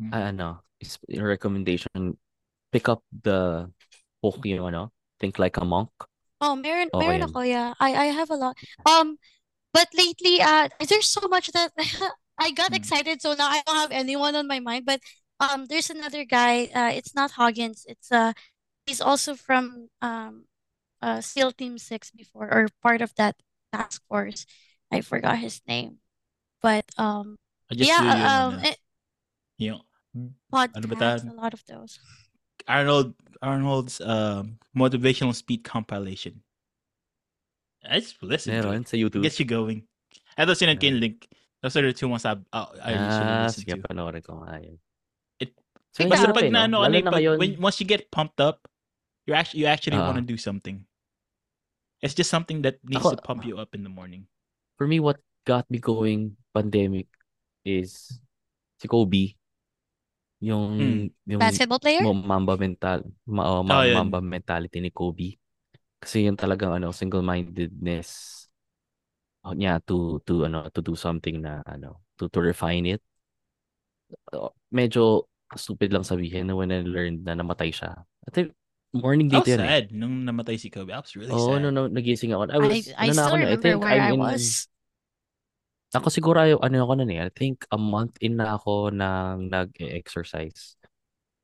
Mm. 0.00 0.10
Ah, 0.14 0.30
ano, 0.30 0.48
is 0.80 0.98
your 1.08 1.26
recommendation, 1.26 2.16
pick 2.70 2.88
up 2.88 3.02
the 3.10 3.66
book 4.22 4.38
yung 4.46 4.70
ano, 4.70 4.92
Think 5.18 5.38
Like 5.38 5.58
a 5.58 5.64
Monk. 5.66 5.90
Oh, 6.42 6.56
meron, 6.58 6.90
Okay 6.92 7.06
meron 7.06 7.22
yan. 7.22 7.28
ako, 7.30 7.40
yeah. 7.46 7.74
I, 7.80 7.94
I 7.94 8.06
have 8.10 8.30
a 8.30 8.36
lot. 8.36 8.58
Um, 8.86 9.18
but 9.72 9.88
lately, 9.94 10.40
uh, 10.42 10.68
there's 10.88 11.06
so 11.08 11.28
much 11.28 11.52
that 11.52 11.72
I 12.38 12.52
got 12.52 12.72
Hmm. 12.72 12.76
excited, 12.76 13.22
so 13.22 13.34
now 13.34 13.48
I 13.50 13.62
don't 13.66 13.76
have 13.76 13.92
anyone 13.92 14.34
on 14.36 14.48
my 14.48 14.60
mind. 14.60 14.86
But 14.86 15.00
um, 15.40 15.66
there's 15.66 15.90
another 15.90 16.24
guy. 16.24 16.66
Uh, 16.74 16.90
it's 16.94 17.14
not 17.14 17.32
Goggins. 17.36 17.86
It's 17.88 18.12
uh, 18.12 18.32
he's 18.86 19.00
also 19.00 19.34
from 19.36 19.88
um, 20.02 20.46
uh, 21.02 21.20
SEAL 21.20 21.52
Team 21.52 21.78
Six 21.78 22.10
before, 22.12 22.48
or 22.52 22.68
part 22.82 23.02
of 23.02 23.14
that 23.16 23.36
task 23.72 24.02
force. 24.08 24.46
I 24.92 25.00
forgot 25.02 25.38
his 25.38 25.60
name, 25.68 25.98
but 26.62 26.86
um, 26.98 27.38
I 27.70 27.74
just 27.74 27.90
yeah, 27.90 28.48
um, 28.48 28.60
eh, 28.64 28.76
yung 29.58 29.80
Ano 30.76 30.86
ba 30.88 30.96
podcast, 30.96 31.24
a 31.28 31.32
lot 31.34 31.54
of 31.54 31.62
those. 31.66 31.98
Arnold 32.68 33.14
Arnold's 33.42 34.00
um, 34.00 34.58
motivational 34.76 35.34
speed 35.34 35.64
compilation. 35.64 36.40
I 37.82 37.98
just 37.98 38.22
listen 38.22 38.54
to 38.54 38.62
Meron 38.62 38.82
it. 38.82 38.88
sa 38.88 38.96
YouTube. 38.96 39.26
Gets 39.26 39.42
you 39.42 39.46
going. 39.50 39.82
Ito 40.38 40.54
sinend 40.54 40.78
ko 40.78 40.86
yung 40.86 41.02
link. 41.02 41.26
Those 41.60 41.74
are 41.76 41.82
the 41.82 41.92
two 41.92 42.06
ones 42.08 42.22
I, 42.24 42.38
I 42.54 42.90
usually 42.94 43.26
Ah, 43.26 43.44
listen 43.50 43.62
sige, 43.66 43.74
to. 43.74 43.82
panoorin 43.86 44.22
ko 44.22 44.38
nga 44.46 44.62
yun. 44.62 44.78
It- 45.42 45.58
So, 45.92 46.08
Basta 46.08 46.32
pag 46.32 46.46
eh, 46.46 46.54
no? 46.54 46.56
naano 46.64 46.76
ka 46.80 46.88
Lalo 46.88 46.94
na, 46.94 47.04
na 47.04 47.12
pag, 47.12 47.24
when, 47.36 47.52
once 47.60 47.76
you 47.76 47.84
get 47.84 48.08
pumped 48.08 48.40
up, 48.40 48.64
you 49.28 49.34
actually 49.36 49.60
you 49.60 49.68
actually 49.68 49.98
Ah. 50.00 50.06
want 50.08 50.16
to 50.16 50.24
do 50.24 50.38
something. 50.40 50.86
It's 52.00 52.14
just 52.16 52.30
something 52.32 52.62
that 52.64 52.80
needs 52.86 53.02
Ako- 53.04 53.14
to 53.14 53.22
pump 53.22 53.44
you 53.44 53.58
up 53.60 53.74
in 53.76 53.82
the 53.84 53.92
morning. 53.92 54.24
for 54.80 54.88
me, 54.90 54.98
what 54.98 55.20
got 55.46 55.68
me 55.70 55.78
going 55.78 56.34
pandemic 56.56 57.06
is 57.62 58.18
si 58.82 58.88
Kobe. 58.90 59.36
Yung, 60.42 60.66
Hmm. 60.74 61.06
yung 61.30 61.38
Basketball 61.38 61.78
player? 61.78 62.02
Mamba 62.02 62.58
mental, 62.58 63.06
ma, 63.30 63.42
oh, 63.46 63.62
ma- 63.62 63.80
Oh, 63.80 63.84
yun. 63.86 63.94
Mamba 63.94 64.18
mentality 64.18 64.82
ni 64.82 64.90
Kobe. 64.90 65.38
Kasi 66.02 66.26
yung 66.26 66.34
talagang 66.34 66.74
ano, 66.74 66.90
single-mindedness 66.90 68.08
oh, 69.46 69.54
niya 69.54 69.78
to 69.86 70.18
to 70.26 70.46
ano 70.46 70.66
to 70.70 70.82
do 70.82 70.94
something 70.98 71.38
na 71.42 71.62
ano 71.66 72.02
to 72.18 72.26
to 72.30 72.38
refine 72.42 72.86
it. 72.86 73.02
Uh, 74.32 74.50
medyo 74.72 75.28
stupid 75.56 75.92
lang 75.92 76.04
sabihin 76.04 76.48
na 76.48 76.56
when 76.56 76.72
I 76.72 76.80
learned 76.84 77.24
na 77.24 77.36
namatay 77.36 77.70
siya. 77.72 78.02
At 78.26 78.34
morning 78.92 79.28
I 79.32 79.40
was 79.40 79.48
dito 79.48 79.56
yan 79.56 79.62
eh. 79.64 79.68
sad 79.68 79.84
nung 79.92 80.24
namatay 80.24 80.56
si 80.60 80.68
Kobe. 80.68 80.92
I 80.92 81.00
was 81.00 81.12
really 81.16 81.32
Oo, 81.32 81.56
sad. 81.56 81.62
no, 81.64 81.68
no, 81.72 81.88
nagising 81.88 82.32
ako. 82.32 82.50
I 82.52 82.58
I, 82.58 82.58
was, 82.58 82.88
I 82.98 83.08
ano 83.08 83.12
na 83.16 83.22
still 83.22 83.28
ako 83.28 83.36
na, 83.36 83.46
I 83.48 83.56
remember 83.56 83.62
think 83.62 83.80
where 83.80 83.92
I'm 83.96 84.00
I 84.00 84.12
in, 84.12 84.20
was. 84.20 84.68
Ako 86.00 86.08
siguro, 86.08 86.40
ay, 86.40 86.56
ano 86.56 86.88
ako 86.88 86.92
na 87.00 87.04
eh, 87.12 87.20
I 87.26 87.32
think 87.32 87.68
a 87.68 87.76
month 87.76 88.16
in 88.24 88.40
na 88.40 88.56
ako 88.56 88.88
nang 88.88 89.52
nag-exercise. 89.52 90.80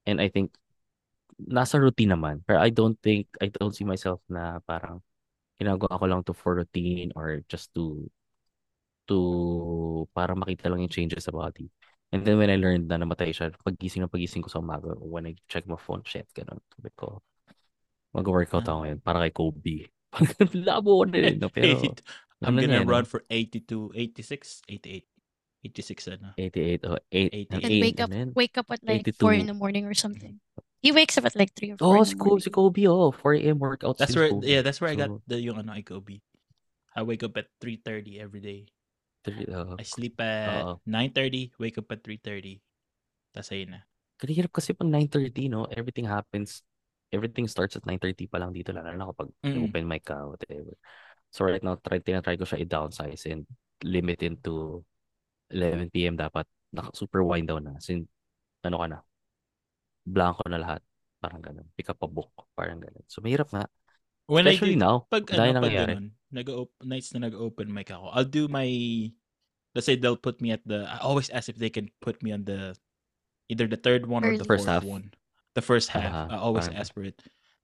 And 0.09 0.25
I 0.25 0.33
think, 0.33 0.57
nasa 1.37 1.77
routine 1.77 2.17
naman. 2.17 2.41
Pero 2.49 2.59
I 2.59 2.73
don't 2.73 2.97
think, 3.05 3.29
I 3.39 3.53
don't 3.53 3.77
see 3.77 3.85
myself 3.85 4.25
na 4.33 4.59
parang, 4.65 5.05
ginagawa 5.61 6.01
ko 6.01 6.05
lang 6.07 6.23
to 6.25 6.33
for 6.33 6.55
routine 6.57 7.13
or 7.13 7.45
just 7.51 7.75
to, 7.75 8.09
to, 9.11 10.07
para 10.15 10.33
makita 10.33 10.71
lang 10.71 10.87
yung 10.87 10.93
changes 10.93 11.29
sa 11.29 11.35
body. 11.35 11.69
And 12.09 12.25
then 12.25 12.41
when 12.41 12.49
I 12.49 12.57
learned 12.57 12.89
na 12.89 12.97
namatay 12.97 13.37
siya, 13.37 13.53
pagising 13.61 14.01
na 14.01 14.09
pagising 14.09 14.41
ko 14.41 14.49
sa 14.49 14.65
umaga, 14.65 14.97
when 14.97 15.29
I 15.29 15.37
check 15.45 15.69
my 15.69 15.77
phone, 15.77 16.01
shit, 16.09 16.25
ganun. 16.33 16.63
Sabi 16.73 16.89
ko, 16.97 17.21
mag-workout 18.17 18.65
ako 18.65 18.89
ngayon 18.89 19.01
para 19.05 19.29
kay 19.29 19.33
Kobe. 19.37 19.77
Labo 20.69 21.03
ko 21.03 21.05
na 21.05 21.19
rin, 21.21 21.37
no? 21.37 21.53
Pero, 21.55 21.85
82. 21.85 22.28
I'm 22.43 22.55
ano 22.55 22.63
gonna 22.63 22.79
yan, 22.83 22.87
run 22.87 23.05
for 23.05 23.25
82, 23.31 23.93
86, 23.95 24.63
88. 24.69 25.07
86 25.59 26.09
ano. 26.15 26.29
88 26.39 26.87
or 26.87 26.99
8, 27.11 27.35
88. 27.51 27.51
And 27.51 27.65
eight, 27.67 27.83
wake 27.83 28.01
up 28.01 28.11
wake 28.39 28.57
up 28.59 28.69
at 28.71 28.81
like 28.87 29.03
four 29.19 29.35
82. 29.35 29.43
in 29.43 29.47
the 29.51 29.59
morning 29.59 29.85
or 29.91 29.95
something. 29.95 30.39
He 30.79 30.95
wakes 30.95 31.19
up 31.19 31.27
at 31.27 31.35
like 31.35 31.51
three 31.59 31.75
or 31.75 31.77
four 31.83 31.99
Oh, 31.99 31.99
in 31.99 32.07
si, 32.07 32.15
Ko- 32.15 32.39
si. 32.39 32.51
Kobe, 32.55 32.87
oh. 32.87 33.11
4 33.11 33.35
a.m. 33.43 33.59
workout 33.59 33.99
That's 33.99 34.15
where 34.15 34.31
Kobe. 34.31 34.47
yeah, 34.47 34.63
that's 34.63 34.79
where 34.79 34.91
I 34.91 34.95
got 34.95 35.11
So, 35.11 35.23
the 35.27 35.43
yung 35.43 35.59
ano 35.59 35.75
ay 35.75 35.83
Kobe. 35.83 36.23
I 36.95 37.03
wake 37.03 37.27
up 37.27 37.35
at 37.35 37.51
3:30 37.59 38.23
every 38.23 38.39
day. 38.39 38.71
uh, 39.51 39.75
I 39.75 39.83
sleep 39.83 40.15
at 40.23 40.63
Oo. 40.63 40.73
9:30, 40.87 41.59
wake 41.59 41.83
up 41.83 41.91
at 41.91 42.07
3:30. 42.07 42.63
Tapos 43.35 43.51
ayun 43.51 43.75
na. 43.75 43.81
Kahirap 44.23 44.55
kasi 44.55 44.71
pag 44.75 44.87
9.30, 44.87 45.51
no? 45.51 45.67
Everything 45.71 46.07
happens, 46.07 46.63
everything 47.11 47.47
starts 47.51 47.75
at 47.75 47.83
9.30 47.87 48.31
pa 48.31 48.39
lang 48.39 48.55
dito, 48.55 48.71
lalo 48.71 48.91
na 48.95 49.11
kapag 49.11 49.31
Mm. 49.43 49.63
open 49.69 49.85
mic 49.87 50.07
ka, 50.07 50.23
whatever. 50.27 50.75
So 51.29 51.45
right 51.45 51.63
now, 51.63 51.77
try, 51.81 52.01
tinatry 52.01 52.41
ko 52.41 52.49
siya 52.49 52.65
i-downsize 52.65 53.29
and 53.29 53.45
limit 53.85 54.25
into 54.25 54.83
11 55.53 55.93
p.m. 55.93 56.17
dapat 56.17 56.49
naka, 56.73 56.93
super 56.97 57.25
wind 57.25 57.49
down 57.49 57.65
na. 57.69 57.77
Sin, 57.81 58.09
ano 58.65 58.77
ka 58.81 58.87
na, 58.89 58.99
blanco 60.05 60.43
na 60.49 60.61
lahat. 60.61 60.81
Parang 61.19 61.43
ganun. 61.43 61.67
Pick 61.77 61.91
up 61.91 62.01
a 62.01 62.09
book. 62.09 62.31
Parang 62.55 62.81
ganun. 62.81 63.05
So, 63.11 63.21
mahirap 63.21 63.51
nga. 63.53 63.67
When 64.29 64.47
I 64.47 64.55
Especially 64.55 64.77
do, 64.77 64.85
now, 64.85 64.97
pag 65.09 65.25
dahil 65.25 65.57
ano, 65.57 65.65
pag 65.65 65.73
nangyayari. 65.73 65.93
ganun, 65.97 66.09
nag 66.33 66.49
nights 66.85 67.11
na 67.17 67.29
nag-open 67.29 67.69
mic 67.73 67.89
ako, 67.89 68.13
I'll 68.13 68.29
do 68.29 68.45
my, 68.49 68.69
let's 69.75 69.89
say 69.89 69.97
they'll 69.97 70.21
put 70.21 70.41
me 70.45 70.53
at 70.53 70.61
the, 70.69 70.85
I 70.85 71.01
always 71.01 71.33
ask 71.33 71.49
if 71.49 71.57
they 71.57 71.73
can 71.73 71.89
put 72.05 72.21
me 72.23 72.33
on 72.33 72.45
the, 72.45 72.77
either 73.49 73.67
the 73.67 73.81
third 73.81 74.05
one 74.05 74.25
or 74.25 74.37
the. 74.37 74.45
First 74.45 74.69
fourth 74.69 74.69
half. 74.69 74.85
one. 74.85 75.17
The 75.57 75.65
first 75.65 75.89
half. 75.89 76.13
Ah, 76.13 76.29
I 76.29 76.37
always 76.39 76.69
parang 76.69 76.81
ask 76.81 76.93
for 76.93 77.03
it. 77.03 77.17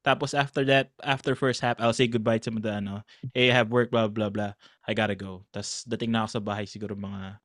Tapos 0.04 0.36
after 0.36 0.62
that, 0.68 0.92
after 1.00 1.32
first 1.32 1.64
half, 1.64 1.80
I'll 1.80 1.96
say 1.96 2.04
goodbye 2.04 2.36
to 2.44 2.52
the 2.52 2.76
ano, 2.78 3.00
hey, 3.32 3.48
I 3.48 3.56
have 3.56 3.72
work, 3.72 3.88
blah, 3.88 4.06
blah, 4.06 4.28
blah. 4.28 4.52
I 4.84 4.92
gotta 4.92 5.16
go. 5.16 5.48
Tapos 5.48 5.82
dating 5.88 6.12
na 6.12 6.28
ako 6.28 6.36
sa 6.36 6.42
bahay 6.44 6.68
siguro 6.68 6.92
mga 6.92 7.40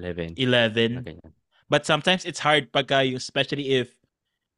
11. 0.00 0.34
11. 0.40 0.96
na 0.96 1.04
ganyan. 1.04 1.32
But 1.70 1.84
sometimes 1.86 2.24
it's 2.24 2.40
hard 2.42 2.72
pagka, 2.72 3.04
yung- 3.06 3.20
especially 3.20 3.78
if 3.78 3.94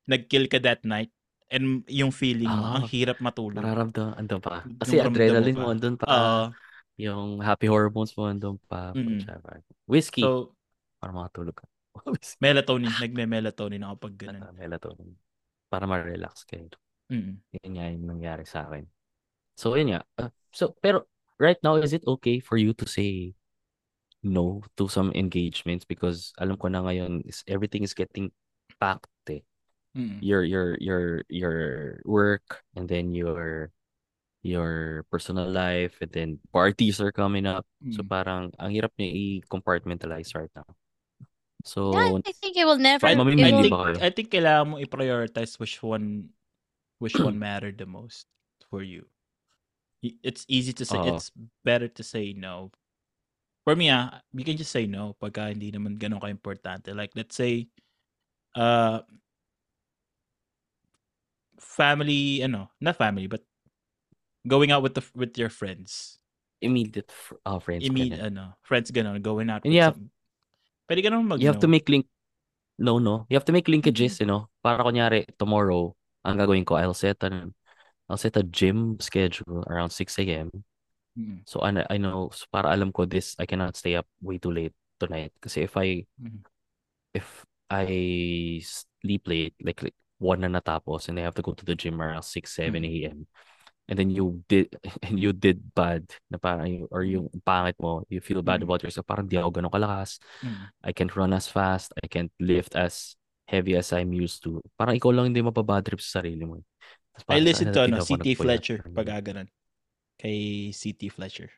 nag-kill 0.09 0.47
ka 0.49 0.63
that 0.63 0.87
night 0.87 1.11
and 1.53 1.85
yung 1.91 2.15
feeling 2.15 2.49
mo, 2.49 2.79
ang 2.81 2.87
Ah, 2.87 2.89
hirap 2.89 3.19
matulog. 3.21 3.61
Nararamdaman, 3.61 4.17
andun 4.17 4.41
pa. 4.41 4.65
Yung 4.65 4.79
Kasi 4.81 4.95
mo 4.97 5.11
adrenaline 5.13 5.59
mo 5.59 5.67
pa. 5.69 5.73
andun 5.75 5.97
pa. 5.99 6.07
Oo. 6.09 6.45
yung 7.01 7.41
happy 7.41 7.67
hormones 7.67 8.13
mo 8.15 8.29
andun 8.29 8.61
pa. 8.69 8.93
Mm. 8.95 9.19
Putya, 9.19 9.35
Whiskey. 9.89 10.23
so, 10.23 10.55
para 11.01 11.11
makatulog 11.11 11.57
ka. 11.57 11.67
Melatonin. 12.45 12.93
Nagme-melatonin 13.01 13.83
ako 13.83 13.95
pag 14.09 14.15
ganun. 14.17 14.43
Ah, 14.45 14.55
melatonin. 14.55 15.11
Para 15.73 15.89
ma-relax 15.89 16.45
kayo. 16.45 16.69
Mm. 17.09 17.41
Yun 17.41 17.73
nga 17.73 17.87
yung 17.89 18.05
nangyari 18.05 18.45
sa 18.45 18.69
akin. 18.69 18.85
So, 19.57 19.73
yun 19.73 19.97
nga. 19.97 20.05
Uh, 20.21 20.29
so, 20.53 20.77
pero 20.85 21.09
right 21.41 21.57
now, 21.65 21.81
is 21.81 21.97
it 21.97 22.05
okay 22.05 22.45
for 22.45 22.61
you 22.61 22.77
to 22.77 22.85
say 22.85 23.33
no 24.21 24.61
to 24.77 24.85
some 24.93 25.09
engagements? 25.17 25.89
Because 25.89 26.37
alam 26.37 26.61
ko 26.61 26.69
na 26.69 26.85
ngayon, 26.85 27.25
is 27.25 27.41
everything 27.49 27.81
is 27.89 27.97
getting 27.97 28.29
packed 28.77 29.09
eh. 29.33 29.41
Mm. 29.97 30.21
Your, 30.21 30.45
your, 30.45 30.77
your, 30.77 31.25
your 31.33 31.59
work 32.05 32.61
and 32.77 32.85
then 32.85 33.17
your 33.17 33.73
your 34.43 35.07
personal 35.07 35.47
life 35.47 35.95
and 36.03 36.11
then 36.11 36.43
parties 36.51 36.99
are 36.99 37.15
coming 37.15 37.47
up. 37.47 37.63
So 37.95 38.03
Mm. 38.03 38.11
parang 38.11 38.43
ang 38.59 38.75
hirap 38.75 38.91
niya 38.99 39.15
i-compartmentalize 39.15 40.35
right 40.35 40.51
now. 40.51 40.67
So, 41.65 41.95
Yeah, 41.95 42.19
I 42.27 42.33
think 42.35 42.57
it 42.59 42.65
will 42.67 42.79
never. 42.79 43.07
Fine, 43.07 43.19
it 43.19 43.23
mamimili 43.23 43.47
I 43.47 43.53
will, 43.55 43.63
think 43.63 43.75
ba 43.75 43.85
kayo? 43.87 43.99
I 44.03 44.11
think 44.11 44.29
kailangan 44.35 44.67
mo 44.67 44.75
i-prioritize 44.83 45.59
which 45.63 45.79
one 45.83 46.31
which 46.99 47.15
one 47.19 47.39
mattered 47.47 47.79
the 47.79 47.87
most 47.87 48.27
for 48.71 48.83
you. 48.83 49.07
Y- 50.03 50.19
It's 50.27 50.43
easy 50.51 50.75
to 50.75 50.85
say 50.85 50.99
Oo. 50.99 51.15
it's 51.15 51.31
better 51.63 51.87
to 51.87 52.03
say 52.03 52.35
no. 52.35 52.75
For 53.63 53.79
me, 53.79 53.95
ah, 53.95 54.19
you 54.35 54.43
can 54.43 54.59
just 54.59 54.75
say 54.75 54.91
no 54.91 55.15
pagka 55.23 55.55
hindi 55.55 55.71
naman 55.71 55.95
ganun 56.03 56.19
ka-importante. 56.19 56.91
Like 56.91 57.15
let's 57.15 57.39
say 57.39 57.71
uh 58.59 59.07
family 61.63 62.43
ano, 62.43 62.71
not 62.83 62.99
family 62.99 63.27
but 63.31 63.47
going 64.47 64.75
out 64.75 64.83
with 64.83 64.99
the 64.99 65.05
with 65.15 65.39
your 65.39 65.49
friends. 65.51 66.19
immediate 66.63 67.11
fr- 67.11 67.43
uh, 67.43 67.59
friends. 67.59 67.83
Immediate 67.83 68.23
ganun. 68.23 68.39
ano, 68.39 68.45
friends 68.63 68.91
ganun, 68.95 69.19
going 69.19 69.51
out 69.51 69.63
And 69.67 69.75
with 69.75 69.79
you 69.79 69.83
have- 69.83 69.99
some 69.99 70.11
Pwede 70.87 71.01
ka 71.03 71.09
naman 71.11 71.27
mag 71.29 71.39
You 71.41 71.49
have 71.49 71.63
to 71.63 71.71
make 71.71 71.89
link 71.89 72.07
no 72.79 72.99
no. 72.99 73.27
You 73.31 73.37
have 73.39 73.47
to 73.47 73.55
make 73.55 73.69
linkages, 73.71 74.19
you 74.21 74.27
know. 74.27 74.49
Para 74.65 74.83
kunyari 74.83 75.29
tomorrow, 75.39 75.95
ang 76.27 76.39
gagawin 76.41 76.67
ko, 76.67 76.75
I'll 76.81 76.97
set 76.97 77.23
an 77.23 77.55
I'll 78.11 78.19
set 78.21 78.37
a 78.37 78.43
gym 78.45 78.99
schedule 79.01 79.63
around 79.71 79.91
6 79.95 80.25
a.m. 80.27 80.51
Mm, 81.19 81.45
So 81.47 81.61
I, 81.61 81.71
I 81.93 81.97
know 82.01 82.31
so 82.33 82.47
para 82.51 82.73
alam 82.73 82.91
ko 82.93 83.05
this 83.05 83.37
I 83.39 83.47
cannot 83.47 83.77
stay 83.77 83.95
up 83.97 84.09
way 84.25 84.39
too 84.41 84.51
late 84.51 84.75
tonight 84.99 85.33
kasi 85.43 85.65
if 85.69 85.77
I 85.77 86.09
Mhm. 86.19 86.41
if 87.15 87.45
I 87.69 88.61
sleep 88.65 89.29
late 89.29 89.55
like, 89.61 89.81
like 89.83 89.97
1 90.21 90.41
na 90.45 90.49
natapos 90.49 91.09
and 91.09 91.19
I 91.21 91.25
have 91.29 91.37
to 91.37 91.45
go 91.45 91.53
to 91.53 91.65
the 91.65 91.75
gym 91.77 92.01
around 92.01 92.23
6 92.25 92.53
7 92.57 92.85
Mhm. 92.85 92.89
a.m. 92.89 93.19
and 93.93 94.01
then 94.01 94.09
you 94.09 94.41
did 94.49 94.73
and 95.05 95.21
you 95.21 95.37
did 95.37 95.61
bad 95.77 96.09
na 96.33 96.41
parang 96.41 96.89
or 96.89 97.05
yung 97.05 97.29
pangit 97.45 97.77
mo 97.77 98.01
you 98.09 98.25
feel 98.25 98.41
bad 98.41 98.65
Mhm. 98.65 98.65
about 98.65 98.81
yourself 98.81 99.05
parang 99.05 99.29
di 99.29 99.37
ako 99.37 99.53
ganun 99.61 99.73
kalakas 99.73 100.17
mm. 100.43 100.73
I 100.81 100.97
can't 100.97 101.13
run 101.13 101.37
as 101.37 101.49
fast 101.53 101.93
I 102.01 102.09
can't 102.09 102.33
lift 102.41 102.73
as 102.75 103.15
heavy 103.47 103.77
as 103.77 103.93
I'm 103.93 104.17
used 104.17 104.41
to 104.49 104.65
parang 104.81 104.97
ikaw 104.97 105.13
lang 105.13 105.31
hindi 105.35 105.45
mapabad 105.45 105.85
trip 105.85 106.01
sa 106.01 106.25
sarili 106.25 106.49
mo 106.49 106.57
I 107.29 107.41
listen 107.41 107.69
"Ay, 107.69 107.75
to 107.75 107.83
ano, 107.83 107.99
CT 108.01 108.35
nagpuyat." 108.35 108.37
Fletcher 108.37 108.79
pag 108.95 109.07
ganun. 109.07 109.13
gaganon. 109.13 109.49
Kay 110.21 110.73
CT 110.73 111.09
Fletcher. 111.11 111.51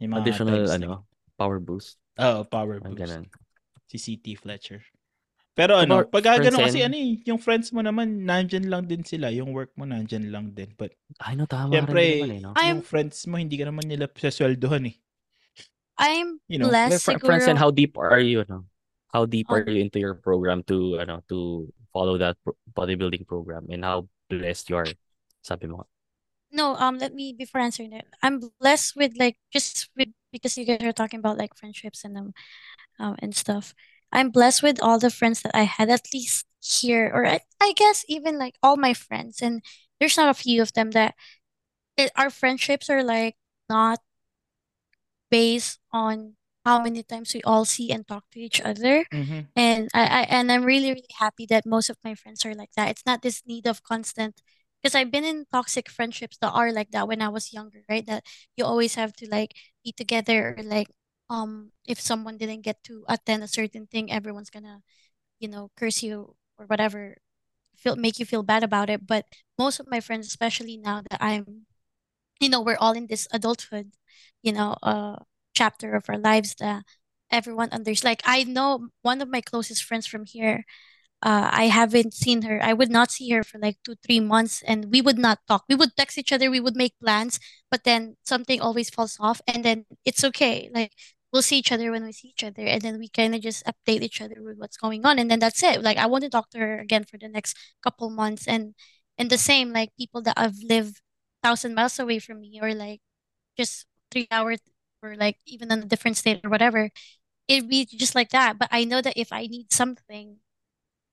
Yung 0.00 0.14
mga 0.14 0.22
additional 0.24 0.70
ano 0.70 1.06
power 1.38 1.58
boost 1.60 1.98
Oh, 2.18 2.44
power 2.44 2.80
boost. 2.80 2.98
ganun 2.98 3.30
Si 3.88 3.98
CT 3.98 4.34
Fletcher. 4.36 4.84
Pero 5.58 5.74
ano, 5.74 6.06
pag 6.06 6.22
gaganon 6.22 6.54
friends 6.62 6.70
kasi 6.70 6.86
ano 6.86 6.94
eh, 6.94 7.18
yung 7.26 7.42
friends 7.42 7.74
mo 7.74 7.82
naman, 7.82 8.22
nandyan 8.22 8.70
lang 8.70 8.86
din 8.86 9.02
sila. 9.02 9.26
Yung 9.34 9.50
work 9.50 9.74
mo, 9.74 9.82
nandyan 9.82 10.30
lang 10.30 10.54
din. 10.54 10.70
But, 10.78 10.94
ay 11.18 11.34
no 11.34 11.50
tama 11.50 11.74
syempre, 11.74 11.98
rin 11.98 12.14
naman 12.22 12.30
eh 12.30 12.40
no 12.46 12.50
I'm- 12.54 12.78
yung 12.78 12.82
friends 12.86 13.26
mo, 13.26 13.42
hindi 13.42 13.58
ka 13.58 13.66
naman 13.66 13.90
nila 13.90 14.06
sasweldohan 14.06 14.86
eh. 14.86 14.96
I'm 15.98 16.38
You 16.46 16.62
know, 16.62 16.70
blessed 16.70 17.02
fr- 17.02 17.18
friends 17.18 17.50
and 17.50 17.58
siguro. 17.58 17.62
how 17.66 17.70
deep 17.74 17.98
are 17.98 18.22
you 18.22 18.46
no 18.46 18.70
how 19.10 19.26
deep 19.26 19.50
are 19.50 19.66
Um, 19.66 19.74
you 19.74 19.82
into 19.82 19.98
your 19.98 20.14
program 20.14 20.62
to 20.70 21.02
ano 21.02 21.26
to 21.26 21.66
follow 21.90 22.14
that 22.22 22.38
pro- 22.46 22.54
bodybuilding 22.70 23.26
program 23.26 23.66
and 23.66 23.82
how 23.82 24.06
blessed 24.30 24.70
you 24.70 24.78
are 24.78 24.86
sabi 25.42 25.66
mo 25.66 25.82
No, 26.48 26.78
um, 26.80 26.96
let 26.96 27.12
me 27.12 27.36
before 27.36 27.60
answering 27.60 27.92
that. 27.92 28.08
I'm 28.24 28.40
blessed 28.62 28.96
with 28.96 29.12
like 29.20 29.36
just 29.52 29.92
with 29.98 30.08
because 30.32 30.56
you 30.56 30.64
guys 30.64 30.80
are 30.80 30.96
talking 30.96 31.20
about 31.20 31.36
like 31.36 31.52
friendships 31.52 32.08
and 32.08 32.16
um, 32.16 32.30
um 32.96 33.20
and 33.20 33.36
stuff. 33.36 33.76
I'm 34.12 34.30
blessed 34.30 34.62
with 34.62 34.82
all 34.82 34.98
the 34.98 35.10
friends 35.10 35.42
that 35.42 35.54
I 35.56 35.64
had 35.64 35.90
at 35.90 36.08
least 36.14 36.46
here, 36.60 37.10
or 37.14 37.26
I, 37.26 37.40
I 37.60 37.72
guess 37.76 38.04
even 38.08 38.38
like 38.38 38.56
all 38.62 38.76
my 38.76 38.94
friends, 38.94 39.42
and 39.42 39.62
there's 40.00 40.16
not 40.16 40.30
a 40.30 40.34
few 40.34 40.62
of 40.62 40.72
them 40.72 40.92
that 40.92 41.14
it, 41.96 42.12
our 42.16 42.30
friendships 42.30 42.90
are 42.90 43.04
like 43.04 43.36
not 43.70 44.00
based 45.30 45.78
on 45.92 46.34
how 46.64 46.82
many 46.82 47.02
times 47.02 47.34
we 47.34 47.42
all 47.42 47.64
see 47.64 47.90
and 47.90 48.06
talk 48.06 48.24
to 48.32 48.40
each 48.40 48.60
other. 48.60 49.06
Mhm. 49.12 49.48
And 49.56 49.88
I, 49.94 50.02
I 50.06 50.22
and 50.30 50.52
I'm 50.52 50.64
really, 50.64 50.90
really 50.90 51.14
happy 51.18 51.46
that 51.46 51.66
most 51.66 51.90
of 51.90 51.96
my 52.04 52.14
friends 52.14 52.44
are 52.44 52.54
like 52.54 52.70
that. 52.76 52.90
It's 52.90 53.06
not 53.06 53.22
this 53.22 53.42
need 53.46 53.66
of 53.66 53.82
constant 53.82 54.40
because 54.82 54.94
I've 54.94 55.10
been 55.10 55.24
in 55.24 55.46
toxic 55.52 55.90
friendships 55.90 56.38
that 56.40 56.50
are 56.52 56.72
like 56.72 56.90
that 56.92 57.08
when 57.08 57.22
I 57.22 57.28
was 57.28 57.52
younger, 57.52 57.82
right? 57.88 58.06
That 58.06 58.24
you 58.56 58.64
always 58.64 58.94
have 58.94 59.12
to 59.14 59.28
like 59.28 59.54
be 59.84 59.92
together 59.92 60.54
or 60.58 60.62
like 60.62 60.88
um 61.30 61.72
if 61.86 62.00
someone 62.00 62.38
didn't 62.38 62.62
get 62.62 62.82
to 62.84 63.04
attend 63.08 63.42
a 63.44 63.48
certain 63.48 63.86
thing, 63.86 64.10
everyone's 64.12 64.50
gonna, 64.50 64.82
you 65.40 65.48
know, 65.48 65.70
curse 65.76 66.02
you 66.02 66.36
or 66.58 66.66
whatever, 66.66 67.16
feel 67.76 67.96
make 67.96 68.18
you 68.20 68.26
feel 68.26 68.42
bad 68.44 68.64
about 68.64 68.90
it. 68.90 69.06
But 69.06 69.26
most 69.58 69.80
of 69.80 69.88
my 69.90 70.00
friends, 70.00 70.26
especially 70.28 70.76
now 70.78 71.02
that 71.10 71.22
I'm, 71.22 71.66
you 72.40 72.48
know, 72.48 72.60
we're 72.60 72.78
all 72.80 72.92
in 72.92 73.06
this 73.06 73.26
adulthood, 73.32 73.92
you 74.42 74.52
know, 74.52 74.76
uh 74.82 75.16
chapter 75.54 75.94
of 75.94 76.04
our 76.08 76.18
lives 76.18 76.54
that 76.60 76.84
everyone 77.30 77.70
understands. 77.72 78.04
Like 78.04 78.22
I 78.24 78.44
know 78.44 78.88
one 79.02 79.20
of 79.20 79.28
my 79.28 79.40
closest 79.40 79.84
friends 79.84 80.06
from 80.06 80.24
here. 80.26 80.64
Uh, 81.22 81.50
I 81.52 81.64
haven't 81.66 82.14
seen 82.14 82.42
her. 82.42 82.62
I 82.62 82.72
would 82.74 82.90
not 82.90 83.10
see 83.10 83.30
her 83.30 83.42
for 83.42 83.58
like 83.58 83.78
two, 83.84 83.96
three 84.06 84.20
months, 84.20 84.62
and 84.62 84.86
we 84.92 85.02
would 85.02 85.18
not 85.18 85.40
talk. 85.48 85.64
We 85.68 85.74
would 85.74 85.96
text 85.96 86.18
each 86.18 86.32
other. 86.32 86.50
We 86.50 86.60
would 86.60 86.76
make 86.76 86.94
plans, 87.02 87.40
but 87.70 87.84
then 87.84 88.16
something 88.24 88.60
always 88.60 88.90
falls 88.90 89.16
off, 89.20 89.40
and 89.46 89.64
then 89.64 89.86
it's 90.04 90.22
okay. 90.24 90.70
Like 90.72 90.92
we'll 91.32 91.42
see 91.42 91.58
each 91.58 91.72
other 91.72 91.90
when 91.90 92.04
we 92.04 92.12
see 92.12 92.28
each 92.28 92.44
other, 92.44 92.62
and 92.64 92.82
then 92.82 92.98
we 92.98 93.08
kind 93.08 93.34
of 93.34 93.40
just 93.42 93.64
update 93.66 94.02
each 94.02 94.20
other 94.20 94.42
with 94.42 94.58
what's 94.58 94.76
going 94.76 95.04
on, 95.06 95.18
and 95.18 95.30
then 95.30 95.38
that's 95.40 95.62
it. 95.62 95.82
Like 95.82 95.96
I 95.98 96.06
want 96.06 96.24
to 96.24 96.30
talk 96.30 96.50
to 96.50 96.58
her 96.58 96.78
again 96.80 97.04
for 97.04 97.18
the 97.18 97.28
next 97.28 97.56
couple 97.82 98.10
months, 98.10 98.46
and 98.48 98.74
and 99.18 99.30
the 99.30 99.38
same 99.38 99.72
like 99.72 99.90
people 99.98 100.22
that 100.22 100.38
I've 100.38 100.58
lived 100.62 101.00
thousand 101.42 101.74
miles 101.74 101.98
away 101.98 102.18
from 102.18 102.40
me, 102.40 102.58
or 102.62 102.74
like 102.74 103.00
just 103.58 103.86
three 104.10 104.28
hours, 104.30 104.60
or 105.02 105.16
like 105.16 105.38
even 105.46 105.72
in 105.72 105.82
a 105.84 105.86
different 105.86 106.16
state 106.16 106.40
or 106.44 106.50
whatever. 106.50 106.90
It'd 107.48 107.68
be 107.70 107.86
just 107.86 108.14
like 108.14 108.30
that. 108.30 108.58
But 108.58 108.68
I 108.72 108.84
know 108.84 109.02
that 109.02 109.14
if 109.18 109.32
I 109.32 109.46
need 109.46 109.72
something, 109.72 110.38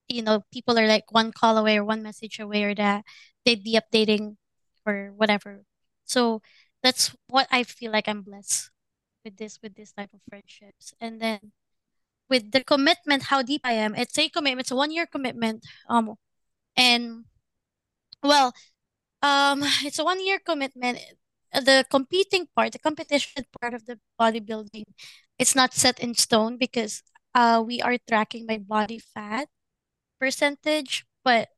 you 0.08 0.22
know, 0.24 0.44
people 0.54 0.78
are 0.80 0.88
like 0.88 1.12
one 1.12 1.32
call 1.32 1.58
away 1.58 1.78
or 1.78 1.84
one 1.86 2.04
message 2.04 2.40
away, 2.40 2.64
or 2.64 2.76
that 2.76 3.06
they'd 3.46 3.64
be 3.64 3.80
updating 3.80 4.38
or 4.86 5.14
whatever. 5.16 5.64
So 6.06 6.42
that's 6.84 7.16
what 7.28 7.48
I 7.52 7.64
feel 7.64 7.92
like 7.92 8.08
I'm 8.08 8.22
blessed 8.22 8.70
with 9.26 9.38
this 9.38 9.60
with 9.62 9.76
this 9.76 9.92
type 9.94 10.12
of 10.14 10.22
friendships. 10.30 10.94
And 11.02 11.22
then 11.22 11.52
with 12.30 12.52
the 12.52 12.64
commitment, 12.64 13.24
how 13.24 13.42
deep 13.44 13.62
I 13.66 13.74
am. 13.74 13.96
It's 13.96 14.18
a 14.18 14.30
commitment, 14.30 14.62
it's 14.66 14.72
a 14.72 14.76
one 14.76 14.92
year 14.92 15.06
commitment. 15.08 15.66
Um 15.90 16.16
and 16.78 17.26
well, 18.24 18.54
um 19.22 19.64
it's 19.86 20.00
a 20.00 20.04
one 20.06 20.26
year 20.26 20.40
commitment. 20.40 21.00
The 21.54 21.86
competing 21.90 22.48
part, 22.56 22.74
the 22.74 22.80
competition 22.80 23.46
part 23.62 23.74
of 23.74 23.86
the 23.86 24.00
bodybuilding, 24.20 24.86
it's 25.40 25.56
not 25.56 25.74
set 25.74 26.00
in 26.00 26.16
stone 26.16 26.58
because 26.58 27.04
uh 27.36 27.64
we 27.66 27.82
are 27.82 27.98
tracking 28.08 28.46
my 28.48 28.58
body 28.60 29.00
fat 29.00 29.50
percentage, 30.20 31.06
but 31.24 31.50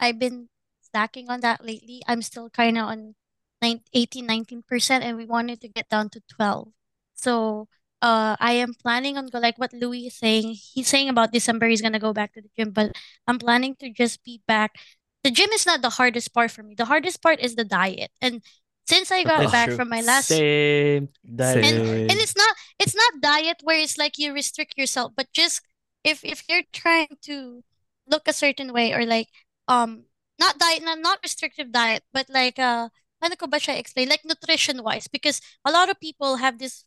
I've 0.00 0.18
been 0.18 0.48
stacking 0.82 1.30
on 1.30 1.40
that 1.40 1.64
lately. 1.64 2.02
I'm 2.06 2.22
still 2.22 2.50
kind 2.50 2.78
of 2.78 2.84
on 2.88 3.14
nine, 3.62 3.82
18, 3.92 4.26
19%, 4.26 5.02
and 5.02 5.16
we 5.16 5.26
wanted 5.26 5.60
to 5.62 5.68
get 5.68 5.88
down 5.88 6.10
to 6.10 6.20
12. 6.28 6.72
So 7.16 7.68
uh 8.02 8.36
I 8.38 8.52
am 8.60 8.74
planning 8.76 9.16
on 9.16 9.26
go 9.32 9.38
like 9.40 9.58
what 9.58 9.72
Louis 9.72 10.06
is 10.08 10.16
saying. 10.16 10.54
He's 10.56 10.88
saying 10.88 11.08
about 11.08 11.32
December 11.32 11.66
he's 11.68 11.82
gonna 11.82 11.98
go 12.02 12.12
back 12.12 12.32
to 12.34 12.42
the 12.42 12.50
gym, 12.56 12.70
but 12.72 12.92
I'm 13.26 13.38
planning 13.38 13.74
to 13.80 13.90
just 13.90 14.22
be 14.24 14.42
back. 14.46 14.76
The 15.24 15.30
gym 15.32 15.50
is 15.50 15.66
not 15.66 15.82
the 15.82 15.90
hardest 15.98 16.32
part 16.34 16.50
for 16.52 16.62
me. 16.62 16.74
The 16.76 16.86
hardest 16.86 17.22
part 17.22 17.40
is 17.40 17.56
the 17.56 17.64
diet. 17.64 18.12
And 18.22 18.42
since 18.86 19.10
I 19.10 19.24
got 19.24 19.50
That's 19.50 19.52
back 19.52 19.68
true. 19.68 19.76
from 19.76 19.88
my 19.88 20.00
last 20.00 20.28
Same. 20.28 21.08
That 21.24 21.56
and 21.58 22.10
and 22.10 22.18
it's 22.20 22.36
not 22.36 22.54
it's 22.78 22.94
not 22.94 23.20
diet 23.20 23.58
where 23.62 23.78
it's 23.78 23.98
like 23.98 24.18
you 24.18 24.32
restrict 24.32 24.74
yourself, 24.76 25.12
but 25.16 25.26
just 25.32 25.62
if 26.04 26.24
if 26.24 26.44
you're 26.48 26.64
trying 26.72 27.16
to 27.26 27.64
look 28.06 28.28
a 28.28 28.32
certain 28.32 28.72
way 28.72 28.92
or 28.92 29.04
like 29.04 29.28
um 29.68 30.04
not 30.38 30.58
diet 30.58 30.82
not, 30.82 30.98
not 31.00 31.18
restrictive 31.22 31.72
diet, 31.72 32.04
but 32.12 32.28
like 32.30 32.58
uh 32.58 32.88
paano 33.22 33.36
ko 33.38 33.46
ba 33.48 33.58
siya 33.58 33.78
explain? 33.78 34.08
Like 34.08 34.24
nutrition 34.24 34.82
wise, 34.82 35.08
because 35.08 35.40
a 35.64 35.70
lot 35.72 35.90
of 35.90 35.98
people 36.00 36.36
have 36.36 36.58
this 36.58 36.84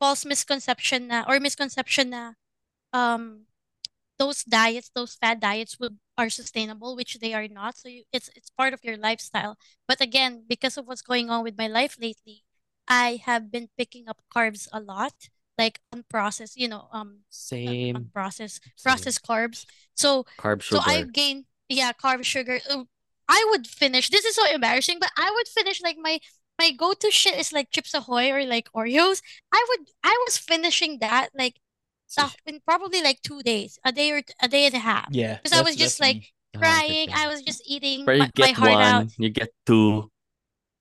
false 0.00 0.24
misconception 0.24 1.08
na 1.08 1.24
or 1.28 1.40
misconception 1.40 2.10
na 2.10 2.32
um 2.92 3.46
those 4.18 4.44
diets, 4.44 4.90
those 4.94 5.14
fad 5.14 5.40
diets 5.40 5.78
would 5.80 5.98
are 6.16 6.30
sustainable, 6.30 6.94
which 6.94 7.18
they 7.18 7.34
are 7.34 7.48
not. 7.48 7.76
So 7.76 7.88
you, 7.88 8.04
it's 8.12 8.30
it's 8.36 8.50
part 8.50 8.72
of 8.72 8.84
your 8.84 8.96
lifestyle. 8.96 9.58
But 9.88 10.00
again, 10.00 10.44
because 10.48 10.76
of 10.78 10.86
what's 10.86 11.02
going 11.02 11.30
on 11.30 11.42
with 11.42 11.58
my 11.58 11.66
life 11.66 11.96
lately, 12.00 12.44
I 12.86 13.20
have 13.24 13.50
been 13.50 13.68
picking 13.76 14.08
up 14.08 14.22
carbs 14.34 14.68
a 14.72 14.80
lot, 14.80 15.14
like 15.58 15.80
unprocessed, 15.94 16.56
you 16.56 16.68
know, 16.68 16.88
um, 16.92 17.20
Same. 17.30 17.96
unprocessed, 17.96 18.60
Same. 18.76 18.84
processed 18.84 19.26
carbs. 19.26 19.66
So 19.94 20.26
Carb 20.38 20.62
so. 20.62 20.80
I've 20.84 21.12
gained, 21.12 21.46
yeah, 21.68 21.92
carb 21.92 22.22
sugar. 22.24 22.60
Uh, 22.70 22.84
I 23.28 23.46
would 23.50 23.66
finish. 23.66 24.10
This 24.10 24.24
is 24.24 24.36
so 24.36 24.44
embarrassing, 24.52 24.98
but 25.00 25.10
I 25.16 25.30
would 25.34 25.48
finish 25.48 25.82
like 25.82 25.96
my 25.98 26.20
my 26.58 26.70
go-to 26.72 27.10
shit 27.10 27.38
is 27.38 27.52
like 27.52 27.70
Chips 27.70 27.94
Ahoy 27.94 28.30
or 28.30 28.44
like 28.46 28.68
Oreos. 28.74 29.22
I 29.52 29.64
would 29.68 29.88
I 30.02 30.14
was 30.26 30.38
finishing 30.38 30.98
that 31.00 31.30
like 31.36 31.56
in 32.46 32.60
probably 32.64 33.02
like 33.02 33.20
two 33.22 33.42
days, 33.42 33.78
a 33.84 33.90
day 33.90 34.10
or 34.12 34.22
a 34.40 34.48
day 34.48 34.66
and 34.66 34.74
a 34.74 34.78
half. 34.78 35.08
Yeah. 35.10 35.38
Because 35.42 35.56
I 35.56 35.62
was 35.62 35.76
just 35.76 36.00
like. 36.00 36.30
Crying. 36.54 37.10
I 37.10 37.26
was 37.26 37.42
just 37.42 37.66
eating 37.66 38.06
Pero 38.06 38.14
my, 38.22 38.30
you 38.30 38.30
my 38.38 38.46
get 38.46 38.54
heart 38.54 38.78
out. 38.78 38.98
one, 39.02 39.10
you 39.18 39.26
get 39.34 39.50
two. 39.66 40.06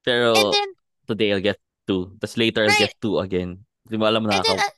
Pero 0.06 0.38
And 0.38 0.54
then 0.54 0.70
today 1.10 1.34
I'll 1.34 1.42
get 1.42 1.58
two. 1.90 2.14
Tapos 2.22 2.38
later 2.38 2.62
I'll 2.62 2.70
Right. 2.70 2.94
get 2.94 2.94
two 3.02 3.18
again. 3.18 3.66
Di 3.90 3.98
ba 3.98 4.14
alam 4.14 4.30
and 4.30 4.38
then 4.38 4.44
nakaka 4.46 4.70
uh, 4.70 4.74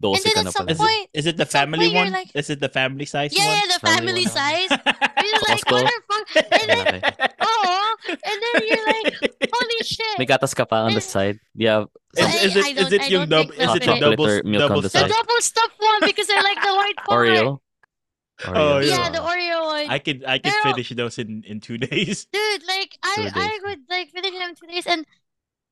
12 0.00 0.16
and 0.16 0.24
then 0.24 0.32
ka 0.32 0.40
at 0.40 0.44
na 0.48 0.50
some 0.56 0.64
pala. 0.64 0.72
Is 0.72 0.80
point, 0.80 1.04
it, 1.12 1.18
is 1.20 1.26
it 1.28 1.36
the 1.36 1.44
some 1.44 1.52
family 1.60 1.92
point 1.92 1.92
you're 1.92 2.04
one? 2.08 2.12
like, 2.24 2.30
Is 2.32 2.48
it 2.48 2.56
the 2.64 2.72
family 2.72 3.04
size 3.04 3.36
yeah, 3.36 3.44
one? 3.44 3.56
yeah, 3.60 3.68
the 3.68 3.80
Family 3.84 4.24
family 4.24 4.24
one. 4.24 4.32
size. 4.32 4.70
You're 5.20 5.40
like, 5.44 5.60
Costco? 5.60 5.76
what 5.76 5.84
the 5.92 6.00
fuck? 6.08 6.26
And 6.56 6.68
then, 6.72 6.86
Malaki. 7.04 7.28
oh, 7.44 7.79
and 8.18 8.36
then 8.42 8.54
you're 8.66 8.86
like, 8.86 9.14
holy 9.54 9.80
shit. 9.86 10.18
May 10.18 10.26
gatas 10.26 10.54
ka 10.54 10.64
pa 10.64 10.84
on 10.88 10.94
the 10.94 11.00
side. 11.00 11.38
Yeah. 11.54 11.84
Is, 12.16 12.26
I- 12.26 12.44
is 12.44 12.56
it 12.56 12.64
I 12.64 12.68
is 12.70 12.76
don't- 12.76 12.92
it 12.92 13.02
I 13.02 13.06
yung 13.06 13.28
don't 13.28 13.48
double 13.48 13.52
is 13.54 13.70
it 13.76 13.82
yung 13.86 14.00
double 14.00 14.26
milk 14.42 14.60
double 14.66 14.76
on 14.76 14.82
the 14.82 14.88
The 14.88 14.90
side? 14.90 15.06
stuff? 15.10 15.16
double 15.22 15.40
stuffed 15.40 15.78
one 15.78 16.00
because 16.06 16.28
I 16.30 16.40
like 16.42 16.60
the 16.62 16.74
white 16.74 17.00
part. 17.06 17.28
Oreo? 17.28 17.46
Oh, 18.40 18.52
Oreo. 18.52 18.80
Yeah, 18.82 18.96
yeah. 18.96 19.08
the 19.12 19.18
Oreo 19.20 19.58
one. 19.68 19.86
I 19.92 19.98
could 20.00 20.24
I 20.24 20.38
could 20.40 20.52
Pero- 20.52 20.72
finish 20.72 20.88
those 20.96 21.18
in 21.20 21.44
in 21.46 21.60
two 21.60 21.76
days. 21.78 22.24
Dude, 22.32 22.62
like 22.66 22.96
I 23.04 23.28
Two 23.28 23.36
I 23.36 23.50
would 23.68 23.82
like 23.88 24.08
finish 24.10 24.32
them 24.32 24.48
in 24.50 24.56
two 24.56 24.66
days 24.66 24.86
and 24.88 25.04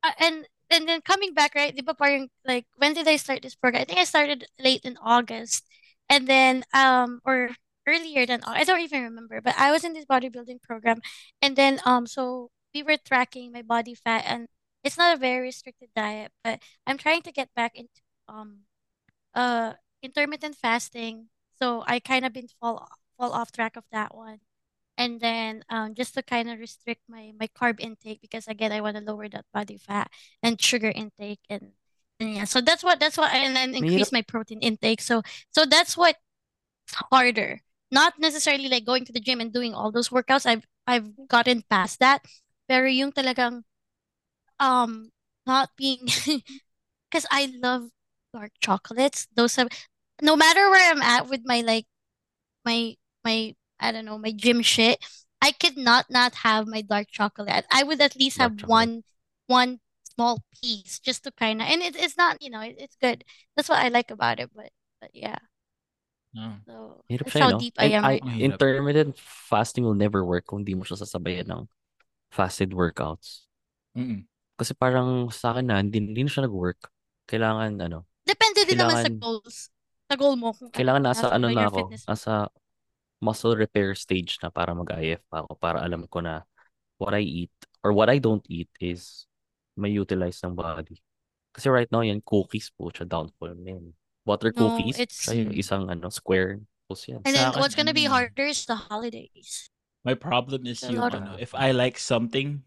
uh, 0.05 0.13
and 0.21 0.45
and 0.71 0.85
then 0.87 1.01
coming 1.01 1.33
back, 1.33 1.57
right? 1.57 1.73
Di 1.75 1.81
ba 1.81 1.97
parang 1.97 2.29
like 2.45 2.69
when 2.77 2.93
did 2.93 3.09
I 3.09 3.17
start 3.17 3.41
this 3.41 3.57
program? 3.57 3.83
I 3.83 3.85
think 3.89 3.99
I 3.99 4.05
started 4.05 4.45
late 4.61 4.85
in 4.85 5.01
August. 5.01 5.65
And 6.13 6.29
then 6.29 6.65
um 6.77 7.21
or 7.25 7.51
earlier 7.89 8.27
than 8.27 8.43
I 8.47 8.65
don't 8.65 8.81
even 8.81 9.03
remember, 9.05 9.41
but 9.41 9.55
I 9.59 9.73
was 9.73 9.85
in 9.85 9.93
this 9.95 10.05
bodybuilding 10.07 10.63
program 10.63 11.01
and 11.43 11.57
then 11.57 11.81
um 11.87 12.07
so 12.07 12.51
we 12.75 12.83
were 12.83 12.99
tracking 12.99 13.53
my 13.53 13.63
body 13.63 13.95
fat 13.95 14.25
and 14.27 14.49
it's 14.85 14.99
not 14.99 15.17
a 15.17 15.21
very 15.21 15.41
restricted 15.43 15.91
diet, 15.97 16.33
but 16.45 16.61
I'm 16.87 16.99
trying 16.99 17.23
to 17.23 17.33
get 17.33 17.49
back 17.57 17.73
into 17.77 18.01
um 18.29 18.61
uh 19.35 19.75
intermittent 20.03 20.57
fasting. 20.57 21.29
So 21.61 21.85
I 21.87 22.01
kind 22.01 22.25
of 22.27 22.33
been 22.33 22.49
fall 22.61 22.89
fall 23.19 23.33
off 23.33 23.53
track 23.53 23.77
of 23.77 23.85
that 23.93 24.15
one 24.15 24.41
and 24.99 25.21
then 25.21 25.65
um 25.71 25.95
just 25.95 26.15
to 26.15 26.23
kind 26.23 26.51
of 26.51 26.59
restrict 26.59 27.03
my 27.09 27.33
my 27.41 27.49
carb 27.49 27.81
intake 27.81 28.21
because 28.21 28.47
again 28.49 28.73
I 28.73 28.81
want 28.81 28.97
to 28.97 29.03
lower 29.03 29.29
that 29.29 29.47
body 29.55 29.79
fat 29.79 30.11
and 30.43 30.61
sugar 30.61 30.93
intake 30.95 31.41
and 31.51 31.73
and 32.21 32.35
yeah 32.35 32.45
so 32.45 32.61
that's 32.61 32.83
what 32.85 33.01
that's 33.01 33.17
what 33.17 33.33
and 33.33 33.57
then 33.57 33.75
increase 33.75 34.13
my 34.13 34.23
protein 34.23 34.61
intake 34.61 35.01
so 35.01 35.23
so 35.53 35.65
that's 35.67 35.97
what 35.97 36.17
harder 37.13 37.61
not 37.91 38.15
necessarily 38.19 38.69
like 38.69 38.85
going 38.85 39.05
to 39.05 39.13
the 39.13 39.21
gym 39.21 39.41
and 39.41 39.53
doing 39.53 39.75
all 39.75 39.91
those 39.93 40.11
workouts 40.11 40.47
I've 40.47 40.67
I've 40.87 41.11
gotten 41.29 41.63
past 41.69 42.01
that. 42.01 42.25
Pero 42.69 42.87
yung 42.89 43.13
talagang 43.13 43.65
um 44.61 45.11
not 45.47 45.71
being 45.77 46.07
because 47.11 47.27
I 47.31 47.53
love 47.63 47.91
dark 48.35 48.53
chocolates. 48.61 49.27
Those 49.35 49.57
have 49.57 49.69
no 50.23 50.37
matter 50.37 50.69
where 50.71 50.91
I'm 50.93 51.03
at 51.03 51.29
with 51.29 51.43
my 51.45 51.61
like 51.63 51.87
my 52.65 52.97
my 53.25 53.55
I 53.81 53.93
don't 53.93 54.05
know 54.05 54.19
my 54.19 54.33
gym 54.33 54.63
shit 54.63 54.99
I 55.43 55.53
could 55.53 55.77
not 55.79 56.07
not 56.11 56.35
have 56.47 56.67
my 56.67 56.83
dark 56.83 57.09
chocolate. 57.11 57.67
I 57.73 57.85
would 57.85 58.01
at 58.01 58.17
least 58.17 58.39
Dark 58.39 58.57
have 58.57 58.57
chocolate. 58.57 58.69
one 58.69 59.05
one 59.47 59.81
small 60.15 60.43
piece 60.63 60.99
just 61.01 61.25
to 61.25 61.33
kind 61.33 61.63
of 61.63 61.69
and 61.69 61.83
it, 61.83 61.97
it's 61.97 62.17
not 62.19 62.43
you 62.43 62.51
know 62.51 62.61
it, 62.63 62.77
it's 62.79 62.97
good. 63.01 63.25
That's 63.57 63.69
what 63.69 63.81
I 63.85 63.89
like 63.89 64.11
about 64.11 64.41
it 64.41 64.51
but 64.55 64.71
but 65.01 65.11
yeah 65.15 65.39
Oh. 66.37 66.55
so 66.69 66.75
Hirap 67.09 67.25
that's 67.25 67.35
siya, 67.35 67.41
how 67.41 67.51
no? 67.57 67.61
deep 67.61 67.75
I 67.81 67.89
am 67.97 68.05
I, 68.05 68.21
intermittent 68.37 69.17
fasting 69.17 69.89
will 69.89 69.97
never 69.97 70.21
work 70.21 70.45
kung 70.45 70.61
di 70.61 70.77
mo 70.77 70.85
siya 70.85 71.01
sasabayan 71.01 71.49
ng 71.49 71.63
fasted 72.29 72.77
workouts. 72.77 73.49
Mm-mm. 73.97 74.29
Kasi 74.59 74.77
parang 74.77 75.33
sa 75.33 75.57
akin 75.57 75.65
na, 75.65 75.81
hindi, 75.81 76.03
hindi 76.03 76.27
na 76.27 76.31
siya 76.31 76.45
nag-work. 76.45 76.91
Kailangan, 77.25 77.81
ano, 77.81 78.05
depende 78.29 78.61
din 78.69 78.77
naman 78.77 79.05
sa 79.07 79.13
goals 79.13 79.73
sa 80.09 80.15
goal 80.17 80.37
mo 80.37 80.53
kung 80.57 80.73
kailangan 80.73 81.05
nasa 81.05 81.29
nasa 81.29 81.37
ano 81.37 81.47
na 81.53 81.69
ako, 81.69 81.79
fitness 81.85 82.05
nasa 82.09 82.49
muscle 83.21 83.57
repair 83.57 83.93
stage 83.93 84.41
na 84.41 84.49
para 84.49 84.73
mag-IF 84.73 85.21
pa 85.29 85.45
ako, 85.45 85.53
para 85.57 85.85
alam 85.85 86.05
ko 86.09 86.21
na 86.25 86.45
what 87.01 87.13
I 87.13 87.25
eat 87.25 87.55
or 87.83 87.93
what 87.93 88.09
I 88.09 88.21
don't 88.21 88.45
eat 88.49 88.69
is 88.81 89.29
may 89.79 89.93
utilize 89.95 90.41
ng 90.43 90.57
body. 90.57 90.99
Kasi 91.55 91.71
right 91.71 91.91
now, 91.91 92.03
yan, 92.03 92.23
cookies 92.23 92.71
po 92.71 92.91
siya 92.91 93.07
downfall 93.07 93.55
na 93.59 93.79
yan. 93.79 93.87
Butter 94.29 94.53
No, 94.53 94.77
cookies, 94.77 95.01
it's- 95.01 95.25
siya 95.25 95.49
yung 95.49 95.57
isang 95.57 95.89
ano, 95.89 96.13
square. 96.13 96.61
Tapos 96.85 97.09
yan. 97.09 97.21
and 97.25 97.33
then 97.33 97.41
Sa 97.41 97.57
akin, 97.57 97.61
what's 97.65 97.73
gonna 97.77 97.97
be 97.97 98.05
harder 98.05 98.45
is 98.49 98.69
the 98.69 98.77
holidays 98.77 99.73
My 100.05 100.13
problem 100.13 100.69
is 100.69 100.85
A 100.85 100.93
yung 100.93 101.05
of- 101.05 101.17
ano, 101.17 101.37
if 101.37 101.57
I 101.57 101.73
like 101.73 101.97
something, 101.97 102.65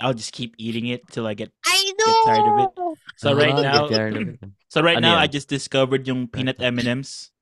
I'll 0.00 0.14
just 0.16 0.30
keep 0.32 0.52
eating 0.56 0.86
it 0.88 1.04
till 1.08 1.24
I 1.26 1.32
get 1.34 1.48
I 1.64 1.76
Get 1.96 2.16
tired 2.24 2.46
of 2.46 2.56
it. 2.64 2.70
know 2.78 2.94
So 3.18 3.34
right 3.34 3.52
Ah, 3.52 3.60
now, 3.60 3.76
get 3.88 3.96
tired 3.98 4.14
of 4.16 4.24
it. 4.24 4.38
so 4.72 4.78
right 4.80 4.96
Ano 4.96 5.10
now 5.10 5.16
I 5.18 5.26
just 5.26 5.50
discovered 5.50 6.06
yung 6.06 6.28
peanut 6.30 6.56
M&Ms. 6.62 7.34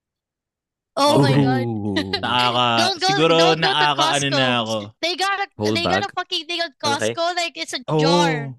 oh 0.96 1.20
my 1.20 1.30
god 1.36 1.62
Ooh. 1.68 1.94
Nakaka 2.16 2.66
Don't 2.82 2.98
go, 2.98 3.06
siguro 3.12 3.34
don't 3.36 3.60
go 3.60 3.60
to 3.60 3.60
nakakaano 3.60 4.26
Costco. 4.26 4.32
na 4.40 4.46
ako. 4.64 4.76
They 5.04 5.14
got 5.14 5.36
a 5.38 5.46
Whole 5.54 5.74
they 5.76 5.84
got 5.84 6.02
a 6.02 6.10
fucking 6.16 6.44
thing 6.48 6.60
at 6.64 6.72
Okay. 6.72 7.12
Costco 7.12 7.22
like 7.36 7.54
it's 7.60 7.74
a 7.76 7.80
Oh. 7.86 8.00
jar. 8.00 8.56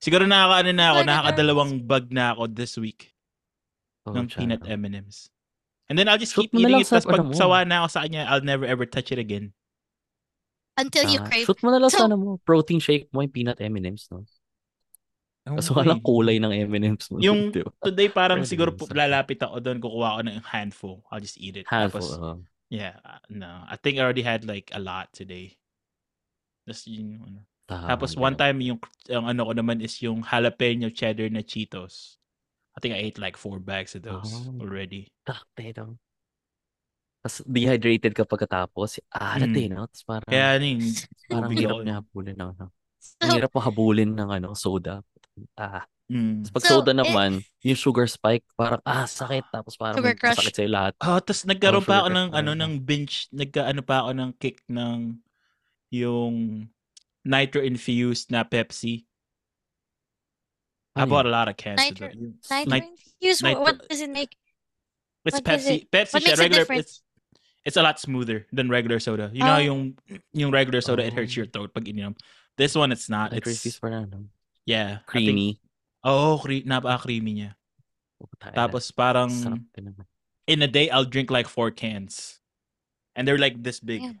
Siguro 0.00 0.24
nakakaano 0.24 0.70
na 0.72 0.84
ako, 0.94 0.96
Like 0.96 1.04
a 1.04 1.04
jar. 1.04 1.18
nakakadalawang 1.20 1.72
bag 1.84 2.04
na 2.14 2.24
ako 2.32 2.42
this 2.48 2.78
week 2.78 3.10
Oh, 4.10 4.16
ng 4.18 4.26
tiyan. 4.26 4.38
peanut 4.58 4.62
M&Ms. 4.66 5.30
And 5.88 5.98
then 5.98 6.06
I'll 6.06 6.18
just 6.18 6.34
Shoot 6.34 6.50
keep 6.50 6.54
eating 6.60 6.78
it. 6.78 6.86
Tapos 6.86 7.06
pag 7.06 7.18
ano 7.18 7.30
mo. 7.30 7.34
sawa 7.34 7.66
na 7.66 7.82
ako 7.82 7.88
sa 7.90 8.00
kanya, 8.06 8.26
I'll 8.30 8.44
never 8.44 8.62
ever 8.66 8.86
touch 8.86 9.10
it 9.10 9.18
again. 9.18 9.50
Until 10.78 11.10
you 11.10 11.18
Ah, 11.18 11.26
crave. 11.26 11.46
shoot 11.46 11.60
mo 11.62 11.74
na 11.74 11.82
lang 11.82 11.90
So- 11.90 11.98
sa 11.98 12.06
ano 12.06 12.16
mo, 12.16 12.30
protein 12.42 12.78
shake 12.78 13.10
mo 13.10 13.20
yung 13.20 13.34
peanut 13.34 13.58
M&M's, 13.58 14.06
no? 14.08 14.22
Kaso 15.40 15.74
Okay. 15.74 15.82
walang 15.82 15.98
kulay 16.04 16.38
ng 16.38 16.52
M&M's 16.70 17.10
mo. 17.10 17.18
Yung 17.18 17.50
today 17.82 18.06
parang 18.06 18.44
siguro 18.46 18.70
lalapit 18.94 19.40
ako 19.42 19.58
doon, 19.58 19.82
kukuha 19.82 20.08
ako 20.14 20.20
ng 20.30 20.38
handful. 20.46 21.02
I'll 21.10 21.18
just 21.18 21.40
eat 21.42 21.58
it. 21.58 21.66
Handful. 21.66 22.00
Tapos, 22.06 22.22
uh, 22.22 22.38
yeah, 22.70 22.94
uh, 23.02 23.18
no. 23.26 23.48
I 23.66 23.74
think 23.74 23.98
I 23.98 24.06
already 24.06 24.22
had 24.22 24.46
like 24.46 24.70
a 24.70 24.78
lot 24.78 25.10
today. 25.10 25.58
Tapos 26.68 26.86
yun, 26.86 27.18
yung 27.18 27.24
ano. 27.26 27.40
Tapos 27.66 28.14
one 28.14 28.34
time 28.34 28.62
yung, 28.62 28.78
yung 29.08 29.26
ano 29.26 29.46
ko 29.46 29.52
naman 29.54 29.82
is 29.82 29.94
yung 30.02 30.22
jalapeno 30.22 30.86
cheddar 30.92 31.26
na 31.30 31.42
Cheetos. 31.42 32.19
I 32.80 32.82
think 32.82 32.96
I 32.96 33.04
ate 33.04 33.20
like 33.20 33.36
four 33.36 33.60
bags 33.60 33.92
of 33.92 34.08
those 34.08 34.24
Oh. 34.32 34.56
already. 34.56 35.12
Takte 35.28 35.76
daw. 35.76 35.92
Tapos 37.20 37.44
dehydrated 37.44 38.16
ka 38.16 38.24
pagkatapos. 38.24 39.04
Ah, 39.12 39.36
Mm. 39.36 39.52
mm. 39.52 39.68
no? 39.68 39.84
Tapos 39.84 40.02
parang, 40.08 40.30
Kaya 40.32 40.56
ano 40.56 40.64
yung 40.64 40.82
parang 41.28 41.52
hirap 41.52 41.76
niya 41.84 41.94
habulin 42.00 42.36
ng 42.40 42.50
ano. 42.56 42.66
Ang 43.20 43.30
hirap 43.36 43.50
mo 43.52 43.60
habulin 43.60 44.10
ng 44.16 44.30
ano, 44.32 44.48
soda. 44.56 45.04
Ah. 45.52 45.84
Mm. 46.08 46.48
Tapos 46.48 46.52
pag 46.56 46.64
So, 46.64 46.70
soda 46.80 46.96
eh- 46.96 47.00
naman, 47.04 47.30
yung 47.60 47.76
sugar 47.76 48.08
spike, 48.08 48.48
parang 48.56 48.80
ah, 48.88 49.04
sakit. 49.04 49.44
Tapos 49.52 49.76
parang 49.76 50.00
Sugar 50.00 50.16
crush. 50.16 50.40
masakit 50.40 50.54
sa'yo 50.56 50.70
lahat. 50.72 50.92
Oh, 51.04 51.20
tapos 51.20 51.44
nagkaroon 51.44 51.84
Oh, 51.84 51.86
pa 51.86 51.96
ako 52.00 52.08
ng 52.08 52.28
crush 52.32 52.40
ano 52.40 52.50
ng 52.56 52.72
binge, 52.80 53.16
nagka-ano 53.30 53.80
pa 53.84 53.96
ako 54.00 54.10
ng 54.16 54.30
kick 54.40 54.58
ng 54.72 55.20
yung 55.92 56.64
nitro 57.20 57.60
infused 57.60 58.32
na 58.32 58.40
Pepsi. 58.42 59.04
I 60.96 61.04
bought 61.06 61.26
a 61.26 61.30
lot 61.30 61.48
of 61.48 61.56
cans 61.56 61.80
of 61.80 61.86
Nitro- 62.00 62.08
those. 62.08 62.16
Yung- 62.18 62.34
nitro 63.20 63.60
what, 63.60 63.78
what 63.78 63.88
does 63.88 64.00
it 64.00 64.10
make? 64.10 64.36
It's 65.24 65.36
what 65.36 65.48
is 65.54 65.66
Pepsi. 65.66 65.76
it? 65.84 65.90
Pepsi 65.90 66.12
What 66.14 66.22
siya, 66.22 66.26
makes 66.26 66.38
it 66.38 66.42
regular 66.42 66.62
different? 66.64 66.80
it's 66.80 67.02
it's 67.64 67.76
a 67.76 67.82
lot 67.82 68.00
smoother 68.00 68.46
than 68.52 68.68
regular 68.72 68.98
soda. 68.98 69.30
You 69.32 69.44
know 69.44 69.56
Oh. 69.56 69.58
yung 69.62 69.98
yung 70.32 70.50
regular 70.50 70.80
soda 70.80 71.04
it 71.04 71.12
hurts 71.12 71.36
Oh. 71.36 71.44
your 71.44 71.46
throat 71.46 71.72
pag 71.74 71.84
ininom. 71.84 72.16
This 72.56 72.74
one 72.74 72.90
it's 72.92 73.08
not. 73.08 73.32
Nitro 73.32 73.50
It's 73.52 73.60
infused 73.60 73.80
pa 73.80 73.88
na, 73.92 74.04
no? 74.08 74.28
yeah, 74.66 74.84
I 74.84 74.88
think- 74.96 75.06
Creamy. 75.06 75.60
Oo, 76.06 76.38
cre- 76.40 76.64
napaka-creamy 76.64 77.32
niya. 77.36 77.50
Puta, 78.18 78.52
Tapos 78.52 78.88
parang 78.92 79.28
sarap 79.28 79.60
din 79.76 79.92
naman. 79.92 80.04
in 80.48 80.60
a 80.64 80.68
day 80.68 80.88
I'll 80.90 81.04
drink 81.08 81.30
like 81.30 81.46
four 81.48 81.70
cans. 81.70 82.40
And 83.14 83.28
they're 83.28 83.38
like 83.40 83.60
this 83.62 83.80
big. 83.80 84.00
Damn. 84.00 84.20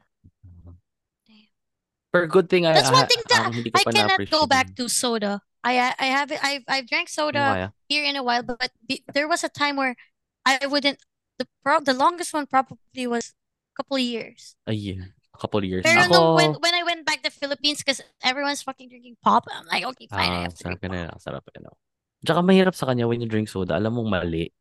But 2.12 2.26
good 2.28 2.48
thing 2.50 2.66
I, 2.66 2.74
That's 2.74 2.90
one 2.90 3.04
I- 3.04 3.08
thing 3.08 3.22
that 3.28 3.40
ang 3.46 3.52
hindi 3.54 3.70
ko 3.70 3.78
I 3.80 3.84
cannot 3.88 4.20
go 4.30 4.44
back 4.46 4.74
to 4.76 4.88
soda. 4.90 5.40
I 5.64 5.76
uh, 5.78 5.92
I 5.98 6.06
have 6.08 6.32
I've 6.32 6.64
I've 6.68 6.86
drank 6.88 7.08
soda 7.08 7.72
here 7.88 8.04
in 8.04 8.16
a 8.16 8.22
while, 8.22 8.42
but 8.42 8.72
be, 8.86 9.04
there 9.12 9.28
was 9.28 9.44
a 9.44 9.52
time 9.52 9.76
where 9.76 9.96
I 10.44 10.66
wouldn't. 10.66 10.98
The 11.38 11.46
pro 11.64 11.80
the 11.80 11.92
longest 11.92 12.32
one 12.32 12.46
probably 12.46 13.06
was 13.06 13.32
a 13.32 13.74
couple 13.76 13.96
of 13.96 14.04
years. 14.04 14.56
A 14.66 14.72
year. 14.72 15.12
A 15.34 15.38
couple 15.38 15.60
of 15.60 15.68
years. 15.68 15.84
Pero 15.84 16.08
Ako, 16.08 16.12
no, 16.12 16.34
when 16.36 16.52
when 16.60 16.74
I 16.74 16.84
went 16.84 17.04
back 17.04 17.20
to 17.24 17.30
Philippines, 17.30 17.84
because 17.84 18.00
everyone's 18.24 18.64
fucking 18.64 18.88
drinking 18.88 19.16
pop, 19.20 19.44
I'm 19.52 19.68
like, 19.68 19.84
okay, 19.96 20.08
fine, 20.08 20.32
I 20.32 20.36
ah, 20.36 20.42
have 20.48 20.56
to 20.56 20.64
sarap 20.64 20.80
drink 20.80 20.80
ka 20.80 20.88
pop. 20.88 20.96
na. 20.96 21.20
Sarap 21.20 21.44
ka 21.44 21.60
na. 21.60 21.68
Eh. 21.68 21.78
Tsaka 22.24 22.40
mahirap 22.44 22.74
sa 22.76 22.88
kanya 22.88 23.08
when 23.08 23.20
you 23.20 23.28
drink 23.28 23.48
soda. 23.48 23.76
Alam 23.76 24.00
mong 24.00 24.08
mali. 24.08 24.52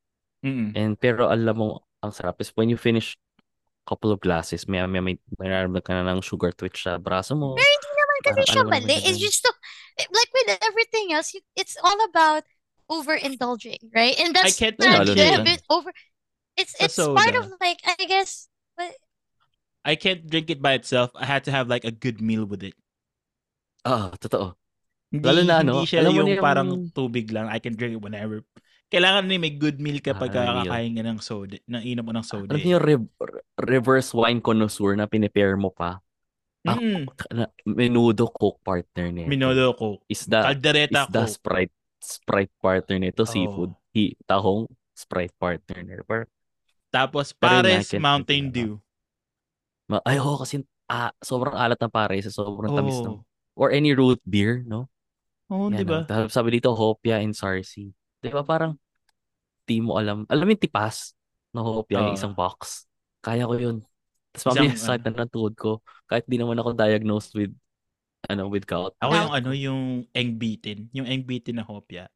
Mm-mm. 0.44 0.72
And 0.76 0.96
pero 1.00 1.28
alam 1.28 1.56
mo, 1.56 1.84
ang 2.00 2.12
sarap 2.16 2.40
is 2.40 2.52
when 2.56 2.72
you 2.72 2.80
finish 2.80 3.20
couple 3.90 4.14
of 4.14 4.22
glasses, 4.22 4.70
may 4.70 4.86
may 4.86 5.02
may, 5.02 5.18
may 5.42 5.50
nararamdaman 5.50 5.82
ka 5.82 5.92
na 5.98 6.06
ng 6.14 6.22
sugar 6.22 6.54
twitch 6.54 6.86
sa 6.86 7.02
braso 7.02 7.34
mo. 7.34 7.58
Pero 7.58 7.66
hindi 7.66 7.90
naman 7.90 8.18
kasi 8.22 8.30
Parang 8.30 8.46
siya 8.46 8.62
alam 8.62 8.70
mo 8.70 8.74
mali. 8.78 8.96
It's 9.02 9.18
just 9.18 9.42
so, 9.42 9.50
like 10.08 10.32
with 10.34 10.50
everything 10.64 11.12
else, 11.14 11.34
you, 11.34 11.42
it's 11.56 11.76
all 11.84 11.98
about 12.08 12.44
overindulging, 12.90 13.92
right? 13.94 14.16
And 14.20 14.36
I 14.38 14.50
that's 14.50 14.58
can't 14.58 14.76
Yeah, 14.80 15.04
not 15.04 15.10
a 15.10 15.44
bit 15.44 15.62
over. 15.70 15.92
It's 16.58 16.76
it's 16.80 16.96
part 16.98 17.34
soda. 17.34 17.40
of 17.40 17.54
like 17.62 17.80
I 17.86 18.04
guess. 18.06 18.48
But 18.76 18.96
I 19.86 19.96
can't 19.96 20.28
drink 20.28 20.50
it 20.50 20.62
by 20.62 20.74
itself. 20.76 21.12
I 21.16 21.26
had 21.26 21.44
to 21.48 21.52
have 21.52 21.68
like 21.72 21.86
a 21.86 21.92
good 21.92 22.20
meal 22.20 22.44
with 22.46 22.64
it. 22.64 22.76
Ah, 23.88 24.12
totoo. 24.20 24.56
Hindi, 25.10 25.26
Lalo 25.26 25.42
na 25.42 25.56
ano, 25.64 25.72
hindi 25.82 25.88
siya 25.90 26.00
alam 26.06 26.12
mo 26.14 26.20
yung 26.22 26.30
yung- 26.38 26.44
parang 26.44 26.70
tubig 26.94 27.32
lang. 27.32 27.48
I 27.50 27.58
can 27.64 27.74
drink 27.74 27.98
it 27.98 28.04
whenever. 28.04 28.44
Kailangan 28.90 29.26
na 29.30 29.38
may 29.38 29.54
good 29.54 29.78
meal 29.78 30.02
kapag 30.02 30.34
Ah, 30.36 30.66
kakain 30.66 30.98
ka 30.98 31.04
ng 31.06 31.20
soda, 31.22 31.58
ng 31.66 31.84
inom 31.86 32.06
mo 32.06 32.12
ng 32.14 32.26
soda. 32.26 32.50
Alam 32.54 32.62
niyo 32.62 32.74
yung 32.78 32.86
rev- 32.86 33.14
reverse 33.62 34.10
wine 34.14 34.42
connoisseur 34.42 34.98
na 34.98 35.06
pinipare 35.06 35.54
mo 35.58 35.70
pa. 35.70 36.02
Mm, 36.60 37.08
na, 37.32 37.48
menudo 37.64 38.28
coke 38.28 38.60
partner 38.60 39.16
nito. 39.16 39.32
Minodo 39.32 39.72
ko. 39.74 39.88
Isda, 40.12 40.44
Caldereta 40.44 41.08
isda 41.08 41.24
ko. 41.24 41.32
Sprite 41.32 41.74
Sprite 42.00 42.54
partner 42.60 42.98
nito, 43.00 43.24
Oh. 43.24 43.30
seafood. 43.30 43.72
Hi, 43.92 44.16
tahong 44.24 44.68
Sprite 44.92 45.36
partner 45.36 45.80
nito. 45.84 46.04
Pero, 46.04 46.28
Tapos 46.90 47.32
Pares 47.32 47.88
drink 47.92 48.02
Mountain. 48.02 48.44
Dew. 48.50 48.72
ma- 49.88 50.04
ay, 50.04 50.18
oh, 50.18 50.38
kasi 50.38 50.62
ah, 50.86 51.14
sobrang 51.22 51.54
alat 51.54 51.78
ng 51.78 51.90
pare 51.94 52.18
sa 52.22 52.30
sobrang 52.34 52.74
tamis 52.74 52.98
ng 53.02 53.20
Oh. 53.20 53.26
or 53.56 53.70
any 53.70 53.94
root 53.94 54.20
beer, 54.26 54.62
no? 54.66 54.90
Oo, 55.50 55.70
Yan, 55.74 55.82
di 55.82 55.86
ba? 55.86 56.02
oh. 56.02 56.06
Tapos 56.06 56.32
sabi 56.34 56.60
dito, 56.60 56.74
Hopia 56.74 57.22
and 57.22 57.34
Sarsi. 57.34 57.90
Di 58.20 58.30
ba 58.30 58.44
parang 58.44 58.78
di 59.66 59.80
mo 59.80 59.98
alam. 59.98 60.26
Alam 60.30 60.50
yung 60.50 60.62
tipas 60.62 61.14
na 61.54 61.62
Hopia, 61.62 62.04
yung 62.06 62.14
Oo. 62.14 62.20
isang 62.20 62.34
box. 62.34 62.86
Kaya 63.22 63.46
ko 63.46 63.54
yun. 63.56 63.78
Tapos 64.34 64.54
mamaya 64.54 64.74
sa 64.78 64.98
na 64.98 65.10
ng 65.26 65.32
tuhod 65.32 65.54
ko. 65.58 65.72
Kahit 66.10 66.26
di 66.26 66.36
naman 66.36 66.58
ako 66.58 66.74
diagnosed 66.74 67.32
with 67.34 67.54
ano, 68.26 68.50
with 68.50 68.66
gout. 68.66 68.98
Ako 69.00 69.14
yung 69.14 69.32
ano, 69.32 69.50
yung 69.54 69.82
Eng 70.12 70.36
Bitin. 70.36 70.90
Yung 70.92 71.06
Eng 71.06 71.24
Bitin 71.24 71.56
na 71.56 71.64
hopya. 71.64 72.10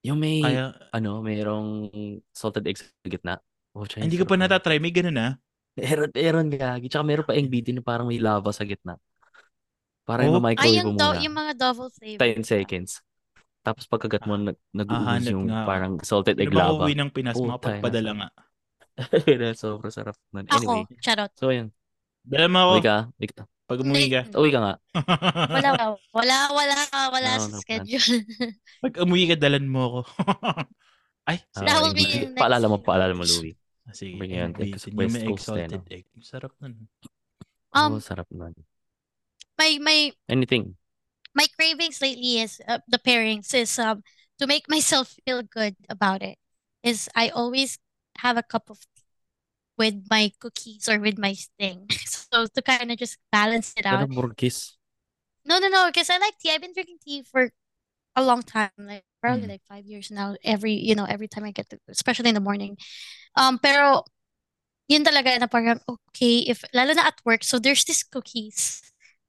Yung 0.00 0.16
may, 0.16 0.38
Kaya, 0.38 0.70
ano, 0.88 1.18
mayroong 1.18 1.90
salted 2.30 2.64
eggs 2.64 2.86
sa 2.86 3.06
gitna. 3.06 3.34
Oh, 3.74 3.84
hindi 3.84 4.16
ko 4.16 4.24
pa 4.24 4.38
natatry. 4.38 4.78
May 4.78 4.94
ganun 4.94 5.18
na. 5.18 5.28
Meron, 5.76 6.08
meron 6.08 6.48
gagi. 6.48 6.88
Tsaka 6.88 7.04
meron 7.04 7.26
pa 7.26 7.36
NBT 7.36 7.76
na 7.76 7.84
parang 7.84 8.08
may 8.08 8.16
lava 8.16 8.48
sa 8.48 8.64
gitna. 8.64 8.96
Para 10.06 10.24
Oh. 10.24 10.32
yung 10.32 10.38
ay 10.38 10.46
microwave 10.48 10.76
yung 10.78 10.88
mo 10.88 10.96
do, 10.96 11.06
muna. 11.10 11.20
yung 11.20 11.36
mga 11.36 11.52
double 11.58 11.90
flavor. 11.92 12.20
10 12.22 12.40
seconds. 12.40 12.90
Tapos 13.60 13.84
pagkagat 13.84 14.24
mo, 14.24 14.38
nag, 14.38 14.56
nag-uus 14.72 15.04
hanap 15.04 15.28
yung 15.28 15.44
nga 15.44 15.60
ako. 15.60 15.68
parang 15.68 15.92
salted 16.00 16.38
Ano 16.38 16.42
egg 16.46 16.54
ba 16.54 16.62
lava. 16.64 16.80
uwi 16.80 16.94
ng 16.94 17.10
Pinas? 17.10 17.34
Puta, 17.34 17.50
Makapagpadala 17.52 18.10
nasa- 18.14 18.20
nga. 18.24 18.28
Sobrang 19.60 19.92
sarap 19.92 20.16
nun. 20.32 20.46
Ako, 20.48 20.56
Anyway, 20.56 20.82
charot. 21.02 21.32
so 21.36 21.50
yun. 21.50 21.68
Dala 22.26 22.46
mo 22.50 22.58
ako. 22.58 22.72
Uwi 22.74 22.82
ka. 22.82 22.96
Uwi 23.16 23.28
ka. 23.30 23.42
Pag 23.66 23.78
umuwi 23.82 24.06
ka. 24.10 24.20
Uwi 24.34 24.50
ka 24.50 24.60
nga. 24.62 24.74
Wala, 25.50 25.70
wala, 26.14 26.36
wala, 26.54 26.76
wala 27.10 27.30
No, 27.34 27.42
sa 27.42 27.48
no 27.50 27.58
schedule. 27.62 28.22
Pag 28.84 28.94
umuwi 29.02 29.24
ka, 29.30 29.36
dalan 29.38 29.66
mo 29.66 29.80
ako. 29.86 30.00
Ay, 31.30 31.42
sige. 31.50 31.66
That 31.66 31.82
will 31.82 31.94
be 31.94 32.06
hindi- 32.06 32.30
next 32.30 32.38
Paalala 32.38 32.66
mo, 32.70 32.78
paalala 32.78 33.14
mo, 33.14 33.26
Louie. 33.26 33.58
Ah, 33.86 33.94
Sige, 33.94 34.14
Sabi 34.18 34.26
niya 34.30 34.38
yan, 34.46 34.52
Eng 34.54 34.62
ex- 34.74 34.86
Bitin. 34.86 34.90
Yung 34.90 34.98
West 34.98 35.14
may 35.14 35.26
Coast 35.26 35.30
eh, 35.30 35.42
exalted 35.66 35.82
no? 35.82 35.90
egg. 35.94 36.04
Sarap 36.22 36.52
nun. 36.62 36.74
Oh, 37.74 37.86
Um, 37.90 37.98
sarap 37.98 38.28
nun. 38.30 38.54
my 39.58 39.70
my 39.80 39.98
Anything. 40.28 40.76
my 41.34 41.44
cravings 41.52 42.00
lately 42.00 42.40
is 42.40 42.60
uh, 42.64 42.78
the 42.88 42.96
pairings 42.96 43.52
is 43.56 43.72
um 43.76 44.00
to 44.40 44.44
make 44.48 44.64
myself 44.68 45.12
feel 45.24 45.40
good 45.44 45.72
about 45.88 46.20
it 46.24 46.36
is 46.80 47.08
I 47.16 47.28
always 47.32 47.76
have 48.20 48.36
a 48.36 48.44
cup 48.46 48.68
of 48.72 48.80
tea 48.95 48.95
with 49.78 50.06
my 50.10 50.32
cookies 50.40 50.88
or 50.88 50.98
with 51.00 51.18
my 51.18 51.34
thing. 51.58 51.88
So 52.32 52.44
to 52.46 52.60
kind 52.62 52.90
of 52.90 52.98
just 52.98 53.18
balance 53.32 53.72
it 53.76 53.86
out. 53.86 54.10
burgis? 54.10 54.76
No, 55.44 55.58
no, 55.58 55.68
no, 55.68 55.86
because 55.88 56.10
I 56.10 56.18
like 56.18 56.38
tea. 56.38 56.50
I've 56.50 56.60
been 56.60 56.72
drinking 56.72 56.98
tea 57.04 57.22
for 57.22 57.50
a 58.16 58.24
long 58.24 58.42
time, 58.42 58.70
like 58.78 59.04
probably 59.22 59.46
Mm. 59.46 59.50
like 59.50 59.62
five 59.68 59.86
years 59.86 60.10
now. 60.10 60.36
Every, 60.44 60.74
you 60.74 60.94
know, 60.94 61.04
every 61.04 61.28
time 61.28 61.44
I 61.44 61.52
get 61.52 61.70
to, 61.70 61.78
especially 61.88 62.30
in 62.30 62.34
the 62.36 62.40
morning. 62.40 62.78
Um, 63.36 63.58
pero 63.58 64.04
yun 64.88 65.04
talaga 65.04 65.38
na 65.40 65.46
parang 65.48 65.80
okay 65.88 66.40
if 66.48 66.64
lalo 66.74 66.94
na 66.94 67.06
at 67.08 67.20
work. 67.24 67.44
So 67.44 67.58
there's 67.58 67.84
this 67.84 68.02
cookies 68.04 68.82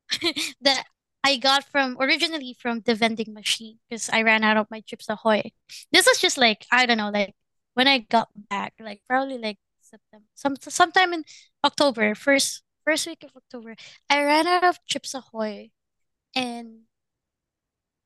that 0.62 0.86
I 1.24 1.38
got 1.38 1.66
from 1.66 1.98
originally 2.00 2.56
from 2.60 2.82
the 2.82 2.96
vending 2.96 3.34
machine 3.34 3.80
because 3.90 4.10
I 4.10 4.22
ran 4.24 4.44
out 4.44 4.58
of 4.58 4.68
my 4.72 4.82
Chips 4.82 5.10
Ahoy. 5.10 5.52
This 5.92 6.06
was 6.08 6.20
just 6.20 6.38
like 6.38 6.66
I 6.72 6.86
don't 6.86 6.98
know, 6.98 7.12
like 7.12 7.36
when 7.76 7.88
I 7.88 8.00
got 8.00 8.30
back, 8.50 8.74
like 8.80 9.02
probably 9.08 9.38
like 9.38 9.60
September, 9.90 10.26
some 10.36 10.56
sometime 10.60 11.14
in 11.14 11.24
October, 11.64 12.16
first 12.16 12.64
first 12.86 13.08
week 13.08 13.24
of 13.24 13.32
October, 13.36 13.76
I 14.10 14.24
ran 14.24 14.48
out 14.48 14.64
of 14.64 14.80
Chips 14.86 15.14
Ahoy, 15.14 15.72
and 16.36 16.88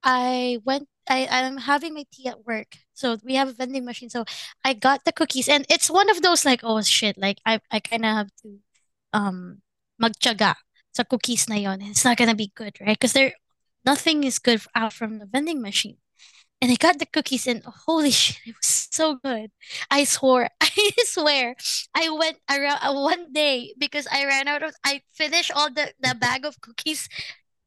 I 0.03 0.59
went. 0.65 0.87
I 1.09 1.27
I'm 1.29 1.57
having 1.57 1.93
my 1.93 2.05
tea 2.13 2.27
at 2.27 2.45
work, 2.45 2.77
so 2.93 3.17
we 3.25 3.35
have 3.35 3.49
a 3.49 3.53
vending 3.53 3.85
machine. 3.85 4.09
So 4.09 4.25
I 4.63 4.73
got 4.73 5.03
the 5.05 5.11
cookies, 5.11 5.49
and 5.49 5.65
it's 5.69 5.89
one 5.89 6.09
of 6.09 6.21
those 6.21 6.45
like 6.45 6.61
oh 6.63 6.81
shit, 6.81 7.17
like 7.17 7.39
I 7.45 7.59
I 7.71 7.79
kind 7.79 8.05
of 8.05 8.13
have 8.15 8.31
to 8.43 8.59
um 9.13 9.61
magtiyaga 10.01 10.55
sa 10.93 11.03
cookies 11.03 11.49
na 11.49 11.55
yon. 11.55 11.81
It's 11.81 12.05
not 12.05 12.17
gonna 12.17 12.35
be 12.35 12.51
good, 12.55 12.77
right? 12.81 12.97
Because 12.97 13.13
there 13.13 13.33
nothing 13.85 14.23
is 14.23 14.39
good 14.39 14.61
out 14.75 14.93
from 14.93 15.19
the 15.19 15.25
vending 15.25 15.61
machine. 15.61 15.97
And 16.61 16.69
I 16.69 16.75
got 16.75 16.99
the 16.99 17.09
cookies 17.09 17.47
and 17.47 17.63
holy 17.65 18.11
shit, 18.11 18.37
it 18.45 18.55
was 18.55 18.87
so 18.91 19.17
good. 19.17 19.49
I 19.89 20.03
swore, 20.03 20.47
I 20.61 20.91
swear, 21.05 21.55
I 21.95 22.09
went 22.09 22.37
around 22.49 22.79
uh, 22.85 22.93
one 22.93 23.33
day 23.33 23.73
because 23.77 24.05
I 24.11 24.25
ran 24.25 24.47
out 24.47 24.61
of, 24.61 24.75
I 24.85 25.01
finished 25.13 25.51
all 25.55 25.73
the, 25.73 25.91
the 25.99 26.13
bag 26.13 26.45
of 26.45 26.61
cookies 26.61 27.09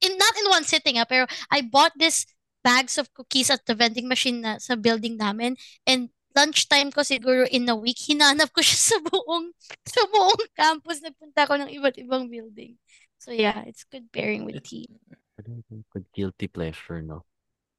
in 0.01 0.17
not 0.17 0.35
in 0.39 0.51
one 0.51 0.65
sitting, 0.65 0.99
ah, 0.99 1.05
pero 1.09 1.27
I 1.51 1.63
bought 1.63 1.93
this 1.99 2.27
bags 2.63 2.97
of 2.97 3.13
cookies 3.15 3.51
at 3.51 3.67
the 3.67 3.75
vending 3.75 4.09
machine 4.09 4.41
na 4.41 4.59
sa 4.59 4.77
building 4.77 5.19
namin 5.19 5.57
and 5.87 6.09
lunchtime 6.35 6.91
ko 6.91 7.03
siguro 7.03 7.47
in 7.49 7.69
a 7.71 7.77
week, 7.77 7.99
hinanap 7.99 8.51
ko 8.51 8.61
siya 8.67 8.95
sa 8.95 8.99
buong, 9.03 9.55
sa 9.87 10.03
buong 10.11 10.45
campus. 10.55 11.01
Nagpunta 11.01 11.47
ko 11.47 11.55
ng 11.59 11.71
iba't 11.71 11.97
ibang 11.99 12.27
building. 12.27 12.77
So 13.19 13.31
yeah, 13.31 13.65
it's 13.65 13.87
good 13.89 14.11
pairing 14.13 14.45
with 14.45 14.63
tea. 14.63 14.91
Good 15.39 16.07
guilty 16.13 16.47
pleasure, 16.47 17.01
no? 17.01 17.25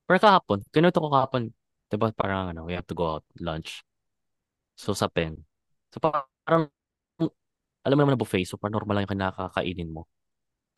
Pero 0.05 0.17
kahapon, 0.21 0.59
kinuto 0.69 1.01
ko 1.01 1.09
kahapon, 1.09 1.43
di 1.89 1.95
ba 1.97 2.13
parang 2.13 2.53
ano, 2.53 2.65
we 2.69 2.73
have 2.77 2.85
to 2.85 2.97
go 2.97 3.17
out, 3.17 3.25
lunch. 3.41 3.81
So 4.77 4.93
sa 4.93 5.09
pen. 5.09 5.41
So 5.93 5.97
parang, 6.01 6.69
alam 7.85 7.95
mo 7.97 8.01
naman 8.01 8.13
na 8.17 8.21
buffet, 8.21 8.45
so 8.45 8.57
parang 8.57 8.81
normal 8.81 9.01
lang 9.01 9.03
yung 9.09 9.13
kinakakainin 9.17 9.89
mo. 9.93 10.09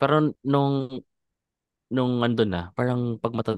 Pero 0.00 0.32
nung, 0.44 1.02
nung 1.92 2.20
andun 2.24 2.50
na, 2.52 2.62
parang 2.76 3.16
pag 3.20 3.32
mata, 3.32 3.52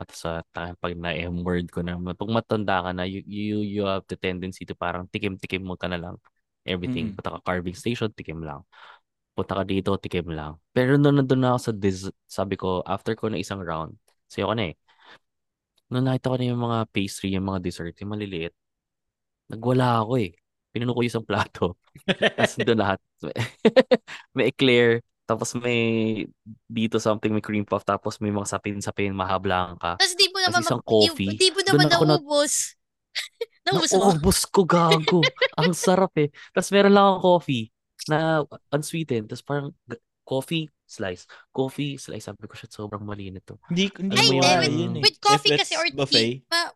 mata 0.00 0.14
sa, 0.16 0.30
pag 0.52 0.92
na-M 0.96 1.44
word 1.44 1.68
ko 1.72 1.80
na, 1.84 1.96
pag 1.96 2.30
matanda 2.32 2.84
ka 2.84 2.90
na, 2.96 3.04
you, 3.04 3.20
you, 3.24 3.58
you 3.64 3.82
have 3.84 4.04
the 4.08 4.16
tendency 4.16 4.64
to 4.64 4.76
parang 4.76 5.08
tikim-tikim 5.12 5.64
mo 5.64 5.76
ka 5.76 5.88
na 5.88 6.00
lang. 6.00 6.16
Everything. 6.66 7.12
Mm. 7.12 7.16
Punta 7.16 7.38
ka 7.38 7.40
carving 7.46 7.78
station, 7.78 8.10
tikim 8.10 8.42
lang. 8.42 8.66
Punta 9.36 9.54
ka 9.60 9.64
dito, 9.68 9.94
tikim 10.00 10.32
lang. 10.32 10.58
Pero 10.74 10.96
nung 10.98 11.20
nandun 11.20 11.40
na 11.40 11.54
ako 11.54 11.60
sa 11.62 11.72
des- 11.76 12.12
sabi 12.26 12.56
ko, 12.58 12.82
after 12.82 13.14
ko 13.14 13.30
na 13.30 13.38
isang 13.38 13.62
round, 13.62 13.94
sayo 14.26 14.50
ko 14.50 14.54
na 14.56 14.72
eh. 14.72 14.74
Nung 15.90 16.04
nakita 16.06 16.34
ko 16.34 16.36
na 16.36 16.46
yung 16.50 16.62
mga 16.62 16.78
pastry, 16.90 17.28
yung 17.38 17.46
mga 17.46 17.62
dessert, 17.62 17.94
yung 18.02 18.12
maliliit, 18.12 18.54
nagwala 19.50 20.02
ako 20.02 20.18
eh. 20.18 20.34
Pinuno 20.74 20.92
ko 20.92 21.00
yung 21.02 21.12
isang 21.12 21.26
plato. 21.26 21.78
Tapos 22.36 22.58
doon 22.58 22.80
lahat. 22.80 22.98
may 24.36 24.50
eclair, 24.50 25.00
tapos 25.26 25.58
may 25.58 26.22
dito 26.70 27.02
something, 27.02 27.34
may 27.34 27.42
cream 27.42 27.66
puff, 27.66 27.82
tapos 27.82 28.22
may 28.22 28.30
mga 28.30 28.46
sapin-sapin, 28.46 29.10
mahablang 29.10 29.74
ka. 29.74 29.98
Tapos 29.98 30.14
di 30.14 30.30
Tapos 30.30 30.42
naman 30.46 30.62
isang 30.62 30.82
ma- 30.82 30.86
coffee. 30.86 31.30
Di, 31.34 31.38
di 31.42 31.48
Doon 31.50 31.66
naman 31.66 31.86
na- 31.90 31.98
naubos. 31.98 32.78
naubos 33.66 33.90
mo? 33.90 34.14
Naubos 34.14 34.38
ko, 34.46 34.62
gago. 34.62 35.20
Ang 35.58 35.74
sarap 35.74 36.14
eh. 36.22 36.30
Tapos 36.54 36.70
meron 36.70 36.94
lang 36.94 37.04
akong 37.10 37.24
coffee 37.26 37.64
na 38.06 38.46
unsweetened. 38.70 39.26
Tapos 39.26 39.42
parang 39.42 39.68
coffee 40.22 40.70
slice. 40.86 41.26
Coffee 41.50 41.98
slice. 41.98 42.24
Sabi 42.24 42.46
ko, 42.46 42.54
shit, 42.54 42.70
sobrang 42.70 43.02
mali 43.02 43.28
nito. 43.28 43.58
Hindi, 43.68 43.90
hindi 43.98 44.16
Ay, 44.16 44.28
mo 44.30 44.40
kaya 44.40 44.58
with, 44.62 44.72
yun 44.72 44.94
eh. 44.96 45.02
with 45.02 45.18
coffee 45.20 45.52
kasi 45.52 45.74
or 45.74 45.86
buffet. 45.92 46.14
tea, 46.14 46.46
ma, 46.46 46.70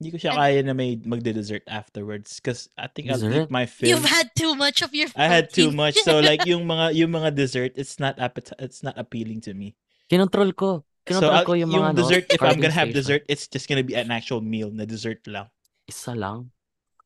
Hindi 0.00 0.16
ko 0.16 0.18
siya 0.20 0.32
And- 0.32 0.40
kaya 0.40 0.58
na 0.64 0.72
may 0.72 0.96
magde-dessert 0.96 1.60
afterwards 1.68 2.40
because 2.40 2.72
I 2.72 2.88
think 2.88 3.12
I'll 3.12 3.20
Dessert? 3.20 3.48
eat 3.48 3.52
my 3.52 3.68
fill. 3.68 3.92
You've 3.92 4.08
had 4.08 4.32
too 4.32 4.56
much 4.56 4.80
of 4.80 4.96
your 4.96 5.12
I 5.12 5.28
had 5.28 5.52
too 5.52 5.68
protein. 5.68 5.76
much. 5.76 5.96
So 6.00 6.20
like 6.24 6.48
yung 6.48 6.64
mga 6.64 6.96
yung 6.96 7.12
mga 7.12 7.36
dessert, 7.36 7.76
it's 7.76 8.00
not 8.00 8.16
appet- 8.16 8.56
it's 8.56 8.80
not 8.80 8.96
appealing 8.96 9.44
to 9.44 9.52
me. 9.52 9.76
Kinontrol 10.08 10.56
ko. 10.56 10.88
So 11.04 11.20
Kinontrol 11.20 11.36
I'll- 11.36 11.44
ko 11.44 11.52
yung 11.52 11.68
yung 11.68 11.84
mga 11.84 11.92
ano, 11.92 11.98
dessert, 12.00 12.24
if 12.32 12.40
I'm 12.40 12.56
gonna 12.56 12.72
have 12.72 12.96
dessert, 12.96 13.28
it's 13.28 13.44
just 13.44 13.68
gonna 13.68 13.84
be 13.84 13.92
an 13.92 14.08
actual 14.08 14.40
meal 14.40 14.72
na 14.72 14.88
dessert 14.88 15.20
lang. 15.28 15.52
Isa 15.84 16.16
lang. 16.16 16.48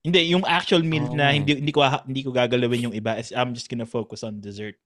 Hindi, 0.07 0.31
yung 0.31 0.47
actual 0.47 0.87
meal 0.87 1.11
Oo 1.11 1.19
na 1.19 1.35
hindi 1.35 1.59
hindi 1.59 1.75
ko 1.75 1.83
ha- 1.83 2.07
hindi 2.07 2.23
ko 2.23 2.31
gagalawin 2.31 2.93
yung 2.93 2.95
iba. 2.95 3.19
Is 3.19 3.35
I'm 3.35 3.59
just 3.59 3.67
gonna 3.67 3.91
focus 3.91 4.23
on 4.23 4.39
dessert. 4.39 4.79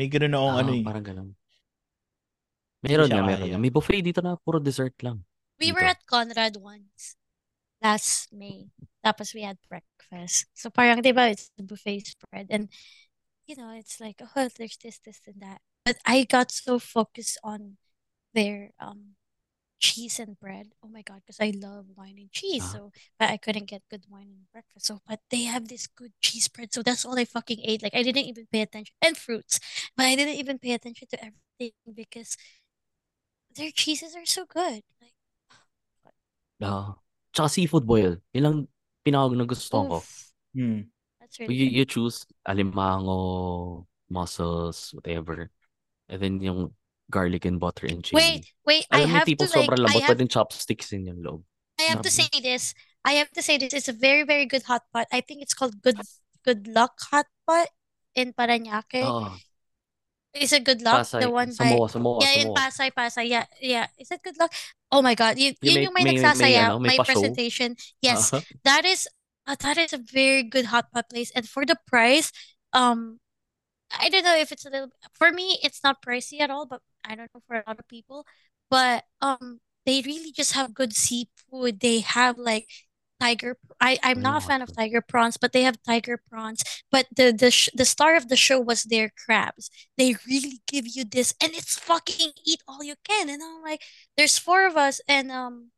May 0.00 0.08
ganoon 0.08 0.32
akong 0.32 0.56
ano 0.64 0.70
Ah, 0.72 0.78
eh. 0.80 0.84
parang 0.88 1.04
ganun. 1.04 1.30
Meron 2.80 3.04
siya 3.12 3.20
nga, 3.20 3.28
meron 3.28 3.48
nga. 3.52 3.60
May 3.60 3.68
buffet 3.68 4.00
dito 4.00 4.24
na 4.24 4.40
puro 4.40 4.56
dessert 4.56 4.96
lang. 5.04 5.20
We 5.60 5.76
were 5.76 5.84
Dito. 5.84 5.92
at 5.92 6.00
Conrad 6.08 6.56
once 6.56 7.20
last 7.84 8.32
May. 8.32 8.72
Tapos 9.04 9.36
we 9.36 9.44
had 9.44 9.60
breakfast. 9.68 10.48
So 10.56 10.72
parang, 10.72 11.04
di 11.04 11.12
ba, 11.12 11.28
it's 11.28 11.52
the 11.60 11.68
buffet 11.68 12.08
spread. 12.16 12.48
And, 12.48 12.72
you 13.44 13.60
know, 13.60 13.76
it's 13.76 14.00
like, 14.00 14.24
oh, 14.24 14.48
there's 14.56 14.80
this, 14.80 14.96
this, 15.04 15.20
and 15.28 15.44
that. 15.44 15.60
But 15.84 16.00
I 16.08 16.24
got 16.24 16.48
so 16.48 16.80
focused 16.80 17.36
on 17.44 17.76
their 18.32 18.72
um 18.80 19.19
cheese 19.80 20.20
and 20.20 20.38
bread. 20.38 20.76
Oh 20.84 20.88
my 20.92 21.00
God, 21.02 21.24
because 21.24 21.40
I 21.40 21.56
love 21.56 21.88
wine 21.96 22.20
and 22.20 22.30
cheese. 22.30 22.62
Ah. 22.70 22.72
So, 22.72 22.80
but 23.18 23.30
I 23.32 23.36
couldn't 23.40 23.66
get 23.66 23.82
good 23.90 24.04
wine 24.08 24.28
and 24.30 24.44
breakfast. 24.52 24.86
So, 24.86 25.00
but 25.08 25.20
they 25.32 25.48
have 25.48 25.66
this 25.68 25.88
good 25.88 26.12
cheese 26.20 26.46
bread. 26.46 26.72
So 26.72 26.84
that's 26.84 27.04
all 27.04 27.18
I 27.18 27.24
fucking 27.24 27.58
ate. 27.64 27.82
Like, 27.82 27.96
I 27.96 28.04
didn't 28.04 28.28
even 28.28 28.46
pay 28.52 28.60
attention. 28.62 28.94
And 29.00 29.16
fruits. 29.16 29.58
But 29.96 30.06
I 30.06 30.14
didn't 30.14 30.36
even 30.36 30.60
pay 30.60 30.72
attention 30.76 31.08
to 31.10 31.18
everything 31.18 31.72
because 31.88 32.36
their 33.56 33.72
cheeses 33.72 34.14
are 34.14 34.28
so 34.28 34.44
good. 34.46 34.84
Like, 35.00 35.16
Ah. 36.60 36.94
Tsaka 37.32 37.48
seafood 37.48 37.86
boil. 37.88 38.20
Yun 38.36 38.42
lang 38.44 38.56
pinaka 39.00 39.32
nagustuhan 39.32 39.88
ko. 39.88 39.98
Hmm. 40.52 40.90
That's 41.22 41.38
really 41.40 41.54
You, 41.56 41.66
good. 41.70 41.76
you 41.78 41.84
choose 41.88 42.26
alimango, 42.44 43.86
mussels, 44.10 44.92
whatever. 44.92 45.48
And 46.10 46.18
then 46.20 46.42
yung 46.42 46.74
garlic 47.10 47.44
and 47.44 47.58
butter 47.58 47.86
and 47.86 48.04
chili. 48.04 48.22
Wait, 48.22 48.46
wait, 48.64 48.84
I 48.90 49.02
Alam 49.04 49.10
mo 49.10 49.14
have 49.18 49.26
to 49.26 49.36
like, 49.44 49.50
sobrang 49.50 49.82
I 49.88 49.98
have, 49.98 50.16
pwedeng 50.16 50.30
chopsticks 50.30 50.92
in 50.92 51.06
yung 51.06 51.20
loob. 51.22 51.42
I 51.78 51.90
have 51.90 52.02
to 52.02 52.10
say 52.10 52.28
this. 52.40 52.74
I 53.04 53.18
have 53.18 53.30
to 53.32 53.42
say 53.42 53.56
this. 53.58 53.72
It's 53.72 53.88
a 53.88 53.96
very, 53.96 54.22
very 54.22 54.44
good 54.46 54.64
hot 54.64 54.82
pot. 54.92 55.08
I 55.10 55.20
think 55.20 55.42
it's 55.42 55.54
called 55.54 55.80
Good 55.82 55.96
Good 56.44 56.68
Luck 56.68 56.92
Hot 57.10 57.26
Pot 57.48 57.68
in 58.14 58.32
Parañaque. 58.32 59.00
Oo. 59.04 59.32
Is 60.36 60.52
it 60.52 60.62
Good 60.62 60.82
Luck? 60.82 61.02
Pasay. 61.08 61.26
The 61.26 61.30
one 61.30 61.50
by 61.58 61.74
Samoa, 61.74 61.88
Samoa, 61.88 62.18
yeah, 62.22 62.34
in 62.38 62.46
Samoa. 62.52 62.56
Pasay, 62.60 62.88
Pasay. 62.94 63.24
Yeah, 63.28 63.46
yeah. 63.60 63.86
Is 63.98 64.10
it 64.12 64.22
Good 64.22 64.38
Luck? 64.38 64.52
Oh 64.92 65.02
my 65.02 65.14
God, 65.14 65.38
yun, 65.38 65.54
Yung 65.62 65.74
yun 65.74 65.74
may- 65.74 65.82
yung 65.82 65.94
may 65.94 66.04
may- 66.22 66.34
may 66.38 66.54
ano, 66.56 66.78
may 66.78 66.94
may 66.94 66.98
presentation. 67.02 67.74
Yes, 68.02 68.30
Ah. 68.32 68.42
that 68.62 68.84
is 68.84 69.08
uh, 69.48 69.56
that 69.58 69.78
is 69.78 69.90
a 69.92 69.98
very 69.98 70.44
good 70.44 70.66
hot 70.70 70.92
pot 70.92 71.08
place, 71.10 71.32
and 71.34 71.48
for 71.48 71.64
the 71.66 71.74
price, 71.88 72.30
um, 72.76 73.18
I 73.90 74.06
don't 74.12 74.22
know 74.22 74.36
if 74.38 74.52
it's 74.52 74.66
a 74.66 74.70
little 74.70 74.92
for 75.18 75.32
me, 75.32 75.58
it's 75.66 75.82
not 75.82 75.98
pricey 76.04 76.38
at 76.38 76.50
all, 76.50 76.66
but 76.66 76.78
I 77.04 77.14
don't 77.14 77.30
know 77.34 77.42
for 77.46 77.56
a 77.56 77.64
lot 77.66 77.78
of 77.78 77.88
people. 77.88 78.26
But 78.70 79.04
um, 79.20 79.60
they 79.86 80.02
really 80.02 80.32
just 80.32 80.52
have 80.52 80.74
good 80.74 80.92
seafood. 80.94 81.80
They 81.80 82.00
have 82.00 82.38
like 82.38 82.68
tiger. 83.20 83.58
I 83.80 83.98
I'm 84.02 84.20
not 84.20 84.38
a 84.42 84.46
fan 84.46 84.62
of 84.62 84.74
tiger 84.76 85.00
prawns, 85.02 85.36
but 85.36 85.52
they 85.52 85.62
have 85.62 85.82
tiger 85.86 86.18
prawns. 86.30 86.62
But 86.90 87.06
the 87.14 87.32
the 87.32 87.50
sh 87.50 87.68
the 87.74 87.84
star 87.84 88.16
of 88.16 88.28
the 88.28 88.36
show 88.36 88.60
was 88.60 88.84
their 88.84 89.10
crabs. 89.26 89.70
They 89.98 90.16
really 90.26 90.60
give 90.68 90.86
you 90.88 91.04
this, 91.04 91.34
and 91.42 91.52
it's 91.54 91.78
fucking 91.78 92.32
eat 92.46 92.62
all 92.68 92.82
you 92.84 92.94
can. 93.04 93.28
And 93.28 93.42
I'm 93.42 93.62
like, 93.62 93.82
there's 94.16 94.38
four 94.38 94.66
of 94.66 94.76
us, 94.76 95.00
and 95.08 95.30
um 95.32 95.70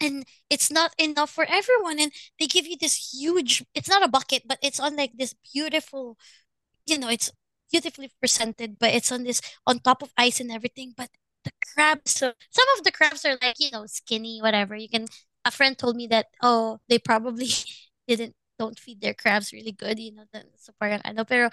and 0.00 0.24
it's 0.48 0.70
not 0.70 0.94
enough 0.98 1.30
for 1.30 1.44
everyone 1.44 2.00
and 2.00 2.12
they 2.38 2.46
give 2.46 2.66
you 2.66 2.76
this 2.80 3.12
huge 3.12 3.64
it's 3.74 3.88
not 3.88 4.02
a 4.02 4.08
bucket 4.08 4.42
but 4.46 4.58
it's 4.62 4.80
on 4.80 4.96
like 4.96 5.12
this 5.16 5.34
beautiful 5.52 6.16
you 6.86 6.98
know 6.98 7.08
it's 7.08 7.30
beautifully 7.70 8.10
presented 8.20 8.78
but 8.78 8.90
it's 8.90 9.12
on 9.12 9.24
this 9.24 9.40
on 9.66 9.78
top 9.78 10.02
of 10.02 10.12
ice 10.16 10.40
and 10.40 10.50
everything 10.50 10.92
but 10.96 11.08
the 11.44 11.52
crabs 11.72 12.12
so 12.12 12.32
some 12.50 12.66
of 12.76 12.84
the 12.84 12.92
crabs 12.92 13.24
are 13.24 13.38
like 13.40 13.56
you 13.58 13.70
know 13.70 13.86
skinny 13.86 14.40
whatever 14.42 14.76
you 14.76 14.88
can 14.88 15.06
a 15.44 15.50
friend 15.50 15.78
told 15.78 15.96
me 15.96 16.06
that 16.06 16.26
oh 16.42 16.78
they 16.88 16.98
probably 16.98 17.48
didn't 18.08 18.34
don't 18.58 18.78
feed 18.78 19.00
their 19.00 19.14
crabs 19.14 19.52
really 19.52 19.72
good 19.72 19.98
you 19.98 20.12
know 20.12 20.24
the, 20.32 20.44
so 20.56 20.72
ano 20.80 21.24
pero 21.24 21.48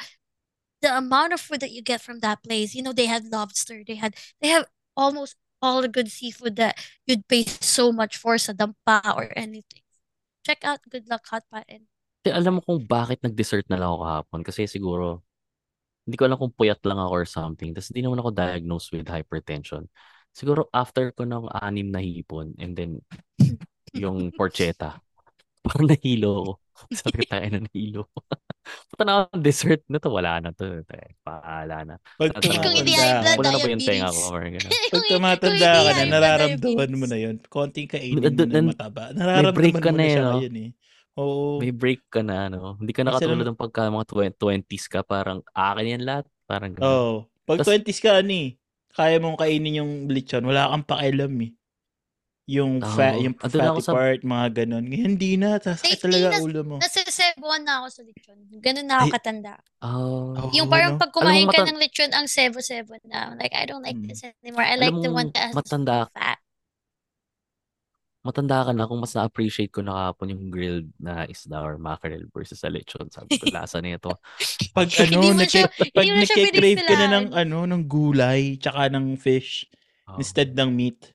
the 0.82 0.92
amount 0.98 1.32
of 1.32 1.40
food 1.40 1.62
that 1.62 1.72
you 1.72 1.82
get 1.82 2.02
from 2.02 2.20
that 2.20 2.44
place 2.44 2.76
you 2.76 2.84
know 2.84 2.92
they 2.92 3.06
had 3.08 3.26
lobster 3.32 3.84
they 3.88 3.96
had 3.96 4.14
they 4.42 4.50
have 4.50 4.66
almost 4.98 5.38
all 5.62 5.82
the 5.82 5.90
good 5.90 6.12
seafood 6.12 6.56
that 6.58 6.78
you'd 7.06 7.28
pay 7.28 7.46
so 7.46 7.92
much 7.92 8.18
for 8.18 8.38
sa 8.38 8.54
dampa 8.54 9.02
or 9.16 9.34
anything. 9.36 9.86
Check 10.46 10.64
out 10.64 10.86
Good 10.90 11.10
Luck 11.10 11.26
Hot 11.34 11.44
Pot 11.50 11.66
and 11.70 11.90
alam 12.28 12.60
mo 12.60 12.62
kung 12.66 12.84
bakit 12.84 13.24
nag-dessert 13.24 13.64
na 13.72 13.80
lang 13.80 13.88
ako 13.88 14.00
kahapon. 14.04 14.42
Kasi 14.44 14.68
siguro, 14.68 15.24
hindi 16.08 16.16
ko 16.16 16.24
alam 16.24 16.40
kung 16.40 16.56
puyat 16.56 16.80
lang 16.88 17.04
ako 17.04 17.12
or 17.12 17.28
something. 17.28 17.76
Tapos 17.76 17.92
hindi 17.92 18.08
naman 18.08 18.24
ako 18.24 18.32
diagnosed 18.32 18.96
with 18.96 19.12
hypertension. 19.12 19.92
Siguro 20.32 20.72
after 20.72 21.12
ko 21.12 21.28
ng 21.28 21.52
anim 21.52 21.92
na 21.92 22.00
hipon 22.00 22.56
and 22.56 22.80
then 22.80 23.04
yung 23.92 24.32
porcheta, 24.32 25.04
parang 25.68 25.92
nahilo 25.92 26.32
ako. 26.40 26.52
Sabi 27.04 27.16
ko 27.20 27.26
tayo 27.28 27.48
na 27.52 27.60
nahilo. 27.68 28.02
Punta 28.92 29.04
na 29.04 29.14
ako 29.24 29.36
dessert 29.40 29.84
na 29.88 29.98
to. 30.00 30.10
Wala 30.12 30.32
na 30.44 30.50
to. 30.56 30.84
Paala 31.24 31.78
na. 31.88 31.96
Pag 32.20 32.40
Kung 32.40 32.60
kung 32.60 32.76
hindi 32.76 32.94
tumatanda 32.96 33.40
Wala 33.40 33.50
na 33.52 33.60
ba 33.60 33.68
yung 33.72 33.84
tenga 33.84 34.10
ko? 34.12 34.24
Pag 34.92 35.04
tumatanda 35.08 35.68
ka 35.72 35.92
na, 35.92 36.04
nararamdaman 36.08 36.92
mo 36.96 37.06
na 37.08 37.18
yun. 37.20 37.36
Konting 37.48 37.88
kainin 37.88 38.20
mo 38.20 38.28
na 38.28 38.64
mataba. 38.64 39.04
Nararamdaman 39.16 39.82
ka 39.84 39.92
mo 39.92 39.98
na 39.98 40.04
eh, 40.04 40.12
siya 40.12 40.24
ngayon 40.24 40.56
eh. 40.56 40.70
Oo. 41.18 41.58
May 41.58 41.74
break 41.74 42.06
ka 42.08 42.22
na, 42.22 42.46
ano? 42.46 42.78
Hindi 42.78 42.94
ka 42.94 43.02
na 43.02 43.12
Kasi 43.12 43.26
katulad 43.26 43.44
ng 43.44 43.58
pagka 43.58 43.90
mga 43.90 44.08
20s 44.34 44.86
ka, 44.86 45.02
parang 45.02 45.42
akin 45.52 45.94
yan 45.98 46.04
lahat. 46.06 46.26
Parang 46.46 46.72
ganun. 46.72 46.86
Oo. 46.86 47.14
Pag 47.44 47.60
Tas- 47.60 47.68
20s 47.68 48.00
ka, 48.00 48.22
ano 48.22 48.32
eh, 48.32 48.50
kaya 48.90 49.18
mong 49.18 49.36
kainin 49.36 49.80
yung 49.80 49.92
lechon, 50.08 50.42
wala 50.42 50.70
kang 50.70 50.86
pakialam 50.86 51.34
eh. 51.42 51.52
Yung, 52.48 52.80
fa- 52.80 53.12
Oo. 53.12 53.28
yung 53.28 53.36
Andun 53.36 53.60
na 53.60 53.68
ako 53.68 53.76
fatty 53.76 53.84
sa- 53.84 53.92
part, 53.92 54.20
mga 54.24 54.48
ganon. 54.56 54.86
Ngayon, 54.88 55.12
hindi 55.12 55.32
na. 55.36 55.60
Sasakit 55.60 56.00
talaga 56.00 56.28
na- 56.32 56.40
ulo 56.40 56.62
mo. 56.64 56.76
Nasisebuan 56.80 57.62
na 57.62 57.84
ako 57.84 57.88
sa 57.92 58.02
lechon. 58.08 58.38
Ganun 58.64 58.88
na 58.88 58.96
ako 58.96 59.06
Ay. 59.06 59.14
katanda. 59.20 59.54
Oh. 59.84 60.32
Yung 60.56 60.72
parang 60.72 60.96
no? 60.96 61.00
pag 61.02 61.12
kumain 61.12 61.44
Alam 61.44 61.52
ka 61.52 61.60
mata- 61.60 61.68
ng 61.68 61.80
lechon, 61.82 62.12
ang 62.16 62.24
sebo-sebo 62.26 62.96
na. 63.04 63.36
Like, 63.36 63.52
I 63.52 63.68
don't 63.68 63.84
like 63.84 64.00
Mm. 64.00 64.08
this 64.08 64.24
anymore. 64.24 64.64
I 64.64 64.74
Alam 64.74 64.80
like 64.80 64.98
the 65.04 65.12
mo, 65.12 65.20
one 65.20 65.30
that 65.36 65.44
has 65.44 65.56
matanda- 65.60 66.08
fat. 66.16 66.40
Matanda 68.28 68.68
ka 68.68 68.76
na 68.76 68.84
kung 68.84 69.00
mas 69.00 69.16
na-appreciate 69.16 69.72
ko 69.72 69.80
na 69.80 69.96
kahapon 69.96 70.36
yung 70.36 70.44
grilled 70.52 70.92
na 71.00 71.24
isda 71.24 71.64
or 71.64 71.80
mackerel 71.80 72.28
versus 72.36 72.60
sa 72.60 72.68
lechon. 72.68 73.08
Sabi 73.08 73.40
ko, 73.40 73.48
lasa 73.48 73.80
na 73.80 73.96
ito. 73.96 74.12
Pag 74.76 74.92
ano, 75.08 75.32
nagke- 75.32 75.72
pag 75.96 76.04
nagke-crave 76.06 76.84
ka 76.84 76.96
na 77.00 77.08
ng, 77.08 77.28
ano, 77.32 77.64
ng 77.64 77.84
gulay, 77.88 78.60
tsaka 78.60 78.92
ng 78.92 79.16
fish, 79.16 79.64
Oh. 80.08 80.16
instead 80.24 80.56
ng 80.56 80.72
meat. 80.72 81.12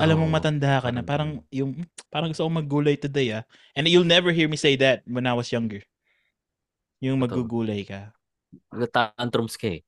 Alam 0.00 0.24
mong 0.24 0.30
Oo, 0.32 0.36
matanda 0.40 0.80
ka 0.80 0.88
na. 0.88 1.02
parang 1.04 1.44
yung, 1.52 1.74
parang 2.08 2.30
gusto 2.32 2.46
kong 2.46 2.64
maggulay 2.64 2.94
today 2.94 3.34
ah. 3.36 3.44
And 3.74 3.84
you'll 3.84 4.06
never 4.06 4.30
hear 4.30 4.46
me 4.48 4.56
say 4.56 4.78
that 4.80 5.02
when 5.04 5.26
I 5.26 5.34
was 5.34 5.50
younger. 5.50 5.82
Yung 7.02 7.18
Totoo. 7.18 7.42
maggugulay 7.44 7.82
ka. 7.84 8.14
Nagtatantrums 8.72 9.58
ka 9.58 9.76
eh. 9.76 9.80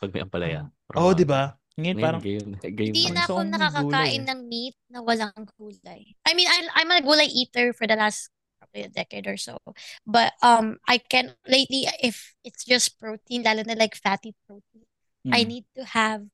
Pag 0.00 0.10
may 0.14 0.22
ampalaya. 0.24 0.70
Oo, 0.96 1.10
oh, 1.10 1.14
di 1.14 1.26
ba? 1.26 1.57
Ngayon 1.78 1.98
Ngayon, 1.98 2.02
parang, 2.02 2.22
game, 2.26 2.48
game 2.78 2.98
Hindi 2.98 3.12
na 3.14 3.24
ako 3.28 3.44
nakakakain 3.44 4.24
gulay 4.24 4.28
ng 4.28 4.40
meat 4.48 4.76
na 4.92 5.02
walang 5.04 5.34
gulay. 5.58 6.14
I 6.24 6.32
mean, 6.34 6.48
I, 6.48 6.68
I'm 6.78 6.90
a 6.92 7.02
gulay 7.02 7.26
eater 7.28 7.72
for 7.72 7.86
the 7.86 7.96
last 7.96 8.30
probably 8.60 8.82
a 8.86 8.90
decade 8.90 9.26
or 9.26 9.36
so. 9.36 9.58
But 10.06 10.32
um, 10.42 10.78
I 10.88 10.98
can 10.98 11.34
lately 11.48 11.86
if 12.02 12.34
it's 12.44 12.64
just 12.64 12.98
protein, 13.00 13.42
lalo 13.44 13.62
na 13.66 13.74
like 13.74 13.96
fatty 13.96 14.34
protein, 14.46 14.86
I 15.32 15.44
mm, 15.44 15.44
need 15.44 15.66
to 15.76 15.84
have 15.84 16.26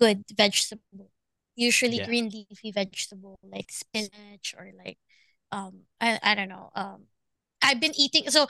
good 0.00 0.24
vegetable. 0.32 1.10
Usually 1.56 1.98
Yeah. 1.98 2.04
green 2.04 2.30
leafy 2.30 2.72
vegetable 2.72 3.38
like 3.44 3.70
spinach 3.72 4.54
or 4.58 4.72
like 4.76 4.98
um 5.52 5.86
I, 6.00 6.18
I 6.22 6.34
don't 6.34 6.48
know. 6.50 6.70
Um 6.74 7.06
I've 7.62 7.80
been 7.80 7.94
eating 7.96 8.30
so 8.30 8.48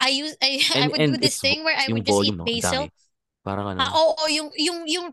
I 0.00 0.10
use 0.10 0.36
I, 0.42 0.62
I 0.84 0.86
And- 0.86 0.92
would 0.92 1.02
and 1.02 1.10
do 1.10 1.18
this 1.18 1.40
thing 1.40 1.64
where 1.64 1.76
I 1.76 1.88
would 1.90 2.04
just 2.06 2.22
eat 2.22 2.36
basil. 2.44 2.88
dami. 2.88 2.90
Parang 3.50 3.66
ano. 3.74 3.80
Ah, 3.82 3.90
oo, 3.98 4.22
yung 4.30 4.48
yung 4.54 4.78
yung 4.86 5.06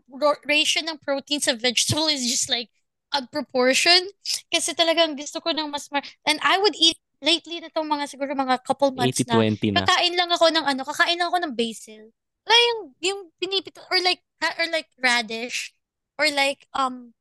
ratio 0.46 0.86
ng 0.86 0.98
protein 1.02 1.42
sa 1.42 1.58
vegetable 1.58 2.06
is 2.06 2.22
just 2.22 2.46
like 2.46 2.70
a 3.10 3.24
proportion 3.26 4.04
kasi 4.52 4.76
talagang 4.76 5.16
gusto 5.16 5.40
ko 5.40 5.50
ng 5.50 5.72
mas 5.72 5.88
mar 5.88 6.04
and 6.28 6.38
I 6.44 6.60
would 6.60 6.76
eat 6.76 7.00
lately 7.24 7.58
na 7.58 7.72
tong 7.72 7.88
mga 7.88 8.04
siguro 8.06 8.36
mga 8.36 8.62
couple 8.62 8.92
months 8.94 9.24
na 9.26 9.42
80-20 9.42 9.74
na. 9.74 9.82
kakain 9.82 10.14
lang 10.14 10.30
ako 10.30 10.46
ng 10.54 10.64
ano, 10.64 10.82
kakain 10.86 11.18
lang 11.18 11.28
ako 11.32 11.38
ng 11.42 11.54
basil. 11.58 12.12
Like 12.46 12.64
yung 12.70 12.80
yung 13.02 13.20
pinipito 13.42 13.82
or 13.90 13.98
like 14.04 14.22
or 14.60 14.68
like 14.70 14.88
radish 15.02 15.74
or 16.20 16.30
like 16.30 16.68
um 16.76 17.12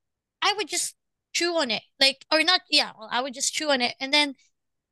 I 0.44 0.54
would 0.54 0.70
just 0.70 0.96
chew 1.34 1.58
on 1.58 1.72
it. 1.72 1.84
Like 2.00 2.28
or 2.30 2.44
not 2.44 2.62
yeah, 2.70 2.94
well, 2.94 3.10
I 3.12 3.24
would 3.24 3.34
just 3.34 3.56
chew 3.56 3.72
on 3.74 3.82
it 3.82 3.96
and 4.00 4.14
then 4.14 4.36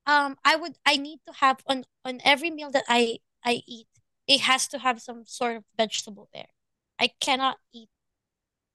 um 0.07 0.37
I 0.43 0.55
would 0.57 0.77
I 0.85 0.97
need 0.97 1.21
to 1.27 1.33
have 1.43 1.61
on 1.67 1.85
on 2.05 2.19
every 2.25 2.49
meal 2.51 2.71
that 2.71 2.85
I 2.89 3.19
I 3.45 3.61
eat 3.67 3.87
it 4.27 4.41
has 4.41 4.67
to 4.69 4.77
have 4.79 5.01
some 5.01 5.23
sort 5.25 5.57
of 5.57 5.63
vegetable 5.77 6.29
there. 6.33 6.49
I 6.97 7.11
cannot 7.19 7.57
eat, 7.73 7.89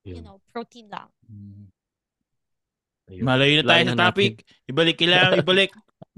you 0.04 0.20
know, 0.22 0.40
protein 0.52 0.88
lang. 0.90 1.08
mm. 1.26 1.66
Ayun. 3.10 3.26
Malayo 3.26 3.54
na 3.58 3.64
tayo 3.66 3.70
Layo 3.74 3.82
sa 3.82 3.90
na 3.90 3.90
natin. 3.90 4.06
topic. 4.06 4.34
Ibalik 4.70 4.96
kailangan, 4.96 5.34
ibalik. 5.42 5.70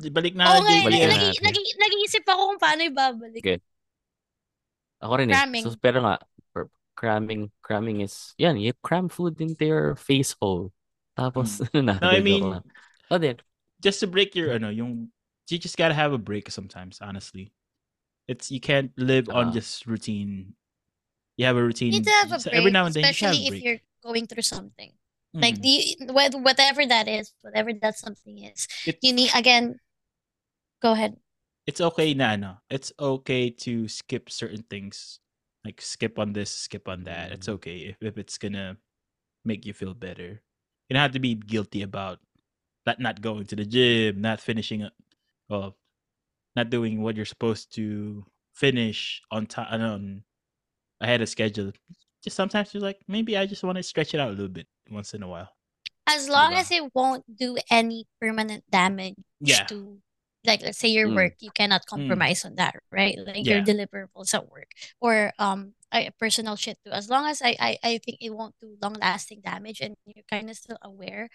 Ibalik 0.02 0.34
na 0.36 0.44
Oo 0.44 0.60
natin, 0.60 0.68
nga, 0.68 0.84
Balik 0.84 0.92
JPL. 0.92 1.00
na 1.00 1.08
nag- 1.08 1.24
natin. 1.24 1.42
nag- 1.48 1.78
nag-iisip 1.80 2.24
ako 2.28 2.40
kung 2.52 2.60
paano 2.60 2.80
ibabalik. 2.84 3.42
Okay. 3.42 3.58
Ako 5.00 5.12
rin 5.18 5.28
eh. 5.30 5.34
Cramming. 5.34 5.64
So, 5.64 5.74
pero 5.80 5.98
nga, 6.04 6.14
per- 6.52 6.70
cramming, 6.94 7.42
cramming 7.64 7.98
is, 8.04 8.36
yan, 8.36 8.60
you 8.60 8.76
cram 8.84 9.08
food 9.08 9.40
into 9.40 9.64
your 9.64 9.96
face 9.96 10.36
hole. 10.36 10.68
Tapos, 11.16 11.64
na, 11.74 11.96
No, 11.96 12.12
I 12.12 12.20
joke 12.20 12.24
mean, 12.28 12.44
lang. 12.44 12.64
Oh, 13.08 13.16
then, 13.18 13.40
just 13.80 13.98
to 14.04 14.06
break 14.06 14.36
your, 14.36 14.52
ano, 14.52 14.68
yung, 14.68 15.08
you 15.48 15.56
just 15.58 15.76
gotta 15.80 15.96
have 15.96 16.12
a 16.12 16.20
break 16.20 16.48
sometimes, 16.52 17.00
honestly. 17.00 17.52
It's, 18.28 18.50
you 18.50 18.60
can't 18.60 18.92
live 18.96 19.28
on 19.28 19.48
Ah. 19.48 19.52
just 19.52 19.86
routine. 19.86 20.54
You 21.36 21.46
have 21.46 21.56
a 21.56 21.62
routine. 21.62 21.92
You 21.92 21.98
need 22.00 22.06
to 22.06 22.18
have 22.22 22.32
a 22.32 22.40
so 22.40 22.50
break, 22.50 22.58
every 22.60 22.70
now 22.70 22.86
and 22.86 22.94
then, 22.94 23.04
you 23.04 23.12
should 23.12 23.26
have 23.26 23.34
especially 23.34 23.44
a 23.44 23.48
if 23.48 23.52
break. 23.52 23.64
you're 23.64 23.80
going 24.02 24.26
through 24.26 24.42
something. 24.46 24.92
Like 25.34 25.56
Mm. 25.56 25.62
the 25.62 26.12
wh- 26.12 26.44
whatever 26.44 26.84
that 26.86 27.08
is, 27.08 27.32
whatever 27.40 27.72
that 27.72 27.96
something 27.98 28.38
is, 28.44 28.68
It- 28.86 28.98
you 29.02 29.12
need 29.12 29.30
again. 29.34 29.80
Go 30.82 30.92
ahead. 30.92 31.16
it's 31.66 31.80
okay 31.80 32.12
Nana. 32.12 32.60
It's 32.68 32.92
okay 32.98 33.48
to 33.48 33.86
skip 33.88 34.28
certain 34.30 34.62
things. 34.68 35.20
Like 35.64 35.80
skip 35.80 36.18
on 36.18 36.32
this, 36.34 36.50
skip 36.50 36.88
on 36.88 37.04
that. 37.04 37.30
It's 37.32 37.46
Mm. 37.48 37.54
okay 37.54 37.78
if, 37.94 37.96
if 38.02 38.18
it's 38.18 38.36
gonna 38.36 38.76
make 39.44 39.64
you 39.64 39.72
feel 39.72 39.94
better. 39.94 40.42
You 40.88 40.94
don't 40.94 41.02
have 41.02 41.12
to 41.16 41.20
be 41.22 41.34
guilty 41.34 41.80
about 41.82 42.20
that 42.84 42.98
not 43.00 43.22
going 43.22 43.46
to 43.46 43.56
the 43.56 43.64
gym, 43.64 44.20
not 44.20 44.40
finishing 44.40 44.82
it, 44.82 44.92
well, 45.48 45.78
not 46.56 46.70
doing 46.70 47.02
what 47.02 47.16
you're 47.16 47.24
supposed 47.26 47.74
to 47.74 48.24
finish 48.54 49.22
on 49.30 49.46
time 49.46 49.80
on 49.80 50.24
ahead 51.00 51.20
of 51.22 51.28
schedule. 51.28 51.72
Just 52.22 52.36
sometimes 52.36 52.72
you're 52.74 52.82
like, 52.82 53.00
maybe 53.08 53.36
I 53.36 53.46
just 53.46 53.64
want 53.64 53.76
to 53.76 53.82
stretch 53.82 54.14
it 54.14 54.20
out 54.20 54.28
a 54.28 54.32
little 54.32 54.48
bit 54.48 54.66
once 54.90 55.14
in 55.14 55.22
a 55.22 55.28
while. 55.28 55.50
As 56.06 56.28
long 56.28 56.52
as 56.54 56.70
it 56.70 56.82
won't 56.94 57.24
do 57.36 57.56
any 57.70 58.06
permanent 58.20 58.64
damage 58.70 59.16
Yeah. 59.40 59.64
to, 59.66 60.00
like, 60.44 60.62
let's 60.62 60.78
say 60.78 60.88
your 60.88 61.08
Mm. 61.08 61.14
work, 61.14 61.34
you 61.40 61.50
cannot 61.50 61.86
compromise 61.86 62.44
on 62.44 62.56
that, 62.56 62.76
right? 62.90 63.16
Like 63.18 63.46
your 63.46 63.62
deliverables 63.62 64.34
at 64.34 64.48
work 64.50 64.70
or 65.00 65.32
um 65.38 65.74
a 65.92 66.10
personal 66.18 66.56
shit 66.56 66.78
too. 66.84 66.90
As 66.90 67.08
long 67.10 67.26
as 67.26 67.42
I 67.42 67.56
I, 67.60 67.78
I 67.82 67.98
think 67.98 68.18
it 68.20 68.30
won't 68.34 68.54
do 68.60 68.76
long 68.82 68.94
lasting 68.94 69.40
damage 69.42 69.80
and 69.80 69.94
you're 70.06 70.24
kind 70.28 70.50
of 70.50 70.56
still 70.56 70.78
aware, 70.82 71.28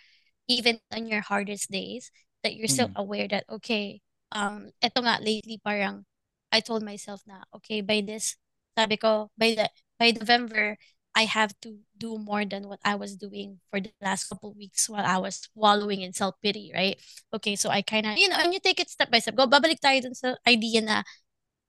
even 0.47 0.80
on 0.91 1.07
your 1.07 1.22
hardest 1.22 1.72
days, 1.72 2.11
that 2.43 2.55
you're 2.55 2.68
still 2.70 2.89
Mm. 2.89 2.95
aware 2.95 3.28
that 3.30 3.45
okay, 3.49 4.01
um, 4.32 4.71
eto 4.84 4.99
nga 5.03 5.19
lately 5.21 5.59
parang 5.61 6.05
I 6.51 6.59
told 6.63 6.84
myself 6.84 7.21
na 7.28 7.43
okay 7.55 7.82
by 7.82 8.01
this, 8.01 8.36
sabi 8.78 8.97
ko 8.97 9.32
by 9.38 9.55
the 9.55 9.67
by 9.99 10.11
November 10.15 10.78
I 11.17 11.25
have 11.25 11.57
to 11.65 11.82
do 11.97 12.21
more 12.21 12.45
than 12.45 12.69
what 12.69 12.78
I 12.86 12.93
was 12.93 13.17
doing 13.17 13.57
for 13.73 13.82
the 13.82 13.89
last 14.05 14.30
couple 14.30 14.53
weeks 14.53 14.86
while 14.86 15.01
I 15.01 15.17
was 15.17 15.49
wallowing 15.57 16.05
in 16.05 16.13
self-pity, 16.13 16.69
right? 16.78 16.93
Okay, 17.34 17.57
so 17.57 17.73
I 17.73 17.82
kind 17.82 18.05
of, 18.05 18.21
you 18.21 18.30
know, 18.30 18.38
and 18.38 18.53
you 18.53 18.61
take 18.61 18.78
it 18.80 18.86
step 18.86 19.09
by 19.09 19.17
step. 19.17 19.34
Go, 19.34 19.49
babalik 19.49 19.82
tayo 19.82 19.97
dun 20.05 20.13
sa 20.13 20.38
idea 20.45 20.86
na 20.86 21.01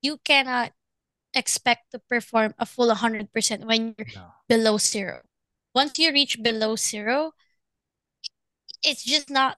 you 0.05 0.21
cannot 0.21 0.77
expect 1.33 1.89
to 1.93 1.99
perform 1.99 2.53
a 2.61 2.69
full 2.69 2.93
100% 2.93 3.33
when 3.65 3.97
you're 3.97 4.09
No. 4.13 4.37
below 4.53 4.77
zero. 4.77 5.25
Once 5.73 5.97
you 5.97 6.13
reach 6.13 6.37
below 6.45 6.77
zero, 6.77 7.33
it's 8.85 9.05
just 9.05 9.31
not 9.33 9.57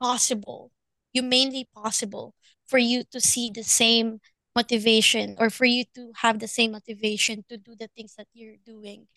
possible, 0.00 0.68
humanly 1.12 1.64
possible, 1.72 2.36
for 2.70 2.78
you 2.78 3.04
to 3.12 3.20
see 3.20 3.50
the 3.50 3.64
same 3.64 4.20
motivation 4.56 5.36
or 5.38 5.50
for 5.50 5.66
you 5.66 5.84
to 5.96 6.12
have 6.22 6.38
the 6.40 6.48
same 6.48 6.72
motivation 6.72 7.44
to 7.50 7.58
do 7.58 7.74
the 7.76 7.88
things 7.96 8.14
that 8.16 8.28
you're 8.34 8.58
doing 8.64 9.08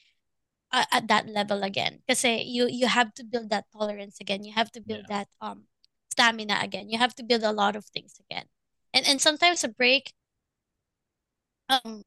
uh, 0.72 0.86
at 0.92 1.08
that 1.08 1.28
level 1.30 1.64
again. 1.64 2.02
Because 2.08 2.24
you 2.26 2.68
you 2.68 2.88
have 2.88 3.14
to 3.16 3.24
build 3.24 3.50
that 3.52 3.66
tolerance 3.74 4.20
again. 4.22 4.44
You 4.44 4.54
have 4.54 4.72
to 4.74 4.82
build 4.82 5.08
that 5.10 5.28
um 5.42 5.66
stamina 6.12 6.60
again. 6.62 6.90
You 6.90 7.00
have 7.00 7.16
to 7.18 7.24
build 7.24 7.44
a 7.44 7.54
lot 7.54 7.76
of 7.76 7.86
things 7.86 8.20
again. 8.20 8.48
And 8.94 9.08
and 9.08 9.22
sometimes 9.22 9.64
a 9.64 9.70
break 9.70 10.14
um 11.70 12.04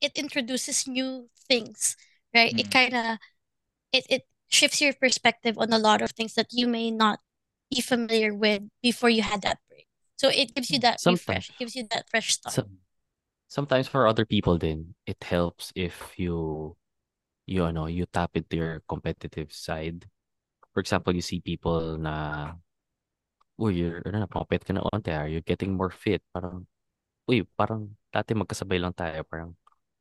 it 0.00 0.12
introduces 0.16 0.86
new 0.86 1.28
things, 1.48 1.96
right? 2.34 2.54
It 2.56 2.68
Mm. 2.68 2.72
kind 2.72 2.94
of 2.94 3.18
it 3.92 4.06
it 4.10 4.22
shifts 4.48 4.80
your 4.80 4.94
perspective 4.94 5.58
on 5.58 5.72
a 5.72 5.78
lot 5.78 6.02
of 6.02 6.12
things 6.12 6.34
that 6.34 6.48
you 6.52 6.68
may 6.68 6.90
not 6.90 7.20
be 7.70 7.80
familiar 7.82 8.34
with 8.34 8.64
before 8.82 9.10
you 9.10 9.22
had 9.22 9.42
that. 9.42 9.58
So 10.16 10.28
it 10.30 10.54
gives 10.54 10.70
you 10.70 10.78
that 10.80 11.00
Sometimes. 11.00 11.20
refresh, 11.20 11.50
it 11.50 11.58
gives 11.58 11.74
you 11.74 11.86
that 11.90 12.08
fresh 12.08 12.34
start. 12.34 12.54
So, 12.54 12.66
sometimes 13.48 13.88
for 13.88 14.06
other 14.06 14.24
people 14.24 14.58
din, 14.58 14.94
it 15.06 15.22
helps 15.22 15.72
if 15.74 16.14
you, 16.16 16.76
you 17.46 17.72
know, 17.72 17.86
you 17.86 18.06
tap 18.06 18.30
into 18.34 18.56
your 18.56 18.82
competitive 18.88 19.52
side. 19.52 20.06
For 20.72 20.80
example, 20.80 21.14
you 21.14 21.22
see 21.22 21.40
people 21.40 21.98
na, 21.98 22.54
uy, 23.58 23.78
you're, 23.78 24.02
ano 24.06 24.24
na, 24.24 24.30
pumapit 24.30 24.64
ka 24.64 24.72
na 24.74 24.82
onte, 24.90 25.10
ah, 25.14 25.26
you're 25.26 25.46
getting 25.46 25.74
more 25.74 25.90
fit. 25.90 26.22
Parang, 26.34 26.66
uy, 27.30 27.46
parang 27.58 27.94
dati 28.10 28.34
magkasabay 28.34 28.78
lang 28.82 28.94
tayo. 28.94 29.22
Parang, 29.26 29.54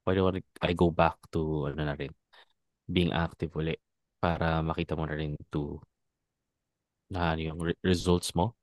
why 0.04 0.14
do 0.14 0.30
I 0.62 0.74
go 0.74 0.90
back 0.90 1.18
to, 1.34 1.70
ano 1.74 1.86
na 1.86 1.94
rin, 1.94 2.14
being 2.90 3.14
active 3.14 3.54
uli 3.56 3.76
para 4.20 4.60
makita 4.64 4.96
mo 4.96 5.08
na 5.08 5.16
rin 5.16 5.36
to 5.52 5.80
na 7.12 7.36
ano 7.36 7.42
yung 7.44 7.60
re- 7.62 7.80
results 7.84 8.34
mo. 8.36 8.56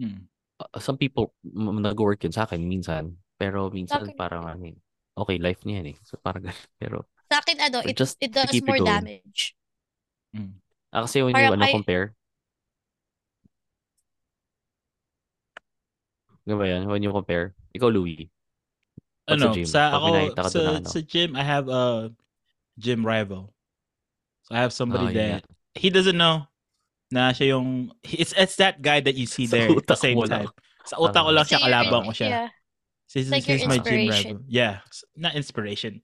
Mm. 0.00 0.28
Uh, 0.60 0.80
some 0.80 0.96
people 0.98 1.32
m- 1.44 1.80
nag-work 1.82 2.22
yun 2.24 2.32
sa 2.34 2.44
akin 2.48 2.62
minsan. 2.64 3.16
Pero 3.36 3.68
minsan 3.68 4.00
akin- 4.08 4.16
parang 4.16 4.44
ano 4.48 4.64
eh, 4.72 4.76
okay, 5.16 5.36
life 5.40 5.62
niya 5.68 5.82
yan 5.84 5.92
eh. 5.92 5.96
So 6.04 6.16
parang 6.20 6.44
ganun. 6.48 6.60
Pero 6.80 6.96
Sa 7.26 7.42
akin, 7.42 7.56
ano, 7.58 7.78
it, 7.82 7.96
just 7.98 8.16
it 8.22 8.30
does 8.30 8.54
it 8.54 8.62
more 8.64 8.78
going. 8.78 8.86
damage. 9.02 9.56
Mm. 10.36 10.52
ah, 10.94 11.02
kasi 11.04 11.20
when 11.24 11.34
Parang 11.34 11.50
you 11.50 11.56
ano, 11.58 11.64
I- 11.66 11.74
compare, 11.74 12.06
Ano 16.46 16.62
ba 16.62 16.64
yan? 16.70 16.86
When 16.86 17.02
you 17.02 17.10
compare, 17.10 17.58
ikaw 17.74 17.90
Louie, 17.90 18.30
sa 19.26 19.34
ano, 19.34 19.50
gym, 19.50 19.66
sa 19.66 19.80
pag 19.90 19.98
ako, 19.98 20.08
ka 20.38 20.42
sa, 20.46 20.58
na 20.62 20.70
ano. 20.78 20.88
sa 20.94 21.00
gym, 21.02 21.30
I 21.34 21.42
have 21.42 21.66
a 21.66 22.14
gym 22.78 23.02
rival. 23.02 23.50
So 24.46 24.54
I 24.54 24.62
have 24.62 24.70
somebody 24.70 25.10
Ah, 25.10 25.10
yun 25.10 25.42
that 25.42 25.42
he 25.74 25.90
doesn't 25.90 26.14
know 26.16 26.46
na 27.10 27.30
siya 27.30 27.56
yung 27.58 27.92
it's 28.02 28.34
it's 28.34 28.56
that 28.56 28.82
guy 28.82 29.00
that 29.00 29.14
you 29.14 29.26
see 29.26 29.46
there 29.46 29.70
at 29.70 29.86
the 29.86 29.98
same 29.98 30.18
mo 30.18 30.26
time. 30.26 30.50
Sa 30.86 30.98
utak 30.98 31.22
ko 31.22 31.30
lang 31.30 31.46
siya, 31.46 31.58
you're 31.58 31.66
kalabang 31.70 32.04
ko 32.06 32.12
siya. 32.14 32.28
Yeah. 32.30 32.48
He's, 33.06 33.30
like 33.30 33.46
your 33.46 33.58
he's 33.58 33.70
my 33.70 33.78
gym 33.78 34.10
rival. 34.10 34.42
Yeah, 34.46 34.82
not 35.14 35.34
inspiration. 35.38 36.02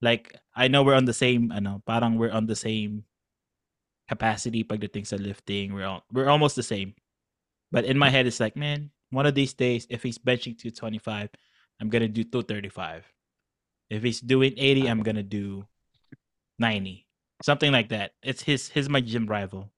Like 0.00 0.34
I 0.54 0.68
know 0.68 0.82
we're 0.82 0.98
on 0.98 1.04
the 1.04 1.16
same 1.16 1.50
ano, 1.50 1.82
parang 1.86 2.16
we're 2.16 2.30
on 2.30 2.46
the 2.46 2.56
same 2.56 3.04
capacity 4.08 4.62
pagdating 4.62 5.06
sa 5.06 5.16
lifting. 5.16 5.74
We're 5.74 5.86
all, 5.86 6.04
we're 6.12 6.30
almost 6.30 6.54
the 6.54 6.62
same. 6.62 6.94
But 7.72 7.84
in 7.84 7.98
my 7.98 8.10
head 8.10 8.26
it's 8.26 8.38
like, 8.38 8.54
man, 8.54 8.90
one 9.10 9.26
of 9.26 9.34
these 9.34 9.54
days 9.54 9.86
if 9.90 10.02
he's 10.02 10.18
benching 10.18 10.54
225, 10.54 11.30
I'm 11.80 11.90
going 11.90 12.02
to 12.02 12.08
do 12.08 12.22
235. 12.22 13.04
If 13.90 14.02
he's 14.02 14.20
doing 14.20 14.54
80, 14.56 14.88
I'm 14.88 15.02
going 15.02 15.16
to 15.16 15.26
do 15.26 15.66
90. 16.58 17.06
Something 17.42 17.72
like 17.72 17.90
that. 17.90 18.12
It's 18.22 18.42
his 18.42 18.68
his 18.68 18.88
my 18.88 19.00
gym 19.00 19.26
rival. 19.26 19.73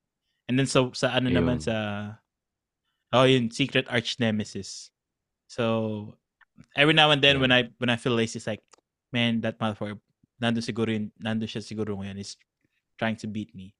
And 0.48 0.58
then 0.58 0.66
so 0.66 0.92
sa 0.94 1.10
ano 1.10 1.30
naman 1.30 1.58
Ayun. 1.58 1.66
sa 1.66 1.74
oh 3.12 3.24
yun 3.26 3.50
secret 3.50 3.86
arch 3.90 4.18
nemesis. 4.22 4.90
So 5.50 6.14
every 6.74 6.94
now 6.94 7.10
and 7.10 7.22
then 7.22 7.36
Yeah. 7.36 7.42
when 7.42 7.52
I 7.52 7.60
when 7.78 7.90
I 7.90 7.96
feel 7.96 8.14
lazy, 8.14 8.38
it's 8.38 8.46
like, 8.46 8.62
man, 9.12 9.40
that 9.42 9.58
motherfucker, 9.58 9.98
nandun 10.42 10.62
siguro 10.62 10.90
yun, 10.94 11.10
nando 11.18 11.46
siya 11.46 11.62
siguro 11.62 11.98
ngayon, 11.98 12.18
is 12.18 12.36
trying 12.98 13.16
to 13.22 13.26
beat 13.26 13.54
me. 13.54 13.74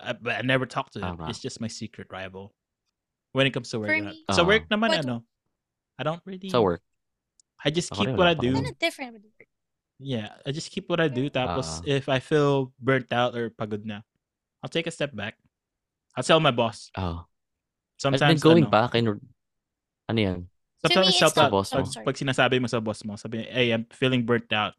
I, 0.00 0.12
but 0.14 0.36
I 0.38 0.42
never 0.42 0.64
talk 0.66 0.90
to 0.94 1.00
him. 1.02 1.16
Tama. 1.18 1.28
It's 1.28 1.40
just 1.42 1.60
my 1.60 1.68
secret 1.68 2.08
rival. 2.10 2.54
When 3.32 3.46
it 3.46 3.52
comes 3.52 3.68
to 3.70 3.78
work. 3.80 3.90
For 3.92 3.96
uh, 3.98 4.14
me- 4.14 4.24
sa 4.32 4.42
work 4.46 4.64
Ah. 4.70 4.74
naman, 4.76 4.88
What- 4.94 5.04
ano, 5.04 5.16
I 5.98 6.02
don't 6.06 6.22
really, 6.24 6.48
Sa 6.48 6.62
work. 6.62 6.80
I 7.60 7.68
just 7.74 7.90
keep 7.90 8.06
rin, 8.06 8.16
what 8.16 8.30
I 8.30 8.32
wala 8.32 8.36
pa 8.38 8.42
do. 8.46 8.50
akong- 8.54 8.64
Kind 8.70 8.78
different. 8.78 9.12
Yeah, 9.98 10.30
I 10.46 10.54
just 10.54 10.70
keep 10.70 10.86
what 10.88 11.02
I 11.02 11.10
do. 11.10 11.26
Tapos, 11.28 11.82
Ah. 11.82 11.90
if 11.90 12.06
I 12.08 12.22
feel 12.22 12.70
burnt 12.78 13.10
out 13.10 13.34
or 13.34 13.50
pagod 13.50 13.82
na, 13.84 14.06
I'll 14.62 14.70
take 14.70 14.86
a 14.86 14.94
step 14.94 15.10
back. 15.10 15.34
I'll 16.18 16.26
tell 16.26 16.42
my 16.42 16.50
boss. 16.50 16.90
Oh. 16.98 17.22
I've 17.22 18.02
Sometimes, 18.02 18.42
been 18.42 18.42
going 18.42 18.64
ano, 18.66 18.74
back 18.74 18.94
and 18.98 19.06
ano 20.10 20.18
yan? 20.18 20.38
sometimes 20.82 21.08
it's 21.14 21.22
help 21.22 21.36
not- 21.38 21.46
out. 21.46 21.50
boss 21.54 21.70
Pag, 21.70 21.78
mo. 21.78 21.84
I'm 21.86 21.90
sorry. 21.94 22.04
pag 22.06 22.16
sinasabi 22.18 22.56
mo 22.58 22.66
sa 22.66 22.82
boss 22.82 23.00
mo, 23.06 23.14
sabi 23.14 23.42
niya, 23.42 23.50
hey, 23.54 23.70
I'm 23.70 23.86
feeling 23.94 24.26
burnt 24.26 24.50
out. 24.50 24.74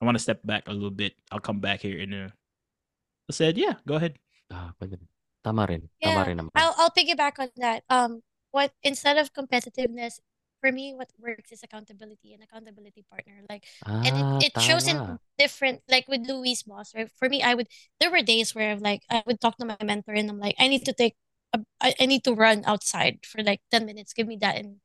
I 0.00 0.04
want 0.04 0.16
to 0.16 0.24
step 0.24 0.44
back 0.44 0.68
a 0.68 0.72
little 0.76 0.92
bit. 0.92 1.16
I'll 1.32 1.40
come 1.40 1.60
back 1.64 1.80
here 1.80 1.96
in 1.96 2.12
a... 2.12 2.24
I 3.24 3.32
said, 3.32 3.56
yeah, 3.56 3.80
go 3.88 3.96
ahead. 3.96 4.20
Ah, 4.52 4.76
pwede. 4.76 5.00
Tama 5.40 5.64
rin. 5.64 5.88
Tama 5.96 6.12
Yeah, 6.20 6.24
rin 6.28 6.36
naman. 6.40 6.52
I'll 6.56 6.74
I'll 6.76 6.92
piggyback 6.92 7.40
on 7.40 7.48
that. 7.60 7.84
Um, 7.88 8.20
what 8.52 8.72
instead 8.84 9.16
of 9.16 9.32
competitiveness, 9.32 10.20
for 10.64 10.72
me, 10.72 10.94
what 10.94 11.10
works 11.20 11.52
is 11.52 11.62
accountability 11.62 12.32
and 12.34 12.42
accountability 12.42 13.04
partner. 13.10 13.42
Like, 13.48 13.64
and 14.04 14.16
Ah, 14.16 14.18
it, 14.18 14.28
it 14.40 14.58
shows 14.58 14.88
in 14.88 15.02
different, 15.38 15.82
like 15.90 16.08
with 16.08 16.26
Louis 16.28 16.62
boss, 16.62 16.94
right? 16.94 17.10
For 17.18 17.28
me, 17.28 17.42
I 17.42 17.54
would 17.54 17.68
there 18.00 18.10
were 18.10 18.22
days 18.22 18.54
where 18.54 18.72
i'm 18.72 18.80
like 18.80 19.02
I 19.10 19.22
would 19.26 19.40
talk 19.40 19.56
to 19.58 19.66
my 19.66 19.76
mentor 19.82 20.12
and 20.14 20.30
I'm 20.30 20.40
like, 20.40 20.56
I 20.58 20.68
need 20.68 20.84
to 20.86 20.92
take, 20.94 21.16
a, 21.54 21.60
I, 21.80 21.94
I 22.00 22.06
need 22.06 22.24
to 22.24 22.34
run 22.34 22.62
outside 22.66 23.20
for 23.26 23.42
like 23.42 23.60
ten 23.70 23.86
minutes. 23.86 24.12
Give 24.14 24.26
me 24.28 24.36
that, 24.40 24.56
and 24.56 24.76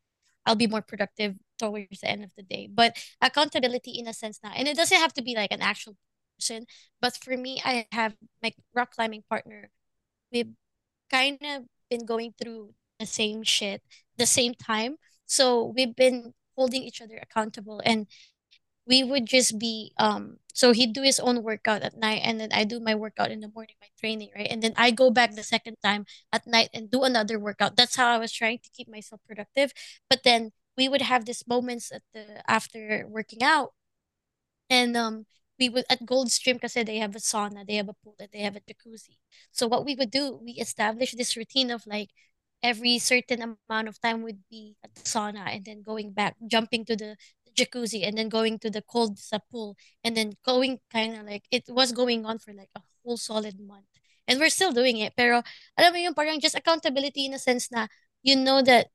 I'll 0.45 0.55
be 0.55 0.67
more 0.67 0.81
productive 0.81 1.35
towards 1.59 2.01
the 2.01 2.09
end 2.09 2.23
of 2.23 2.31
the 2.35 2.43
day. 2.43 2.67
But 2.71 2.97
accountability 3.21 3.91
in 3.99 4.07
a 4.07 4.13
sense 4.13 4.39
now, 4.43 4.51
and 4.55 4.67
it 4.67 4.75
doesn't 4.77 4.97
have 4.99 5.13
to 5.15 5.21
be 5.23 5.35
like 5.35 5.51
an 5.53 5.61
actual 5.61 5.95
person. 6.37 6.65
But 7.01 7.17
for 7.17 7.37
me, 7.37 7.61
I 7.65 7.87
have 7.91 8.15
my 8.43 8.53
rock 8.75 8.91
climbing 8.95 9.23
partner 9.29 9.69
we've 10.31 10.53
kind 11.09 11.37
of 11.43 11.63
been 11.89 12.05
going 12.05 12.33
through 12.41 12.73
the 12.99 13.05
same 13.05 13.43
shit 13.43 13.81
the 14.17 14.25
same 14.25 14.53
time. 14.53 14.97
So 15.29 15.65
we've 15.75 15.95
been 15.95 16.33
holding 16.57 16.83
each 16.83 17.01
other 17.01 17.17
accountable 17.21 17.81
and 17.85 18.07
we 18.87 19.03
would 19.03 19.25
just 19.27 19.59
be 19.59 19.93
um 19.97 20.37
so 20.53 20.73
he'd 20.73 20.93
do 20.93 21.03
his 21.03 21.19
own 21.19 21.43
workout 21.43 21.83
at 21.83 21.95
night 21.97 22.21
and 22.25 22.39
then 22.39 22.49
I 22.53 22.65
do 22.65 22.79
my 22.81 22.95
workout 22.95 23.31
in 23.31 23.39
the 23.39 23.47
morning, 23.49 23.75
my 23.81 23.87
training, 23.99 24.31
right? 24.35 24.47
And 24.49 24.61
then 24.61 24.73
I 24.77 24.91
go 24.91 25.09
back 25.11 25.35
the 25.35 25.43
second 25.43 25.77
time 25.83 26.05
at 26.33 26.47
night 26.47 26.69
and 26.73 26.91
do 26.91 27.03
another 27.03 27.39
workout. 27.39 27.77
That's 27.77 27.95
how 27.95 28.07
I 28.09 28.17
was 28.17 28.33
trying 28.33 28.59
to 28.59 28.69
keep 28.71 28.89
myself 28.89 29.21
productive. 29.27 29.71
But 30.09 30.23
then 30.23 30.51
we 30.77 30.89
would 30.89 31.01
have 31.03 31.25
these 31.25 31.47
moments 31.47 31.91
at 31.91 32.03
the 32.13 32.43
after 32.49 33.05
working 33.07 33.43
out 33.43 33.73
and 34.69 34.95
um 34.97 35.25
we 35.59 35.67
would 35.69 35.85
at 35.89 36.05
Gold 36.05 36.31
Stream 36.31 36.55
because 36.55 36.73
they 36.73 36.97
have 36.99 37.15
a 37.15 37.19
sauna, 37.19 37.67
they 37.67 37.75
have 37.75 37.89
a 37.89 37.93
pool, 37.93 38.15
and 38.19 38.29
they 38.31 38.39
have 38.39 38.55
a 38.55 38.61
jacuzzi. 38.61 39.17
So 39.51 39.67
what 39.67 39.83
we 39.85 39.93
would 39.95 40.09
do, 40.09 40.39
we 40.41 40.53
establish 40.53 41.11
this 41.11 41.35
routine 41.35 41.69
of 41.69 41.85
like 41.85 42.09
every 42.61 42.99
certain 42.99 43.41
amount 43.41 43.87
of 43.87 43.99
time 44.01 44.23
would 44.23 44.43
be 44.49 44.75
at 44.83 44.93
the 44.95 45.01
sauna 45.01 45.47
and 45.47 45.65
then 45.65 45.81
going 45.81 46.11
back, 46.11 46.35
jumping 46.47 46.85
to 46.85 46.95
the 46.95 47.15
jacuzzi 47.55 48.07
and 48.07 48.17
then 48.17 48.29
going 48.29 48.59
to 48.59 48.69
the 48.69 48.81
cold 48.81 49.19
sa 49.19 49.39
pool 49.51 49.75
and 50.03 50.15
then 50.15 50.33
going 50.45 50.79
kind 50.91 51.15
of 51.15 51.25
like 51.25 51.43
it 51.51 51.63
was 51.67 51.91
going 51.91 52.25
on 52.25 52.39
for 52.39 52.53
like 52.53 52.69
a 52.75 52.81
whole 53.03 53.17
solid 53.17 53.59
month. 53.59 53.87
And 54.27 54.39
we're 54.39 54.53
still 54.53 54.71
doing 54.71 55.01
it. 55.01 55.17
Pero 55.17 55.41
alam 55.73 55.89
mo 55.93 55.97
yung 55.97 56.13
parang 56.13 56.39
just 56.39 56.55
accountability 56.55 57.25
in 57.25 57.33
a 57.33 57.41
sense 57.41 57.71
na 57.73 57.89
you 58.21 58.35
know 58.35 58.61
that 58.61 58.93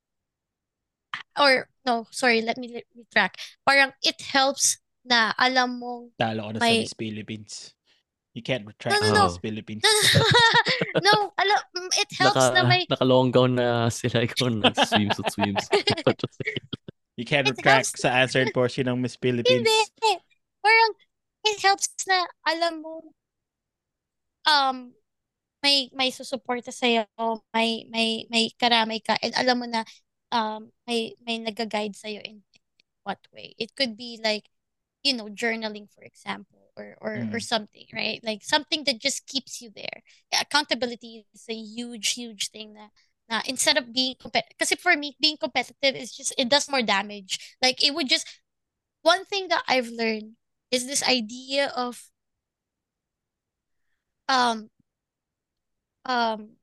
or 1.39 1.69
no, 1.87 2.07
sorry, 2.11 2.41
let 2.43 2.57
me 2.57 2.83
retract. 2.95 3.41
Parang 3.67 3.93
it 4.03 4.21
helps 4.23 4.79
na 5.05 5.35
alam 5.37 5.83
mong 5.83 6.15
Talo 6.17 6.55
na 6.55 6.63
sa 6.63 6.71
Miss 6.71 6.95
Philippines. 6.95 7.74
You 8.35 8.43
can't 8.43 8.67
no 8.67 8.75
retract 8.75 8.99
no 8.99 9.07
sa 9.07 9.15
no 9.15 9.25
Miss 9.31 9.39
Philippines. 9.39 9.83
no 9.87 9.91
no 9.95 11.01
no 11.07 11.15
alam 11.39 11.61
mm, 11.71 11.91
it 12.03 12.11
helps 12.19 12.51
na 12.51 12.67
Naka, 12.67 12.67
may 12.67 12.83
naka 12.91 13.07
long 13.07 13.31
gown 13.31 13.55
na 13.55 13.87
sila 13.95 14.27
ikaw 14.27 14.51
na 14.51 14.75
swimsuit 14.75 15.31
swimsuit. 15.31 15.87
You 17.15 17.23
can't 17.23 17.47
it 17.47 17.55
retract 17.55 17.95
helps 17.95 18.03
sa 18.03 18.11
answered 18.11 18.51
portion 18.51 18.91
ng 18.91 18.99
Miss 18.99 19.15
hindi 19.15 19.47
Philippines. 19.47 19.71
parang 20.59 20.91
it 21.47 21.63
helps 21.63 21.95
na 22.11 22.27
alam 22.43 22.83
mo 22.83 23.07
um 24.51 24.99
may 25.63 25.95
may 25.95 26.11
susuporta 26.11 26.75
sa 26.75 27.07
may 27.55 27.87
may 27.87 28.27
may 28.27 28.51
karamay 28.59 28.99
ka 28.99 29.15
and 29.23 29.31
alam 29.39 29.63
mo 29.63 29.67
na 29.71 29.87
um 30.35 30.75
may 30.91 31.15
may 31.23 31.39
nag-guide 31.39 31.95
sa 31.95 32.11
in, 32.11 32.19
in 32.27 32.37
what 33.07 33.23
way. 33.31 33.55
It 33.63 33.79
could 33.79 33.95
be 33.95 34.19
like 34.19 34.51
you 35.07 35.15
know 35.15 35.31
journaling 35.31 35.87
for 35.87 36.03
example 36.03 36.64
or 36.77 36.97
or 37.01 37.29
or 37.33 37.39
Mm. 37.39 37.43
something, 37.43 37.87
right? 37.93 38.21
Like 38.25 38.43
something 38.43 38.85
that 38.85 38.99
just 39.01 39.27
keeps 39.27 39.61
you 39.61 39.71
there. 39.75 40.03
Accountability 40.33 41.27
is 41.35 41.47
a 41.49 41.55
huge 41.55 42.15
huge 42.15 42.51
thing 42.51 42.75
na 42.75 42.89
na 43.31 43.43
instead 43.47 43.77
of 43.79 43.93
being 43.93 44.15
competitive 44.21 44.57
because 44.59 44.73
for 44.81 44.97
me 44.97 45.17
being 45.21 45.37
competitive 45.39 45.95
is 45.97 46.13
just 46.15 46.35
it 46.39 46.49
does 46.49 46.69
more 46.69 46.83
damage. 46.83 47.39
Like 47.63 47.85
it 47.85 47.95
would 47.95 48.09
just 48.09 48.27
one 49.03 49.25
thing 49.27 49.49
that 49.49 49.65
I've 49.69 49.89
learned 49.89 50.37
is 50.71 50.87
this 50.87 51.03
idea 51.03 51.69
of 51.77 52.11
um 54.29 54.69
um 56.05 56.57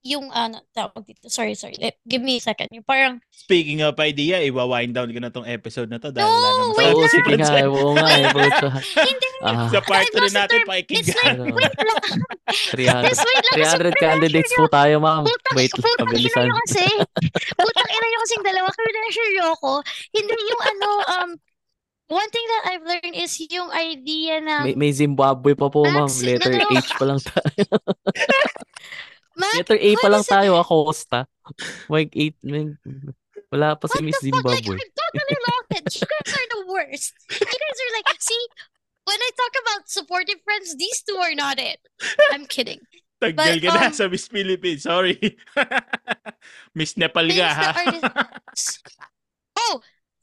yung 0.00 0.32
ano 0.32 0.64
tawag 0.72 1.04
dito 1.04 1.28
sorry 1.28 1.52
sorry 1.52 1.76
Let- 1.76 2.00
give 2.08 2.24
me 2.24 2.36
a 2.36 2.42
second 2.42 2.72
yung 2.72 2.84
parang 2.84 3.20
Speaking 3.28 3.82
of 3.82 3.98
idea, 3.98 4.40
iwa-wind 4.40 4.94
down 4.94 5.10
ko 5.10 5.18
na 5.18 5.28
tong 5.28 5.44
episode 5.44 5.90
na 5.90 5.98
to 5.98 6.08
dahil 6.08 6.24
no 6.24 6.32
wala 6.32 6.48
naman 6.50 6.72
wait 6.72 6.94
lang 6.94 7.10
sige 7.10 7.32
nga. 7.36 7.50
Eh, 7.52 7.66
Oo 7.68 7.92
nga. 7.92 8.06
eh, 8.08 8.24
hindi 9.10 9.28
Sa 9.68 9.80
part 9.82 10.06
I've 10.06 10.14
3 10.14 10.20
lost 10.20 10.32
the 10.32 10.38
natin 10.38 10.60
term 10.60 10.68
it's 10.88 11.10
like 11.10 11.24
ano, 11.26 11.42
wait 11.52 11.74
lang 11.76 12.00
300, 12.50 13.06
Yes, 13.06 13.18
wait 13.20 13.42
lang 13.42 13.56
kasi 13.56 13.76
300 13.76 13.90
pre-measure 13.90 13.92
candidates 13.98 14.52
po 14.54 14.64
tayo, 14.66 14.94
ma'am. 14.98 15.22
putang 15.26 15.54
Wait 15.54 15.72
lang, 15.72 15.82
putang 15.82 15.98
ina 15.98 16.04
pabilisan. 16.08 16.44
nyo 16.46 16.56
kasi 16.62 16.84
putang 17.52 17.88
ina 17.90 18.06
nyo 18.06 18.18
kasing 18.22 18.44
dalawa 18.44 18.68
pre-measure 18.70 19.30
nyo 19.32 19.44
ako 19.52 19.70
hindi 20.12 20.34
yung 20.46 20.62
ano 20.64 20.88
um 21.18 21.30
one 22.10 22.30
thing 22.30 22.42
that 22.48 22.64
I've 22.74 22.82
learned 22.82 23.14
is 23.14 23.32
yung 23.46 23.70
idea 23.70 24.42
May, 24.42 24.74
ng 24.74 24.78
may 24.78 24.90
Zimbabwe 24.90 25.54
pa 25.54 25.70
po, 25.70 25.86
ma'am. 25.86 26.10
Letter 26.10 26.58
no 26.58 26.66
H 26.74 26.90
pa 26.98 27.04
lang 27.06 27.22
tayo. 27.22 27.64
max 29.40 29.56
Letter 29.56 29.78
A 29.80 29.90
pa 29.96 30.08
lang 30.12 30.24
tayo, 30.24 30.50
Acosta. 30.60 31.24
Like, 31.88 32.12
eight, 32.20 32.36
may- 32.44 32.76
wala 33.50 33.74
pa 33.74 33.88
si 33.90 33.98
What 33.98 34.06
Miss 34.06 34.20
the 34.20 34.30
fuck? 34.30 34.44
Like, 34.44 34.62
Zimbabwe. 34.62 34.76
I'm 34.78 34.92
totally 34.94 35.38
lost. 35.48 35.94
You 35.98 36.06
guys 36.06 36.30
are 36.36 36.48
the 36.54 36.62
worst. 36.70 37.12
You 37.34 37.46
guys 37.50 37.78
are 37.82 37.92
like, 37.98 38.08
see, 38.22 38.42
when 39.08 39.18
I 39.18 39.30
talk 39.34 39.54
about 39.64 39.82
supportive 39.90 40.40
friends, 40.44 40.76
these 40.76 41.02
two 41.02 41.18
are 41.18 41.34
not 41.34 41.58
it. 41.58 41.80
I'm 42.30 42.46
kidding. 42.46 42.78
Taggal 43.20 43.60
ka 43.60 43.68
na 43.76 43.90
um, 43.90 43.92
sa 43.92 44.08
Miss 44.08 44.30
Philippines. 44.30 44.88
Sorry. 44.88 45.18
Miss 46.78 46.96
Nepal 46.96 47.28
ka, 47.28 47.36
Things 47.36 47.58
ha? 47.58 47.72
that 47.72 47.76
are 47.76 47.92
des- 48.56 48.80
oh, 49.60 49.74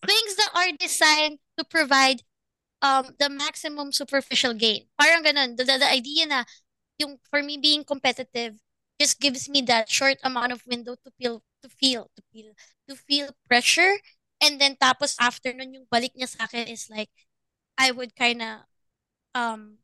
things 0.02 0.32
that 0.40 0.52
are 0.58 0.72
designed 0.80 1.38
to 1.58 1.64
provide 1.66 2.26
um 2.82 3.14
the 3.22 3.30
maximum 3.30 3.94
superficial 3.94 4.58
gain. 4.58 4.90
Parang 4.98 5.22
ganun. 5.22 5.54
The, 5.58 5.66
the, 5.66 5.78
the 5.78 5.90
idea 5.90 6.26
na 6.26 6.42
yung 6.98 7.22
for 7.30 7.46
me 7.46 7.62
being 7.62 7.86
competitive 7.86 8.58
just 9.00 9.20
gives 9.20 9.50
me 9.50 9.62
that 9.62 9.90
short 9.90 10.18
amount 10.24 10.52
of 10.52 10.66
window 10.68 10.96
to 10.96 11.12
feel 11.20 11.44
to 11.62 11.70
feel 11.70 12.10
to 12.16 12.22
feel 12.34 12.52
to 12.90 12.96
feel 12.96 13.30
pressure 13.48 13.98
and 14.42 14.62
then 14.62 14.76
tapos 14.78 15.16
after 15.20 15.50
yung 15.54 15.86
balik 15.90 16.14
niya 16.18 16.30
sa 16.30 16.46
akin 16.46 16.68
is 16.68 16.90
like 16.90 17.10
I 17.78 17.92
would 17.92 18.16
kind 18.18 18.42
of 18.42 18.66
um 19.36 19.80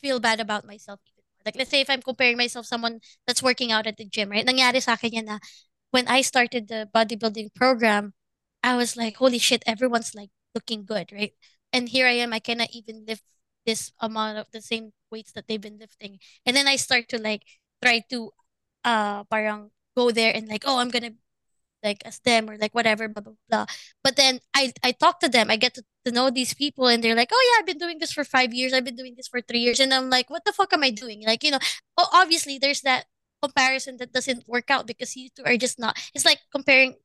feel 0.00 0.20
bad 0.20 0.40
about 0.40 0.66
myself 0.66 1.00
even 1.06 1.22
more. 1.26 1.42
Like 1.46 1.56
let's 1.56 1.70
say 1.70 1.80
if 1.80 1.90
I'm 1.90 2.02
comparing 2.02 2.36
myself 2.36 2.66
to 2.66 2.68
someone 2.68 3.00
that's 3.26 3.42
working 3.42 3.72
out 3.72 3.86
at 3.86 3.96
the 3.96 4.04
gym, 4.04 4.30
right? 4.30 4.46
Nangyari 4.46 4.82
sa 4.82 4.94
akin 4.94 5.12
yan 5.12 5.26
na 5.26 5.38
when 5.90 6.06
I 6.08 6.22
started 6.22 6.68
the 6.68 6.88
bodybuilding 6.94 7.54
program, 7.54 8.14
I 8.62 8.76
was 8.76 8.96
like, 8.96 9.16
holy 9.16 9.38
shit, 9.38 9.62
everyone's 9.66 10.14
like 10.14 10.30
looking 10.54 10.84
good, 10.84 11.12
right? 11.12 11.32
And 11.72 11.88
here 11.88 12.06
I 12.06 12.20
am, 12.22 12.32
I 12.32 12.40
cannot 12.40 12.70
even 12.72 13.04
lift 13.06 13.24
this 13.66 13.92
amount 14.00 14.38
of 14.38 14.48
the 14.52 14.62
same 14.62 14.92
weights 15.10 15.32
that 15.32 15.46
they've 15.48 15.60
been 15.60 15.78
lifting. 15.78 16.18
And 16.46 16.56
then 16.56 16.68
I 16.68 16.76
start 16.76 17.08
to 17.10 17.18
like 17.18 17.42
try 17.82 18.02
to 18.10 18.32
uh 18.84 19.24
parang 19.24 19.70
go 19.96 20.10
there 20.10 20.32
and 20.34 20.48
like, 20.48 20.64
oh, 20.66 20.78
I'm 20.78 20.90
gonna 20.90 21.12
like 21.82 22.02
as 22.04 22.18
them 22.20 22.50
or 22.50 22.56
like 22.58 22.74
whatever, 22.74 23.08
blah 23.08 23.22
blah 23.22 23.34
blah. 23.48 23.66
But 24.02 24.16
then 24.16 24.40
I 24.54 24.72
I 24.82 24.92
talk 24.92 25.20
to 25.20 25.28
them, 25.28 25.50
I 25.50 25.56
get 25.56 25.74
to, 25.74 25.84
to 26.06 26.12
know 26.12 26.30
these 26.30 26.54
people, 26.54 26.88
and 26.88 27.02
they're 27.02 27.14
like, 27.14 27.30
oh 27.32 27.44
yeah, 27.54 27.60
I've 27.60 27.66
been 27.66 27.78
doing 27.78 27.98
this 27.98 28.12
for 28.12 28.24
five 28.24 28.52
years, 28.54 28.72
I've 28.72 28.84
been 28.84 28.96
doing 28.96 29.14
this 29.16 29.28
for 29.28 29.40
three 29.40 29.60
years, 29.60 29.80
and 29.80 29.94
I'm 29.94 30.10
like, 30.10 30.30
what 30.30 30.44
the 30.44 30.52
fuck 30.52 30.72
am 30.72 30.82
I 30.82 30.90
doing? 30.90 31.22
Like 31.26 31.44
you 31.44 31.52
know, 31.52 31.60
obviously 31.98 32.58
there's 32.58 32.82
that 32.82 33.06
comparison 33.42 33.96
that 33.98 34.12
doesn't 34.12 34.48
work 34.48 34.70
out 34.70 34.86
because 34.86 35.14
you 35.16 35.28
two 35.34 35.44
are 35.44 35.56
just 35.56 35.78
not. 35.78 35.96
It's 36.14 36.24
like 36.24 36.40
comparing 36.52 36.96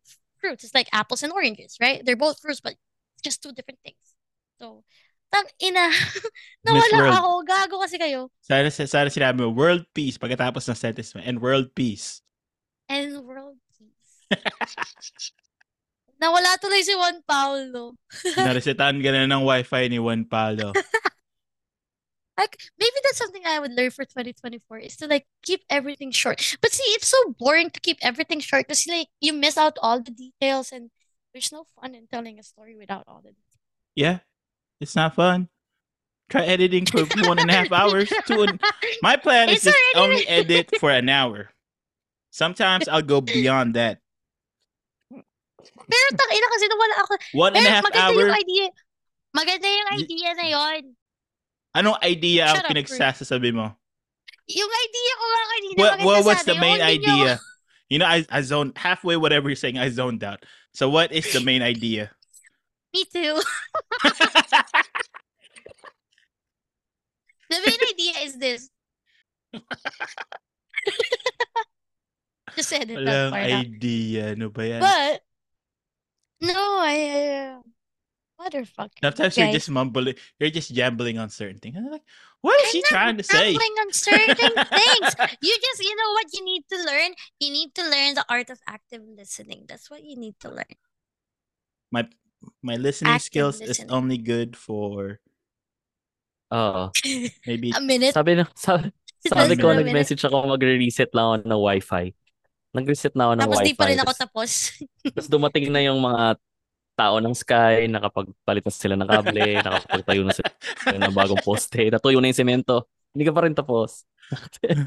fruits. 0.41 0.63
It's 0.63 0.73
like 0.75 0.89
apples 0.91 1.23
and 1.23 1.31
oranges, 1.33 1.77
right? 1.81 2.01
They're 2.05 2.15
both 2.17 2.39
fruits, 2.41 2.61
but 2.61 2.75
just 3.23 3.41
two 3.43 3.51
different 3.53 3.79
things. 3.83 3.97
So, 4.59 4.83
tang 5.33 5.49
ina, 5.57 5.89
nawala 6.65 7.17
ako. 7.17 7.41
Gago 7.41 7.75
kasi 7.81 7.97
kayo. 7.97 8.29
Sana, 8.45 8.69
sana 8.69 9.09
sinabi 9.09 9.41
mo, 9.41 9.49
world 9.49 9.89
peace 9.97 10.21
pagkatapos 10.21 10.69
ng 10.69 10.77
sentence 10.77 11.17
mo. 11.17 11.25
And 11.25 11.41
world 11.41 11.73
peace. 11.73 12.21
And 12.85 13.17
world 13.25 13.57
peace. 13.73 14.13
Nawala 16.21 16.61
tuloy 16.61 16.85
si 16.85 16.93
Juan 16.93 17.25
Paulo. 17.25 17.97
Naresetaan 18.37 19.01
ka 19.01 19.09
na 19.09 19.25
ng 19.25 19.41
wifi 19.43 19.89
ni 19.89 19.97
Juan 19.97 20.29
Paulo. 20.29 20.69
Like 22.33 22.57
maybe 22.81 22.97
that's 23.05 23.21
something 23.21 23.45
I 23.45 23.61
would 23.61 23.77
learn 23.77 23.93
for 23.93 24.09
2024 24.09 24.81
is 24.81 24.97
to 24.97 25.05
like 25.05 25.29
keep 25.45 25.61
everything 25.69 26.09
short. 26.09 26.41
But 26.65 26.73
see, 26.73 26.97
it's 26.97 27.07
so 27.07 27.37
boring 27.37 27.69
to 27.69 27.79
keep 27.79 28.01
everything 28.01 28.41
short 28.41 28.65
because 28.65 28.89
like 28.89 29.13
you 29.21 29.37
miss 29.37 29.53
out 29.53 29.77
all 29.85 30.01
the 30.01 30.09
details 30.09 30.73
and 30.73 30.89
there's 31.29 31.53
no 31.53 31.69
fun 31.77 31.93
in 31.93 32.09
telling 32.09 32.39
a 32.39 32.43
story 32.43 32.73
without 32.73 33.05
all 33.05 33.21
the 33.21 33.37
details. 33.37 33.61
Yeah, 33.93 34.25
it's 34.83 34.95
not 34.99 35.15
fun. 35.15 35.47
Try 36.29 36.43
editing 36.43 36.85
for 36.85 37.07
one 37.27 37.39
and 37.39 37.49
a 37.49 37.53
half 37.53 37.71
hours. 37.71 38.11
Two 38.27 38.43
and, 38.43 38.59
my 39.01 39.15
plan 39.15 39.49
is 39.49 39.63
It's 39.63 39.71
just 39.71 39.79
already- 39.95 40.27
only 40.27 40.27
edit 40.27 40.69
for 40.79 40.91
an 40.91 41.07
hour. 41.07 41.49
Sometimes 42.29 42.87
I'll 42.89 43.05
go 43.05 43.21
beyond 43.21 43.75
that. 43.79 44.03
Pero 45.83 46.07
tangina 46.15 46.47
kasi 46.49 46.65
nawala 46.67 46.95
ako. 47.05 47.13
One 47.37 47.53
and 47.55 47.65
a 47.67 47.69
half 47.69 47.83
maganda 47.85 48.09
hour. 48.09 48.23
yung 48.25 48.35
idea. 48.35 48.65
Maganda 49.35 49.67
yung 49.67 49.89
idea 49.99 50.29
na 50.33 50.45
yon. 50.49 50.81
Anong 51.73 51.97
idea 52.01 52.41
ang 52.49 52.55
Shut 52.57 52.65
up, 52.65 52.71
pinagsasasabi 52.71 53.49
mo? 53.53 53.73
Yung 54.49 54.71
idea 54.71 55.11
ko 55.13 55.23
nga 55.25 55.43
kanina 55.45 55.77
What, 55.77 55.91
maganda 55.93 56.05
what 56.05 56.19
what's 56.25 56.45
the 56.45 56.57
main 56.59 56.81
idea? 56.81 57.39
You 57.91 57.99
know, 58.01 58.09
I, 58.09 58.25
I 58.31 58.41
zoned 58.41 58.73
halfway 58.73 59.17
whatever 59.21 59.49
you're 59.53 59.59
saying, 59.59 59.77
I 59.77 59.89
zoned 59.93 60.23
out. 60.23 60.41
So 60.73 60.89
what 60.89 61.11
is 61.13 61.29
the 61.29 61.45
main 61.45 61.61
idea? 61.61 62.09
Me 62.93 63.05
too. 63.11 63.41
The 67.53 67.59
main 67.61 67.81
idea 67.93 68.13
is 68.25 68.37
this. 68.37 68.69
Just 72.55 72.73
edit 72.73 73.01
that 73.05 73.05
Walang 73.05 73.29
part 73.33 73.49
out. 73.49 73.65
idea. 73.65 74.33
Ano 74.33 74.49
ba 74.49 74.63
yan? 74.67 74.81
But 74.81 75.21
no, 76.41 76.81
I, 76.81 76.95
uh, 76.97 77.61
I 78.37 78.49
Motherfucker. 78.49 78.99
Sometimes 79.01 79.37
you're 79.37 79.53
just 79.53 79.69
mumbling, 79.69 80.15
you're 80.37 80.49
just 80.51 80.73
jambling 80.73 81.17
on 81.17 81.29
certain 81.29 81.57
things. 81.57 81.77
And 81.77 81.85
I'm 81.87 81.93
like, 81.93 82.03
what 82.41 82.59
is 82.61 82.67
I'm 82.67 82.71
she 82.73 82.81
trying 82.89 83.17
to 83.17 83.23
say? 83.23 83.55
Rambling 83.55 83.75
on 83.79 83.89
certain 83.93 84.35
things. 84.35 85.15
You 85.41 85.53
just, 85.55 85.79
you 85.79 85.95
know 85.95 86.11
what 86.11 86.27
you 86.33 86.43
need 86.43 86.63
to 86.69 86.77
learn? 86.83 87.11
You 87.39 87.49
need 87.53 87.73
to 87.75 87.83
learn 87.87 88.15
the 88.15 88.25
art 88.27 88.49
of 88.49 88.59
active 88.67 89.01
listening. 89.07 89.65
That's 89.69 89.89
what 89.89 90.03
you 90.03 90.17
need 90.17 90.35
to 90.41 90.49
learn. 90.49 90.75
My 91.89 92.09
my 92.61 92.75
listening 92.75 93.13
Active 93.13 93.27
skills 93.27 93.57
is 93.59 93.79
listening. 93.79 93.91
only 93.91 94.17
good 94.17 94.55
for 94.55 95.19
Oo. 96.53 96.93
maybe 97.43 97.73
A 97.73 97.81
minute. 97.81 98.13
Sabi, 98.13 98.37
na, 98.37 98.45
sabi, 98.53 98.93
sabi 99.19 99.53
ko, 99.55 99.73
nag-message 99.73 100.21
ako, 100.21 100.45
magre-reset 100.47 101.09
lang 101.11 101.25
ako 101.25 101.35
ng 101.43 101.61
wifi. 101.61 102.05
Nag-reset 102.73 103.13
na 103.13 103.23
ako 103.25 103.33
ng 103.33 103.41
Tapos 103.43 103.57
wifi. 103.59 103.67
di 103.67 103.75
pa 103.75 103.85
rin 103.89 103.99
ako 103.99 104.11
tapos. 104.13 104.51
Tapos 105.03 105.27
dumating 105.27 105.69
na 105.69 105.81
yung 105.81 105.97
mga 105.97 106.37
tao 106.93 107.17
ng 107.17 107.33
Sky, 107.33 107.89
nakapagpalit 107.89 108.61
na 108.61 108.69
sila 108.69 108.93
ng 108.93 109.09
kable, 109.09 109.45
nakapagtayo 109.65 110.21
na 110.21 110.33
sila 110.33 110.49
ng 110.93 111.13
bagong 111.13 111.41
poste, 111.41 111.89
natuyo 111.89 112.21
na 112.21 112.29
yung 112.29 112.37
semento. 112.37 112.85
Hindi 113.13 113.23
ka 113.25 113.33
pa 113.33 113.41
rin 113.45 113.53
tapos. 113.53 114.05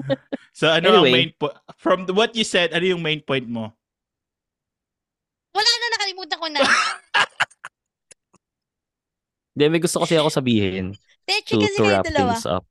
So 0.57 0.73
ano 0.73 0.89
ang 0.89 1.05
Anyway. 1.05 1.13
main 1.13 1.31
po- 1.37 1.53
from 1.77 2.09
the- 2.09 2.17
what 2.17 2.33
you 2.33 2.41
said, 2.43 2.73
ano 2.73 2.87
yung 2.87 3.03
main 3.05 3.21
point 3.21 3.45
mo? 3.45 3.77
Wala 6.17 6.25
na, 6.25 6.37
nakalimutan 6.37 6.39
ko 6.41 6.49
na. 6.49 6.61
Hindi, 9.57 9.65
may 9.73 9.81
gusto 9.81 10.05
kasi 10.05 10.17
ako 10.21 10.29
sabihin 10.29 10.93
Teche 11.25 11.57
to, 11.57 11.61
kasi 11.65 11.81
to 11.81 11.89
wrap 11.89 12.05
dalawa. 12.05 12.37
things 12.37 12.45
up. 12.45 12.65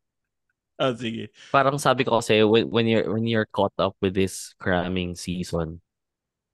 Oh, 0.78 0.94
sige. 0.94 1.34
Parang 1.50 1.80
sabi 1.82 2.04
ko 2.06 2.22
kasi 2.22 2.44
when, 2.46 2.70
when 2.70 2.86
you're 2.86 3.10
when 3.10 3.26
you're 3.26 3.50
caught 3.50 3.74
up 3.80 3.98
with 4.04 4.14
this 4.14 4.54
cramming 4.62 5.16
season, 5.18 5.82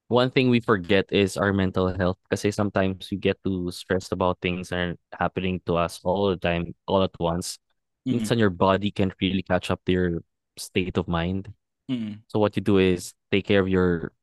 one 0.08 0.32
thing 0.32 0.48
we 0.48 0.64
forget 0.64 1.10
is 1.12 1.36
our 1.36 1.52
mental 1.52 1.92
health 1.92 2.16
kasi 2.32 2.48
sometimes 2.52 3.12
we 3.12 3.18
get 3.18 3.36
too 3.44 3.72
stressed 3.76 4.14
about 4.14 4.40
things 4.40 4.70
that 4.70 4.78
are 4.78 4.96
happening 5.20 5.60
to 5.68 5.76
us 5.76 6.00
all 6.06 6.30
the 6.32 6.38
time, 6.40 6.72
all 6.88 7.04
at 7.04 7.16
once. 7.20 7.60
Mm-mm. 8.08 8.24
Minsan 8.24 8.40
your 8.40 8.54
body 8.54 8.92
can't 8.92 9.14
really 9.20 9.44
catch 9.44 9.68
up 9.70 9.84
to 9.86 9.92
your 9.92 10.12
state 10.56 10.96
of 10.96 11.12
mind. 11.12 11.52
Mm-mm. 11.92 12.24
So 12.32 12.40
what 12.40 12.56
you 12.56 12.64
do 12.64 12.78
is 12.78 13.12
take 13.34 13.46
care 13.46 13.60
of 13.60 13.68
your 13.68 14.14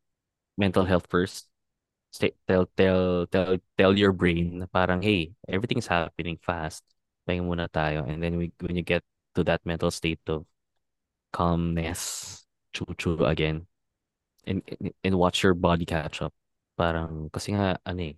mental 0.57 0.89
health 0.89 1.07
first. 1.11 1.47
Stay, 2.11 2.33
tell 2.49 2.67
tell 2.77 3.27
tell 3.29 3.59
tell 3.77 3.93
your 3.97 4.13
brain 4.13 4.61
na 4.65 4.67
parang 4.67 5.03
hey, 5.05 5.33
everything's 5.49 5.87
happening 5.87 6.39
fast. 6.41 6.83
Pahinga 7.29 7.45
muna 7.45 7.69
tayo. 7.69 8.09
And 8.09 8.23
then 8.23 8.37
we, 8.41 8.53
when 8.65 8.77
you 8.77 8.83
get 8.83 9.05
to 9.37 9.45
that 9.45 9.61
mental 9.69 9.91
state 9.93 10.21
of 10.29 10.47
calmness, 11.33 12.45
chu-chu 12.75 13.25
again, 13.27 13.67
and, 14.47 14.63
and 14.81 14.93
and 15.05 15.15
watch 15.19 15.43
your 15.45 15.55
body 15.55 15.85
catch 15.87 16.23
up. 16.23 16.35
Parang 16.79 17.31
kasi 17.33 17.53
nga 17.55 17.79
ano 17.87 18.03
eh. 18.13 18.17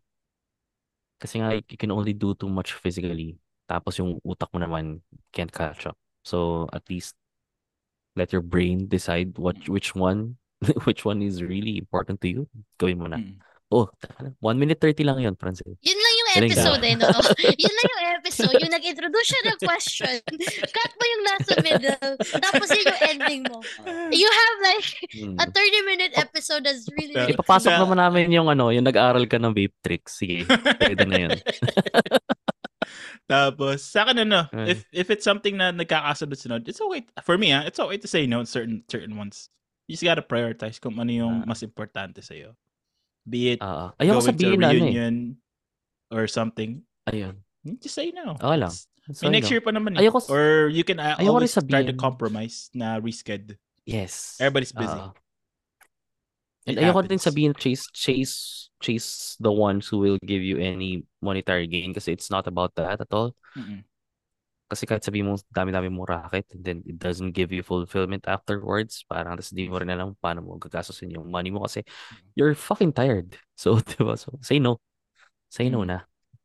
Kasi 1.21 1.39
nga 1.41 1.53
you 1.55 1.79
can 1.79 1.93
only 1.93 2.13
do 2.17 2.33
too 2.35 2.49
much 2.49 2.73
physically. 2.75 3.37
Tapos 3.69 4.01
yung 4.01 4.19
utak 4.25 4.49
mo 4.53 4.59
naman 4.61 5.05
can't 5.35 5.53
catch 5.53 5.87
up. 5.87 5.97
So 6.25 6.67
at 6.73 6.83
least 6.89 7.15
let 8.17 8.33
your 8.33 8.43
brain 8.43 8.89
decide 8.89 9.39
what 9.39 9.57
which 9.69 9.95
one 9.95 10.37
which 10.85 11.05
one 11.05 11.23
is 11.23 11.43
really 11.43 11.79
important 11.79 12.21
to 12.21 12.29
you. 12.29 12.49
Gawin 12.79 12.99
mo 12.99 13.07
na. 13.09 13.19
Mm-mm. 13.19 13.41
Oh, 13.71 13.87
1 14.43 14.59
minute 14.59 14.83
30 14.83 15.07
lang 15.07 15.23
yun, 15.23 15.39
Francis. 15.39 15.79
Yun 15.79 15.95
lang 15.95 16.15
yung 16.19 16.31
episode 16.43 16.83
eh, 16.83 16.95
no? 16.99 17.07
Yun 17.63 17.71
lang 17.73 17.89
yung 17.89 18.05
episode. 18.19 18.57
Yung 18.59 18.75
nag-introduce 18.75 19.29
siya 19.31 19.43
ng 19.47 19.59
question. 19.63 20.17
Cut 20.75 20.93
mo 20.93 21.05
yung 21.07 21.23
nasa 21.23 21.53
middle. 21.63 22.15
Tapos 22.19 22.67
yun 22.69 22.83
yung 22.91 23.03
ending 23.07 23.43
mo. 23.47 23.63
You 24.11 24.27
have 24.27 24.57
like 24.61 24.87
Hmm. 25.15 25.39
a 25.39 25.47
30-minute 25.47 26.15
episode 26.19 26.67
that's 26.67 26.91
really... 26.91 27.15
Pero- 27.15 27.31
Ipapasok 27.31 27.71
Na- 27.71 27.81
naman 27.83 27.99
namin 27.99 28.35
yung 28.35 28.51
ano, 28.51 28.75
yung 28.75 28.83
nag-aaral 28.83 29.31
ka 29.31 29.39
ng 29.39 29.55
vape 29.55 29.79
tricks. 29.87 30.19
Sige, 30.19 30.51
pwede 30.51 31.07
na 31.07 31.17
yun. 31.17 31.31
Tapos, 33.31 33.87
sa 33.87 34.03
akin 34.03 34.27
ano, 34.27 34.51
Mm. 34.51 34.67
if 34.67 34.83
if 34.91 35.07
it's 35.09 35.23
something 35.23 35.55
na 35.55 35.71
nagkakasunod-sunod, 35.71 36.67
it's 36.67 36.83
okay. 36.83 37.07
For 37.23 37.39
me, 37.39 37.55
ah, 37.55 37.63
it's 37.63 37.79
okay 37.79 37.99
to 37.99 38.09
say 38.11 38.27
no 38.27 38.43
on 38.43 38.47
certain 38.51 38.83
certain 38.91 39.15
ones. 39.15 39.47
You 39.87 39.95
just 39.95 40.03
gotta 40.03 40.23
prioritize 40.23 40.83
kung 40.83 40.99
ano 40.99 41.11
yung 41.11 41.35
Ah. 41.43 41.47
mas 41.47 41.63
importante 41.63 42.23
sa'yo. 42.23 42.59
Be 43.29 43.57
it 43.57 43.61
Ah, 43.61 43.93
ayoko 44.01 44.25
going 44.25 44.39
to 44.39 44.49
a 44.49 44.57
sabihin 44.57 44.59
na 44.61 44.69
ano 44.73 44.81
eh. 44.81 44.91
reunion 44.91 45.15
or 46.11 46.25
something, 46.27 46.83
Ayun. 47.07 47.37
just 47.79 47.95
say 47.95 48.11
no. 48.11 48.35
Okay 48.41 48.59
lang. 48.59 48.75
That's 49.07 49.23
May 49.23 49.31
next 49.41 49.51
year 49.51 49.61
pa 49.61 49.71
naman 49.71 49.97
eh. 49.99 50.07
Ayoko 50.07 50.25
Or 50.31 50.69
you 50.69 50.85
can 50.85 50.99
uh, 50.99 51.19
always 51.21 51.55
try 51.55 51.83
to 51.83 51.95
compromise 51.95 52.71
na 52.73 52.99
resched. 52.99 53.57
Yes. 53.85 54.39
Everybody's 54.41 54.73
busy. 54.73 54.93
Ah. 54.93 55.13
and 56.67 56.77
It 56.77 56.85
ayoko 56.85 57.07
din 57.09 57.19
sabihin 57.19 57.57
chase 57.57 57.89
chase 57.93 58.69
chase 58.81 59.37
the 59.41 59.53
ones 59.53 59.89
who 59.89 59.99
will 59.99 60.19
give 60.25 60.45
you 60.45 60.61
any 60.61 61.05
monetary 61.21 61.67
gain 61.67 61.93
kasi 61.93 62.13
it's 62.13 62.31
not 62.31 62.47
about 62.47 62.73
that 62.77 63.01
at 63.01 63.11
all. 63.13 63.33
Mm-mm. 63.57 63.85
Kasi 64.71 64.87
kahit 64.87 65.03
sabihin 65.03 65.27
mo 65.27 65.35
dami-dami 65.51 65.91
mo 65.91 66.07
racket 66.07 66.47
and 66.55 66.63
then 66.63 66.79
it 66.87 66.95
doesn't 66.95 67.35
give 67.35 67.51
you 67.51 67.59
fulfillment 67.67 68.23
afterwards, 68.31 69.03
parang 69.11 69.35
tas 69.35 69.51
di 69.51 69.67
mo 69.67 69.83
rin 69.83 69.91
alam 69.91 70.15
paano 70.23 70.47
mo 70.47 70.55
gagastusin 70.63 71.11
yung 71.11 71.27
money 71.27 71.51
mo 71.51 71.67
kasi 71.67 71.83
you're 72.39 72.55
fucking 72.55 72.95
tired. 72.95 73.35
So, 73.59 73.83
diba? 73.91 74.15
So, 74.15 74.39
say 74.47 74.63
no. 74.63 74.79
Say 75.51 75.67
no 75.75 75.83
Mm. 75.83 75.91
na. 75.91 75.99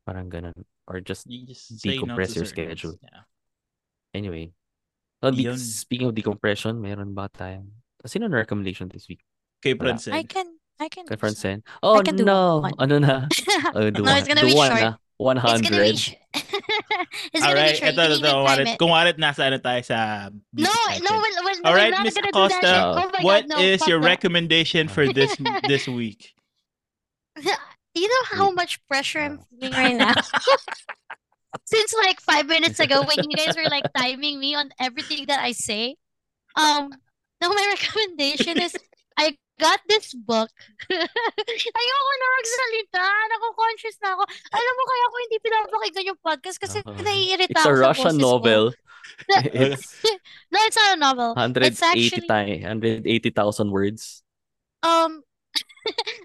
Parang 0.10 0.26
ganun. 0.34 0.58
Or 0.90 0.98
just, 1.06 1.30
You 1.30 1.46
just 1.46 1.70
say 1.78 2.02
no 2.02 2.10
to 2.10 2.18
Decompress 2.18 2.34
your 2.34 2.50
schedule. 2.50 2.98
Yeah. 3.06 3.30
anyway. 4.14 4.50
Di- 5.22 5.46
Yun. 5.46 5.58
speaking 5.58 6.10
of 6.10 6.14
decompression, 6.18 6.78
meron 6.82 7.14
ba 7.14 7.30
tayong, 7.30 7.70
sino 8.06 8.26
na 8.26 8.42
recommendation 8.42 8.90
this 8.90 9.06
week? 9.10 9.22
Kay 9.62 9.74
Wala. 9.78 9.94
Francen. 9.98 10.14
I 10.18 10.26
can... 10.26 10.50
I 10.76 10.90
can 10.92 11.08
Kay. 11.08 11.16
Francen? 11.16 11.64
Oh, 11.82 12.02
can 12.04 12.18
do 12.20 12.26
no. 12.26 12.60
one. 12.62 12.74
Ano 12.78 13.00
na? 13.00 13.26
Oh, 13.78 13.90
do 13.90 14.02
No, 14.04 14.12
one. 14.12 14.18
it's 14.20 14.28
gonna 14.28 14.42
do 14.44 14.52
be 14.52 14.58
one 14.58 14.70
short. 14.74 14.82
na. 14.82 14.92
100. 15.18 15.62
It's 15.62 15.70
gonna 15.70 15.84
be 15.84 15.96
sh- 15.98 16.16
It's 17.34 17.46
gonna 17.46 17.48
Alright, 17.48 17.72
be 17.72 17.80
short. 17.80 17.94
ito, 17.94 18.02
ito, 18.04 18.08
can 18.08 18.12
even 18.12 18.32
kung 18.32 18.46
time 18.46 18.46
warit, 18.46 18.68
it. 18.68 18.80
kung 18.80 18.92
warit, 18.92 19.18
nasa 19.18 19.42
ano 19.48 19.58
tayo 19.60 19.82
sa 19.86 20.30
No, 20.54 20.68
no, 20.68 20.72
pageant. 20.92 21.22
we're, 21.24 21.36
we're, 21.46 21.58
All 21.64 21.76
not 21.90 22.04
Miss 22.04 22.16
gonna 22.16 22.32
do 22.32 22.48
that 22.52 22.64
Acosta, 22.64 22.68
shit. 22.68 22.76
Uh, 22.76 23.00
Oh 23.00 23.10
What 23.24 23.48
god, 23.48 23.50
no, 23.50 23.58
is 23.60 23.88
your 23.88 24.00
that. 24.00 24.06
recommendation 24.20 24.88
for 24.88 25.08
this 25.08 25.36
this 25.68 25.88
week? 25.88 26.36
You 27.96 28.10
know 28.12 28.24
how 28.36 28.52
much 28.52 28.84
pressure 28.92 29.24
I'm 29.24 29.40
feeling 29.48 29.72
right 29.72 29.96
now? 29.96 30.20
Since 31.64 31.96
like 31.96 32.20
five 32.20 32.46
minutes 32.46 32.80
ago 32.84 33.08
when 33.08 33.24
you 33.24 33.32
guys 33.40 33.56
were 33.56 33.70
like 33.72 33.88
timing 33.96 34.36
me 34.40 34.54
on 34.54 34.70
everything 34.80 35.26
that 35.32 35.40
I 35.40 35.54
say. 35.54 35.96
Um, 36.60 36.92
now 37.40 37.50
my 37.56 37.66
recommendation 37.72 38.60
is 38.60 38.76
I 38.76 38.95
got 39.60 39.80
this 39.88 40.14
book. 40.14 40.52
Ayoko 41.80 42.12
na 42.20 42.28
magsalita. 42.36 43.04
Nako-conscious 43.32 43.98
na 44.04 44.14
ako. 44.16 44.24
Alam 44.52 44.74
mo 44.76 44.84
kaya 44.84 45.04
ako 45.08 45.16
hindi 45.24 45.38
pinapakinggan 45.40 46.10
yung 46.12 46.22
podcast 46.22 46.58
kasi 46.60 46.78
Uh, 46.86 46.96
naiirita 47.02 47.56
It's 47.56 47.64
ako 47.64 47.72
a 47.72 47.76
sa 47.76 47.84
Russian 47.92 48.18
ko. 48.20 48.24
novel. 48.24 48.62
It's 49.56 50.02
No, 50.52 50.58
it's 50.66 50.76
not 50.76 50.98
a 50.98 51.00
novel. 51.00 51.30
180 51.38 51.72
It's 51.72 51.82
180,000 51.82 53.72
words. 53.72 54.22
Um, 54.84 55.24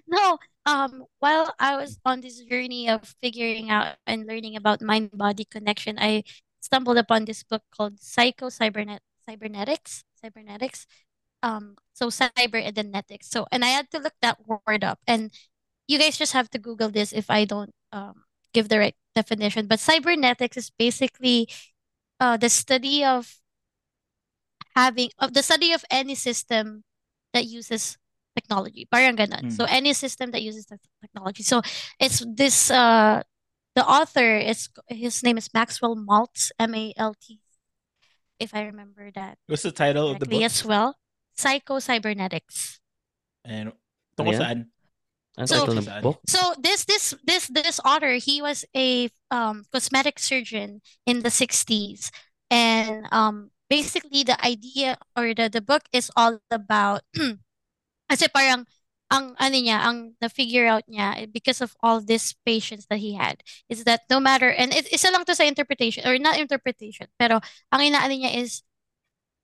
no, 0.09 0.36
um, 0.66 1.05
while 1.20 1.55
I 1.59 1.77
was 1.77 1.98
on 2.05 2.20
this 2.20 2.40
journey 2.44 2.89
of 2.90 3.05
figuring 3.20 3.70
out 3.70 3.97
and 4.07 4.27
learning 4.27 4.57
about 4.57 4.82
mind-body 4.82 5.47
connection, 5.48 5.97
I 5.98 6.24
stumbled 6.61 6.98
upon 6.98 7.24
this 7.24 7.43
book 7.44 7.62
called 7.73 8.01
Psycho 8.01 8.48
Cybernet 8.48 9.01
Cybernetics. 9.28 10.05
Cybernetics. 10.20 10.85
Um, 11.43 11.77
so 11.95 12.09
cyber 12.09 12.61
and 12.61 12.75
then 12.77 12.93
netics. 12.93 13.25
So, 13.33 13.47
and 13.53 13.65
I 13.65 13.69
had 13.69 13.91
to 13.93 13.99
look 13.99 14.15
that 14.23 14.39
word 14.47 14.85
up, 14.85 15.01
and 15.07 15.33
you 15.89 15.99
guys 15.99 16.17
just 16.19 16.33
have 16.33 16.51
to 16.51 16.59
Google 16.59 16.91
this 16.91 17.12
if 17.12 17.31
I 17.31 17.45
don't 17.45 17.73
um 17.93 18.25
give 18.53 18.69
the 18.69 18.79
right 18.79 18.97
definition. 19.15 19.67
But 19.67 19.81
cybernetics 19.81 20.57
is 20.57 20.71
basically 20.71 21.49
uh 22.21 22.37
the 22.37 22.49
study 22.49 23.05
of 23.05 23.41
having 24.77 25.11
of 25.19 25.35
the 25.35 25.43
study 25.43 25.73
of 25.73 25.85
any 25.91 26.15
system 26.15 26.85
that 27.33 27.47
uses 27.47 27.97
technology. 28.37 28.87
Parang 28.91 29.17
ganun. 29.17 29.51
So 29.53 29.65
Mm. 29.65 29.73
any 29.73 29.93
system 29.93 30.31
that 30.33 30.43
uses 30.43 30.67
technology. 31.03 31.43
So 31.43 31.62
it's 31.99 32.25
this 32.27 32.71
uh 32.71 33.23
the 33.75 33.85
author 33.87 34.37
is 34.37 34.69
his 34.89 35.23
name 35.23 35.39
is 35.39 35.49
Maxwell 35.55 35.97
Maltz, 35.97 36.51
M 36.59 36.75
A 36.75 36.93
L 36.97 37.15
T 37.17 37.41
if 38.41 38.55
I 38.55 38.62
remember 38.65 39.11
that 39.12 39.37
What's 39.47 39.62
the 39.62 39.71
title 39.71 40.11
of 40.11 40.19
the 40.19 40.27
book? 40.27 40.43
as 40.43 40.65
well. 40.65 40.97
Psycho 41.41 41.81
Cybernetics. 41.81 42.85
And 43.49 43.73
Ano 43.73 43.77
tungkol 44.21 44.35
yan? 44.37 44.41
saan? 44.45 44.59
Ang 45.41 45.47
So- 45.49 45.65
title 45.65 45.81
ng 45.81 45.89
book? 46.05 46.21
So 46.29 46.41
this 46.61 46.85
this 46.85 47.17
this 47.25 47.49
this 47.49 47.81
author, 47.81 48.21
he 48.21 48.45
was 48.45 48.69
a 48.77 49.09
um 49.33 49.65
cosmetic 49.73 50.21
surgeon 50.21 50.85
in 51.09 51.25
the 51.25 51.33
60s. 51.33 52.12
And 52.53 53.09
um 53.09 53.49
basically 53.73 54.27
the 54.27 54.37
idea 54.45 54.99
or 55.17 55.33
the 55.33 55.49
the 55.49 55.65
book 55.65 55.89
is 55.97 56.12
all 56.19 56.43
about 56.53 57.07
kasi 58.11 58.29
parang 58.29 58.67
ang 59.11 59.35
ano 59.43 59.57
niya, 59.59 59.83
ang 59.83 60.15
na-figure 60.23 60.71
out 60.71 60.87
niya 60.87 61.27
because 61.35 61.59
of 61.59 61.75
all 61.83 61.99
these 61.99 62.35
patients 62.47 62.87
that 62.87 63.03
he 63.03 63.15
had 63.19 63.43
is 63.67 63.83
that 63.83 64.07
no 64.07 64.23
matter 64.23 64.47
and 64.47 64.71
it, 64.71 64.87
isa 64.95 65.11
lang 65.11 65.27
to 65.27 65.35
sa 65.35 65.43
interpretation 65.43 66.07
or 66.07 66.15
not 66.15 66.39
interpretation 66.39 67.11
pero 67.19 67.43
ang 67.75 67.83
inaano 67.83 68.15
niya 68.15 68.39
is 68.39 68.62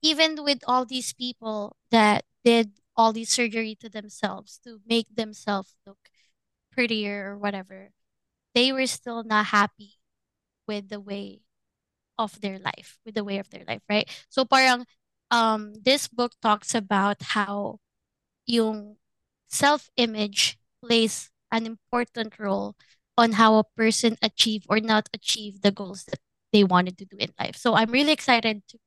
even 0.02 0.43
with 0.44 0.60
all 0.66 0.85
these 0.85 1.12
people 1.12 1.77
that 1.90 2.24
did 2.44 2.73
all 2.97 3.12
these 3.12 3.31
surgery 3.31 3.74
to 3.74 3.89
themselves 3.89 4.59
to 4.64 4.81
make 4.86 5.06
themselves 5.14 5.77
look 5.86 5.98
prettier 6.73 7.32
or 7.32 7.39
whatever 7.39 7.90
they 8.55 8.73
were 8.73 8.86
still 8.86 9.23
not 9.24 9.47
happy 9.47 10.01
with 10.66 10.89
the 10.89 11.01
way 11.01 11.43
of 12.18 12.40
their 12.40 12.59
life, 12.59 12.98
with 13.05 13.14
the 13.14 13.24
way 13.24 13.39
of 13.39 13.51
their 13.51 13.64
life, 13.68 13.82
right? 13.89 14.09
So 14.28 14.44
parang 14.44 14.86
um 15.31 15.74
this 15.85 16.09
book 16.09 16.32
talks 16.40 16.74
about 16.74 17.35
how 17.36 17.81
yung 18.47 18.97
self-image 19.48 20.59
plays 20.82 21.31
an 21.52 21.66
important 21.66 22.39
role 22.39 22.77
on 23.18 23.32
how 23.32 23.56
a 23.56 23.64
person 23.77 24.16
achieve 24.23 24.64
or 24.68 24.81
not 24.81 25.09
achieve 25.14 25.62
the 25.62 25.73
goals 25.73 26.05
that 26.05 26.20
they 26.52 26.64
wanted 26.64 26.98
to 26.98 27.05
do 27.06 27.16
in 27.18 27.32
life. 27.40 27.56
So 27.56 27.74
I'm 27.74 27.90
really 27.90 28.12
excited 28.12 28.62
to 28.68 28.78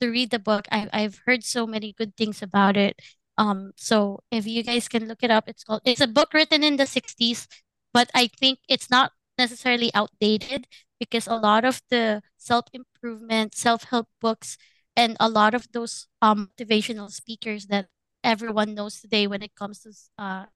to 0.00 0.08
read 0.08 0.30
the 0.30 0.38
book. 0.38 0.66
I 0.70 0.88
I've 0.92 1.20
heard 1.26 1.44
so 1.44 1.66
many 1.66 1.92
good 1.92 2.16
things 2.16 2.42
about 2.42 2.76
it. 2.76 3.00
Um, 3.38 3.72
so 3.76 4.20
if 4.30 4.46
you 4.46 4.62
guys 4.62 4.88
can 4.88 5.08
look 5.08 5.22
it 5.22 5.30
up, 5.30 5.48
it's 5.48 5.64
called 5.64 5.82
it's 5.84 6.00
a 6.00 6.08
book 6.08 6.32
written 6.32 6.64
in 6.64 6.76
the 6.76 6.88
60s, 6.88 7.46
but 7.92 8.10
I 8.14 8.28
think 8.28 8.60
it's 8.68 8.90
not 8.90 9.12
necessarily 9.38 9.92
outdated 9.94 10.66
because 10.98 11.26
a 11.26 11.36
lot 11.36 11.64
of 11.64 11.82
the 11.90 12.22
self-improvement, 12.38 13.54
self-help 13.54 14.08
books 14.20 14.56
and 14.96 15.16
a 15.20 15.28
lot 15.28 15.54
of 15.54 15.68
those 15.72 16.08
um 16.22 16.48
motivational 16.56 17.10
speakers 17.10 17.66
that 17.66 17.86
everyone 18.24 18.74
knows 18.74 19.00
today 19.00 19.26
when 19.26 19.42
it 19.42 19.54
comes 19.54 19.84
to 19.84 19.92
uh 20.18 20.46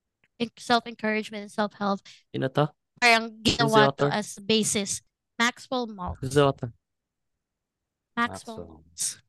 self-encouragement 0.58 1.42
and 1.42 1.52
self-help 1.52 2.00
Sino 2.32 2.48
to? 2.48 2.72
parang 3.00 3.40
Who's 3.44 3.56
ginawa 3.56 3.96
to 3.96 4.08
as 4.12 4.36
basis. 4.40 5.00
Maxwell 5.38 5.88
Maltz. 5.88 6.20
Who's 6.20 6.34
the 6.34 6.44
author? 6.44 6.72
Maxwell 8.16 8.56
Maxwell. 8.56 8.84
Maltz. 8.84 9.20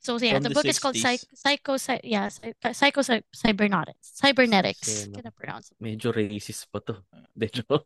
So 0.00 0.16
yeah, 0.16 0.40
From 0.40 0.42
the 0.44 0.48
the 0.48 0.54
book 0.56 0.64
is 0.64 0.78
called 0.80 0.96
60s. 0.96 1.28
Psycho, 1.36 1.76
Psycho, 1.76 2.00
yeah, 2.08 2.28
Psy- 2.32 2.56
uh, 2.64 2.72
Psycho, 2.72 3.02
Psy- 3.04 3.28
Cybernetics, 3.36 4.16
Cybernetics. 4.16 5.04
Ano, 5.04 5.20
Gonna 5.20 5.30
pronounce 5.36 5.68
it. 5.70 5.76
Medyo 5.76 6.08
racist 6.08 6.72
pa 6.72 6.80
to. 6.88 7.04
De 7.36 7.46
joke. 7.52 7.84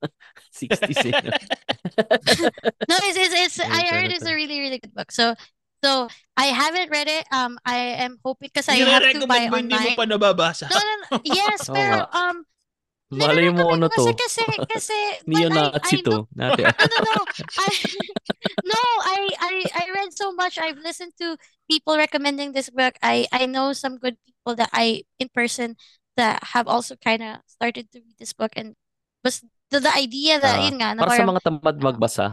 60s 0.55 0.95
eh. 1.11 1.11
no? 2.87 2.95
It's 3.03 3.19
it's, 3.19 3.35
it's 3.35 3.59
I 3.59 3.83
heard 3.91 4.15
it's 4.15 4.23
a 4.27 4.35
really 4.35 4.63
really 4.63 4.79
good 4.79 4.95
book. 4.95 5.11
So 5.11 5.35
so 5.83 6.07
I 6.39 6.55
haven't 6.55 6.89
read 6.95 7.11
it. 7.11 7.27
Um, 7.35 7.59
I 7.67 8.07
am 8.07 8.23
hoping 8.25 8.49
because 8.55 8.71
I 8.71 8.79
have 8.79 9.03
to 9.11 9.27
buy 9.27 9.51
mo, 9.51 9.59
hindi 9.59 9.75
mo 9.75 9.83
online. 9.83 9.99
pa 9.99 10.07
nababasa. 10.07 10.71
No, 10.71 10.79
no, 10.79 10.95
no. 11.11 11.15
Yes, 11.27 11.67
pero 11.67 12.07
um, 12.15 12.47
Malay 13.15 13.51
mo 13.53 13.69
ano 13.71 13.87
to. 13.93 14.11
kasi 14.17 14.17
kasi 14.17 14.43
kasi 14.65 14.97
I 14.97 15.23
Neo-Nazi 15.29 15.99
I 15.99 16.03
know 16.03 16.25
to. 16.25 16.35
Natin. 16.35 16.67
no 16.73 16.87
no 16.89 16.99
no 17.05 17.23
I 17.63 17.71
no 18.65 18.81
I 19.05 19.19
I 19.39 19.55
I 20.15 20.23
so 20.23 20.33
much. 20.33 20.59
I've 20.59 20.79
listened 20.79 21.13
to 21.21 21.37
people 21.71 21.97
recommending 21.97 22.53
this 22.53 22.71
book. 22.71 22.95
I 23.03 23.27
I 23.33 23.47
know 23.47 23.73
some 23.73 23.99
good 23.99 24.17
people 24.25 24.55
that 24.57 24.71
I 24.73 25.05
in 25.19 25.29
person 25.31 25.77
that 26.17 26.43
have 26.55 26.69
also 26.69 26.97
kind 26.97 27.23
of 27.23 27.43
started 27.47 27.91
to 27.93 28.01
read 28.01 28.17
this 28.19 28.33
book 28.33 28.53
and 28.57 28.77
was 29.25 29.43
the, 29.71 29.81
the 29.81 29.93
idea 29.95 30.39
that 30.41 30.61
Ah, 30.61 30.65
yun 30.71 30.79
nga 30.79 30.95
na 30.95 31.03
para 31.05 31.19
sa 31.19 31.25
mga 31.27 31.41
tamad 31.43 31.77
ano, 31.79 31.85
magbasa, 31.91 32.27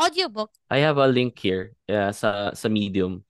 audiobook. 0.00 0.50
I 0.70 0.78
have 0.86 0.98
a 0.98 1.06
link 1.08 1.38
here 1.38 1.74
yeah, 1.88 2.10
sa 2.14 2.54
sa 2.54 2.68
Medium. 2.70 3.24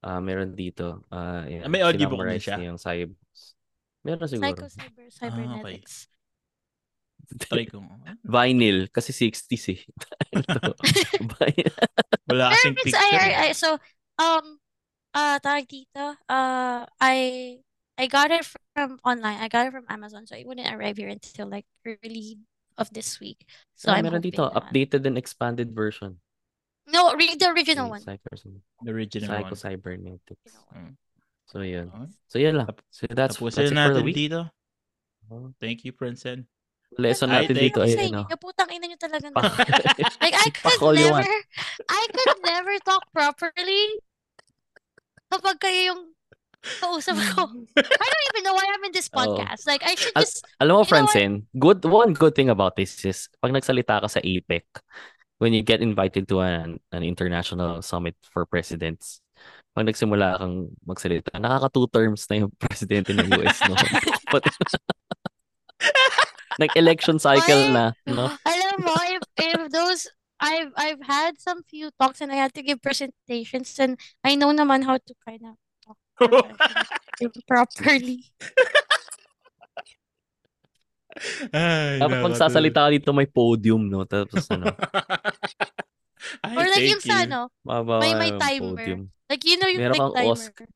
Ah, 0.00 0.20
meron 0.20 0.56
dito. 0.56 1.04
Ah, 1.12 1.44
Ah, 1.44 1.44
yeah, 1.44 1.68
May 1.68 1.84
audiobook 1.84 2.24
din 2.24 2.40
siya. 2.40 2.56
niya 2.56 2.72
yung 2.72 2.80
cybers. 2.80 3.40
Meron 4.04 4.28
Psycho 4.28 4.64
siguro. 4.64 4.64
Cyber 4.68 5.08
Ah, 5.28 5.60
okay. 5.60 5.80
Cybernetics. 7.30 7.46
Try 7.46 7.64
ko. 7.70 7.86
Vinyl 8.34 8.90
kasi 8.90 9.12
60s 9.14 9.64
eh. 9.70 9.80
Wala 12.28 12.50
kasing 12.54 12.74
it's, 12.74 12.84
picture. 12.84 12.98
I, 12.98 13.14
I, 13.14 13.30
eh. 13.30 13.42
I, 13.50 13.52
so, 13.52 13.78
um, 14.18 14.58
uh, 15.14 15.36
tawag 15.38 15.66
dito, 15.66 16.14
uh, 16.28 16.86
I, 17.00 17.16
I 17.98 18.06
got 18.06 18.30
it 18.30 18.46
from 18.74 18.98
online. 19.04 19.38
I 19.38 19.48
got 19.48 19.66
it 19.66 19.72
from 19.72 19.86
Amazon, 19.88 20.26
so 20.26 20.36
it 20.36 20.46
wouldn't 20.46 20.68
arrive 20.72 20.96
here 20.96 21.08
until 21.08 21.48
like 21.48 21.66
early 21.84 22.38
of 22.78 22.88
this 22.90 23.20
week. 23.20 23.44
So 23.76 23.92
Ah, 23.92 24.00
I'm 24.00 24.04
meron 24.04 24.22
hoping 24.22 24.32
dito, 24.32 24.48
na- 24.48 24.56
updated 24.58 25.06
and 25.06 25.18
expanded 25.18 25.74
version. 25.74 26.18
No, 26.90 27.14
read 27.14 27.38
the 27.38 27.50
original 27.50 27.90
one. 27.90 28.02
The 28.02 28.90
original 28.90 29.28
Psycho 29.28 29.54
one. 29.54 29.56
Cybernetics. 29.56 30.52
Mm. 30.74 30.96
So, 31.46 31.60
yun. 31.62 31.90
So, 32.26 32.38
yun 32.38 32.56
lang. 32.56 32.74
So, 32.90 33.06
that's, 33.10 33.38
that's 33.38 33.38
Tapusin 33.38 33.74
it 33.74 33.88
for 33.88 33.94
the 33.94 34.02
week. 34.02 34.16
dito. 34.16 34.50
Oh. 35.30 35.54
Thank 35.60 35.84
you, 35.84 35.92
Princeton. 35.92 36.46
Lesson 36.98 37.30
natin 37.30 37.54
thank 37.54 37.70
dito 37.70 37.78
Ano 37.82 37.86
ay 37.86 38.10
ano. 38.10 38.22
inyo? 38.26 38.36
Putang 38.40 38.70
ina 38.74 38.84
nyo 38.90 38.98
talaga 38.98 39.26
Like, 40.24 40.34
I 40.34 40.48
could 40.58 40.98
never, 40.98 41.22
want. 41.22 41.46
I 41.86 42.02
could 42.10 42.38
never 42.42 42.74
talk 42.82 43.06
properly 43.14 44.02
kapag 45.30 45.62
kayo 45.62 45.80
yung 45.94 46.02
kausap 46.82 47.14
ko. 47.38 47.46
I 47.78 48.06
don't 48.10 48.26
even 48.34 48.42
know 48.42 48.52
why 48.58 48.66
I'm 48.66 48.84
in 48.84 48.92
this 48.92 49.06
Oo. 49.14 49.16
podcast. 49.16 49.70
Like, 49.70 49.86
I 49.86 49.94
should 49.94 50.12
Al- 50.18 50.26
just, 50.26 50.42
Alam 50.58 50.82
mo? 50.82 50.84
Francine, 50.84 51.46
good, 51.54 51.86
one 51.86 52.12
good 52.12 52.34
thing 52.34 52.50
about 52.50 52.74
this 52.74 52.98
is 53.06 53.30
pag 53.38 53.54
nagsalita 53.54 54.02
ka 54.02 54.08
sa 54.10 54.20
APEC, 54.20 54.66
when 55.38 55.54
you 55.54 55.62
get 55.62 55.80
invited 55.80 56.26
to 56.28 56.42
an, 56.42 56.82
an 56.90 57.02
international 57.06 57.80
summit 57.80 58.18
for 58.34 58.44
presidents, 58.44 59.22
pag 59.72 59.86
nagsimula 59.86 60.36
kang 60.42 60.68
magsalita, 60.84 61.30
nakaka 61.38 61.70
two 61.72 61.86
terms 61.88 62.26
na 62.28 62.44
yung 62.44 62.52
presidente 62.58 63.14
ng 63.14 63.30
US, 63.40 63.62
no? 63.64 63.78
Nag-election 66.60 67.16
cycle 67.18 67.62
Why? 67.66 67.72
na, 67.72 67.84
no? 68.04 68.28
Alam 68.44 68.76
mo, 68.84 68.92
if, 69.08 69.22
if 69.40 69.60
those, 69.72 70.06
I've, 70.38 70.68
I've 70.76 71.00
had 71.00 71.40
some 71.40 71.64
few 71.64 71.88
talks 71.96 72.20
and 72.20 72.28
I 72.30 72.36
had 72.36 72.52
to 72.54 72.62
give 72.62 72.84
presentations 72.84 73.72
and 73.80 73.96
I 74.22 74.36
know 74.36 74.52
naman 74.52 74.84
how 74.84 75.00
to 75.00 75.12
kind 75.24 75.40
of 75.42 75.56
talk 75.80 75.96
properly. 77.48 78.28
Ay, 81.50 81.98
Dapat 81.98 82.16
nako, 82.22 82.26
magsasalita 82.30 82.80
ka 82.86 82.90
dito 82.94 83.10
may 83.10 83.26
podium, 83.26 83.82
no? 83.90 84.06
Tapos 84.06 84.46
ano, 84.48 84.70
Ay, 86.46 86.54
Or 86.54 86.64
like 86.68 86.86
yung 86.86 87.02
sa 87.02 87.24
you. 87.24 87.32
ano, 87.32 87.40
mababa 87.66 88.04
May- 88.04 88.14
may 88.14 88.32
timer. 88.36 88.76
podium. 88.78 89.00
like 89.26 89.42
you 89.42 89.56
know 89.58 89.66
yung 89.66 89.80
Meron 89.82 89.96
like 89.96 90.00
kang 90.00 90.14
timer. 90.14 90.32
Oscar. 90.36 90.66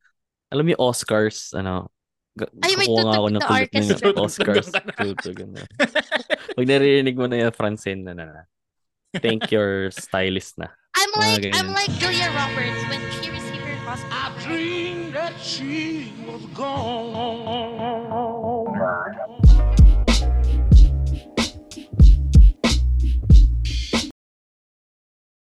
Alam 0.50 0.62
mo 0.64 0.70
yung 0.74 0.82
Oscars, 0.82 1.38
ano, 1.54 1.88
Ay, 2.34 2.74
may 2.74 2.90
ako 3.14 3.30
ng 3.30 3.42
kulit 3.46 3.70
ng 3.70 4.18
Oscars. 4.18 4.66
Na. 5.54 5.62
Naririnig 6.58 7.14
mo 7.14 7.30
na 7.30 7.46
yung 7.46 7.54
Francine 7.54 8.02
na 8.02 8.14
na. 8.18 8.50
Thank 9.22 9.50
your 9.54 9.94
stylist 9.94 10.58
na. 10.58 10.74
I'm 10.98 11.10
like, 11.14 11.54
I'm 11.54 11.70
like 11.70 11.90
Julia 12.02 12.34
Roberts 12.34 12.82
when 12.90 12.98
she 13.22 13.30
received 13.30 13.62
her 13.62 13.78
Oscar. 13.86 14.10
I 14.10 14.34
dreamed 14.42 15.14
that 15.14 15.38
she 15.38 16.10
was 16.26 16.42
gone. 16.58 17.94